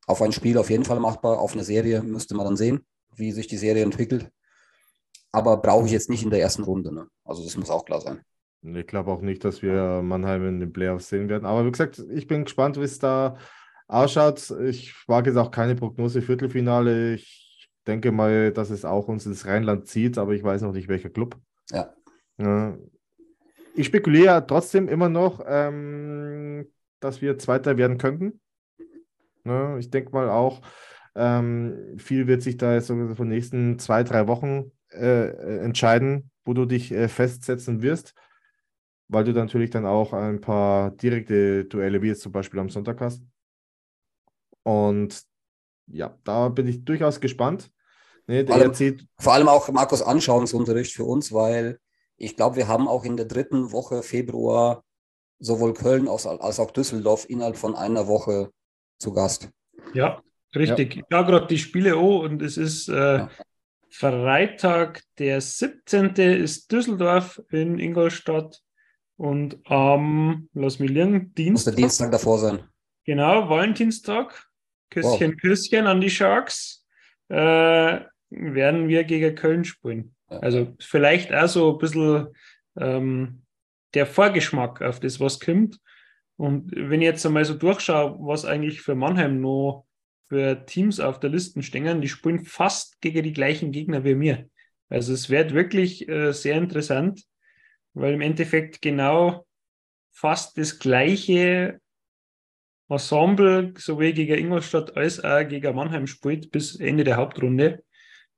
auf 0.08 0.22
ein 0.22 0.32
Spiel 0.32 0.58
auf 0.58 0.70
jeden 0.70 0.86
Fall 0.86 1.00
machbar. 1.00 1.40
Auf 1.40 1.54
eine 1.54 1.64
Serie 1.64 2.02
müsste 2.02 2.36
man 2.36 2.46
dann 2.46 2.58
sehen, 2.58 2.86
wie 3.16 3.32
sich 3.32 3.48
die 3.48 3.58
Serie 3.58 3.84
entwickelt. 3.84 4.30
Aber 5.32 5.58
brauche 5.58 5.86
ich 5.86 5.92
jetzt 5.92 6.10
nicht 6.10 6.24
in 6.24 6.30
der 6.30 6.42
ersten 6.42 6.64
Runde. 6.64 6.94
Ne? 6.94 7.08
Also 7.24 7.44
das 7.44 7.56
muss 7.56 7.70
auch 7.70 7.86
klar 7.86 8.02
sein. 8.02 8.22
Ich 8.64 8.86
glaube 8.86 9.12
auch 9.12 9.22
nicht, 9.22 9.44
dass 9.44 9.62
wir 9.62 10.02
Mannheim 10.04 10.48
in 10.48 10.60
den 10.60 10.74
Playoffs 10.74 11.10
sehen 11.10 11.30
werden. 11.30 11.46
Aber 11.46 11.66
wie 11.66 11.72
gesagt, 11.72 12.04
ich 12.12 12.28
bin 12.28 12.44
gespannt, 12.44 12.78
wie 12.78 12.84
es 12.84 13.00
da 13.00 13.38
ausschaut. 13.88 14.52
Ich 14.64 14.94
wage 15.08 15.32
jetzt 15.32 15.38
auch 15.38 15.52
keine 15.52 15.76
Prognose 15.76 16.22
Viertelfinale. 16.22 17.16
Ich 17.16 17.70
denke 17.88 18.12
mal, 18.12 18.52
dass 18.52 18.70
es 18.70 18.86
auch 18.86 19.08
uns 19.08 19.26
ins 19.26 19.46
Rheinland 19.46 19.88
zieht, 19.88 20.18
aber 20.18 20.34
ich 20.34 20.44
weiß 20.44 20.62
noch 20.62 20.74
nicht, 20.74 20.88
welcher 20.88 21.10
Club. 21.10 21.40
Ja. 21.72 21.94
Ich 23.76 23.88
spekuliere 23.88 24.46
trotzdem 24.46 24.88
immer 24.88 25.10
noch, 25.10 25.44
ähm, 25.46 26.68
dass 27.00 27.22
wir 27.22 27.38
Zweiter 27.38 27.78
werden 27.78 27.98
könnten. 27.98 28.40
Ne? 29.44 29.78
Ich 29.80 29.90
denke 29.90 30.12
mal 30.12 30.30
auch, 30.30 30.62
ähm, 31.16 31.98
viel 31.98 32.28
wird 32.28 32.42
sich 32.42 32.58
da 32.58 32.74
jetzt 32.74 32.88
so 32.88 32.96
von 32.96 33.28
den 33.28 33.30
nächsten 33.30 33.80
zwei, 33.80 34.04
drei 34.04 34.28
Wochen 34.28 34.72
äh, 34.92 35.60
entscheiden, 35.64 36.32
wo 36.46 36.54
du 36.54 36.66
dich 36.66 36.92
äh, 36.92 37.08
festsetzen 37.08 37.82
wirst, 37.82 38.14
weil 39.08 39.24
du 39.24 39.34
natürlich 39.34 39.70
dann 39.70 39.86
auch 39.86 40.14
ein 40.14 40.42
paar 40.42 40.92
direkte 40.92 41.66
Duelle, 41.66 42.02
wie 42.02 42.08
jetzt 42.08 42.22
zum 42.22 42.32
Beispiel 42.32 42.60
am 42.60 42.70
Sonntag 42.70 43.02
hast. 43.02 43.24
Und 44.64 45.24
ja, 45.88 46.18
da 46.24 46.50
bin 46.50 46.68
ich 46.68 46.86
durchaus 46.86 47.20
gespannt. 47.20 47.72
Ne, 48.28 48.46
vor, 48.46 48.56
allem, 48.56 48.74
vor, 49.18 49.34
allem, 49.34 49.48
auch 49.48 49.68
Markus 49.70 50.02
Anschauungsunterricht 50.02 50.94
für 50.94 51.04
uns, 51.04 51.34
weil 51.34 51.80
ich 52.22 52.36
glaube, 52.36 52.56
wir 52.56 52.68
haben 52.68 52.88
auch 52.88 53.04
in 53.04 53.18
der 53.18 53.26
dritten 53.26 53.72
Woche 53.72 54.04
Februar 54.04 54.84
sowohl 55.40 55.74
Köln 55.74 56.08
als, 56.08 56.28
als 56.28 56.60
auch 56.60 56.70
Düsseldorf 56.70 57.26
innerhalb 57.28 57.58
von 57.58 57.76
einer 57.76 58.08
Woche 58.08 58.52
zu 59.00 59.12
Gast. 59.12 59.50
Ja, 59.94 60.22
richtig. 60.56 60.96
Ja, 60.96 61.04
ja 61.10 61.22
gerade 61.24 61.48
die 61.48 61.58
Spiele 61.58 61.96
auch 61.96 62.22
und 62.22 62.44
es 62.44 62.58
ist 62.58 62.90
äh, 62.90 62.94
ja. 62.94 63.30
Freitag, 63.90 65.02
der 65.18 65.42
17. 65.42 66.14
ist 66.16 66.72
Düsseldorf 66.72 67.42
in 67.50 67.80
Ingolstadt 67.80 68.62
und 69.18 69.60
am, 69.66 70.50
ähm, 70.50 70.50
lass 70.54 70.78
mich 70.78 70.92
liegen, 70.92 71.34
Dienstag. 71.34 71.52
Muss 71.52 71.64
der 71.66 71.74
Dienstag 71.74 72.12
davor 72.12 72.38
sein. 72.38 72.60
Genau, 73.04 73.50
Valentinstag. 73.50 74.48
Küsschen, 74.92 75.32
wow. 75.32 75.42
Küsschen 75.42 75.88
an 75.88 76.00
die 76.00 76.10
Sharks. 76.10 76.86
Äh, 77.30 78.02
werden 78.30 78.88
wir 78.88 79.04
gegen 79.06 79.36
Köln 79.36 79.66
spielen. 79.66 80.16
Also 80.40 80.76
vielleicht 80.80 81.34
auch 81.34 81.48
so 81.48 81.74
ein 81.74 81.78
bisschen 81.78 82.28
ähm, 82.78 83.44
der 83.94 84.06
Vorgeschmack 84.06 84.82
auf 84.82 85.00
das, 85.00 85.20
was 85.20 85.40
kommt. 85.40 85.80
Und 86.38 86.72
wenn 86.74 87.02
ich 87.02 87.06
jetzt 87.06 87.26
einmal 87.26 87.46
so 87.46 87.54
durchschaue, 87.54 88.18
was 88.20 88.46
eigentlich 88.46 88.82
für 88.82 88.96
Mannheim 88.96 89.42
noch 89.42 89.86
für 90.30 90.66
Teams 90.66 91.00
auf 91.00 91.20
der 91.20 91.30
Liste 91.30 91.62
stehen, 91.62 92.02
die 92.02 92.08
spielen 92.08 92.46
fast 92.46 93.02
gegen 93.02 93.24
die 93.24 93.34
gleichen 93.34 93.72
Gegner 93.72 94.04
wie 94.06 94.16
mir. 94.16 94.50
Also 94.90 95.14
es 95.14 95.30
wird 95.30 95.54
wirklich 95.54 96.08
äh, 96.08 96.32
sehr 96.32 96.56
interessant, 96.56 97.24
weil 97.94 98.14
im 98.14 98.22
Endeffekt 98.22 98.82
genau 98.82 99.46
fast 100.12 100.58
das 100.58 100.80
gleiche 100.80 101.80
Ensemble 102.90 103.74
sowohl 103.78 104.14
gegen 104.14 104.38
Ingolstadt 104.38 104.96
als 104.98 105.24
auch 105.24 105.48
gegen 105.48 105.76
Mannheim 105.76 106.08
spielt 106.08 106.52
bis 106.52 106.78
Ende 106.80 107.04
der 107.04 107.18
Hauptrunde. 107.18 107.84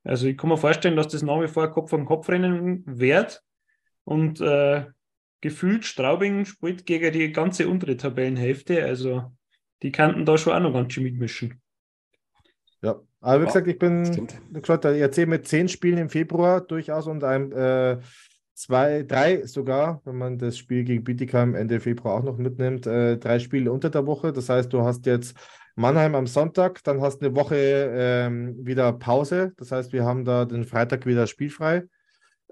Also 0.04 0.26
ich 0.26 0.36
kann 0.36 0.50
mir 0.50 0.58
vorstellen, 0.58 0.96
dass 0.96 1.08
das 1.08 1.22
nach 1.22 1.40
wie 1.40 1.48
vor 1.48 1.70
Kopf 1.70 1.92
an 1.94 2.04
Kopf 2.04 2.28
rennen 2.28 2.84
wird 2.86 3.42
und 4.04 4.40
äh, 4.40 4.84
gefühlt 5.40 5.84
Straubing 5.84 6.44
spielt 6.44 6.86
gegen 6.86 7.12
die 7.12 7.32
ganze 7.32 7.68
untere 7.68 7.96
Tabellenhälfte. 7.96 8.84
Also 8.84 9.32
die 9.82 9.92
könnten 9.92 10.24
da 10.24 10.38
schon 10.38 10.52
auch 10.52 10.60
noch 10.60 10.72
ganz 10.72 10.92
schön 10.92 11.04
mitmischen. 11.04 11.60
Ja, 12.82 13.00
aber 13.20 13.42
wie 13.42 13.46
gesagt, 13.46 13.66
ich 13.66 13.78
bin 13.78 14.28
geschaut, 14.52 14.84
ich 14.84 15.00
erzähle 15.00 15.26
mit 15.28 15.48
zehn 15.48 15.68
Spielen 15.68 15.98
im 15.98 16.10
Februar 16.10 16.60
durchaus 16.60 17.06
und 17.06 17.24
einem 17.24 17.50
äh, 17.52 17.98
zwei, 18.52 19.02
drei 19.02 19.46
sogar, 19.46 20.02
wenn 20.04 20.16
man 20.16 20.38
das 20.38 20.58
Spiel 20.58 20.84
gegen 20.84 21.02
Bietigheim 21.02 21.54
Ende 21.54 21.80
Februar 21.80 22.14
auch 22.14 22.22
noch 22.22 22.36
mitnimmt, 22.36 22.86
äh, 22.86 23.16
drei 23.16 23.38
Spiele 23.38 23.72
unter 23.72 23.88
der 23.88 24.06
Woche. 24.06 24.32
Das 24.32 24.50
heißt, 24.50 24.72
du 24.72 24.82
hast 24.82 25.06
jetzt 25.06 25.34
Mannheim 25.76 26.14
am 26.14 26.26
Sonntag, 26.26 26.82
dann 26.84 27.00
hast 27.00 27.20
du 27.20 27.26
eine 27.26 27.36
Woche 27.36 27.56
ähm, 27.56 28.56
wieder 28.64 28.92
Pause. 28.92 29.52
Das 29.56 29.72
heißt, 29.72 29.92
wir 29.92 30.04
haben 30.04 30.24
da 30.24 30.44
den 30.44 30.64
Freitag 30.64 31.06
wieder 31.06 31.26
spielfrei. 31.26 31.84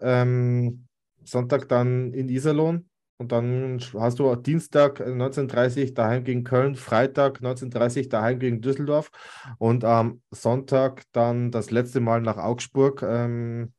Ähm, 0.01 0.87
Sonntag 1.25 1.69
dann 1.69 2.13
in 2.13 2.29
Iserlohn. 2.29 2.89
Und 3.19 3.31
dann 3.31 3.79
hast 3.95 4.19
du 4.19 4.35
Dienstag 4.35 5.01
19.30 5.01 5.89
Uhr 5.89 5.95
daheim 5.95 6.25
gegen 6.25 6.43
Köln, 6.43 6.75
Freitag 6.75 7.41
19.30 7.41 8.05
Uhr 8.05 8.09
daheim 8.09 8.41
gegen 8.41 8.61
Düsseldorf 8.61 9.13
und 9.59 9.85
am 9.85 10.23
Sonntag 10.33 11.05
dann 11.13 11.53
das 11.53 11.71
letzte 11.71 12.01
Mal 12.01 12.21
nach 12.21 12.37
Augsburg. 12.39 13.03
Ähm, 13.03 13.73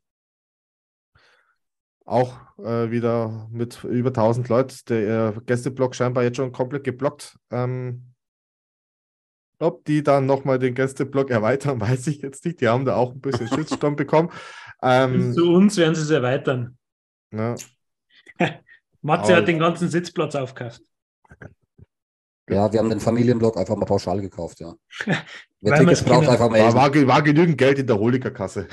auch 2.06 2.58
äh, 2.58 2.92
wieder 2.92 3.50
mit 3.52 3.84
über 3.84 4.10
1000 4.10 4.48
Leuten. 4.48 4.76
Der 4.88 5.36
äh, 5.36 5.42
Gästeblock 5.46 5.96
scheinbar 5.96 6.24
jetzt 6.24 6.38
schon 6.38 6.54
komplett 6.54 6.86
geblockt. 6.86 7.38
Ähm, 7.52 8.13
ob 9.64 9.86
die 9.86 10.04
dann 10.04 10.26
nochmal 10.26 10.60
den 10.60 10.76
Gästeblock 10.76 11.30
erweitern, 11.30 11.80
weiß 11.82 12.08
ich 12.08 12.22
jetzt 12.22 12.46
nicht. 12.46 12.62
Die 12.62 12.68
haben 12.68 12.86
da 12.86 12.96
auch 12.96 13.14
ein 13.14 13.22
bisschen 13.22 13.48
Shitstorm 13.54 13.96
bekommen. 13.96 14.30
Ähm, 14.82 15.34
Zu 15.34 15.52
uns 15.54 15.78
werden 15.78 15.96
sie 15.96 16.02
es 16.02 16.10
erweitern. 16.10 16.78
Ja. 17.32 17.56
Matze 19.02 19.36
hat 19.36 19.48
den 19.48 19.60
ganzen 19.60 19.90
Sitzplatz 19.90 20.36
aufgekauft. 20.36 20.82
Ja, 22.50 22.72
wir 22.72 22.80
haben 22.80 22.90
den 22.90 23.00
Familienblock 23.00 23.58
einfach 23.58 23.76
mal 23.76 23.86
pauschal 23.86 24.20
gekauft, 24.22 24.60
ja. 24.60 24.74
Wer 25.62 25.80
Tickets 25.80 26.04
braucht, 26.04 26.28
einfach 26.28 26.50
mal. 26.50 26.60
War, 26.60 26.74
war, 26.76 27.08
war, 27.08 27.22
genügend 27.22 27.58
Geld 27.58 27.80
in 27.80 27.88
der 27.88 27.98
Holikerkasse. 27.98 28.68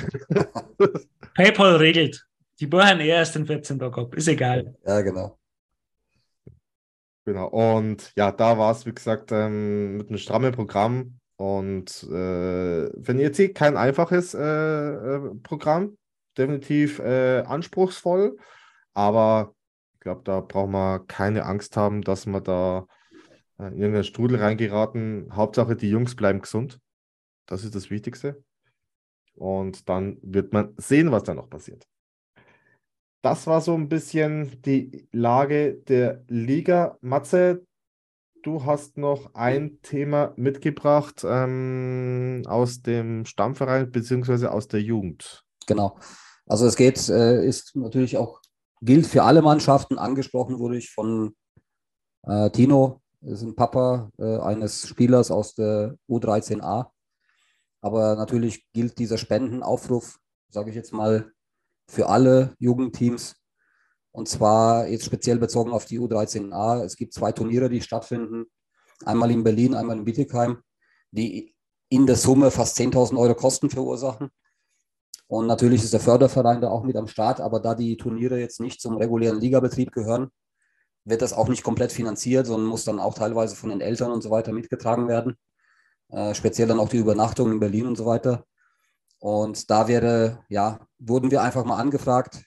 PayPal 1.35 1.77
regelt. 1.77 2.27
Die 2.59 2.67
buchen 2.67 3.01
erst 3.01 3.37
den 3.37 3.47
14 3.47 3.79
Tag 3.79 3.97
ab, 3.97 4.15
ist 4.15 4.29
egal. 4.29 4.75
Ja, 4.85 5.01
genau. 5.01 5.40
Genau, 7.31 7.47
und 7.47 8.13
ja, 8.17 8.33
da 8.33 8.59
war 8.59 8.73
es, 8.73 8.87
wie 8.87 8.93
gesagt, 8.93 9.31
ähm, 9.31 9.99
mit 9.99 10.09
einem 10.09 10.19
strammen 10.19 10.53
Programm. 10.53 11.21
Und 11.37 12.03
äh, 12.11 12.91
wenn 12.93 13.21
ihr 13.21 13.33
seht, 13.33 13.55
kein 13.55 13.77
einfaches 13.77 14.35
äh, 14.35 14.41
äh, 14.41 15.35
Programm, 15.45 15.97
definitiv 16.37 16.99
äh, 16.99 17.43
anspruchsvoll, 17.43 18.37
aber 18.95 19.55
ich 19.95 20.01
glaube, 20.01 20.23
da 20.25 20.41
braucht 20.41 20.71
man 20.71 21.07
keine 21.07 21.45
Angst 21.45 21.77
haben, 21.77 22.03
dass 22.03 22.27
man 22.27 22.43
da 22.43 22.89
äh, 23.61 23.69
in 23.69 23.75
irgendeinen 23.79 24.03
Strudel 24.03 24.41
reingeraten. 24.41 25.29
Hauptsache, 25.33 25.77
die 25.77 25.89
Jungs 25.89 26.17
bleiben 26.17 26.41
gesund. 26.41 26.81
Das 27.47 27.63
ist 27.63 27.77
das 27.77 27.91
Wichtigste. 27.91 28.43
Und 29.37 29.89
dann 29.89 30.19
wird 30.23 30.53
man 30.53 30.75
sehen, 30.79 31.13
was 31.13 31.23
da 31.23 31.35
noch 31.35 31.49
passiert 31.49 31.87
das 33.23 33.47
war 33.47 33.61
so 33.61 33.75
ein 33.75 33.89
bisschen 33.89 34.63
die 34.63 35.09
Lage 35.13 35.75
der 35.75 36.25
Liga. 36.29 36.97
Matze, 37.01 37.67
du 38.43 38.65
hast 38.65 38.97
noch 38.97 39.35
ein 39.35 39.81
Thema 39.83 40.33
mitgebracht 40.37 41.25
ähm, 41.25 42.43
aus 42.47 42.83
dem 42.83 43.27
Stammverein 43.27 43.91
beziehungsweise 43.91 44.53
aus 44.53 44.69
der 44.69 44.81
Jugend. 44.81 45.45
Genau. 45.67 45.99
Also 46.47 46.67
es 46.67 46.77
geht, 46.77 47.09
äh, 47.09 47.47
ist 47.47 47.77
natürlich 47.77 48.17
auch, 48.17 48.41
gilt 48.81 49.07
für 49.07 49.23
alle 49.23 49.43
Mannschaften. 49.43 49.99
Angesprochen 49.99 50.59
wurde 50.59 50.79
ich 50.79 50.91
von 50.91 51.35
äh, 52.23 52.51
Tino, 52.51 53.01
ist 53.21 53.43
ein 53.43 53.55
Papa 53.55 54.11
äh, 54.19 54.39
eines 54.39 54.89
Spielers 54.89 55.31
aus 55.31 55.55
der 55.55 55.97
U13a. 56.09 56.87
Aber 57.83 58.17
natürlich 58.17 58.67
gilt 58.73 58.99
dieser 58.99 59.19
Spendenaufruf, 59.19 60.19
sage 60.49 60.71
ich 60.71 60.77
jetzt 60.77 60.93
mal, 60.93 61.33
für 61.91 62.09
alle 62.09 62.55
Jugendteams. 62.59 63.37
Und 64.13 64.29
zwar 64.29 64.87
jetzt 64.87 65.05
speziell 65.05 65.39
bezogen 65.39 65.73
auf 65.73 65.85
die 65.85 65.99
U13a. 65.99 66.85
Es 66.85 66.97
gibt 66.97 67.13
zwei 67.13 67.33
Turniere, 67.33 67.69
die 67.69 67.81
stattfinden. 67.81 68.47
Einmal 69.05 69.31
in 69.31 69.43
Berlin, 69.43 69.75
einmal 69.75 69.99
in 69.99 70.05
Bietigheim, 70.05 70.59
die 71.11 71.55
in 71.89 72.07
der 72.07 72.17
Summe 72.17 72.51
fast 72.51 72.79
10.000 72.79 73.19
Euro 73.19 73.35
Kosten 73.35 73.71
verursachen. 73.71 74.31
Und 75.27 75.47
natürlich 75.47 75.83
ist 75.83 75.93
der 75.93 76.01
Förderverein 76.01 76.61
da 76.61 76.71
auch 76.71 76.85
mit 76.85 76.97
am 76.97 77.09
Start, 77.09 77.41
aber 77.41 77.61
da 77.61 77.75
die 77.75 77.97
Turniere 77.97 78.39
jetzt 78.39 78.61
nicht 78.61 78.81
zum 78.81 78.97
regulären 78.97 79.41
Ligabetrieb 79.41 79.93
gehören, 79.93 80.31
wird 81.05 81.23
das 81.23 81.33
auch 81.33 81.49
nicht 81.49 81.63
komplett 81.63 81.93
finanziert, 81.93 82.47
sondern 82.47 82.69
muss 82.69 82.85
dann 82.85 83.01
auch 83.01 83.15
teilweise 83.15 83.57
von 83.57 83.71
den 83.71 83.81
Eltern 83.81 84.13
und 84.13 84.23
so 84.23 84.31
weiter 84.31 84.53
mitgetragen 84.53 85.09
werden. 85.09 85.37
Äh, 86.09 86.35
speziell 86.35 86.69
dann 86.69 86.81
auch 86.81 86.89
die 86.89 86.99
Übernachtung 86.99 87.51
in 87.53 87.61
Berlin 87.61 87.87
und 87.87 87.97
so 87.97 88.07
weiter. 88.07 88.45
Und 89.21 89.71
da 89.71 89.87
wäre, 89.87 90.45
ja, 90.49 90.81
wurden 90.99 91.31
wir 91.31 91.43
einfach 91.43 91.65
mal 91.65 91.77
angefragt, 91.77 92.45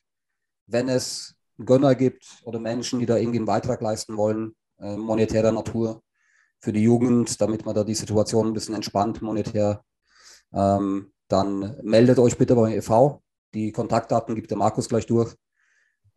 wenn 0.67 0.89
es 0.89 1.35
Gönner 1.63 1.95
gibt 1.95 2.41
oder 2.43 2.59
Menschen, 2.59 2.99
die 2.99 3.05
da 3.05 3.15
irgendwie 3.15 3.37
einen 3.37 3.45
Beitrag 3.45 3.79
leisten 3.81 4.17
wollen, 4.17 4.55
äh, 4.79 4.97
monetärer 4.97 5.51
Natur 5.51 6.01
für 6.59 6.73
die 6.73 6.81
Jugend, 6.81 7.39
damit 7.39 7.65
man 7.65 7.75
da 7.75 7.83
die 7.83 7.93
Situation 7.93 8.47
ein 8.47 8.53
bisschen 8.53 8.75
entspannt 8.75 9.21
monetär, 9.21 9.83
ähm, 10.51 11.13
dann 11.27 11.77
meldet 11.83 12.19
euch 12.19 12.37
bitte 12.37 12.55
beim 12.55 12.71
e.V. 12.73 13.21
Die 13.53 13.71
Kontaktdaten 13.71 14.35
gibt 14.35 14.49
der 14.49 14.57
Markus 14.57 14.89
gleich 14.89 15.05
durch. 15.05 15.35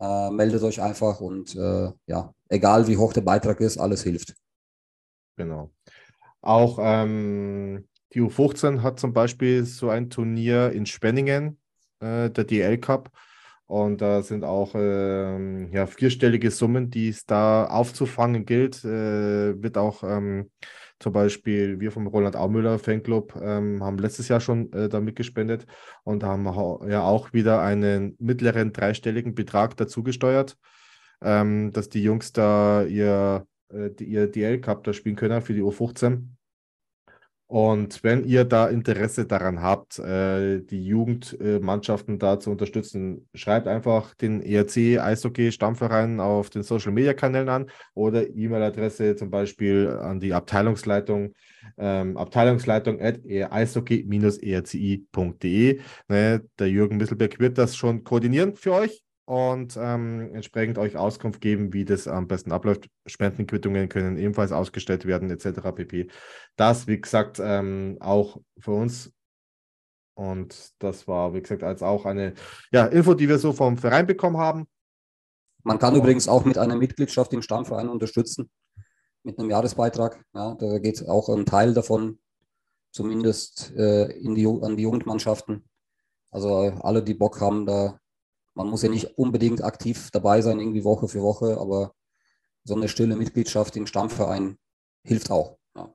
Äh, 0.01 0.31
meldet 0.31 0.63
euch 0.63 0.81
einfach 0.81 1.21
und 1.21 1.55
äh, 1.55 1.91
ja, 2.07 2.35
egal 2.49 2.87
wie 2.87 2.97
hoch 2.97 3.13
der 3.13 3.23
Beitrag 3.23 3.61
ist, 3.61 3.79
alles 3.79 4.03
hilft. 4.03 4.35
Genau. 5.37 5.71
Auch 6.43 6.79
ähm, 6.81 7.89
die 8.17 8.23
U15 8.23 8.83
hat 8.83 8.99
zum 8.99 9.13
Beispiel 9.13 9.65
so 9.67 9.91
ein 9.91 10.09
Turnier 10.09 10.73
in 10.73 10.87
Spenningen, 10.87 11.59
äh, 12.01 12.31
der 12.31 12.45
DL 12.45 12.79
Cup. 12.79 13.11
Und 13.67 14.01
da 14.01 14.23
sind 14.23 14.43
auch 14.45 14.73
ähm, 14.75 15.71
ja, 15.73 15.87
vierstellige 15.87 16.51
Summen, 16.51 16.89
die 16.89 17.11
es 17.11 17.27
da 17.27 17.67
aufzufangen 17.67 18.47
gilt. 18.47 18.83
Äh, 18.85 19.63
wird 19.63 19.77
auch 19.77 20.03
ähm, 20.03 20.51
zum 20.99 21.13
Beispiel 21.13 21.79
wir 21.79 21.93
vom 21.93 22.07
Roland 22.07 22.37
Aumüller 22.37 22.79
Fanclub 22.79 23.37
ähm, 23.37 23.85
haben 23.85 23.99
letztes 23.99 24.29
Jahr 24.29 24.41
schon 24.41 24.73
äh, 24.73 24.89
damit 24.89 25.17
gespendet 25.17 25.67
und 26.05 26.25
haben 26.25 26.47
ja 26.89 27.03
auch 27.03 27.35
wieder 27.35 27.61
einen 27.61 28.17
mittleren 28.19 28.73
dreistelligen 28.73 29.35
Betrag 29.35 29.77
dazu 29.77 30.03
gesteuert, 30.03 30.57
ähm, 31.21 31.71
dass 31.73 31.91
die 31.91 32.03
Jungs 32.03 32.33
da 32.33 32.85
ihr, 32.85 33.47
äh, 33.71 33.91
ihr 34.03 34.31
DL 34.31 34.59
Cup 34.61 34.85
da 34.85 34.95
spielen 34.95 35.17
können 35.17 35.43
für 35.43 35.53
die 35.53 35.63
U15. 35.63 36.36
Und 37.49 38.03
wenn 38.03 38.25
ihr 38.25 38.45
da 38.45 38.67
Interesse 38.67 39.25
daran 39.25 39.63
habt, 39.63 40.01
äh, 40.01 40.63
die 40.63 40.85
Jugendmannschaften 40.85 42.19
da 42.19 42.41
zu 42.41 42.51
unterstützen, 42.51 43.29
schreibt 43.35 43.69
einfach 43.69 44.15
den 44.15 44.43
ERC 44.43 44.99
Eishockey 44.99 45.53
Stammverein 45.53 46.19
auf 46.19 46.51
den 46.51 46.65
Social 46.65 46.91
Media 46.91 47.15
Kanälen 47.15 47.49
an 47.49 47.71
oder 47.95 48.29
E-Mail-Adresse 48.29 49.15
zum 49.15 49.31
Beispiel 49.31 49.89
an 49.89 50.19
die 50.19 50.35
Abteilungsleitung, 50.35 51.35
ähm, 51.79 52.17
Abteilungsleitung 52.17 53.01
at 53.01 53.21
eishockey-erci.de. 53.25 55.81
Ne, 56.09 56.43
der 56.59 56.69
Jürgen 56.69 56.97
Misselberg 56.97 57.39
wird 57.39 57.59
das 57.59 57.77
schon 57.77 58.03
koordinieren 58.03 58.57
für 58.57 58.73
euch 58.73 59.06
und 59.27 59.77
ähm, 59.77 60.31
entsprechend 60.35 60.79
euch 60.79 60.97
Auskunft 60.97 61.41
geben, 61.41 61.73
wie 61.73 61.85
das 61.85 62.07
am 62.07 62.29
besten 62.29 62.53
abläuft. 62.53 62.89
Spendenquittungen 63.07 63.89
können 63.89 64.17
ebenfalls 64.17 64.53
ausgestellt 64.53 65.05
werden, 65.05 65.31
etc. 65.31 65.61
pp. 65.75 66.09
Das, 66.55 66.87
wie 66.87 67.01
gesagt, 67.01 67.41
ähm, 67.43 67.97
auch 68.01 68.41
für 68.59 68.71
uns. 68.71 69.13
Und 70.15 70.73
das 70.79 71.09
war, 71.09 71.35
wie 71.35 71.43
gesagt, 71.43 71.65
als 71.65 71.83
auch 71.83 72.07
eine 72.07 72.35
ja, 72.71 72.87
Info, 72.87 73.15
die 73.15 73.29
wir 73.29 73.39
so 73.39 73.53
vom 73.53 73.77
Verein 73.77 74.07
bekommen 74.07 74.39
haben. 74.39 74.67
Man 75.65 75.81
kann 75.81 75.97
übrigens 75.97 76.29
auch 76.29 76.45
mit 76.45 76.57
einer 76.57 76.77
Mitgliedschaft 76.77 77.33
im 77.33 77.43
Stammverein 77.43 77.89
unterstützen, 77.89 78.49
mit 79.25 79.39
einem 79.39 79.51
Jahresbeitrag. 79.51 80.25
Ja, 80.35 80.55
da 80.55 80.79
geht 80.79 81.07
auch 81.09 81.29
ein 81.29 81.45
Teil 81.45 81.75
davon 81.75 82.21
zumindest 82.93 83.73
äh, 83.77 84.05
in 84.21 84.37
die, 84.37 84.47
an 84.47 84.77
die 84.77 84.85
Jugendmannschaften. 84.85 85.69
Also 86.31 86.57
alle, 86.57 87.03
die 87.03 87.15
Bock 87.15 87.41
haben, 87.41 87.67
da 87.67 87.99
man 88.57 88.69
muss 88.69 88.83
ja 88.83 88.89
nicht 88.89 89.19
unbedingt 89.19 89.63
aktiv 89.63 90.11
dabei 90.13 90.41
sein, 90.41 90.59
irgendwie 90.59 90.83
Woche 90.83 91.09
für 91.09 91.21
Woche, 91.21 91.59
aber 91.61 91.95
so 92.65 92.75
eine 92.75 92.89
stille 92.89 93.15
Mitgliedschaft 93.15 93.77
im 93.77 93.87
Stammverein 93.87 94.59
hilft 95.05 95.31
auch. 95.31 95.59
Ja. 95.77 95.95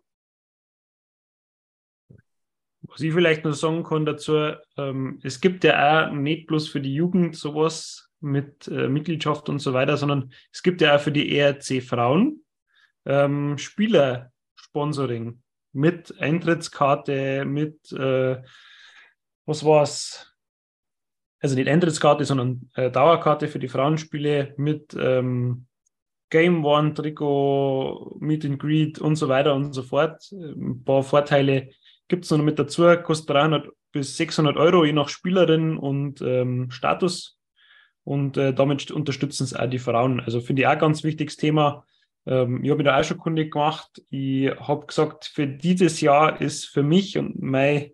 Was 2.83 3.01
ich 3.01 3.13
vielleicht 3.13 3.43
noch 3.43 3.53
sagen 3.53 3.83
kann 3.83 4.05
dazu, 4.05 4.53
ähm, 4.77 5.19
es 5.23 5.41
gibt 5.41 5.63
ja 5.63 6.07
auch 6.07 6.13
nicht 6.13 6.47
bloß 6.47 6.69
für 6.69 6.81
die 6.81 6.93
Jugend 6.93 7.35
sowas 7.35 8.09
mit 8.19 8.67
äh, 8.67 8.88
Mitgliedschaft 8.88 9.49
und 9.49 9.57
so 9.59 9.73
weiter, 9.73 9.97
sondern 9.97 10.31
es 10.53 10.61
gibt 10.61 10.81
ja 10.81 10.95
auch 10.95 11.01
für 11.01 11.11
die 11.11 11.35
ERC 11.35 11.81
Frauen 11.81 12.45
ähm, 13.05 13.57
Spielersponsoring 13.57 15.41
mit 15.73 16.13
Eintrittskarte, 16.19 17.43
mit 17.43 17.91
äh, 17.91 18.39
was 19.47 19.65
war's, 19.65 20.30
also 21.41 21.55
nicht 21.55 21.68
Eintrittskarte, 21.68 22.23
sondern 22.23 22.69
äh, 22.76 22.91
Dauerkarte 22.91 23.47
für 23.47 23.59
die 23.59 23.68
Frauenspiele 23.68 24.53
mit 24.57 24.95
ähm, 24.97 25.65
Game 26.30 26.63
One, 26.63 26.93
Trikot, 26.93 28.18
Meet 28.19 28.45
and 28.45 28.59
Greet 28.59 28.99
und 28.99 29.15
so 29.15 29.27
weiter 29.27 29.53
und 29.53 29.73
so 29.73 29.84
fort. 29.84 30.31
Ein 30.31 30.84
paar 30.84 31.03
Vorteile 31.03 31.69
gibt 32.07 32.26
es 32.26 32.31
noch 32.31 32.38
mit 32.38 32.59
dazu, 32.59 32.84
kostet 33.03 33.31
300 33.31 33.68
bis 33.91 34.15
600 34.18 34.55
Euro 34.55 34.85
je 34.85 34.93
nach 34.93 35.09
Spielerin 35.09 35.77
und 35.77 36.22
ähm, 36.22 36.72
Status. 36.72 37.38
Und 38.03 38.38
äh, 38.38 38.53
damit 38.53 38.89
unterstützen 38.89 39.43
es 39.43 39.53
auch 39.53 39.69
die 39.69 39.80
Frauen. 39.80 40.22
Also 40.22 40.41
finde 40.41 40.61
ich 40.61 40.68
auch 40.68 40.72
ein 40.72 40.80
ganz 40.80 41.03
wichtiges 41.03 41.38
Thema. 41.38 41.85
Ähm, 42.26 42.63
ich 42.63 42.69
habe 42.69 42.77
mich 42.77 42.85
da 42.85 42.99
auch 42.99 43.03
schon 43.03 43.18
kundig 43.18 43.51
gemacht. 43.51 44.01
Ich 44.09 44.49
habe 44.51 44.85
gesagt, 44.85 45.26
für 45.26 45.47
dieses 45.47 46.01
Jahr 46.01 46.39
ist 46.39 46.65
für 46.65 46.84
mich 46.84 47.18
und 47.18 47.41
mein 47.41 47.91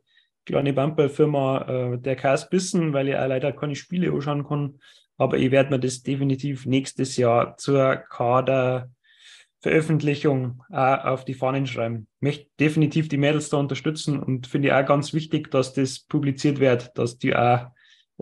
kleine 0.48 0.74
Bumperfirma 0.74 1.94
äh, 1.94 2.00
der 2.00 2.16
Chaos 2.16 2.50
Bissen, 2.50 2.94
weil 2.94 3.10
ich 3.10 3.16
auch 3.16 3.28
leider 3.28 3.52
keine 3.52 3.76
Spiele 3.76 4.12
anschauen 4.12 4.48
kann. 4.48 4.80
Aber 5.18 5.38
ich 5.38 5.52
werde 5.52 5.70
mir 5.72 5.80
das 5.80 6.02
definitiv 6.04 6.66
nächstes 6.66 7.18
Jahr 7.18 7.58
zur 7.58 7.98
Kaderveröffentlichung 7.98 10.64
auch 10.72 11.04
auf 11.04 11.26
die 11.26 11.34
Fahnen 11.34 11.68
schreiben. 11.68 12.08
Ich 12.20 12.22
möchte 12.22 12.48
definitiv 12.60 13.10
die 13.10 13.18
Mädels 13.18 13.50
da 13.50 13.58
unterstützen 13.58 14.24
und 14.24 14.48
finde 14.48 14.74
auch 14.78 14.86
ganz 14.86 15.14
wichtig, 15.14 15.52
dass 15.52 15.74
das 15.74 16.00
publiziert 16.00 16.60
wird, 16.60 16.98
dass 16.98 17.18
die 17.18 17.36
auch 17.36 17.72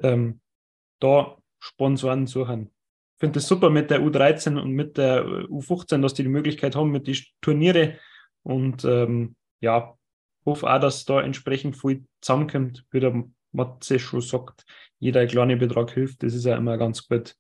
ähm, 0.02 0.40
da 1.00 1.38
Sponsoren 1.60 2.26
suchen. 2.26 2.72
Ich 3.16 3.20
finde 3.20 3.38
es 3.40 3.48
super 3.48 3.70
mit 3.70 3.92
der 3.92 4.02
U13 4.02 4.60
und 4.60 4.72
mit 4.72 4.98
der 4.98 5.24
U15, 5.26 6.02
dass 6.02 6.16
die 6.16 6.24
die 6.24 6.30
Möglichkeit 6.30 6.76
haben 6.76 6.90
mit 6.92 7.06
den 7.08 7.18
Turniere. 7.42 8.00
Und 8.42 8.84
ähm, 8.84 9.36
ja, 9.62 9.96
hoffe 10.46 10.70
auch, 10.70 10.80
dass 10.80 11.06
da 11.06 11.22
entsprechend 11.22 11.78
viel 11.78 12.06
zusammenkommt, 12.22 12.86
wie 12.92 13.00
der 13.00 13.24
Matze 13.52 14.00
schon 14.00 14.22
sagt. 14.22 14.66
Jeder 15.00 15.26
kleine 15.28 15.58
Betrag 15.58 15.92
hilft, 15.92 16.24
das 16.24 16.34
ist 16.34 16.46
ja 16.46 16.56
immer 16.56 16.78
ganz 16.78 17.08
gut. 17.08 17.36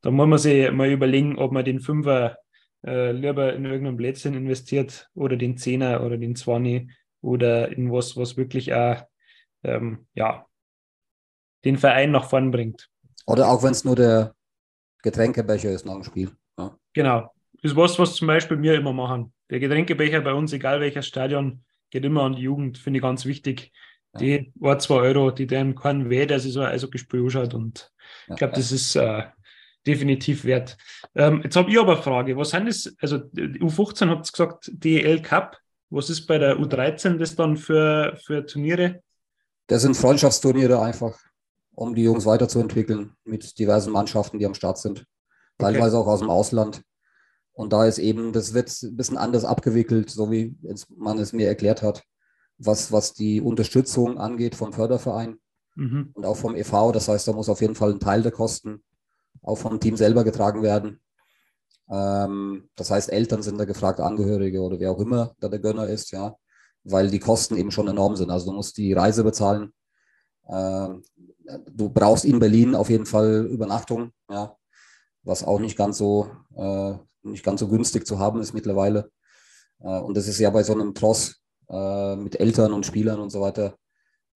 Da 0.00 0.10
muss 0.10 0.26
man 0.26 0.38
sich 0.38 0.70
mal 0.70 0.90
überlegen, 0.90 1.38
ob 1.38 1.52
man 1.52 1.64
den 1.64 1.80
Fünfer 1.80 2.38
äh, 2.84 3.12
lieber 3.12 3.52
in 3.52 3.64
irgendeinen 3.64 3.96
Blödsinn 3.96 4.34
investiert 4.34 5.08
oder 5.14 5.36
den 5.36 5.56
Zehner 5.56 6.02
oder 6.02 6.16
den 6.16 6.36
Zwanni 6.36 6.90
oder 7.20 7.68
in 7.68 7.92
was, 7.92 8.16
was 8.16 8.36
wirklich 8.36 8.72
auch 8.74 9.02
ähm, 9.62 10.06
ja, 10.14 10.46
den 11.64 11.76
Verein 11.76 12.10
nach 12.10 12.28
vorn 12.28 12.50
bringt. 12.50 12.88
Oder 13.26 13.48
auch 13.48 13.62
wenn 13.62 13.72
es 13.72 13.84
nur 13.84 13.96
der 13.96 14.34
Getränkebecher 15.02 15.70
ist 15.70 15.84
nach 15.84 15.94
dem 15.94 16.04
Spiel. 16.04 16.30
Ja. 16.58 16.76
Genau. 16.94 17.32
Das 17.62 17.72
ist 17.72 17.76
was, 17.76 17.98
was 17.98 18.14
zum 18.14 18.26
Beispiel 18.26 18.60
wir 18.62 18.74
immer 18.74 18.94
machen. 18.94 19.34
Der 19.50 19.60
Getränkebecher 19.60 20.20
bei 20.20 20.32
uns, 20.32 20.52
egal 20.52 20.80
welches 20.80 21.06
Stadion, 21.06 21.62
geht 21.90 22.04
immer 22.04 22.22
an 22.22 22.34
die 22.34 22.42
Jugend, 22.42 22.78
finde 22.78 22.98
ich 22.98 23.02
ganz 23.02 23.24
wichtig. 23.24 23.72
Die 24.18 24.50
ja. 24.60 24.72
ein, 24.72 24.80
zwei 24.80 24.96
Euro, 24.96 25.30
die 25.30 25.46
dem 25.46 25.74
keinen 25.74 26.10
weh, 26.10 26.26
der 26.26 26.40
sich 26.40 26.52
so 26.52 26.60
ein 26.60 26.72
Eishockeyspiel 26.72 27.22
anschaut. 27.22 27.54
Und 27.54 27.92
ich 28.28 28.36
glaube, 28.36 28.54
das 28.54 28.72
ist 28.72 28.96
äh, 28.96 29.24
definitiv 29.86 30.44
wert. 30.44 30.76
Ähm, 31.14 31.42
jetzt 31.44 31.56
habe 31.56 31.70
ich 31.70 31.78
aber 31.78 31.94
eine 31.94 32.02
Frage. 32.02 32.36
Was 32.36 32.50
sind 32.50 32.66
das? 32.66 32.92
Also, 33.00 33.16
U15 33.16 34.08
habt 34.08 34.28
ihr 34.28 34.32
gesagt, 34.32 34.70
DL 34.72 35.22
Cup. 35.22 35.58
Was 35.90 36.08
ist 36.08 36.26
bei 36.26 36.38
der 36.38 36.56
U13 36.56 37.18
das 37.18 37.34
dann 37.34 37.56
für, 37.56 38.16
für 38.24 38.46
Turniere? 38.46 39.02
Das 39.66 39.82
sind 39.82 39.96
Freundschaftsturniere 39.96 40.80
einfach, 40.80 41.18
um 41.74 41.94
die 41.94 42.04
Jungs 42.04 42.26
weiterzuentwickeln 42.26 43.12
mit 43.24 43.58
diversen 43.58 43.92
Mannschaften, 43.92 44.38
die 44.38 44.46
am 44.46 44.54
Start 44.54 44.78
sind. 44.78 45.04
Teilweise 45.58 45.96
okay. 45.96 46.08
auch 46.08 46.12
aus 46.12 46.20
dem 46.20 46.30
Ausland. 46.30 46.82
Und 47.52 47.72
da 47.72 47.84
ist 47.84 47.98
eben, 47.98 48.32
das 48.32 48.54
wird 48.54 48.70
ein 48.82 48.96
bisschen 48.96 49.16
anders 49.16 49.44
abgewickelt, 49.44 50.10
so 50.10 50.30
wie 50.30 50.56
man 50.96 51.18
es 51.18 51.32
mir 51.32 51.48
erklärt 51.48 51.82
hat, 51.82 52.02
was, 52.58 52.92
was 52.92 53.12
die 53.12 53.40
Unterstützung 53.40 54.18
angeht 54.18 54.54
vom 54.54 54.72
Förderverein 54.72 55.38
mhm. 55.74 56.10
und 56.14 56.24
auch 56.26 56.36
vom 56.36 56.54
EV. 56.54 56.92
Das 56.92 57.08
heißt, 57.08 57.28
da 57.28 57.32
muss 57.32 57.48
auf 57.48 57.60
jeden 57.60 57.74
Fall 57.74 57.90
ein 57.90 58.00
Teil 58.00 58.22
der 58.22 58.32
Kosten 58.32 58.82
auch 59.42 59.56
vom 59.56 59.80
Team 59.80 59.96
selber 59.96 60.24
getragen 60.24 60.62
werden. 60.62 61.00
Ähm, 61.90 62.68
das 62.76 62.90
heißt, 62.90 63.10
Eltern 63.10 63.42
sind 63.42 63.58
da 63.58 63.64
gefragt, 63.64 64.00
Angehörige 64.00 64.60
oder 64.60 64.78
wer 64.78 64.92
auch 64.92 65.00
immer 65.00 65.34
da 65.40 65.48
der 65.48 65.58
Gönner 65.58 65.86
ist, 65.86 66.10
ja, 66.12 66.36
weil 66.84 67.10
die 67.10 67.18
Kosten 67.18 67.56
eben 67.56 67.70
schon 67.70 67.88
enorm 67.88 68.16
sind. 68.16 68.30
Also 68.30 68.50
du 68.50 68.56
musst 68.56 68.76
die 68.76 68.92
Reise 68.92 69.24
bezahlen. 69.24 69.72
Ähm, 70.48 71.02
du 71.70 71.88
brauchst 71.88 72.24
in 72.24 72.38
Berlin 72.38 72.74
auf 72.74 72.90
jeden 72.90 73.06
Fall 73.06 73.46
Übernachtung, 73.46 74.12
ja, 74.30 74.56
was 75.22 75.44
auch 75.44 75.58
nicht 75.58 75.76
ganz 75.76 75.98
so 75.98 76.30
äh, 76.56 76.94
nicht 77.22 77.44
ganz 77.44 77.60
so 77.60 77.68
günstig 77.68 78.06
zu 78.06 78.18
haben 78.18 78.40
ist 78.40 78.52
mittlerweile. 78.52 79.10
Äh, 79.80 79.98
und 80.00 80.16
das 80.16 80.28
ist 80.28 80.38
ja 80.38 80.50
bei 80.50 80.62
so 80.62 80.72
einem 80.72 80.94
Tross 80.94 81.40
äh, 81.68 82.16
mit 82.16 82.38
Eltern 82.38 82.72
und 82.72 82.86
Spielern 82.86 83.20
und 83.20 83.30
so 83.30 83.40
weiter 83.40 83.76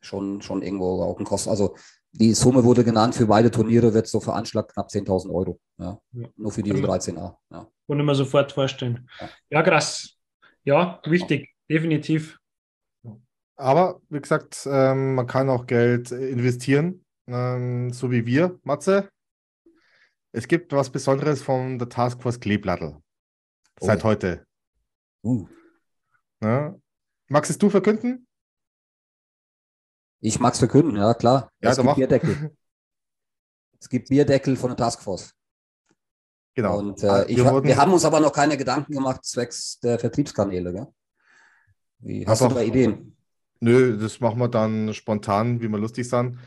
schon, 0.01 0.43
schon 0.43 0.63
irgendwo 0.63 1.03
auch 1.03 1.19
ein 1.19 1.25
Kosten. 1.25 1.51
Also 1.51 1.77
die 2.13 2.33
Summe 2.35 2.63
wurde 2.63 2.85
genannt, 2.85 3.15
für 3.15 3.27
beide 3.27 3.51
Turniere 3.51 3.93
wird 3.93 4.07
so 4.07 4.21
veranschlagt 4.21 4.73
knapp 4.73 4.89
10.000 4.89 5.35
Euro. 5.35 5.59
Ja. 5.79 5.99
ja. 6.13 6.29
Nur 6.37 6.53
für 6.53 6.63
diese 6.63 6.77
13a. 6.77 7.37
Ja. 7.51 7.69
Kann 7.89 7.99
ich 8.01 8.05
mir 8.05 8.15
sofort 8.15 8.53
vorstellen. 8.53 9.09
Ja, 9.21 9.29
ja 9.51 9.63
krass. 9.63 10.17
Ja, 10.63 11.01
wichtig, 11.05 11.51
definitiv. 11.69 12.39
Aber 13.57 14.01
wie 14.09 14.21
gesagt, 14.21 14.67
ähm, 14.71 15.17
man 15.17 15.27
kann 15.27 15.49
auch 15.49 15.67
Geld 15.67 16.11
investieren, 16.11 17.05
ähm, 17.27 17.93
so 17.93 18.11
wie 18.11 18.27
wir, 18.27 18.59
Matze. 18.63 19.11
Es 20.37 20.49
gibt 20.49 20.73
was 20.73 20.91
Besonderes 20.91 21.43
von 21.43 21.79
der 21.79 21.89
Taskforce 21.89 22.41
Kleeblattel. 22.41 22.97
Oh. 23.81 23.87
Seit 23.87 24.03
heute. 24.03 24.45
Uh. 25.23 25.47
Ja. 26.43 26.75
Magst 27.29 27.53
es 27.53 27.59
du 27.59 27.71
verkünden? 27.71 28.27
Ich 30.19 30.41
mag 30.41 30.55
es 30.55 30.59
verkünden, 30.59 30.97
ja 30.97 31.15
klar. 31.15 31.53
Ja, 31.61 31.71
es 31.71 31.77
gibt 31.77 31.87
mach. 31.87 31.95
Bierdeckel. 31.95 32.51
es 33.81 33.89
gibt 33.89 34.09
Bierdeckel 34.09 34.57
von 34.57 34.71
der 34.71 34.77
Taskforce. 34.77 35.33
Genau. 36.55 36.79
Und 36.79 37.05
äh, 37.05 37.07
ah, 37.07 37.29
wir, 37.29 37.63
wir, 37.63 37.77
haben 37.77 37.93
uns 37.93 38.05
aber 38.05 38.19
noch 38.19 38.33
keine 38.33 38.57
Gedanken 38.57 38.93
gemacht 38.93 39.25
zwecks 39.25 39.79
der 39.79 40.01
Vertriebskanäle. 40.01 40.73
Gell? 40.73 40.87
Wie, 42.01 42.27
hast 42.27 42.41
du 42.41 42.49
da 42.49 42.61
Ideen? 42.61 43.17
Nö, 43.61 43.97
das 43.97 44.19
machen 44.19 44.41
wir 44.41 44.49
dann 44.49 44.93
spontan, 44.95 45.61
wie 45.61 45.69
wir 45.69 45.79
lustig 45.79 46.09
sind. 46.09 46.41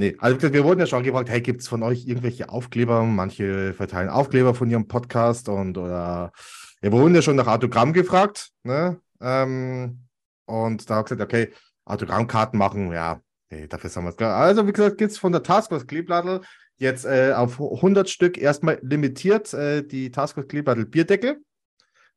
Nee, 0.00 0.16
also 0.18 0.40
wir 0.54 0.64
wurden 0.64 0.80
ja 0.80 0.86
schon 0.86 1.02
gefragt, 1.02 1.28
hey, 1.28 1.42
gibt 1.42 1.60
es 1.60 1.68
von 1.68 1.82
euch 1.82 2.06
irgendwelche 2.06 2.48
Aufkleber? 2.48 3.02
Manche 3.02 3.74
verteilen 3.74 4.08
Aufkleber 4.08 4.54
von 4.54 4.70
ihrem 4.70 4.88
Podcast 4.88 5.50
und 5.50 5.76
oder 5.76 6.32
wir 6.80 6.90
wurden 6.90 7.14
ja 7.14 7.20
schon 7.20 7.36
nach 7.36 7.48
Autogramm 7.48 7.92
gefragt. 7.92 8.48
Ne? 8.62 8.98
Ähm, 9.20 10.06
und 10.46 10.88
da 10.88 10.94
habe 10.94 11.04
ich 11.06 11.10
gesagt, 11.10 11.20
okay, 11.20 11.52
Autogrammkarten 11.84 12.58
machen, 12.58 12.90
ja, 12.92 13.20
nee, 13.50 13.66
dafür 13.66 13.90
sind 13.90 14.04
wir 14.04 14.08
es. 14.08 14.18
Also, 14.18 14.66
wie 14.66 14.72
gesagt, 14.72 14.96
gibt 14.96 15.12
es 15.12 15.18
von 15.18 15.32
der 15.32 15.42
Taskforce 15.42 15.86
Kleeblattel 15.86 16.40
jetzt 16.78 17.04
äh, 17.04 17.34
auf 17.34 17.60
100 17.60 18.08
Stück 18.08 18.38
erstmal 18.38 18.78
limitiert 18.80 19.52
äh, 19.52 19.86
die 19.86 20.10
Taskforce 20.10 20.48
Kleeblattel 20.48 20.86
Bierdeckel. 20.86 21.42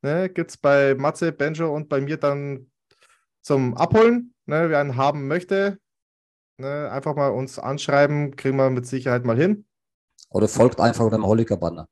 Ne, 0.01 0.30
gibt 0.30 0.51
es 0.51 0.57
bei 0.57 0.95
Matze, 0.95 1.34
Benjo 1.34 1.76
und 1.76 1.89
bei 1.89 1.99
mir 1.99 2.15
dann 2.15 2.72
zum 3.41 3.76
Abholen. 3.76 4.34
Ne, 4.45 4.69
wer 4.69 4.80
einen 4.80 4.95
haben 4.95 5.27
möchte, 5.27 5.80
ne, 6.64 6.91
einfach 6.91 7.15
mal 7.15 7.30
uns 7.30 7.60
anschreiben, 7.60 8.35
kriegen 8.35 8.57
wir 8.57 8.69
mit 8.69 8.88
Sicherheit 8.88 9.26
mal 9.26 9.38
hin. 9.38 9.65
Oder 10.30 10.48
folgt 10.48 10.80
einfach 10.80 11.10
dem 11.11 11.26
Holiker-Banner. 11.26 11.88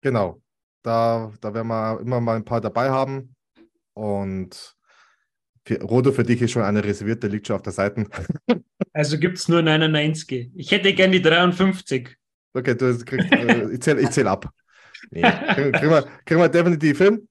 Genau. 0.00 0.40
Da, 0.82 1.32
da 1.40 1.54
werden 1.54 1.68
wir 1.68 2.00
immer 2.00 2.20
mal 2.20 2.36
ein 2.36 2.44
paar 2.44 2.60
dabei 2.60 2.90
haben. 2.90 3.36
Und 3.94 4.76
für, 5.64 5.80
Rodo, 5.80 6.12
für 6.12 6.24
dich 6.24 6.42
ist 6.42 6.50
schon 6.50 6.62
eine 6.62 6.84
reservierte, 6.84 7.28
liegt 7.28 7.46
schon 7.46 7.56
auf 7.56 7.62
der 7.62 7.72
Seite. 7.72 8.06
Also 8.96 9.18
gibt 9.18 9.38
es 9.38 9.48
nur 9.48 9.60
99. 9.60 10.52
Ich 10.54 10.70
hätte 10.70 10.94
gern 10.94 11.10
die 11.10 11.20
53. 11.20 12.16
Okay, 12.52 12.76
du 12.76 12.96
kriegst, 13.04 13.32
äh, 13.32 13.68
ich 13.72 13.80
zähle 13.80 14.08
zähl 14.08 14.28
ab. 14.28 14.48
Nee. 15.10 15.22
Kriegen, 15.22 15.72
kriegen, 15.72 15.90
wir, 15.90 16.06
kriegen 16.24 16.40
wir 16.40 16.48
definitiv 16.48 16.98
hin. 16.98 17.28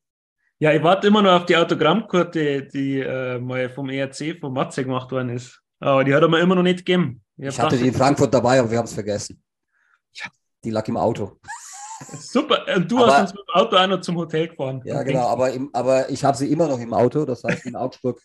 Ja, 0.59 0.73
ich 0.73 0.83
warte 0.83 1.07
immer 1.07 1.21
noch 1.21 1.31
auf 1.31 1.45
die 1.45 1.55
Autogrammkarte, 1.55 2.63
die 2.63 2.99
äh, 2.99 3.39
mal 3.39 3.69
vom 3.69 3.89
ERC, 3.89 4.39
von 4.41 4.51
Matze 4.51 4.83
gemacht 4.83 5.09
worden 5.13 5.29
ist. 5.29 5.62
Aber 5.83 6.03
die 6.05 6.15
hat 6.15 6.21
er 6.21 6.29
mir 6.29 6.39
immer 6.39 6.55
noch 6.55 6.63
nicht 6.63 6.79
gegeben. 6.79 7.21
Ich, 7.35 7.47
ich 7.47 7.59
hatte 7.59 7.77
die 7.77 7.87
in 7.87 7.93
Frankfurt 7.93 8.33
dabei, 8.33 8.59
aber 8.59 8.71
wir 8.71 8.77
haben 8.77 8.85
es 8.85 8.93
vergessen. 8.93 9.43
Ja. 10.13 10.27
Die 10.63 10.69
lag 10.69 10.87
im 10.87 10.95
Auto. 10.95 11.39
Super, 12.13 12.65
und 12.75 12.89
du 12.89 12.99
aber, 12.99 13.11
hast 13.11 13.21
uns 13.21 13.33
mit 13.33 13.41
dem 13.41 13.61
Auto 13.61 13.75
auch 13.75 13.87
noch 13.87 14.01
zum 14.01 14.15
Hotel 14.17 14.47
gefahren. 14.47 14.81
Ja, 14.85 15.03
genau, 15.03 15.27
aber, 15.27 15.51
im, 15.51 15.69
aber 15.73 16.09
ich 16.09 16.23
habe 16.23 16.37
sie 16.37 16.51
immer 16.51 16.67
noch 16.67 16.79
im 16.79 16.93
Auto, 16.93 17.25
das 17.25 17.43
heißt, 17.43 17.65
in 17.65 17.75
Augsburg 17.75 18.21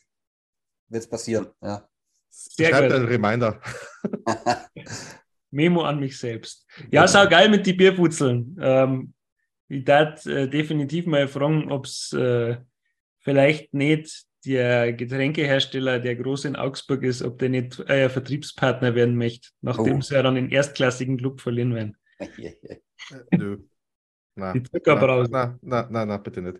wird 0.88 1.02
es 1.02 1.10
passieren. 1.10 1.48
Ja. 1.60 1.88
Sehr 2.30 2.70
Schreibt 2.70 2.92
einen 2.92 3.06
Reminder. 3.06 3.60
Memo 5.50 5.82
an 5.82 5.98
mich 5.98 6.16
selbst. 6.18 6.66
Ja, 6.92 7.04
ist 7.04 7.16
auch 7.16 7.28
geil 7.28 7.48
mit 7.48 7.66
den 7.66 7.76
Bierputzeln. 7.76 8.56
Ähm, 8.60 9.14
ich 9.68 9.84
darf 9.84 10.24
äh, 10.26 10.46
definitiv 10.46 11.06
mal 11.06 11.26
fragen, 11.26 11.72
ob 11.72 11.86
es 11.86 12.12
äh, 12.12 12.56
vielleicht 13.20 13.74
nicht 13.74 14.27
der 14.44 14.92
Getränkehersteller, 14.92 15.98
der 15.98 16.16
groß 16.16 16.46
in 16.46 16.56
Augsburg 16.56 17.02
ist, 17.02 17.22
ob 17.22 17.38
der 17.38 17.48
nicht 17.48 17.80
euer 17.88 18.10
Vertriebspartner 18.10 18.94
werden 18.94 19.16
möchte, 19.16 19.48
nachdem 19.60 19.98
oh. 19.98 20.00
sie 20.00 20.14
ja 20.14 20.22
dann 20.22 20.36
in 20.36 20.50
erstklassigen 20.50 21.16
Club 21.16 21.40
verlieren 21.40 21.74
werden. 21.74 21.96
Nö. 23.32 23.58
Na, 24.34 24.52
die 24.52 24.62
Zuckerbrause. 24.62 25.30
Na, 25.32 25.58
na, 25.62 25.88
na, 25.90 26.06
na, 26.06 26.16
bitte 26.16 26.40
nicht. 26.40 26.58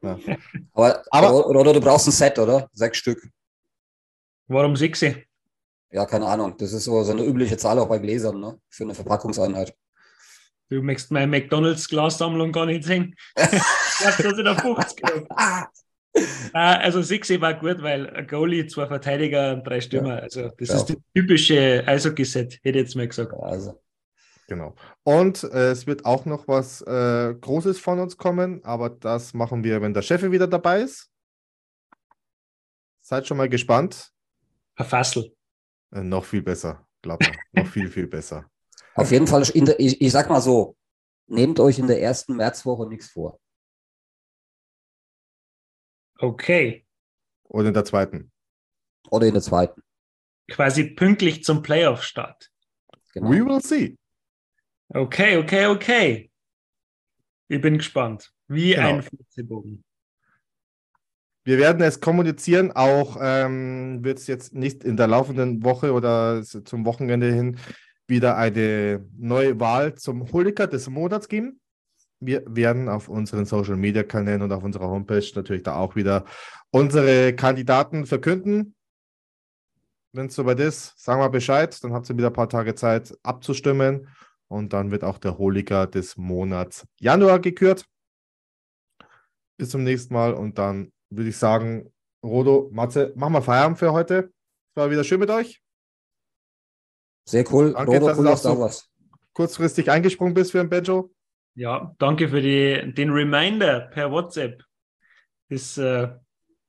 Na. 0.00 0.18
Aber, 0.72 1.02
aber 1.10 1.46
oder, 1.46 1.72
du 1.72 1.80
brauchst 1.80 2.08
ein 2.08 2.12
Set, 2.12 2.38
oder? 2.38 2.68
Sechs 2.72 2.98
Stück. 2.98 3.22
Warum 4.48 4.76
sechs? 4.76 5.04
Ja, 5.90 6.06
keine 6.06 6.26
Ahnung. 6.26 6.56
Das 6.56 6.72
ist 6.72 6.84
so, 6.84 7.02
so 7.02 7.12
eine 7.12 7.24
übliche 7.24 7.56
Zahl 7.56 7.78
auch 7.78 7.88
bei 7.88 7.98
Gläsern, 7.98 8.40
ne? 8.40 8.60
Für 8.68 8.84
eine 8.84 8.94
Verpackungseinheit. 8.94 9.74
Du 10.70 10.82
möchtest 10.82 11.12
meine 11.12 11.26
McDonalds-Glassammlung 11.26 12.50
gar 12.50 12.66
nicht 12.66 12.84
sehen. 12.84 13.14
das 13.34 14.18
ist 14.18 14.38
in 14.38 14.44
der 14.44 14.58
50 14.58 15.02
Also 16.52 17.00
sechs 17.00 17.30
war 17.40 17.54
gut, 17.54 17.82
weil 17.82 18.08
ein 18.10 18.26
Goalie, 18.26 18.66
zwei 18.66 18.86
Verteidiger 18.86 19.54
und 19.54 19.66
drei 19.66 19.80
Stürmer. 19.80 20.22
Also 20.22 20.50
das 20.58 20.68
ja. 20.68 20.74
ist 20.76 20.90
das 20.90 20.96
typische 21.14 21.82
Eishockey-Set, 21.86 22.60
hätte 22.62 22.78
ich 22.78 22.84
jetzt 22.84 22.96
mal 22.96 23.08
gesagt. 23.08 23.32
Also. 23.32 23.80
Genau. 24.48 24.74
Und 25.04 25.44
äh, 25.44 25.70
es 25.70 25.86
wird 25.86 26.04
auch 26.04 26.26
noch 26.26 26.46
was 26.48 26.82
äh, 26.82 27.34
Großes 27.40 27.78
von 27.78 27.98
uns 27.98 28.18
kommen, 28.18 28.62
aber 28.64 28.90
das 28.90 29.32
machen 29.32 29.64
wir, 29.64 29.80
wenn 29.80 29.94
der 29.94 30.02
Chef 30.02 30.22
wieder 30.30 30.46
dabei 30.46 30.82
ist. 30.82 31.10
Seid 33.00 33.26
schon 33.26 33.38
mal 33.38 33.48
gespannt. 33.48 34.10
Verfassel. 34.76 35.34
Äh, 35.92 36.02
noch 36.02 36.24
viel 36.24 36.42
besser, 36.42 36.86
glaube 37.00 37.24
ich. 37.24 37.38
noch 37.52 37.66
viel, 37.66 37.88
viel 37.88 38.06
besser. 38.06 38.46
Auf 38.94 39.10
jeden 39.10 39.26
Fall, 39.26 39.42
der, 39.42 39.80
ich, 39.80 40.00
ich 40.00 40.12
sag 40.12 40.28
mal 40.28 40.42
so, 40.42 40.76
nehmt 41.26 41.58
euch 41.58 41.78
in 41.78 41.86
der 41.86 42.02
ersten 42.02 42.36
Märzwoche 42.36 42.86
nichts 42.86 43.08
vor. 43.10 43.38
Okay. 46.22 46.86
Oder 47.48 47.68
in 47.68 47.74
der 47.74 47.84
zweiten. 47.84 48.30
Oder 49.10 49.26
in 49.26 49.32
der 49.32 49.42
zweiten. 49.42 49.82
Quasi 50.48 50.84
pünktlich 50.84 51.42
zum 51.42 51.62
Playoff-Start. 51.62 52.48
Genau. 53.12 53.28
We 53.28 53.44
will 53.44 53.60
see. 53.60 53.98
Okay, 54.88 55.36
okay, 55.36 55.66
okay. 55.66 56.30
Ich 57.48 57.60
bin 57.60 57.78
gespannt. 57.78 58.32
Wie 58.46 58.74
genau. 58.74 58.88
ein 58.88 59.02
Flitzebogen. 59.02 59.82
Wir 61.42 61.58
werden 61.58 61.82
es 61.82 61.98
kommunizieren, 61.98 62.70
auch 62.70 63.16
ähm, 63.20 64.04
wird 64.04 64.18
es 64.18 64.28
jetzt 64.28 64.54
nicht 64.54 64.84
in 64.84 64.96
der 64.96 65.08
laufenden 65.08 65.64
Woche 65.64 65.92
oder 65.92 66.44
zum 66.44 66.86
Wochenende 66.86 67.32
hin 67.32 67.58
wieder 68.06 68.36
eine 68.36 69.04
neue 69.18 69.58
Wahl 69.58 69.96
zum 69.96 70.30
Holiker 70.32 70.68
des 70.68 70.88
Monats 70.88 71.26
geben. 71.28 71.60
Wir 72.24 72.44
werden 72.46 72.88
auf 72.88 73.08
unseren 73.08 73.44
Social 73.44 73.76
Media 73.76 74.04
Kanälen 74.04 74.42
und 74.42 74.52
auf 74.52 74.62
unserer 74.62 74.88
Homepage 74.88 75.28
natürlich 75.34 75.64
da 75.64 75.74
auch 75.74 75.96
wieder 75.96 76.24
unsere 76.70 77.34
Kandidaten 77.34 78.06
verkünden. 78.06 78.76
Wenn 80.12 80.26
es 80.26 80.34
soweit 80.34 80.60
ist, 80.60 80.94
sagen 80.96 81.20
wir 81.20 81.30
Bescheid, 81.30 81.76
dann 81.82 81.92
habt 81.92 82.08
ihr 82.08 82.16
wieder 82.16 82.28
ein 82.28 82.32
paar 82.32 82.48
Tage 82.48 82.74
Zeit 82.74 83.18
abzustimmen. 83.22 84.08
Und 84.48 84.72
dann 84.72 84.90
wird 84.90 85.02
auch 85.02 85.18
der 85.18 85.38
Holiker 85.38 85.86
des 85.86 86.16
Monats 86.16 86.86
Januar 87.00 87.40
gekürt. 87.40 87.86
Bis 89.56 89.70
zum 89.70 89.82
nächsten 89.82 90.12
Mal. 90.12 90.34
Und 90.34 90.58
dann 90.58 90.92
würde 91.10 91.30
ich 91.30 91.38
sagen, 91.38 91.90
Rodo, 92.22 92.68
Matze, 92.72 93.12
machen 93.16 93.32
wir 93.32 93.42
Feierabend 93.42 93.78
für 93.78 93.92
heute. 93.92 94.32
Es 94.70 94.76
war 94.76 94.90
wieder 94.90 95.04
schön 95.04 95.20
mit 95.20 95.30
euch. 95.30 95.62
Sehr 97.26 97.44
cool. 97.52 97.72
Danke, 97.72 97.92
Rodo, 97.92 98.06
dass 98.06 98.18
cool, 98.18 98.24
du 98.26 98.36
so 98.36 98.60
was. 98.60 98.90
kurzfristig 99.32 99.90
eingesprungen 99.90 100.34
bist 100.34 100.52
für 100.52 100.60
ein 100.60 100.68
Benjo. 100.68 101.10
Ja, 101.54 101.94
danke 101.98 102.28
für 102.28 102.40
die, 102.40 102.92
den 102.94 103.10
Reminder 103.10 103.80
per 103.80 104.10
WhatsApp. 104.10 104.62
Ist 105.48 105.76
äh, 105.78 106.08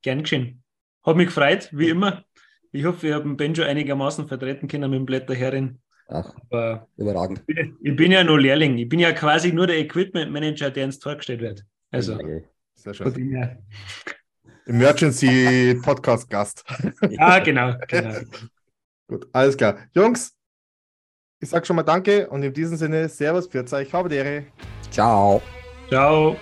gern 0.01 0.23
geschehen. 0.23 0.63
Hat 1.03 1.15
mich 1.15 1.27
gefreut, 1.27 1.69
wie 1.71 1.89
immer. 1.89 2.23
Ich 2.71 2.85
hoffe, 2.85 3.03
wir 3.03 3.15
haben 3.15 3.37
Benjo 3.37 3.63
einigermaßen 3.63 4.27
vertreten 4.27 4.67
können 4.67 4.89
mit 4.89 4.99
dem 4.99 5.05
Blätterherrin. 5.05 5.79
Ach, 6.07 6.35
Aber 6.49 6.87
überragend. 6.97 7.43
Ich 7.47 7.55
bin, 7.55 7.77
ich 7.81 7.95
bin, 7.95 8.11
ja 8.11 8.23
nur 8.23 8.39
Lehrling. 8.39 8.77
Ich 8.77 8.89
bin 8.89 8.99
ja 8.99 9.13
quasi 9.13 9.53
nur 9.53 9.67
der 9.67 9.79
Equipment 9.79 10.31
Manager, 10.31 10.69
der 10.69 10.85
ins 10.85 10.99
Tor 10.99 11.15
gestellt 11.15 11.41
wird. 11.41 11.65
Also, 11.91 12.15
okay. 12.15 12.43
sehr 12.73 12.93
schön. 12.93 13.63
Emergency 14.65 15.79
Podcast 15.81 16.29
Gast. 16.29 16.63
Ja, 17.09 17.39
genau, 17.43 17.75
genau. 17.87 18.19
Gut, 19.07 19.27
alles 19.33 19.57
klar. 19.57 19.77
Jungs, 19.93 20.35
ich 21.43 21.49
sage 21.49 21.65
schon 21.65 21.75
mal 21.75 21.83
Danke 21.83 22.29
und 22.29 22.41
in 22.41 22.53
diesem 22.53 22.77
Sinne, 22.77 23.09
Servus, 23.09 23.47
Pfiat 23.47 23.69
ich 23.81 23.93
habe 23.93 24.15
Ehre. 24.15 24.45
Ciao. 24.89 25.41
Ciao. 25.89 26.37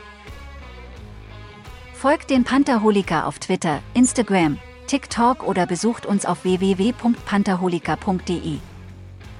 Folgt 1.93 2.29
den 2.29 2.43
Pantherholiker 2.43 3.25
auf 3.27 3.39
Twitter, 3.39 3.79
Instagram, 3.93 4.59
TikTok 4.87 5.47
oder 5.47 5.65
besucht 5.65 6.05
uns 6.05 6.25
auf 6.25 6.43
www.pantherholiker.de. 6.43 8.57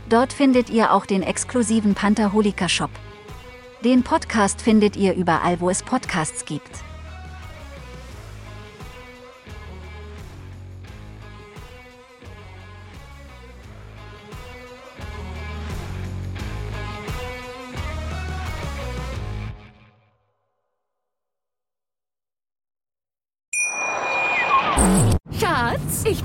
Dort 0.10 0.34
findet 0.34 0.70
ihr 0.70 0.92
auch 0.92 1.06
den 1.06 1.24
exklusiven 1.24 1.96
Pantherholiker 1.96 2.68
Shop. 2.68 2.92
Den 3.84 4.04
Podcast 4.04 4.62
findet 4.62 4.96
ihr 4.96 5.16
überall, 5.16 5.60
wo 5.62 5.70
es 5.70 5.84
Podcasts 5.84 6.46
gibt. 6.46 6.84